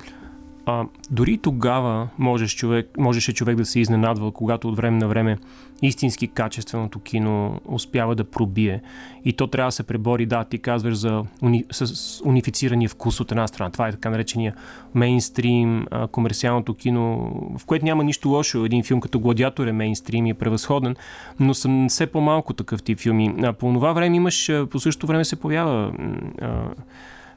А, 0.65 0.85
дори 1.11 1.37
тогава 1.37 2.09
можеш 2.19 2.55
човек, 2.55 2.89
можеше 2.97 3.33
човек 3.33 3.55
да 3.57 3.65
се 3.65 3.79
изненадва, 3.79 4.31
когато 4.31 4.69
от 4.69 4.75
време 4.75 4.97
на 4.97 5.07
време 5.07 5.37
истински 5.81 6.27
качественото 6.27 6.99
кино 6.99 7.59
успява 7.65 8.15
да 8.15 8.23
пробие. 8.23 8.81
И 9.25 9.33
то 9.33 9.47
трябва 9.47 9.67
да 9.67 9.71
се 9.71 9.83
пребори, 9.83 10.25
да, 10.25 10.43
ти 10.43 10.57
казваш 10.57 10.95
за 10.95 11.23
уни, 11.41 11.65
с 11.71 12.21
унифицирания 12.25 12.89
вкус 12.89 13.19
от 13.19 13.31
една 13.31 13.47
страна. 13.47 13.71
Това 13.71 13.87
е 13.87 13.91
така 13.91 14.09
наречения 14.09 14.55
мейнстрим, 14.93 15.85
а, 15.91 16.07
комерциалното 16.07 16.73
кино, 16.73 17.31
в 17.57 17.65
което 17.65 17.85
няма 17.85 18.03
нищо 18.03 18.29
лошо. 18.29 18.65
Един 18.65 18.83
филм 18.83 19.01
като 19.01 19.19
Гладиатор 19.19 19.67
е 19.67 19.71
мейнстрим 19.71 20.25
и 20.25 20.29
е 20.29 20.33
превъзходен, 20.33 20.95
но 21.39 21.53
съм 21.53 21.89
все 21.89 22.07
по-малко 22.07 22.53
такъв 22.53 22.83
тип 22.83 22.99
филми. 22.99 23.35
А, 23.43 23.53
по 23.53 23.73
това 23.73 23.93
време 23.93 24.15
имаш, 24.15 24.51
по 24.69 24.79
същото 24.79 25.07
време 25.07 25.25
се 25.25 25.35
появява 25.35 25.93
а, 26.41 26.63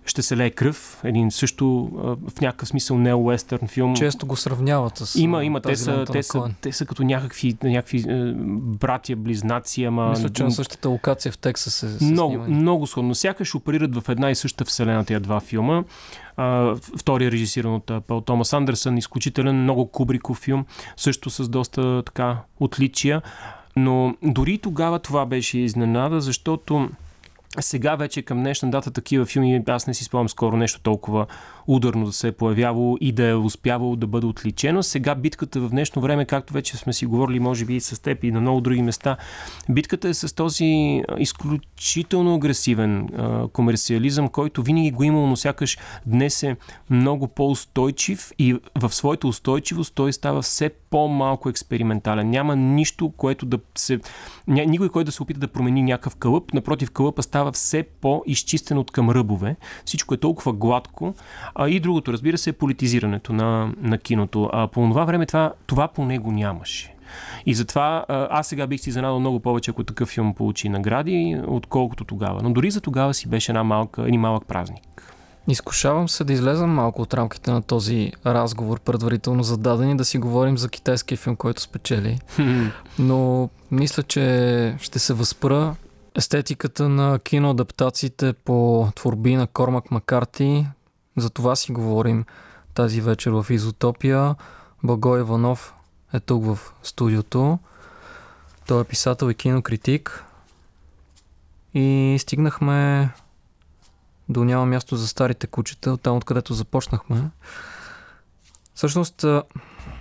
ще 0.06 0.22
се 0.22 0.36
лее 0.36 0.50
кръв. 0.50 1.00
Един 1.04 1.30
също 1.30 1.90
в 2.28 2.40
някакъв 2.40 2.68
смисъл 2.68 2.98
не 2.98 3.14
уестърн 3.14 3.68
филм. 3.68 3.94
Често 3.94 4.26
го 4.26 4.36
сравняват 4.36 4.98
с. 4.98 5.18
Има, 5.18 5.44
има. 5.44 5.60
Те 5.60 5.76
са, 5.76 6.04
те, 6.12 6.22
са, 6.22 6.50
те 6.60 6.72
са 6.72 6.86
като 6.86 7.02
някакви, 7.02 7.56
някакви 7.64 7.98
е, 7.98 8.32
братя, 8.56 9.16
близнаци, 9.16 9.84
ама. 9.84 10.10
Мисля, 10.10 10.28
че 10.28 10.44
на 10.44 10.50
същата 10.50 10.88
локация 10.88 11.32
в 11.32 11.38
Тексас 11.38 11.74
се. 11.74 12.04
Много, 12.04 12.34
снимани. 12.34 12.54
много 12.54 12.86
сходно. 12.86 13.14
Сякаш 13.14 13.54
оперират 13.54 13.96
в 13.96 14.08
една 14.08 14.30
и 14.30 14.34
съща 14.34 14.64
вселена 14.64 15.04
тези 15.04 15.20
два 15.20 15.40
филма. 15.40 15.84
Втория 16.98 17.30
режисиран 17.30 17.74
от 17.74 17.90
Пол 18.06 18.20
Томас 18.20 18.52
Андерсън, 18.52 18.96
изключителен, 18.96 19.62
много 19.62 19.86
кубриков 19.86 20.38
филм, 20.38 20.64
също 20.96 21.30
с 21.30 21.48
доста 21.48 22.02
така 22.06 22.38
отличия. 22.60 23.22
Но 23.76 24.14
дори 24.22 24.58
тогава 24.58 24.98
това 24.98 25.26
беше 25.26 25.58
изненада, 25.58 26.20
защото 26.20 26.88
сега 27.60 27.96
вече 27.96 28.22
към 28.22 28.38
днешна 28.38 28.70
дата 28.70 28.90
такива 28.90 29.26
филми, 29.26 29.62
аз 29.66 29.86
не 29.86 29.94
си 29.94 30.04
спомням 30.04 30.28
скоро 30.28 30.56
нещо 30.56 30.80
толкова 30.82 31.26
ударно 31.66 32.06
да 32.06 32.12
се 32.12 32.28
е 32.28 32.32
появявало 32.32 32.96
и 33.00 33.12
да 33.12 33.24
е 33.24 33.34
успявало 33.34 33.96
да 33.96 34.06
бъде 34.06 34.26
отличено. 34.26 34.82
Сега 34.82 35.14
битката 35.14 35.60
в 35.60 35.70
днешно 35.70 36.02
време, 36.02 36.24
както 36.24 36.52
вече 36.52 36.76
сме 36.76 36.92
си 36.92 37.06
говорили, 37.06 37.40
може 37.40 37.64
би 37.64 37.76
и 37.76 37.80
с 37.80 38.02
теб 38.02 38.24
и 38.24 38.30
на 38.30 38.40
много 38.40 38.60
други 38.60 38.82
места, 38.82 39.16
битката 39.68 40.08
е 40.08 40.14
с 40.14 40.34
този 40.34 41.02
изключително 41.18 42.34
агресивен 42.34 43.08
а, 43.16 43.48
комерциализъм, 43.48 44.28
който 44.28 44.62
винаги 44.62 44.90
го 44.90 45.02
имал, 45.02 45.26
но 45.26 45.36
сякаш 45.36 45.78
днес 46.06 46.42
е 46.42 46.56
много 46.90 47.28
по-устойчив 47.28 48.32
и 48.38 48.56
в 48.78 48.94
своята 48.94 49.28
устойчивост 49.28 49.94
той 49.94 50.12
става 50.12 50.42
все 50.42 50.70
по-малко 50.90 51.48
експериментален. 51.48 52.30
Няма 52.30 52.56
нищо, 52.56 53.12
което 53.16 53.46
да 53.46 53.58
се... 53.74 54.00
Никой, 54.46 54.88
който 54.88 55.06
да 55.06 55.12
се 55.12 55.22
опита 55.22 55.40
да 55.40 55.48
промени 55.48 55.82
някакъв 55.82 56.16
кълъп. 56.16 56.52
Напротив, 56.52 56.90
кълъпа 56.90 57.22
става 57.22 57.52
все 57.52 57.82
по-изчистен 57.82 58.78
от 58.78 58.90
към 58.90 59.10
ръбове. 59.10 59.56
Всичко 59.84 60.14
е 60.14 60.16
толкова 60.16 60.52
гладко. 60.52 61.14
А 61.58 61.68
и 61.68 61.80
другото, 61.80 62.12
разбира 62.12 62.38
се, 62.38 62.50
е 62.50 62.52
политизирането 62.52 63.32
на, 63.32 63.72
на 63.80 63.98
киното. 63.98 64.50
А 64.52 64.68
по 64.68 64.88
това 64.88 65.04
време 65.04 65.26
това, 65.26 65.52
това 65.66 65.88
по 65.88 66.04
него 66.04 66.32
нямаше. 66.32 66.94
И 67.46 67.54
затова 67.54 68.04
аз 68.08 68.46
сега 68.46 68.66
бих 68.66 68.80
си 68.80 68.88
изненадал 68.88 69.20
много 69.20 69.40
повече, 69.40 69.70
ако 69.70 69.84
такъв 69.84 70.08
филм 70.08 70.34
получи 70.34 70.68
награди, 70.68 71.40
отколкото 71.46 72.04
тогава. 72.04 72.40
Но 72.42 72.52
дори 72.52 72.70
за 72.70 72.80
тогава 72.80 73.14
си 73.14 73.28
беше 73.28 73.52
една 73.52 73.64
малка, 73.64 74.02
един 74.02 74.20
малък 74.20 74.46
празник. 74.46 75.12
Изкушавам 75.48 76.08
се 76.08 76.24
да 76.24 76.32
излезам 76.32 76.70
малко 76.70 77.02
от 77.02 77.14
рамките 77.14 77.50
на 77.50 77.62
този 77.62 78.12
разговор, 78.26 78.80
предварително 78.80 79.42
зададени, 79.42 79.96
да 79.96 80.04
си 80.04 80.18
говорим 80.18 80.58
за 80.58 80.68
китайския 80.68 81.18
филм, 81.18 81.36
който 81.36 81.62
спечели. 81.62 82.18
Но 82.98 83.48
мисля, 83.70 84.02
че 84.02 84.74
ще 84.80 84.98
се 84.98 85.14
възпра 85.14 85.74
естетиката 86.14 86.88
на 86.88 87.18
киноадаптациите 87.18 88.32
по 88.32 88.88
творби 88.94 89.36
на 89.36 89.46
Кормак 89.46 89.90
Макарти. 89.90 90.66
За 91.16 91.30
това 91.30 91.56
си 91.56 91.72
говорим 91.72 92.24
тази 92.74 93.00
вечер 93.00 93.30
в 93.30 93.46
Изотопия. 93.50 94.34
Благой 94.82 95.20
Иванов 95.20 95.74
е 96.12 96.20
тук 96.20 96.44
в 96.44 96.58
студиото. 96.82 97.58
Той 98.66 98.80
е 98.80 98.84
писател 98.84 99.30
и 99.30 99.34
кинокритик. 99.34 100.24
И 101.74 102.16
стигнахме 102.20 103.10
до 104.28 104.44
няма 104.44 104.66
място 104.66 104.96
за 104.96 105.08
старите 105.08 105.46
кучета, 105.46 105.96
там 105.96 106.16
откъдето 106.16 106.54
започнахме. 106.54 107.30
Всъщност, 108.74 109.24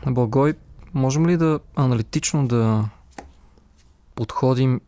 Благой, 0.06 0.54
можем 0.94 1.28
ли 1.28 1.38
да 1.38 1.60
аналитично 1.76 2.48
да 2.48 2.86
подходим 4.16 4.82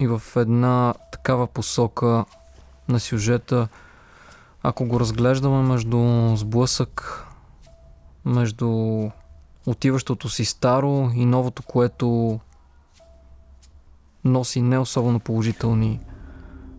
и 0.00 0.06
в 0.06 0.22
една 0.36 0.94
такава 1.12 1.46
посока 1.46 2.24
на 2.88 3.00
сюжета, 3.00 3.68
ако 4.66 4.84
го 4.84 5.00
разглеждаме 5.00 5.62
между 5.62 6.32
сблъсък, 6.36 7.26
между 8.24 8.68
отиващото 9.66 10.28
си 10.28 10.44
старо 10.44 11.10
и 11.14 11.24
новото, 11.24 11.62
което 11.62 12.40
носи 14.24 14.62
не 14.62 14.78
особено 14.78 15.20
положителни 15.20 16.00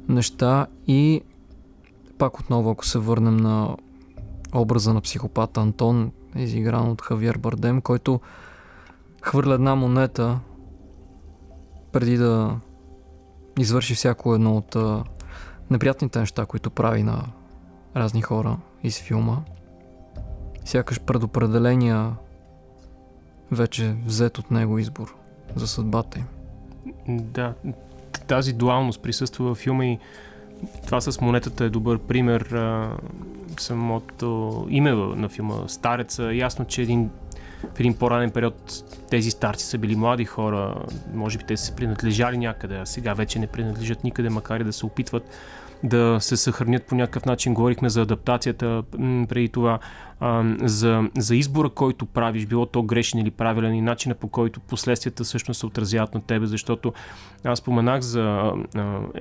неща 0.09 0.67
и 0.87 1.21
пак 2.17 2.39
отново, 2.39 2.69
ако 2.69 2.85
се 2.85 2.99
върнем 2.99 3.37
на 3.37 3.77
образа 4.53 4.93
на 4.93 5.01
психопата 5.01 5.61
Антон, 5.61 6.11
изигран 6.35 6.89
от 6.89 7.01
Хавиер 7.01 7.37
Бардем, 7.37 7.81
който 7.81 8.19
хвърля 9.21 9.53
една 9.53 9.75
монета 9.75 10.39
преди 11.91 12.17
да 12.17 12.59
извърши 13.59 13.95
всяко 13.95 14.35
едно 14.35 14.57
от 14.57 14.75
неприятните 15.71 16.19
неща, 16.19 16.45
които 16.45 16.69
прави 16.69 17.03
на 17.03 17.23
разни 17.95 18.21
хора 18.21 18.57
из 18.83 18.99
филма. 18.99 19.37
Сякаш 20.65 20.99
предопределения 20.99 22.11
вече 23.51 23.95
взет 24.05 24.37
от 24.37 24.51
него 24.51 24.79
избор 24.79 25.15
за 25.55 25.67
съдбата 25.67 26.19
им. 26.19 26.25
Да, 27.07 27.53
тази 28.27 28.53
дуалност 28.53 29.01
присъства 29.01 29.45
във 29.45 29.57
филма 29.57 29.85
и 29.85 29.99
това 30.85 31.01
с 31.01 31.21
монетата 31.21 31.65
е 31.65 31.69
добър 31.69 31.99
пример. 31.99 32.49
Самото 33.59 34.67
име 34.69 34.91
на 34.91 35.29
филма 35.29 35.67
Стареца. 35.67 36.33
Ясно, 36.33 36.65
че 36.65 36.81
един 36.81 37.09
в 37.73 37.79
един 37.79 37.97
по-ранен 37.97 38.31
период 38.31 38.83
тези 39.09 39.31
старци 39.31 39.65
са 39.65 39.77
били 39.77 39.95
млади 39.95 40.25
хора, 40.25 40.75
може 41.13 41.37
би 41.37 41.43
те 41.43 41.57
са 41.57 41.75
принадлежали 41.75 42.37
някъде, 42.37 42.77
а 42.77 42.85
сега 42.85 43.13
вече 43.13 43.39
не 43.39 43.47
принадлежат 43.47 44.03
никъде, 44.03 44.29
макар 44.29 44.59
и 44.59 44.63
да 44.63 44.73
се 44.73 44.85
опитват 44.85 45.29
да 45.85 46.17
се 46.19 46.37
съхранят 46.37 46.83
по 46.83 46.95
някакъв 46.95 47.25
начин. 47.25 47.53
Говорихме 47.53 47.89
за 47.89 48.01
адаптацията 48.01 48.83
преди 49.29 49.49
това, 49.49 49.79
за, 50.61 51.09
за 51.17 51.35
избора, 51.35 51.69
който 51.69 52.05
правиш, 52.05 52.45
било 52.45 52.65
то 52.65 52.83
грешен 52.83 53.19
или 53.19 53.31
правилен 53.31 53.75
и 53.75 53.81
начина 53.81 54.15
по 54.15 54.27
който 54.27 54.59
последствията 54.59 55.23
всъщност 55.23 55.59
се 55.59 55.65
отразяват 55.65 56.13
на 56.13 56.21
тебе, 56.21 56.45
защото 56.45 56.93
аз 57.43 57.59
споменах 57.59 58.01
за 58.01 58.51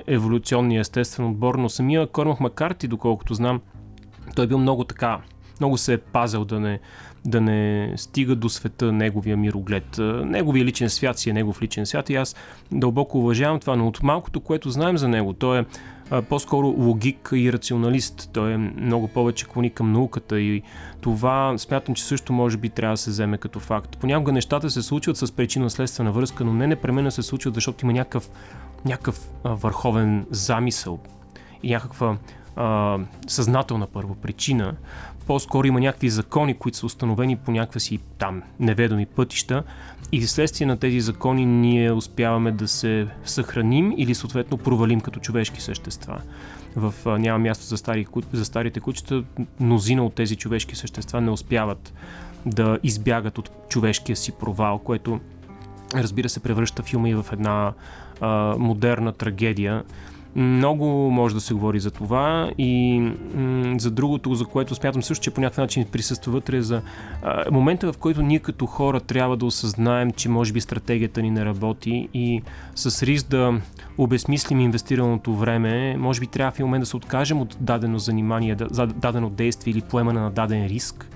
еволюционния 0.07 0.81
естествен 0.81 1.27
отбор, 1.27 1.55
но 1.55 1.69
самия 1.69 2.07
Кормах 2.07 2.41
Макарти, 2.41 2.89
доколкото 2.89 3.35
знам, 3.35 3.61
той 4.35 4.45
е 4.45 4.49
бил 4.49 4.59
много 4.59 4.85
така, 4.85 5.19
много 5.61 5.78
се 5.78 5.93
е 5.93 5.99
пазил 5.99 6.45
да 6.45 6.61
не, 6.61 6.81
да 7.26 7.40
не 7.40 7.92
стига 7.96 8.36
до 8.36 8.48
света 8.48 8.92
неговия 8.92 9.36
мироглед. 9.36 9.98
Неговия 10.24 10.64
личен 10.64 10.90
свят 10.90 11.18
си 11.18 11.30
е 11.30 11.32
негов 11.32 11.62
личен 11.62 11.86
свят 11.86 12.10
и 12.10 12.14
аз 12.14 12.36
дълбоко 12.72 13.18
уважавам 13.18 13.60
това, 13.60 13.76
но 13.76 13.88
от 13.88 14.02
малкото, 14.02 14.40
което 14.40 14.70
знаем 14.70 14.98
за 14.98 15.09
него, 15.09 15.32
той 15.32 15.59
е 15.59 15.64
по-скоро 16.28 16.66
логик 16.66 17.30
и 17.34 17.52
рационалист. 17.52 18.30
Той 18.32 18.52
е 18.52 18.56
много 18.59 19.09
повече 19.09 19.46
клони 19.46 19.70
към 19.70 19.92
науката 19.92 20.40
и 20.40 20.62
това 21.01 21.59
смятам, 21.59 21.94
че 21.94 22.05
също 22.05 22.32
може 22.32 22.56
би 22.56 22.68
трябва 22.68 22.92
да 22.92 22.96
се 22.96 23.10
вземе 23.10 23.38
като 23.38 23.60
факт. 23.60 23.96
Понякога 24.01 24.32
нещата 24.32 24.70
се 24.70 24.82
случват 24.82 25.16
с 25.16 25.32
причинно-следствена 25.32 26.12
връзка, 26.12 26.44
но 26.44 26.52
не 26.52 26.66
непременно 26.66 27.10
се 27.10 27.22
случват, 27.22 27.55
защото 27.55 27.86
има 27.86 27.92
някакъв, 27.92 28.30
някакъв 28.84 29.28
върховен 29.44 30.26
замисъл 30.30 30.98
и 31.62 31.70
някаква 31.70 32.16
а, 32.56 32.98
съзнателна 33.26 33.86
първо 33.86 34.14
причина, 34.14 34.74
по-скоро 35.26 35.66
има 35.66 35.80
някакви 35.80 36.09
закони, 36.09 36.55
които 36.55 36.78
са 36.78 36.86
установени 36.86 37.36
по 37.36 37.51
някакви 37.51 37.80
си 37.80 37.98
там 38.18 38.42
неведоми 38.60 39.06
пътища. 39.06 39.62
И 40.12 40.20
вследствие 40.20 40.66
на 40.66 40.76
тези 40.76 41.01
закони 41.01 41.46
ние 41.46 41.92
успяваме 41.92 42.52
да 42.52 42.68
се 42.68 43.06
съхраним 43.24 43.94
или 43.96 44.14
съответно 44.14 44.59
провалим 44.59 45.01
като 45.01 45.20
човешки 45.20 45.60
същества. 45.60 46.20
В 46.76 46.94
а, 47.06 47.18
няма 47.18 47.38
място 47.38 47.64
за, 47.64 47.76
стари, 47.76 48.06
за 48.32 48.44
старите 48.44 48.80
кучета, 48.80 49.24
мнозина 49.60 50.05
от 50.06 50.14
тези 50.14 50.36
човешки 50.36 50.76
същества 50.76 51.20
не 51.20 51.30
успяват 51.30 51.92
да 52.46 52.78
избягат 52.82 53.38
от 53.38 53.51
човешкия 53.68 54.16
си 54.16 54.32
провал, 54.32 54.78
което 54.78 55.20
разбира 55.94 56.28
се 56.28 56.40
превръща 56.40 56.82
филма 56.82 57.09
и 57.09 57.14
в 57.14 57.26
една 57.32 57.72
а, 58.20 58.55
модерна 58.59 59.12
трагедия, 59.12 59.84
много 60.36 61.11
може 61.11 61.35
да 61.35 61.40
се 61.40 61.55
говори 61.55 61.81
за 61.81 61.90
това 61.90 62.51
и 62.59 63.01
м- 63.35 63.74
за 63.78 63.90
другото, 63.90 64.35
за 64.35 64.44
което 64.44 64.74
смятам 64.74 65.02
също, 65.02 65.24
че 65.24 65.31
по 65.31 65.40
някакъв 65.40 65.59
начин 65.59 65.85
присъства 65.93 66.32
вътре 66.32 66.62
за 66.62 66.82
а, 67.23 67.51
момента, 67.51 67.93
в 67.93 67.98
който 67.98 68.23
ние 68.23 68.39
като 68.39 68.66
хора 68.66 69.01
трябва 69.01 69.36
да 69.36 69.47
осъзнаем, 69.47 70.11
че 70.11 70.28
може 70.28 70.52
би 70.52 70.61
стратегията 70.61 71.23
ни 71.23 71.31
не 71.31 71.44
работи 71.44 72.09
и 72.15 72.43
с 72.74 73.02
риск 73.02 73.28
да 73.28 73.61
обезмислим 73.98 74.61
инвестираното 74.61 75.35
време, 75.35 75.97
може 75.97 76.20
би 76.20 76.27
трябва 76.27 76.51
в 76.51 76.59
момент 76.59 76.82
да 76.82 76.86
се 76.86 76.97
откажем 76.97 77.40
от 77.40 77.56
дадено 77.61 77.98
занимание, 77.98 78.55
да, 78.55 78.86
дадено 78.86 79.31
действие 79.31 79.70
или 79.70 79.81
поемане 79.81 80.20
на 80.20 80.31
даден 80.31 80.66
риск 80.66 81.09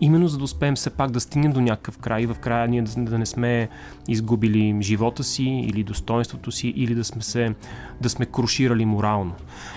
именно 0.00 0.28
за 0.28 0.38
да 0.38 0.44
успеем 0.44 0.74
все 0.74 0.90
пак 0.90 1.10
да 1.10 1.20
стигнем 1.20 1.52
до 1.52 1.60
някакъв 1.60 1.98
край 1.98 2.22
и 2.22 2.26
в 2.26 2.34
края 2.34 2.68
ние 2.68 2.82
да, 2.82 3.18
не 3.18 3.26
сме 3.26 3.68
изгубили 4.08 4.78
живота 4.82 5.24
си 5.24 5.44
или 5.44 5.84
достоинството 5.84 6.52
си 6.52 6.68
или 6.76 6.94
да 6.94 7.04
сме, 7.04 7.22
се, 7.22 7.54
да 8.00 8.08
сме 8.08 8.26
круширали 8.26 8.84
морално. 8.84 9.34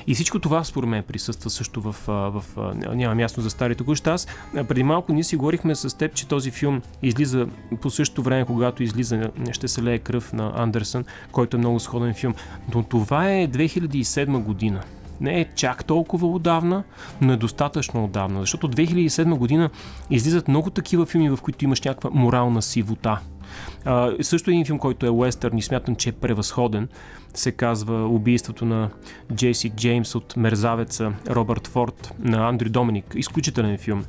И 0.08 0.14
всичко 0.14 0.40
това 0.40 0.64
според 0.64 0.90
мен 0.90 1.04
присъства 1.04 1.50
също 1.50 1.82
в, 1.82 1.96
в, 2.08 2.44
в 2.56 2.74
няма 2.76 3.16
място 3.16 3.42
за 3.42 3.50
старите 3.50 3.84
кучета. 3.84 4.12
Аз 4.12 4.28
преди 4.68 4.84
малко 4.84 5.14
ние 5.14 5.24
си 5.24 5.36
говорихме 5.36 5.76
с 5.76 5.98
теб, 5.98 6.14
че 6.14 6.28
този 6.28 6.52
филм 6.52 6.82
излиза 7.02 7.48
по 7.82 7.90
същото 7.90 8.24
време, 8.24 8.46
когато 8.46 8.84
излиза 8.84 9.32
Ще 9.52 9.68
се 9.68 9.84
лее 9.84 10.00
кръв 10.00 10.34
на 10.34 10.54
Андерсън, 10.56 11.06
който 11.32 11.58
е 11.58 11.60
много 11.60 11.80
сходен 11.80 12.14
филм. 12.14 12.34
Но 12.76 12.84
това 12.84 13.32
е 13.32 13.48
2007 13.48 14.44
година 14.44 14.82
не 15.22 15.40
е 15.40 15.46
чак 15.56 15.86
толкова 15.86 16.28
отдавна, 16.28 16.84
но 17.22 17.34
е 17.34 17.38
достатъчно 17.38 18.04
отдавна. 18.04 18.40
Защото 18.40 18.70
2007 18.70 19.36
година 19.36 19.70
излизат 20.10 20.48
много 20.48 20.70
такива 20.70 21.06
филми, 21.06 21.30
в 21.30 21.40
които 21.42 21.66
имаш 21.66 21.82
някаква 21.82 22.10
морална 22.14 22.62
сивота. 22.62 23.20
А, 23.86 24.12
също 24.22 24.50
един 24.50 24.66
филм, 24.66 24.80
който 24.80 25.06
е 25.06 25.10
уестърн 25.10 25.58
и 25.58 25.62
смятам, 25.62 25.96
че 25.96 26.10
е 26.10 26.12
превъзходен, 26.12 26.88
се 27.34 27.52
казва 27.52 28.08
Убийството 28.08 28.66
на 28.66 28.90
Джейси 29.34 29.70
Джеймс 29.70 30.16
от 30.16 30.38
Мерзавеца 30.38 31.14
Робърт 31.30 31.68
Форд 31.68 32.14
на 32.20 32.50
Андрю 32.50 32.70
Доминик. 32.70 33.14
Изключителен 33.16 33.78
филм. 33.78 34.06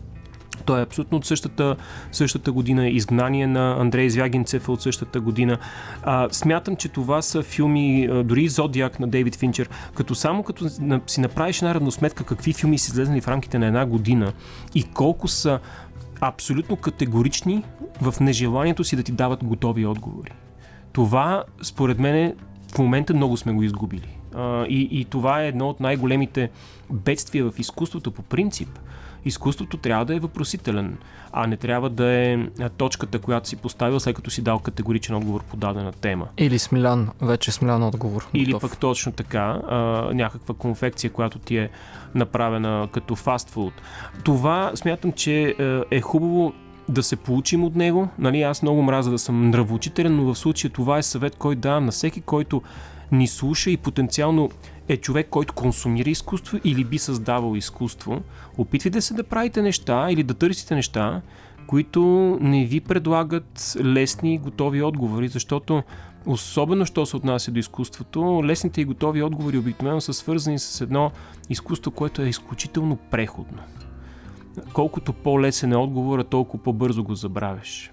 Той 0.64 0.80
е 0.80 0.82
абсолютно 0.82 1.18
от 1.18 1.24
същата, 1.26 1.76
същата 2.12 2.52
година. 2.52 2.88
Изгнание 2.88 3.46
на 3.46 3.76
Андрей 3.80 4.10
Звягинцев 4.10 4.68
е 4.68 4.70
от 4.70 4.82
същата 4.82 5.20
година. 5.20 5.58
А, 6.02 6.28
смятам, 6.30 6.76
че 6.76 6.88
това 6.88 7.22
са 7.22 7.42
филми, 7.42 8.08
дори 8.24 8.48
Зодиак 8.48 9.00
на 9.00 9.08
Дейвид 9.08 9.36
Финчер, 9.36 9.68
като 9.94 10.14
само 10.14 10.42
като 10.42 10.68
си 11.06 11.20
направиш 11.20 11.58
една 11.58 11.74
равносметка 11.74 12.24
какви 12.24 12.52
филми 12.52 12.78
са 12.78 12.92
излезли 12.92 13.20
в 13.20 13.28
рамките 13.28 13.58
на 13.58 13.66
една 13.66 13.86
година 13.86 14.32
и 14.74 14.84
колко 14.84 15.28
са 15.28 15.58
абсолютно 16.20 16.76
категорични 16.76 17.64
в 18.00 18.14
нежеланието 18.20 18.84
си 18.84 18.96
да 18.96 19.02
ти 19.02 19.12
дават 19.12 19.44
готови 19.44 19.86
отговори. 19.86 20.32
Това, 20.92 21.44
според 21.62 21.98
мен, 21.98 22.34
в 22.74 22.78
момента 22.78 23.14
много 23.14 23.36
сме 23.36 23.52
го 23.52 23.62
изгубили. 23.62 24.16
И, 24.68 24.88
и 24.90 25.04
това 25.04 25.42
е 25.42 25.48
едно 25.48 25.68
от 25.68 25.80
най-големите 25.80 26.50
бедствия 26.92 27.50
в 27.50 27.58
изкуството 27.58 28.10
по 28.10 28.22
принцип– 28.22 28.78
изкуството 29.24 29.76
трябва 29.76 30.04
да 30.04 30.14
е 30.14 30.18
въпросителен, 30.18 30.98
а 31.32 31.46
не 31.46 31.56
трябва 31.56 31.90
да 31.90 32.12
е 32.12 32.38
точката, 32.76 33.18
която 33.18 33.48
си 33.48 33.56
поставил, 33.56 34.00
след 34.00 34.16
като 34.16 34.30
си 34.30 34.42
дал 34.42 34.58
категоричен 34.58 35.16
отговор 35.16 35.42
по 35.42 35.56
дадена 35.56 35.92
тема. 35.92 36.28
Или 36.38 36.58
смилян, 36.58 37.08
вече 37.20 37.52
смилян 37.52 37.82
отговор. 37.82 38.28
Или 38.34 38.52
готов. 38.52 38.70
пък 38.70 38.78
точно 38.78 39.12
така, 39.12 39.60
а, 39.68 39.76
някаква 40.14 40.54
конфекция, 40.54 41.12
която 41.12 41.38
ти 41.38 41.56
е 41.56 41.70
направена 42.14 42.88
като 42.92 43.16
фастфуд. 43.16 43.72
Това 44.24 44.72
смятам, 44.74 45.12
че 45.12 45.54
е 45.90 46.00
хубаво 46.00 46.52
да 46.88 47.02
се 47.02 47.16
получим 47.16 47.64
от 47.64 47.76
него. 47.76 48.08
Нали, 48.18 48.42
аз 48.42 48.62
много 48.62 48.82
мраза 48.82 49.10
да 49.10 49.18
съм 49.18 49.50
нравоучителен, 49.50 50.16
но 50.16 50.34
в 50.34 50.38
случая 50.38 50.70
това 50.70 50.98
е 50.98 51.02
съвет, 51.02 51.36
който 51.36 51.60
давам 51.60 51.84
на 51.84 51.92
всеки, 51.92 52.20
който 52.20 52.62
ни 53.12 53.26
слуша 53.26 53.70
и 53.70 53.76
потенциално 53.76 54.50
е 54.92 54.96
човек, 54.96 55.26
който 55.30 55.54
консумира 55.54 56.10
изкуство 56.10 56.58
или 56.64 56.84
би 56.84 56.98
създавал 56.98 57.56
изкуство. 57.56 58.22
Опитвайте 58.58 59.00
се 59.00 59.14
да 59.14 59.24
правите 59.24 59.62
неща 59.62 60.06
или 60.10 60.22
да 60.22 60.34
търсите 60.34 60.74
неща, 60.74 61.22
които 61.66 62.02
не 62.40 62.64
ви 62.64 62.80
предлагат 62.80 63.76
лесни, 63.84 64.38
готови 64.38 64.82
отговори, 64.82 65.28
защото 65.28 65.82
особено 66.26 66.86
що 66.86 67.06
се 67.06 67.16
отнася 67.16 67.50
до 67.50 67.58
изкуството, 67.58 68.44
лесните 68.44 68.80
и 68.80 68.84
готови 68.84 69.22
отговори 69.22 69.58
обикновено 69.58 70.00
са 70.00 70.14
свързани 70.14 70.58
с 70.58 70.80
едно 70.80 71.10
изкуство, 71.48 71.90
което 71.90 72.22
е 72.22 72.28
изключително 72.28 72.96
преходно. 72.96 73.58
Колкото 74.72 75.12
по-лесен 75.12 75.72
е 75.72 75.76
отговора, 75.76 76.24
толкова 76.24 76.62
по-бързо 76.62 77.04
го 77.04 77.14
забравяш. 77.14 77.90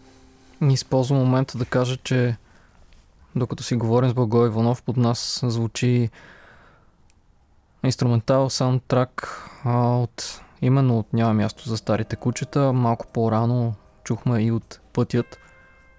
Използвам 0.70 1.20
момента 1.20 1.58
да 1.58 1.66
кажа, 1.66 1.98
че 1.98 2.36
докато 3.36 3.64
си 3.64 3.76
говорим 3.76 4.10
с 4.10 4.14
Благой 4.14 4.48
Иванов, 4.48 4.84
под 4.84 4.98
нас 4.98 5.42
звучи 5.44 6.10
инструментал 7.88 8.50
саундтрак 8.50 9.44
от 9.66 10.42
именно 10.62 11.00
от 11.00 11.14
Няма 11.14 11.34
място 11.34 11.70
за 11.70 11.78
старите 11.78 12.16
кучета. 12.16 12.74
Малко 12.74 13.08
по-рано 13.08 13.74
чухме 14.04 14.44
и 14.44 14.52
от 14.52 14.80
Пътят, 14.94 15.38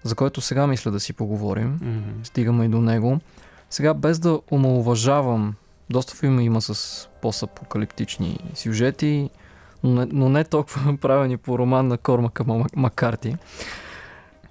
за 0.03 0.15
който 0.15 0.41
сега 0.41 0.67
мисля 0.67 0.91
да 0.91 0.99
си 0.99 1.13
поговорим. 1.13 1.79
Mm-hmm. 1.79 2.27
Стигаме 2.27 2.65
и 2.65 2.69
до 2.69 2.81
него. 2.81 3.19
Сега, 3.69 3.93
без 3.93 4.19
да 4.19 4.39
омалуважавам, 4.51 5.55
доста 5.89 6.15
филми 6.15 6.45
има 6.45 6.61
с 6.61 7.07
постапокалиптични 7.21 8.39
сюжети, 8.53 9.29
но 9.83 9.91
не, 9.91 10.05
но 10.11 10.29
не 10.29 10.43
толкова 10.43 10.97
правени 11.01 11.37
по 11.37 11.59
роман 11.59 11.87
на 11.87 11.97
Кормака 11.97 12.43
Макарти. 12.75 13.35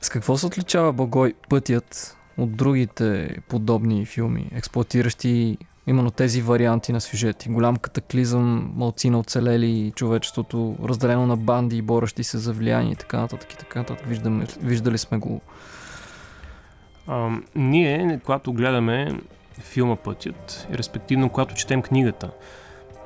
С 0.01 0.09
какво 0.09 0.37
се 0.39 0.47
отличава 0.47 0.93
Богой 0.93 1.35
пътят 1.49 2.17
от 2.39 2.57
другите 2.57 3.37
подобни 3.49 4.07
филми, 4.07 4.51
експлуатиращи 4.55 5.59
именно 5.89 6.11
тези 6.11 6.43
варианти 6.43 6.93
на 6.93 7.01
сюжети? 7.01 7.49
Голям 7.49 7.77
катаклизъм, 7.77 8.73
малци 8.77 9.11
на 9.11 9.19
оцелели, 9.19 9.93
човечеството 9.97 10.77
разделено 10.85 11.27
на 11.27 11.37
банди 11.37 11.77
и 11.77 11.83
борещи 11.83 12.25
се 12.25 12.39
за 12.39 12.53
влияние 12.53 12.93
и 12.93 12.97
така 12.97 13.21
нататък 13.21 13.53
и 13.53 13.57
така 13.57 13.79
нататък. 13.79 14.07
Виждаме, 14.07 14.47
виждали 14.63 14.99
сме 14.99 15.19
го. 15.19 15.41
А, 17.07 17.31
ние, 17.55 18.21
когато 18.25 18.53
гледаме 18.53 19.21
филма 19.61 19.97
Пътят, 19.97 20.67
респективно 20.73 21.29
когато 21.29 21.55
четем 21.55 21.83
книгата, 21.83 22.31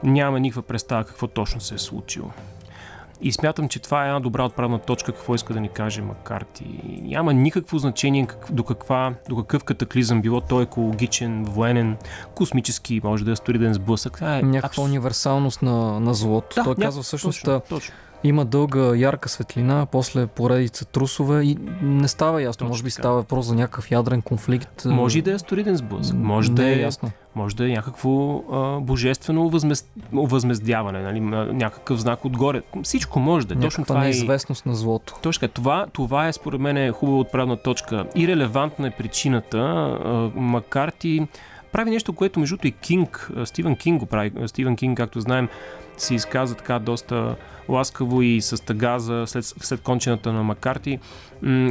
нямаме 0.03 0.41
никаква 0.41 0.63
представа 0.63 1.05
какво 1.05 1.27
точно 1.27 1.61
се 1.61 1.75
е 1.75 1.79
случило. 1.79 2.31
И 3.23 3.33
смятам, 3.33 3.69
че 3.69 3.79
това 3.79 4.05
е 4.05 4.07
една 4.07 4.21
добра 4.21 4.45
отправна 4.45 4.79
точка, 4.79 5.13
какво 5.13 5.35
иска 5.35 5.55
да 5.55 5.61
ни 5.61 5.69
каже 5.69 6.03
Макарти. 6.03 6.65
Няма 7.03 7.33
никакво 7.33 7.79
значение 7.79 8.27
до, 8.51 8.65
каква, 8.65 9.15
до 9.29 9.37
какъв 9.37 9.65
катаклизъм, 9.65 10.23
било 10.23 10.41
то 10.41 10.61
екологичен, 10.61 11.45
военен, 11.45 11.97
космически, 12.35 13.01
може 13.05 13.25
да 13.25 13.33
е 13.33 13.37
сториден 13.37 13.75
сблъсък. 13.75 14.13
Това 14.13 14.39
е 14.39 14.43
Някаква 14.43 14.83
абс... 14.83 14.91
универсалност 14.91 15.63
на, 15.63 16.01
на 16.01 16.15
злото. 16.15 16.55
Да, 16.57 16.65
Той 16.65 16.75
ня... 16.79 16.85
казва 16.85 17.03
всъщност, 17.03 17.45
точно, 17.45 17.63
точно. 17.69 17.95
Има 18.25 18.45
дълга 18.45 18.97
ярка 18.97 19.29
светлина, 19.29 19.87
после 19.93 20.27
поредица 20.27 20.85
трусове 20.85 21.43
и 21.43 21.59
не 21.83 22.09
става 22.09 22.43
ясно. 22.43 22.59
Точно 22.59 22.69
може 22.69 22.83
би 22.83 22.91
така. 22.91 23.03
става 23.03 23.15
въпрос 23.15 23.47
за 23.47 23.55
някакъв 23.55 23.91
ядрен 23.91 24.23
конфликт. 24.23 24.85
Може 24.85 25.19
и 25.19 25.23
да 25.23 25.33
е 25.33 25.39
сториден 25.39 25.77
сблъсък. 25.77 26.17
Може 26.17 26.49
не 26.51 26.55
да 26.55 26.69
е 26.69 26.73
е, 26.73 26.81
ясно. 26.81 27.11
може 27.35 27.57
да 27.57 27.67
е 27.67 27.73
някакво 27.73 28.43
а, 28.53 28.81
божествено 28.81 29.51
възмез... 29.51 29.89
възмездяване, 30.13 31.03
нали? 31.03 31.21
на- 31.21 31.53
някакъв 31.53 32.01
знак 32.01 32.25
отгоре. 32.25 32.63
Всичко 32.83 33.21
може 33.21 33.47
да 33.47 33.55
е. 33.55 33.59
Точно 33.59 33.85
това 33.85 34.01
е. 34.01 34.03
неизвестност 34.03 34.67
на 34.67 34.75
злото. 34.75 35.15
Точно 35.23 35.41
така. 35.41 35.53
Това, 35.53 35.87
това 35.93 36.29
е 36.29 36.33
според 36.33 36.61
мен 36.61 36.77
е 36.77 36.93
хубава 36.93 37.19
отправна 37.19 37.57
точка. 37.57 38.05
И 38.15 38.29
релевантна 38.29 38.87
е 38.87 38.91
причината, 38.91 39.59
а, 39.59 40.31
Макарти 40.35 41.27
прави 41.73 41.91
нещо, 41.91 42.13
което 42.13 42.41
между 42.41 42.57
и 42.65 42.73
Кинг, 42.73 43.31
Стивен 43.45 43.77
Кинг 43.77 44.01
го 44.01 44.07
прави. 44.07 44.33
Стивен 44.47 44.77
Кинг, 44.77 44.97
както 44.97 45.21
знаем, 45.21 45.49
се 45.97 46.15
изказа 46.15 46.55
така 46.55 46.79
доста 46.79 47.37
ласкаво 47.69 48.23
и 48.23 48.41
с 48.41 48.65
тъга 48.65 48.99
за 48.99 49.25
след, 49.27 49.45
след 49.45 49.81
кончената 49.81 50.33
на 50.33 50.43
Макарти. 50.43 50.99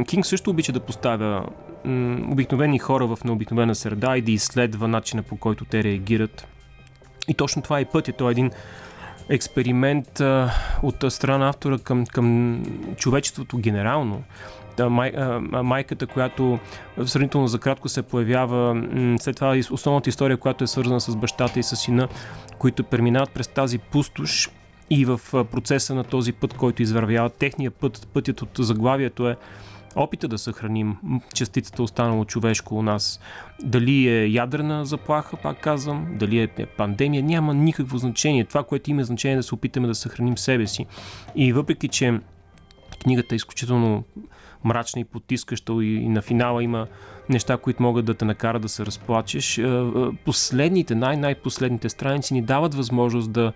Кинг 0.06 0.26
също 0.26 0.50
обича 0.50 0.72
да 0.72 0.80
поставя 0.80 1.46
обикновени 2.30 2.78
хора 2.78 3.06
в 3.06 3.18
необикновена 3.24 3.74
среда 3.74 4.16
и 4.16 4.22
да 4.22 4.32
изследва 4.32 4.88
начина 4.88 5.22
по 5.22 5.36
който 5.36 5.64
те 5.64 5.84
реагират. 5.84 6.46
И 7.28 7.34
точно 7.34 7.62
това 7.62 7.78
е 7.78 7.82
и 7.82 7.84
пътя. 7.84 8.12
Той 8.12 8.30
е 8.30 8.32
един 8.32 8.50
експеримент 9.28 10.20
а, 10.20 10.50
от 10.82 11.04
страна 11.08 11.38
на 11.38 11.48
автора 11.48 11.78
към, 11.78 12.06
към 12.06 12.58
човечеството 12.96 13.58
генерално. 13.58 14.22
Та, 14.76 14.88
май, 14.88 15.12
а, 15.16 15.40
майката, 15.62 16.06
която 16.06 16.58
сравнително 17.04 17.46
за 17.46 17.58
кратко 17.58 17.88
се 17.88 18.02
появява, 18.02 18.82
след 19.20 19.36
това 19.36 19.60
основната 19.70 20.10
история, 20.10 20.36
която 20.36 20.64
е 20.64 20.66
свързана 20.66 21.00
с 21.00 21.16
бащата 21.16 21.60
и 21.60 21.62
с 21.62 21.76
сина, 21.76 22.08
които 22.58 22.84
преминават 22.84 23.30
през 23.30 23.48
тази 23.48 23.78
пустош 23.78 24.50
и 24.92 25.04
в 25.04 25.20
процеса 25.32 25.94
на 25.94 26.04
този 26.04 26.32
път, 26.32 26.54
който 26.54 26.82
извървяват. 26.82 27.34
Техния 27.34 27.70
път, 27.70 28.08
пътят 28.12 28.42
от 28.42 28.50
заглавието 28.58 29.28
е 29.28 29.36
опита 29.96 30.28
да 30.28 30.38
съхраним 30.38 30.96
частицата 31.34 31.82
останало 31.82 32.24
човешко 32.24 32.74
у 32.74 32.82
нас. 32.82 33.20
Дали 33.62 34.08
е 34.08 34.26
ядрена 34.26 34.84
заплаха, 34.84 35.36
пак 35.36 35.60
казвам, 35.60 36.06
дали 36.18 36.38
е 36.38 36.48
е 36.58 36.66
пандемия, 36.66 37.22
няма 37.22 37.54
никакво 37.54 37.98
значение. 37.98 38.44
Това, 38.44 38.62
което 38.64 38.90
има 38.90 39.04
значение 39.04 39.34
е 39.34 39.36
да 39.36 39.42
се 39.42 39.54
опитаме 39.54 39.86
да 39.86 39.94
съхраним 39.94 40.38
себе 40.38 40.66
си. 40.66 40.86
И 41.34 41.52
въпреки, 41.52 41.88
че 41.88 42.20
книгата 43.02 43.34
е 43.34 43.36
изключително 43.36 44.04
мрачна 44.64 45.00
и 45.00 45.04
потискаща 45.04 45.72
и, 45.72 46.08
на 46.08 46.22
финала 46.22 46.64
има 46.64 46.86
неща, 47.28 47.56
които 47.56 47.82
могат 47.82 48.04
да 48.04 48.14
те 48.14 48.24
накарат 48.24 48.62
да 48.62 48.68
се 48.68 48.86
разплачеш, 48.86 49.60
последните, 50.24 50.94
най-най-последните 50.94 51.88
страници 51.88 52.34
ни 52.34 52.42
дават 52.42 52.74
възможност 52.74 53.32
да 53.32 53.52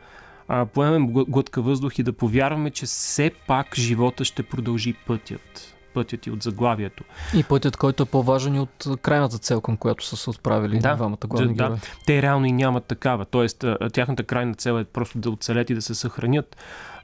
а, 0.49 0.67
поемем 0.67 1.09
гл- 1.09 1.31
глътка 1.31 1.63
въздух 1.63 1.99
и 1.99 2.03
да 2.03 2.13
повярваме, 2.13 2.71
че 2.71 2.87
все 2.87 3.31
пак 3.47 3.77
живота 3.77 4.25
ще 4.25 4.43
продължи 4.43 4.95
пътят. 5.07 5.73
Пътят 5.95 6.27
и 6.27 6.31
от 6.31 6.43
заглавието. 6.43 7.05
И 7.35 7.43
пътят, 7.43 7.77
който 7.77 8.03
е 8.03 8.07
по-важен 8.07 8.55
и 8.55 8.61
от 8.61 8.87
крайната 9.03 9.39
цел, 9.39 9.61
към 9.61 9.77
която 9.77 10.05
са 10.05 10.17
се 10.17 10.31
отправили 10.31 10.79
Да, 10.79 10.95
двамата 10.95 11.19
главни 11.27 11.55
да, 11.55 11.65
герои. 11.65 11.79
Те 12.07 12.23
реално 12.23 12.47
и 12.47 12.53
нямат 12.53 12.85
такава. 12.85 13.25
Тоест, 13.25 13.65
тяхната 13.93 14.25
крайна 14.25 14.55
цел 14.55 14.81
е 14.81 14.85
просто 14.85 15.19
да 15.19 15.31
оцелят 15.31 15.71
и 15.71 15.75
да 15.75 15.83
се 15.83 15.95
съхранят. 15.95 16.57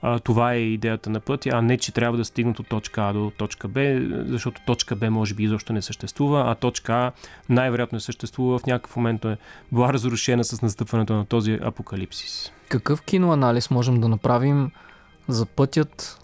А, 0.02 0.18
Това 0.18 0.52
е 0.52 0.58
идеята 0.58 1.10
на 1.10 1.20
пътя, 1.20 1.50
а 1.52 1.62
не, 1.62 1.78
че 1.78 1.92
трябва 1.92 2.18
да 2.18 2.24
стигнат 2.24 2.58
от 2.58 2.68
точка 2.68 3.02
А 3.02 3.12
до 3.12 3.32
точка 3.36 3.68
Б, 3.68 3.80
защото 4.26 4.60
точка 4.66 4.96
Б 4.96 5.10
може 5.10 5.34
би 5.34 5.44
изобщо 5.44 5.72
не 5.72 5.82
съществува, 5.82 6.44
а 6.46 6.54
точка 6.54 6.94
А 6.94 7.12
най-вероятно 7.48 7.96
не 7.96 8.00
съществува. 8.00 8.58
В 8.58 8.66
някакъв 8.66 8.96
момент 8.96 9.24
е 9.24 9.36
била 9.72 9.92
разрушена 9.92 10.44
с 10.44 10.62
настъпването 10.62 11.12
на 11.14 11.24
този 11.24 11.58
апокалипсис. 11.62 12.52
Какъв 12.68 13.02
киноанализ 13.02 13.70
можем 13.70 14.00
да 14.00 14.08
направим 14.08 14.70
за 15.28 15.46
пътят, 15.46 16.18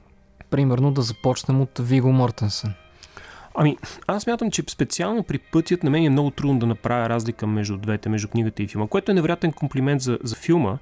примерно 0.50 0.92
да 0.92 1.02
започнем 1.02 1.60
от 1.60 1.78
Виго 1.78 2.12
Мортенсен? 2.12 2.74
Ами, 3.60 3.76
аз 4.06 4.22
смятам, 4.22 4.50
че 4.50 4.62
специално 4.68 5.22
при 5.22 5.38
пътят 5.38 5.82
на 5.82 5.90
мен 5.90 6.04
е 6.04 6.10
много 6.10 6.30
трудно 6.30 6.58
да 6.58 6.66
направя 6.66 7.08
разлика 7.08 7.46
между 7.46 7.76
двете, 7.76 8.08
между 8.08 8.28
книгата 8.28 8.62
и 8.62 8.68
филма, 8.68 8.86
което 8.86 9.10
е 9.10 9.14
невероятен 9.14 9.52
комплимент 9.52 10.02
за, 10.02 10.18
за 10.22 10.36
филма, 10.36 10.78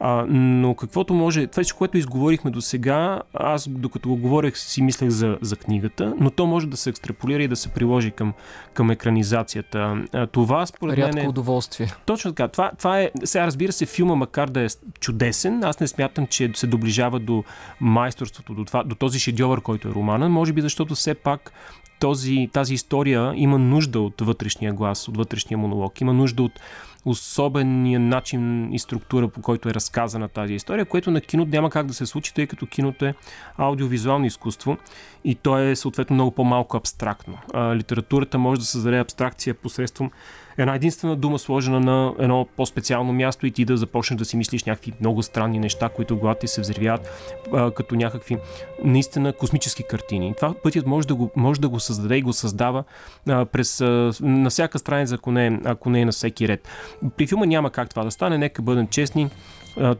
а, 0.00 0.24
но 0.28 0.74
каквото 0.74 1.14
може, 1.14 1.46
това, 1.46 1.62
което 1.78 1.98
изговорихме 1.98 2.50
до 2.50 2.60
сега, 2.60 3.20
аз 3.34 3.68
докато 3.68 4.08
го 4.08 4.16
говорех 4.16 4.58
си 4.58 4.82
мислех 4.82 5.08
за, 5.08 5.38
за 5.40 5.56
книгата, 5.56 6.14
но 6.20 6.30
то 6.30 6.46
може 6.46 6.66
да 6.66 6.76
се 6.76 6.90
екстраполира 6.90 7.42
и 7.42 7.48
да 7.48 7.56
се 7.56 7.68
приложи 7.68 8.10
към, 8.10 8.32
към 8.74 8.90
екранизацията. 8.90 10.02
А, 10.12 10.26
това 10.26 10.66
според 10.66 10.98
мен 10.98 11.06
Рядко 11.06 11.20
е... 11.20 11.28
удоволствие. 11.28 11.86
Точно 12.06 12.32
така. 12.32 12.48
Това, 12.48 12.70
това 12.78 13.00
е. 13.00 13.10
Сега, 13.24 13.46
разбира 13.46 13.72
се, 13.72 13.86
филма, 13.86 14.14
макар 14.14 14.48
да 14.48 14.60
е 14.60 14.66
чудесен, 15.00 15.64
аз 15.64 15.80
не 15.80 15.86
смятам, 15.86 16.26
че 16.26 16.50
се 16.54 16.66
доближава 16.66 17.20
до 17.20 17.44
майсторството, 17.80 18.54
до, 18.54 18.64
това, 18.64 18.84
до 18.84 18.94
този 18.94 19.18
шедьовър, 19.18 19.60
който 19.60 19.88
е 19.88 19.90
романа. 19.90 20.28
Може 20.28 20.52
би 20.52 20.60
защото 20.60 20.94
все 20.94 21.14
пак 21.14 21.52
този, 22.00 22.48
тази 22.52 22.74
история 22.74 23.32
има 23.36 23.58
нужда 23.58 24.00
от 24.00 24.20
вътрешния 24.20 24.72
глас, 24.72 25.08
от 25.08 25.16
вътрешния 25.16 25.58
монолог. 25.58 26.00
Има 26.00 26.12
нужда 26.12 26.42
от 26.42 26.60
особения 27.04 28.00
начин 28.00 28.72
и 28.72 28.78
структура, 28.78 29.28
по 29.28 29.42
който 29.42 29.68
е 29.68 29.74
разказана 29.74 30.28
тази 30.28 30.54
история, 30.54 30.84
което 30.84 31.10
на 31.10 31.20
кино 31.20 31.46
няма 31.50 31.70
как 31.70 31.86
да 31.86 31.94
се 31.94 32.06
случи, 32.06 32.34
тъй 32.34 32.46
като 32.46 32.66
киното 32.66 33.04
е 33.04 33.14
аудиовизуално 33.56 34.26
изкуство 34.26 34.76
и 35.24 35.34
то 35.34 35.58
е 35.58 35.76
съответно 35.76 36.14
много 36.14 36.30
по-малко 36.30 36.76
абстрактно. 36.76 37.38
А, 37.54 37.76
литературата 37.76 38.38
може 38.38 38.60
да 38.60 38.66
създаде 38.66 38.98
абстракция 38.98 39.54
посредством 39.54 40.10
една 40.58 40.74
единствена 40.74 41.16
дума 41.16 41.38
сложена 41.38 41.80
на 41.80 42.14
едно 42.18 42.46
по-специално 42.56 43.12
място 43.12 43.46
и 43.46 43.50
ти 43.50 43.64
да 43.64 43.76
започнеш 43.76 44.18
да 44.18 44.24
си 44.24 44.36
мислиш 44.36 44.64
някакви 44.64 44.92
много 45.00 45.22
странни 45.22 45.58
неща, 45.58 45.88
които 45.88 46.16
в 46.16 46.18
главата 46.18 46.40
ти 46.40 46.48
се 46.48 46.60
взривяват 46.60 47.08
а, 47.52 47.70
като 47.70 47.96
някакви 47.96 48.36
наистина 48.84 49.32
космически 49.32 49.82
картини. 49.82 50.34
Това 50.36 50.54
пътят 50.62 50.86
може 50.86 51.06
да 51.06 51.14
го, 51.14 51.30
може 51.36 51.60
да 51.60 51.68
го 51.68 51.80
създаде 51.80 52.16
и 52.16 52.22
го 52.22 52.32
създава 52.32 52.84
а, 53.28 53.44
през, 53.44 53.80
а, 53.80 54.12
на 54.20 54.50
всяка 54.50 54.78
страница, 54.78 55.14
ако 55.14 55.32
не, 55.32 55.60
ако 55.64 55.90
не 55.90 56.00
е 56.00 56.04
на 56.04 56.12
всеки 56.12 56.48
ред. 56.48 56.68
При 57.16 57.26
филма 57.26 57.46
няма 57.46 57.70
как 57.70 57.90
това 57.90 58.04
да 58.04 58.10
стане, 58.10 58.38
нека 58.38 58.62
бъдем 58.62 58.86
честни 58.86 59.30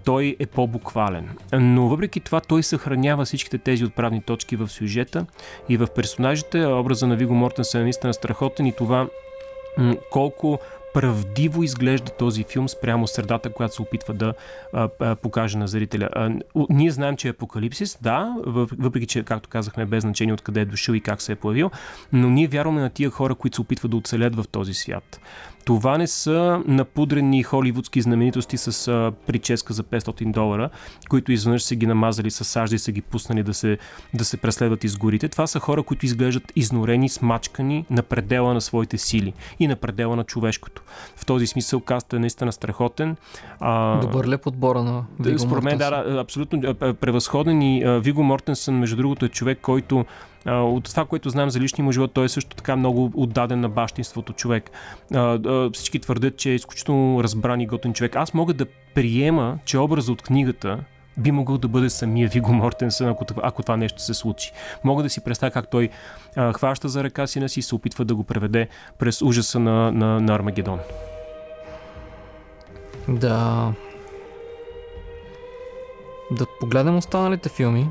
той 0.04 0.36
е 0.38 0.46
по-буквален. 0.46 1.28
Но 1.52 1.88
въпреки 1.88 2.20
това 2.20 2.40
той 2.40 2.62
съхранява 2.62 3.24
всичките 3.24 3.58
тези 3.58 3.84
отправни 3.84 4.22
точки 4.22 4.56
в 4.56 4.68
сюжета 4.68 5.26
и 5.68 5.76
в 5.76 5.86
персонажите. 5.94 6.66
Образа 6.66 7.06
на 7.06 7.16
Виго 7.16 7.34
Мортенсен 7.34 7.80
е 7.80 7.84
наистина 7.84 8.14
страхотен 8.14 8.66
и 8.66 8.72
това 8.72 9.08
колко 10.10 10.58
правдиво 10.94 11.62
изглежда 11.62 12.12
този 12.12 12.44
филм 12.44 12.68
спрямо 12.68 13.06
средата, 13.06 13.52
която 13.52 13.74
се 13.74 13.82
опитва 13.82 14.14
да 14.14 14.34
а, 14.72 14.88
а, 15.00 15.16
покаже 15.16 15.58
на 15.58 15.68
зрителя. 15.68 16.08
А, 16.12 16.30
ние 16.70 16.90
знаем, 16.90 17.16
че 17.16 17.28
е 17.28 17.30
апокалипсис, 17.30 17.98
да, 18.02 18.34
въпреки 18.78 19.06
че, 19.06 19.22
както 19.22 19.48
казахме, 19.48 19.86
без 19.86 20.02
значение 20.02 20.34
откъде 20.34 20.60
е 20.60 20.64
дошъл 20.64 20.94
и 20.94 21.00
как 21.00 21.22
се 21.22 21.32
е 21.32 21.36
появил, 21.36 21.70
но 22.12 22.30
ние 22.30 22.46
вярваме 22.46 22.80
на 22.80 22.90
тия 22.90 23.10
хора, 23.10 23.34
които 23.34 23.54
се 23.54 23.60
опитват 23.60 23.90
да 23.90 23.96
оцелят 23.96 24.36
в 24.36 24.44
този 24.48 24.74
свят. 24.74 25.20
Това 25.68 25.98
не 25.98 26.06
са 26.06 26.62
напудрени 26.66 27.42
холивудски 27.42 28.00
знаменитости 28.00 28.56
с 28.56 28.88
а, 28.88 29.12
прическа 29.26 29.74
за 29.74 29.82
500 29.82 30.32
долара, 30.32 30.70
които 31.08 31.32
изведнъж 31.32 31.62
са 31.62 31.74
ги 31.74 31.86
намазали 31.86 32.30
с 32.30 32.44
сажда 32.44 32.76
и 32.76 32.78
са 32.78 32.92
ги 32.92 33.02
пуснали 33.02 33.42
да 33.42 33.54
се, 33.54 33.78
да 34.14 34.24
се 34.24 34.36
преследват 34.36 34.84
из 34.84 34.96
горите. 34.96 35.28
Това 35.28 35.46
са 35.46 35.60
хора, 35.60 35.82
които 35.82 36.06
изглеждат 36.06 36.52
изнорени, 36.56 37.08
смачкани 37.08 37.84
на 37.90 38.02
предела 38.02 38.54
на 38.54 38.60
своите 38.60 38.98
сили 38.98 39.32
и 39.60 39.66
на 39.66 39.76
предела 39.76 40.16
на 40.16 40.24
човешкото. 40.24 40.82
В 41.16 41.26
този 41.26 41.46
смисъл 41.46 41.80
каста 41.80 42.16
е 42.16 42.18
наистина 42.18 42.52
страхотен. 42.52 43.16
А, 43.60 44.00
Добър 44.00 44.28
ли 44.28 44.36
подбора 44.36 44.82
на 44.82 45.04
Виго 45.20 45.38
Според 45.38 45.64
мен, 45.64 45.78
да, 45.78 46.04
абсолютно 46.20 46.74
превъзходен 46.74 47.62
и 47.62 48.00
Виго 48.02 48.22
Мортенсън, 48.22 48.74
между 48.74 48.96
другото, 48.96 49.24
е 49.24 49.28
човек, 49.28 49.58
който 49.62 50.04
от 50.46 50.84
това, 50.84 51.04
което 51.04 51.30
знаем 51.30 51.50
за 51.50 51.60
личния 51.60 51.84
му 51.84 51.92
живот, 51.92 52.12
той 52.14 52.24
е 52.24 52.28
също 52.28 52.56
така 52.56 52.76
много 52.76 53.12
отдаден 53.14 53.60
на 53.60 53.68
бащинството 53.68 54.32
човек. 54.32 54.70
Всички 55.72 55.98
твърдят, 55.98 56.36
че 56.36 56.50
е 56.50 56.54
изключително 56.54 57.22
разбран 57.22 57.60
и 57.60 57.66
готен 57.66 57.92
човек. 57.92 58.16
Аз 58.16 58.34
мога 58.34 58.54
да 58.54 58.66
приема, 58.94 59.58
че 59.64 59.78
образът 59.78 60.12
от 60.12 60.22
книгата 60.22 60.78
би 61.18 61.30
могъл 61.32 61.58
да 61.58 61.68
бъде 61.68 61.90
самия 61.90 62.28
Виго 62.28 62.52
Мортенсън, 62.52 63.08
ако, 63.08 63.24
ако 63.42 63.62
това 63.62 63.76
нещо 63.76 64.02
се 64.02 64.14
случи. 64.14 64.52
Мога 64.84 65.02
да 65.02 65.10
си 65.10 65.24
представя 65.24 65.50
как 65.50 65.70
той 65.70 65.88
а, 66.36 66.52
хваща 66.52 66.88
за 66.88 67.04
ръка 67.04 67.26
сина 67.26 67.48
си 67.48 67.60
и 67.60 67.62
се 67.62 67.74
опитва 67.74 68.04
да 68.04 68.14
го 68.14 68.24
преведе 68.24 68.68
през 68.98 69.22
ужаса 69.22 69.58
на, 69.58 69.92
на, 69.92 70.20
на 70.20 70.34
Армагедон. 70.34 70.78
Да. 73.08 73.72
Да 76.30 76.46
погледнем 76.60 76.96
останалите 76.96 77.48
филми. 77.48 77.86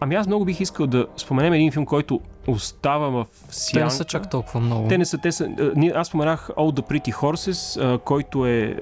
Ами 0.00 0.14
аз 0.14 0.26
много 0.26 0.44
бих 0.44 0.60
искал 0.60 0.86
да 0.86 1.06
споменем 1.16 1.52
един 1.52 1.72
филм, 1.72 1.86
който 1.86 2.20
остава 2.46 3.08
в 3.08 3.26
сянка. 3.50 3.80
Те 3.80 3.84
не 3.84 3.90
са 3.90 4.04
чак 4.04 4.30
толкова 4.30 4.60
много. 4.60 4.88
Те 4.88 4.98
не 4.98 5.04
са, 5.04 5.18
те 5.18 5.32
са. 5.32 5.48
Аз 5.94 6.08
споменах 6.08 6.50
All 6.56 6.80
the 6.80 6.90
Pretty 6.90 7.14
Horses, 7.14 7.98
който 7.98 8.46
е 8.46 8.76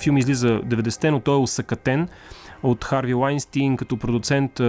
филм 0.00 0.16
излиза 0.16 0.48
90-те, 0.48 1.10
но 1.10 1.20
той 1.20 1.34
е 1.34 1.38
усъкатен 1.38 2.08
от 2.62 2.84
Харви 2.84 3.14
Лайнстин 3.14 3.76
като 3.76 3.96
продуцент. 3.96 4.60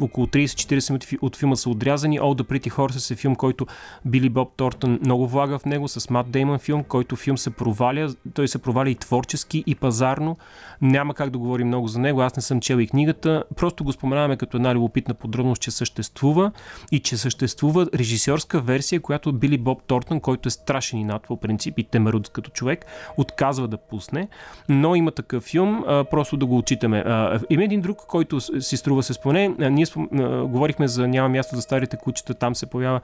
Около 0.00 0.26
30-40 0.26 0.90
минути 0.90 1.18
от 1.22 1.36
филма 1.36 1.56
са 1.56 1.70
отрязани. 1.70 2.20
All 2.20 2.42
the 2.42 2.42
Pretty 2.42 2.70
Horses 2.70 3.12
е 3.12 3.16
филм, 3.16 3.36
който 3.36 3.66
Били 4.04 4.28
Боб 4.28 4.52
Тортън 4.56 4.98
много 5.04 5.28
влага 5.28 5.58
в 5.58 5.64
него 5.64 5.88
с 5.88 6.10
Мат 6.10 6.30
Деймън 6.30 6.58
филм, 6.58 6.84
който 6.84 7.16
филм 7.16 7.38
се 7.38 7.50
проваля. 7.50 8.08
Той 8.34 8.48
се 8.48 8.58
проваля 8.58 8.90
и 8.90 8.94
творчески, 8.94 9.64
и 9.66 9.74
пазарно. 9.74 10.36
Няма 10.82 11.14
как 11.14 11.30
да 11.30 11.38
говорим 11.38 11.66
много 11.66 11.88
за 11.88 11.98
него. 11.98 12.20
Аз 12.20 12.36
не 12.36 12.42
съм 12.42 12.60
чел 12.60 12.78
и 12.78 12.86
книгата. 12.86 13.44
Просто 13.56 13.84
го 13.84 13.92
споменаваме 13.92 14.36
като 14.36 14.56
една 14.56 14.74
любопитна 14.74 15.14
подробност, 15.14 15.62
че 15.62 15.70
съществува 15.70 16.52
и 16.92 16.98
че 17.00 17.16
съществува 17.16 17.86
режисьорска 17.94 18.60
версия, 18.60 19.00
която 19.00 19.32
Били 19.32 19.58
Боб 19.58 19.82
Тортън, 19.86 20.20
който 20.20 20.46
е 20.46 20.50
страшен 20.50 20.98
и 20.98 21.04
над 21.04 21.22
по 21.22 21.36
принцип 21.36 21.78
и 21.78 21.84
темерут 21.84 22.28
като 22.28 22.50
човек, 22.50 22.86
отказва 23.16 23.68
да 23.68 23.76
пусне. 23.76 24.28
Но 24.68 24.94
има 24.94 25.10
такъв 25.10 25.42
филм, 25.42 25.84
просто 26.10 26.36
да 26.36 26.46
го 26.46 26.58
отчитаме 26.58 26.89
виждаме. 26.96 27.38
има 27.50 27.64
един 27.64 27.80
друг, 27.80 27.98
който 28.08 28.40
си 28.60 28.76
струва 28.76 29.02
се 29.02 29.12
споне. 29.12 29.48
ние 29.48 29.86
спом... 29.86 30.08
говорихме 30.48 30.88
за 30.88 31.08
Няма 31.08 31.28
място 31.28 31.56
за 31.56 31.62
старите 31.62 31.96
кучета, 31.96 32.34
там 32.34 32.54
се 32.54 32.66
появява 32.66 33.00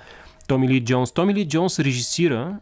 Томи 0.48 0.68
Ли 0.68 0.84
Джонс. 0.84 1.12
Томи 1.12 1.34
Ли 1.34 1.48
Джонс 1.48 1.78
режисира 1.78 2.58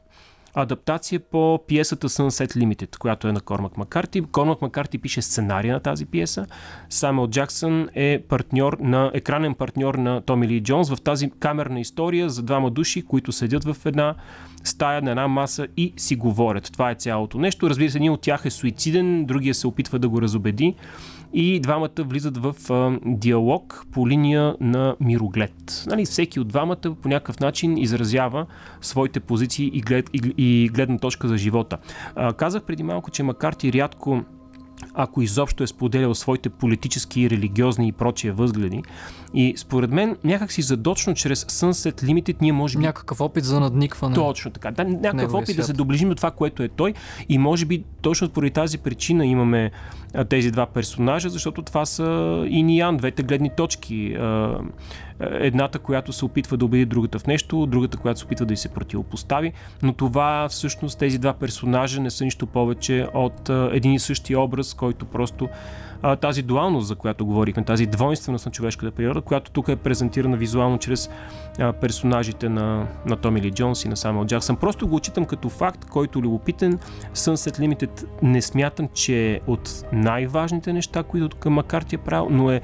адаптация 0.54 1.20
по 1.20 1.60
пиесата 1.68 2.08
Sunset 2.08 2.56
Limited, 2.56 2.98
която 2.98 3.28
е 3.28 3.32
на 3.32 3.40
Кормак 3.40 3.76
Макарти. 3.76 4.22
Кормак 4.22 4.62
Макарти 4.62 4.98
пише 4.98 5.22
сценария 5.22 5.74
на 5.74 5.80
тази 5.80 6.06
пиеса. 6.06 6.46
Самел 6.88 7.28
Джаксън 7.28 7.88
е 7.94 8.22
партньор 8.28 8.76
на, 8.80 9.10
екранен 9.14 9.54
партньор 9.54 9.94
на 9.94 10.20
Томи 10.20 10.48
Ли 10.48 10.62
Джонс 10.62 10.90
в 10.90 11.02
тази 11.02 11.30
камерна 11.30 11.80
история 11.80 12.30
за 12.30 12.42
двама 12.42 12.70
души, 12.70 13.02
които 13.02 13.32
седят 13.32 13.64
в 13.64 13.76
една 13.86 14.14
стая 14.64 15.02
на 15.02 15.10
една 15.10 15.28
маса 15.28 15.66
и 15.76 15.94
си 15.96 16.16
говорят. 16.16 16.72
Това 16.72 16.90
е 16.90 16.94
цялото 16.94 17.38
нещо. 17.38 17.70
Разбира 17.70 17.90
се, 17.90 17.98
един 17.98 18.12
от 18.12 18.20
тях 18.20 18.44
е 18.44 18.50
суициден, 18.50 19.24
другия 19.24 19.54
се 19.54 19.66
опитва 19.66 19.98
да 19.98 20.08
го 20.08 20.22
разобеди 20.22 20.74
и 21.34 21.60
двамата 21.60 21.88
влизат 21.98 22.36
в 22.36 22.54
а, 22.70 22.98
диалог 23.06 23.86
по 23.92 24.08
линия 24.08 24.56
на 24.60 24.96
мироглед. 25.00 25.84
Нали, 25.86 26.04
всеки 26.04 26.40
от 26.40 26.48
двамата 26.48 26.96
по 27.02 27.08
някакъв 27.08 27.40
начин 27.40 27.78
изразява 27.78 28.46
своите 28.80 29.20
позиции 29.20 29.70
и, 29.74 29.80
глед, 29.80 30.10
и, 30.12 30.34
и 30.38 30.68
гледна 30.68 30.98
точка 30.98 31.28
за 31.28 31.36
живота. 31.36 31.78
А, 32.16 32.32
казах 32.32 32.62
преди 32.62 32.82
малко, 32.82 33.10
че 33.10 33.22
макар 33.22 33.52
ти 33.52 33.72
рядко 33.72 34.22
ако 34.94 35.22
изобщо 35.22 35.62
е 35.62 35.66
споделял 35.66 36.14
своите 36.14 36.48
политически, 36.48 37.30
религиозни 37.30 37.88
и 37.88 37.92
прочие 37.92 38.32
възгледи. 38.32 38.82
И 39.34 39.54
според 39.56 39.90
мен, 39.90 40.16
някакси 40.24 40.62
задочно 40.62 41.14
чрез 41.14 41.44
Sunset 41.44 42.02
Limited 42.02 42.36
ние 42.40 42.52
може 42.52 42.78
би... 42.78 42.84
Някакъв 42.84 43.20
опит 43.20 43.44
за 43.44 43.60
надникване. 43.60 44.14
Точно 44.14 44.50
така. 44.50 44.70
Да, 44.70 44.84
някакъв 44.84 45.34
опит 45.34 45.46
свят. 45.46 45.56
да 45.56 45.64
се 45.64 45.72
доближим 45.72 46.08
до 46.08 46.14
това, 46.14 46.30
което 46.30 46.62
е 46.62 46.68
той. 46.68 46.94
И 47.28 47.38
може 47.38 47.64
би 47.64 47.84
точно 48.02 48.28
поради 48.28 48.50
тази 48.50 48.78
причина 48.78 49.26
имаме 49.26 49.70
тези 50.28 50.50
два 50.50 50.66
персонажа, 50.66 51.28
защото 51.28 51.62
това 51.62 51.86
са 51.86 52.44
и 52.48 52.62
Ниан, 52.62 52.96
двете 52.96 53.22
гледни 53.22 53.50
точки. 53.56 54.16
Едната, 55.20 55.78
която 55.78 56.12
се 56.12 56.24
опитва 56.24 56.56
да 56.56 56.64
убеди 56.64 56.86
другата 56.86 57.18
в 57.18 57.26
нещо, 57.26 57.66
другата, 57.66 57.98
която 57.98 58.20
се 58.20 58.26
опитва 58.26 58.46
да 58.46 58.54
й 58.54 58.56
се 58.56 58.68
противопостави. 58.68 59.52
Но 59.82 59.92
това 59.92 60.48
всъщност 60.48 60.98
тези 60.98 61.18
два 61.18 61.32
персонажа 61.32 62.00
не 62.00 62.10
са 62.10 62.24
нищо 62.24 62.46
повече 62.46 63.06
от 63.14 63.48
един 63.48 63.92
и 63.92 63.98
същи 63.98 64.36
образ, 64.36 64.74
който 64.74 65.04
просто 65.04 65.48
тази 66.20 66.42
дуалност, 66.42 66.86
за 66.86 66.94
която 66.94 67.26
говорихме, 67.26 67.64
тази 67.64 67.86
двойственост 67.86 68.46
на 68.46 68.52
човешката 68.52 68.90
природа, 68.90 69.20
която 69.24 69.50
тук 69.50 69.68
е 69.68 69.76
презентирана 69.76 70.36
визуално 70.36 70.78
чрез 70.78 71.10
персонажите 71.80 72.48
на, 72.48 72.86
на 73.06 73.16
Томи 73.16 73.42
Ли 73.42 73.50
Джонс 73.50 73.84
и 73.84 73.88
на 73.88 73.96
Самуел 73.96 74.26
Джаксън. 74.26 74.56
Просто 74.56 74.88
го 74.88 74.96
отчитам 74.96 75.24
като 75.24 75.48
факт, 75.48 75.84
който 75.84 76.18
е 76.18 76.22
любопитен. 76.22 76.78
Sunset 77.14 77.58
Limited 77.58 78.06
не 78.22 78.42
смятам, 78.42 78.88
че 78.94 79.32
е 79.32 79.40
от 79.46 79.84
най-важните 79.92 80.72
неща, 80.72 81.02
които 81.02 81.50
Макарти 81.50 81.94
е 81.94 81.98
правил, 81.98 82.28
но 82.30 82.50
е 82.50 82.60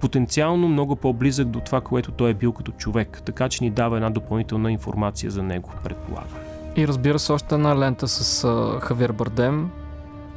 потенциално 0.00 0.68
много 0.68 0.96
по-близък 0.96 1.48
до 1.48 1.60
това, 1.60 1.80
което 1.80 2.12
той 2.12 2.30
е 2.30 2.34
бил 2.34 2.52
като 2.52 2.72
човек. 2.72 3.22
Така 3.24 3.48
че 3.48 3.64
ни 3.64 3.70
дава 3.70 3.96
една 3.96 4.10
допълнителна 4.10 4.72
информация 4.72 5.30
за 5.30 5.42
него, 5.42 5.70
предполагам. 5.84 6.38
И 6.76 6.88
разбира 6.88 7.18
се, 7.18 7.32
още 7.32 7.54
една 7.54 7.78
лента 7.78 8.08
с 8.08 8.42
uh, 8.48 8.80
Хавир 8.80 9.12
Бардем, 9.12 9.70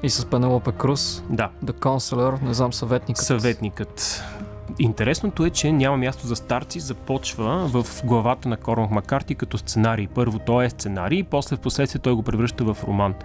и 0.04 0.10
с 0.10 0.26
Пенелопе 0.26 0.72
Круз. 0.72 1.24
Да. 1.30 1.49
The 1.66 1.72
Counselor, 1.72 2.41
не 2.41 2.54
знам, 2.54 2.74
съветникът. 2.74 3.26
Съветникът. 3.26 4.24
Интересното 4.80 5.45
е, 5.45 5.49
че 5.49 5.72
няма 5.72 5.98
място 5.98 6.27
за 6.27 6.35
старци, 6.35 6.80
започва 6.80 7.68
в 7.68 8.06
главата 8.06 8.49
на 8.49 8.57
Кормак 8.57 8.91
Макарти 8.91 9.35
като 9.35 9.57
сценарий. 9.57 10.07
Първо 10.07 10.39
той 10.39 10.65
е 10.65 10.69
сценарий, 10.69 11.23
после 11.23 11.56
в 11.56 11.60
последствие 11.60 12.02
той 12.02 12.14
го 12.14 12.23
превръща 12.23 12.64
в 12.64 12.77
роман. 12.84 13.15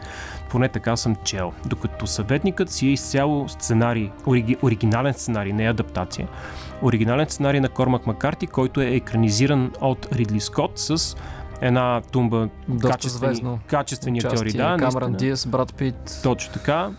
Поне 0.50 0.68
така 0.68 0.96
съм 0.96 1.16
чел. 1.24 1.52
Докато 1.66 2.06
съветникът 2.06 2.70
си 2.70 2.86
е 2.86 2.90
изцяло 2.90 3.48
сценарий, 3.48 4.10
ориги, 4.26 4.56
оригинален 4.62 5.14
сценарий, 5.14 5.52
не 5.52 5.68
адаптация. 5.68 6.28
Оригинален 6.82 7.26
сценарий 7.26 7.60
на 7.60 7.68
Кормак 7.68 8.06
Макарти, 8.06 8.46
който 8.46 8.80
е 8.80 8.86
екранизиран 8.86 9.72
от 9.80 10.08
Ридли 10.12 10.40
Скотт 10.40 10.78
с 10.78 11.16
една 11.60 12.00
тумба 12.12 12.48
Доста 12.68 12.88
качествени, 12.88 13.58
качествени 13.66 14.18
актьори. 14.18 14.52
Да, 14.52 14.76
Камеран 14.78 15.12
Диас, 15.12 15.46
Брат 15.46 15.74
Пит. 15.74 16.20
Точно 16.22 16.52
така. 16.52 16.90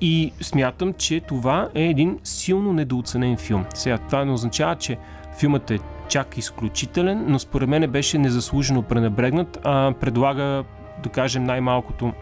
И 0.00 0.32
смятам, 0.40 0.92
че 0.92 1.20
това 1.20 1.68
е 1.74 1.82
един 1.82 2.18
силно 2.24 2.72
недооценен 2.72 3.36
филм. 3.36 3.64
Сега, 3.74 3.98
това 3.98 4.24
не 4.24 4.32
означава, 4.32 4.76
че 4.76 4.98
филмът 5.38 5.70
е 5.70 5.78
чак 6.08 6.38
изключителен, 6.38 7.24
но 7.28 7.38
според 7.38 7.68
мен 7.68 7.90
беше 7.90 8.18
незаслужено 8.18 8.82
пренебрегнат, 8.82 9.58
а 9.64 9.92
предлага, 10.00 10.64
да 11.02 11.08
кажем, 11.08 11.44
най-малкото 11.44 12.12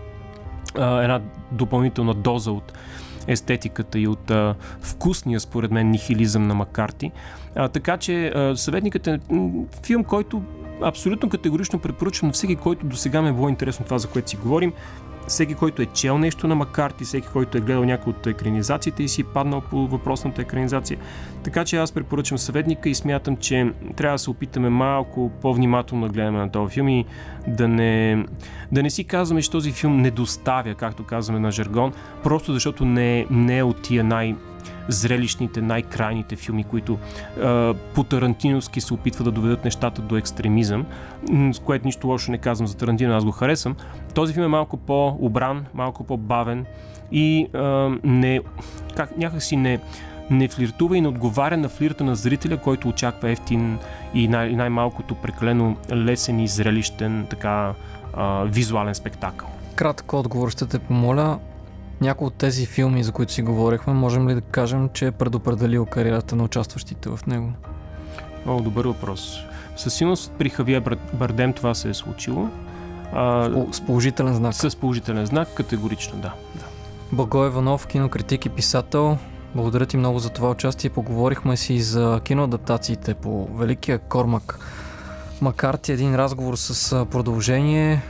а, 0.78 1.02
една 1.02 1.20
допълнителна 1.52 2.14
доза 2.14 2.52
от 2.52 2.72
естетиката 3.26 3.98
и 3.98 4.08
от 4.08 4.30
а, 4.30 4.54
вкусния, 4.80 5.40
според 5.40 5.70
мен, 5.70 5.90
нихилизъм 5.90 6.42
на 6.42 6.54
Макарти. 6.54 7.12
А, 7.54 7.68
така 7.68 7.96
че 7.96 8.26
а, 8.26 8.56
съветникът 8.56 9.06
е 9.06 9.20
филм, 9.82 10.04
който 10.04 10.42
абсолютно 10.82 11.28
категорично 11.28 11.78
препоръчвам 11.78 12.28
на 12.28 12.32
всеки, 12.32 12.56
който 12.56 12.86
до 12.86 12.96
сега 12.96 13.22
ме 13.22 13.28
е 13.28 13.32
било 13.32 13.48
интересно 13.48 13.84
това, 13.84 13.98
за 13.98 14.08
което 14.08 14.30
си 14.30 14.36
говорим. 14.36 14.72
Всеки, 15.28 15.54
който 15.54 15.82
е 15.82 15.86
чел 15.86 16.18
нещо 16.18 16.46
на 16.46 16.54
Макарти, 16.54 17.04
всеки, 17.04 17.28
който 17.32 17.58
е 17.58 17.60
гледал 17.60 17.84
някои 17.84 18.10
от 18.10 18.26
екранизациите 18.26 19.02
и 19.02 19.08
си 19.08 19.20
е 19.20 19.24
паднал 19.24 19.60
по 19.60 19.86
въпросната 19.86 20.42
екранизация. 20.42 20.98
Така 21.44 21.64
че 21.64 21.76
аз 21.76 21.92
препоръчвам 21.92 22.38
съветника 22.38 22.88
и 22.88 22.94
смятам, 22.94 23.36
че 23.36 23.72
трябва 23.96 24.14
да 24.14 24.18
се 24.18 24.30
опитаме 24.30 24.68
малко 24.68 25.30
по-внимателно 25.42 26.06
да 26.06 26.12
гледаме 26.12 26.38
на 26.38 26.50
този 26.50 26.74
филм 26.74 26.88
и 26.88 27.04
да 27.48 27.68
не, 27.68 28.24
да 28.72 28.82
не 28.82 28.90
си 28.90 29.04
казваме, 29.04 29.42
че 29.42 29.50
този 29.50 29.72
филм 29.72 29.96
не 29.96 30.10
доставя, 30.10 30.74
както 30.74 31.04
казваме 31.04 31.40
на 31.40 31.52
жаргон, 31.52 31.92
просто 32.22 32.52
защото 32.52 32.84
не, 32.84 33.26
не 33.30 33.58
е 33.58 33.62
от 33.62 33.82
тия 33.82 34.04
най- 34.04 34.36
най-зрелищните, 34.88 35.62
най-крайните 35.62 36.36
филми, 36.36 36.64
които 36.64 36.98
а, 37.42 37.74
по 37.94 38.04
Тарантиновски 38.04 38.80
се 38.80 38.94
опитва 38.94 39.24
да 39.24 39.30
доведат 39.30 39.64
нещата 39.64 40.02
до 40.02 40.16
екстремизъм, 40.16 40.86
с 41.52 41.58
което 41.58 41.86
нищо 41.86 42.06
лошо 42.06 42.30
не 42.30 42.38
казвам 42.38 42.66
за 42.66 42.76
Тарантино, 42.76 43.14
аз 43.14 43.24
го 43.24 43.30
харесвам. 43.30 43.76
Този 44.14 44.32
филм 44.32 44.44
е 44.44 44.48
малко 44.48 44.76
по-обран, 44.76 45.66
малко 45.74 46.04
по-бавен 46.04 46.66
и 47.12 47.48
а, 47.54 47.90
не, 48.04 48.40
как, 48.96 49.16
някакси 49.16 49.56
не, 49.56 49.80
не 50.30 50.48
флиртува 50.48 50.96
и 50.96 51.00
не 51.00 51.08
отговаря 51.08 51.56
на 51.56 51.68
флирта 51.68 52.04
на 52.04 52.14
зрителя, 52.14 52.56
който 52.56 52.88
очаква 52.88 53.30
ефтин 53.30 53.78
и 54.14 54.28
най- 54.28 54.52
най-малкото 54.52 55.14
прекалено 55.14 55.76
лесен 55.92 56.40
и 56.40 56.48
зрелищен 56.48 57.26
така 57.30 57.72
а, 58.14 58.44
визуален 58.44 58.94
спектакъл. 58.94 59.48
Кратък 59.74 60.12
отговор 60.12 60.50
ще 60.50 60.66
те 60.66 60.78
помоля. 60.78 61.38
Някои 62.04 62.26
от 62.26 62.34
тези 62.34 62.66
филми, 62.66 63.04
за 63.04 63.12
които 63.12 63.32
си 63.32 63.42
говорихме, 63.42 63.92
можем 63.92 64.28
ли 64.28 64.34
да 64.34 64.40
кажем, 64.40 64.88
че 64.92 65.06
е 65.06 65.12
предопределил 65.12 65.86
кариерата 65.86 66.36
на 66.36 66.44
участващите 66.44 67.08
в 67.08 67.20
него? 67.26 67.52
Много 68.44 68.62
добър 68.62 68.84
въпрос. 68.86 69.38
Със 69.76 69.94
сигурност 69.94 70.32
при 70.38 70.48
Хавия 70.48 70.82
Бардем 71.12 71.52
това 71.52 71.74
се 71.74 71.88
е 71.88 71.94
случило. 71.94 72.48
А, 73.12 73.50
с 73.72 73.80
положителен 73.80 74.34
знак. 74.34 74.54
С 74.54 74.76
положителен 74.76 75.26
знак, 75.26 75.54
категорично, 75.54 76.16
да. 76.16 76.32
да. 76.54 76.64
Благой 77.12 77.46
Иванов, 77.46 77.86
кинокритик 77.86 78.46
и 78.46 78.48
писател. 78.48 79.18
Благодаря 79.54 79.86
ти 79.86 79.96
много 79.96 80.18
за 80.18 80.30
това 80.30 80.50
участие. 80.50 80.90
Поговорихме 80.90 81.56
си 81.56 81.80
за 81.80 82.20
киноадаптациите 82.24 83.14
по 83.14 83.46
Великия 83.46 83.98
Кормак. 83.98 84.58
Макар 85.40 85.74
ти 85.74 85.92
един 85.92 86.14
разговор 86.14 86.54
с 86.56 87.06
продължение. 87.10 88.02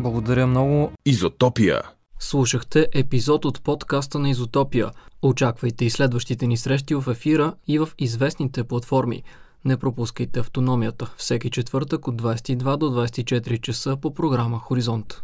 Благодаря 0.00 0.46
много. 0.46 0.90
Изотопия. 1.06 1.82
Слушахте 2.24 2.88
епизод 2.94 3.44
от 3.44 3.62
подкаста 3.62 4.18
на 4.18 4.30
Изотопия. 4.30 4.90
Очаквайте 5.22 5.84
и 5.84 5.90
следващите 5.90 6.46
ни 6.46 6.56
срещи 6.56 6.94
в 6.94 7.04
ефира 7.10 7.54
и 7.68 7.78
в 7.78 7.88
известните 7.98 8.64
платформи. 8.64 9.22
Не 9.64 9.76
пропускайте 9.76 10.40
автономията 10.40 11.14
всеки 11.16 11.50
четвъртък 11.50 12.08
от 12.08 12.22
22 12.22 12.76
до 12.76 12.86
24 12.86 13.60
часа 13.60 13.96
по 13.96 14.14
програма 14.14 14.58
Хоризонт. 14.58 15.22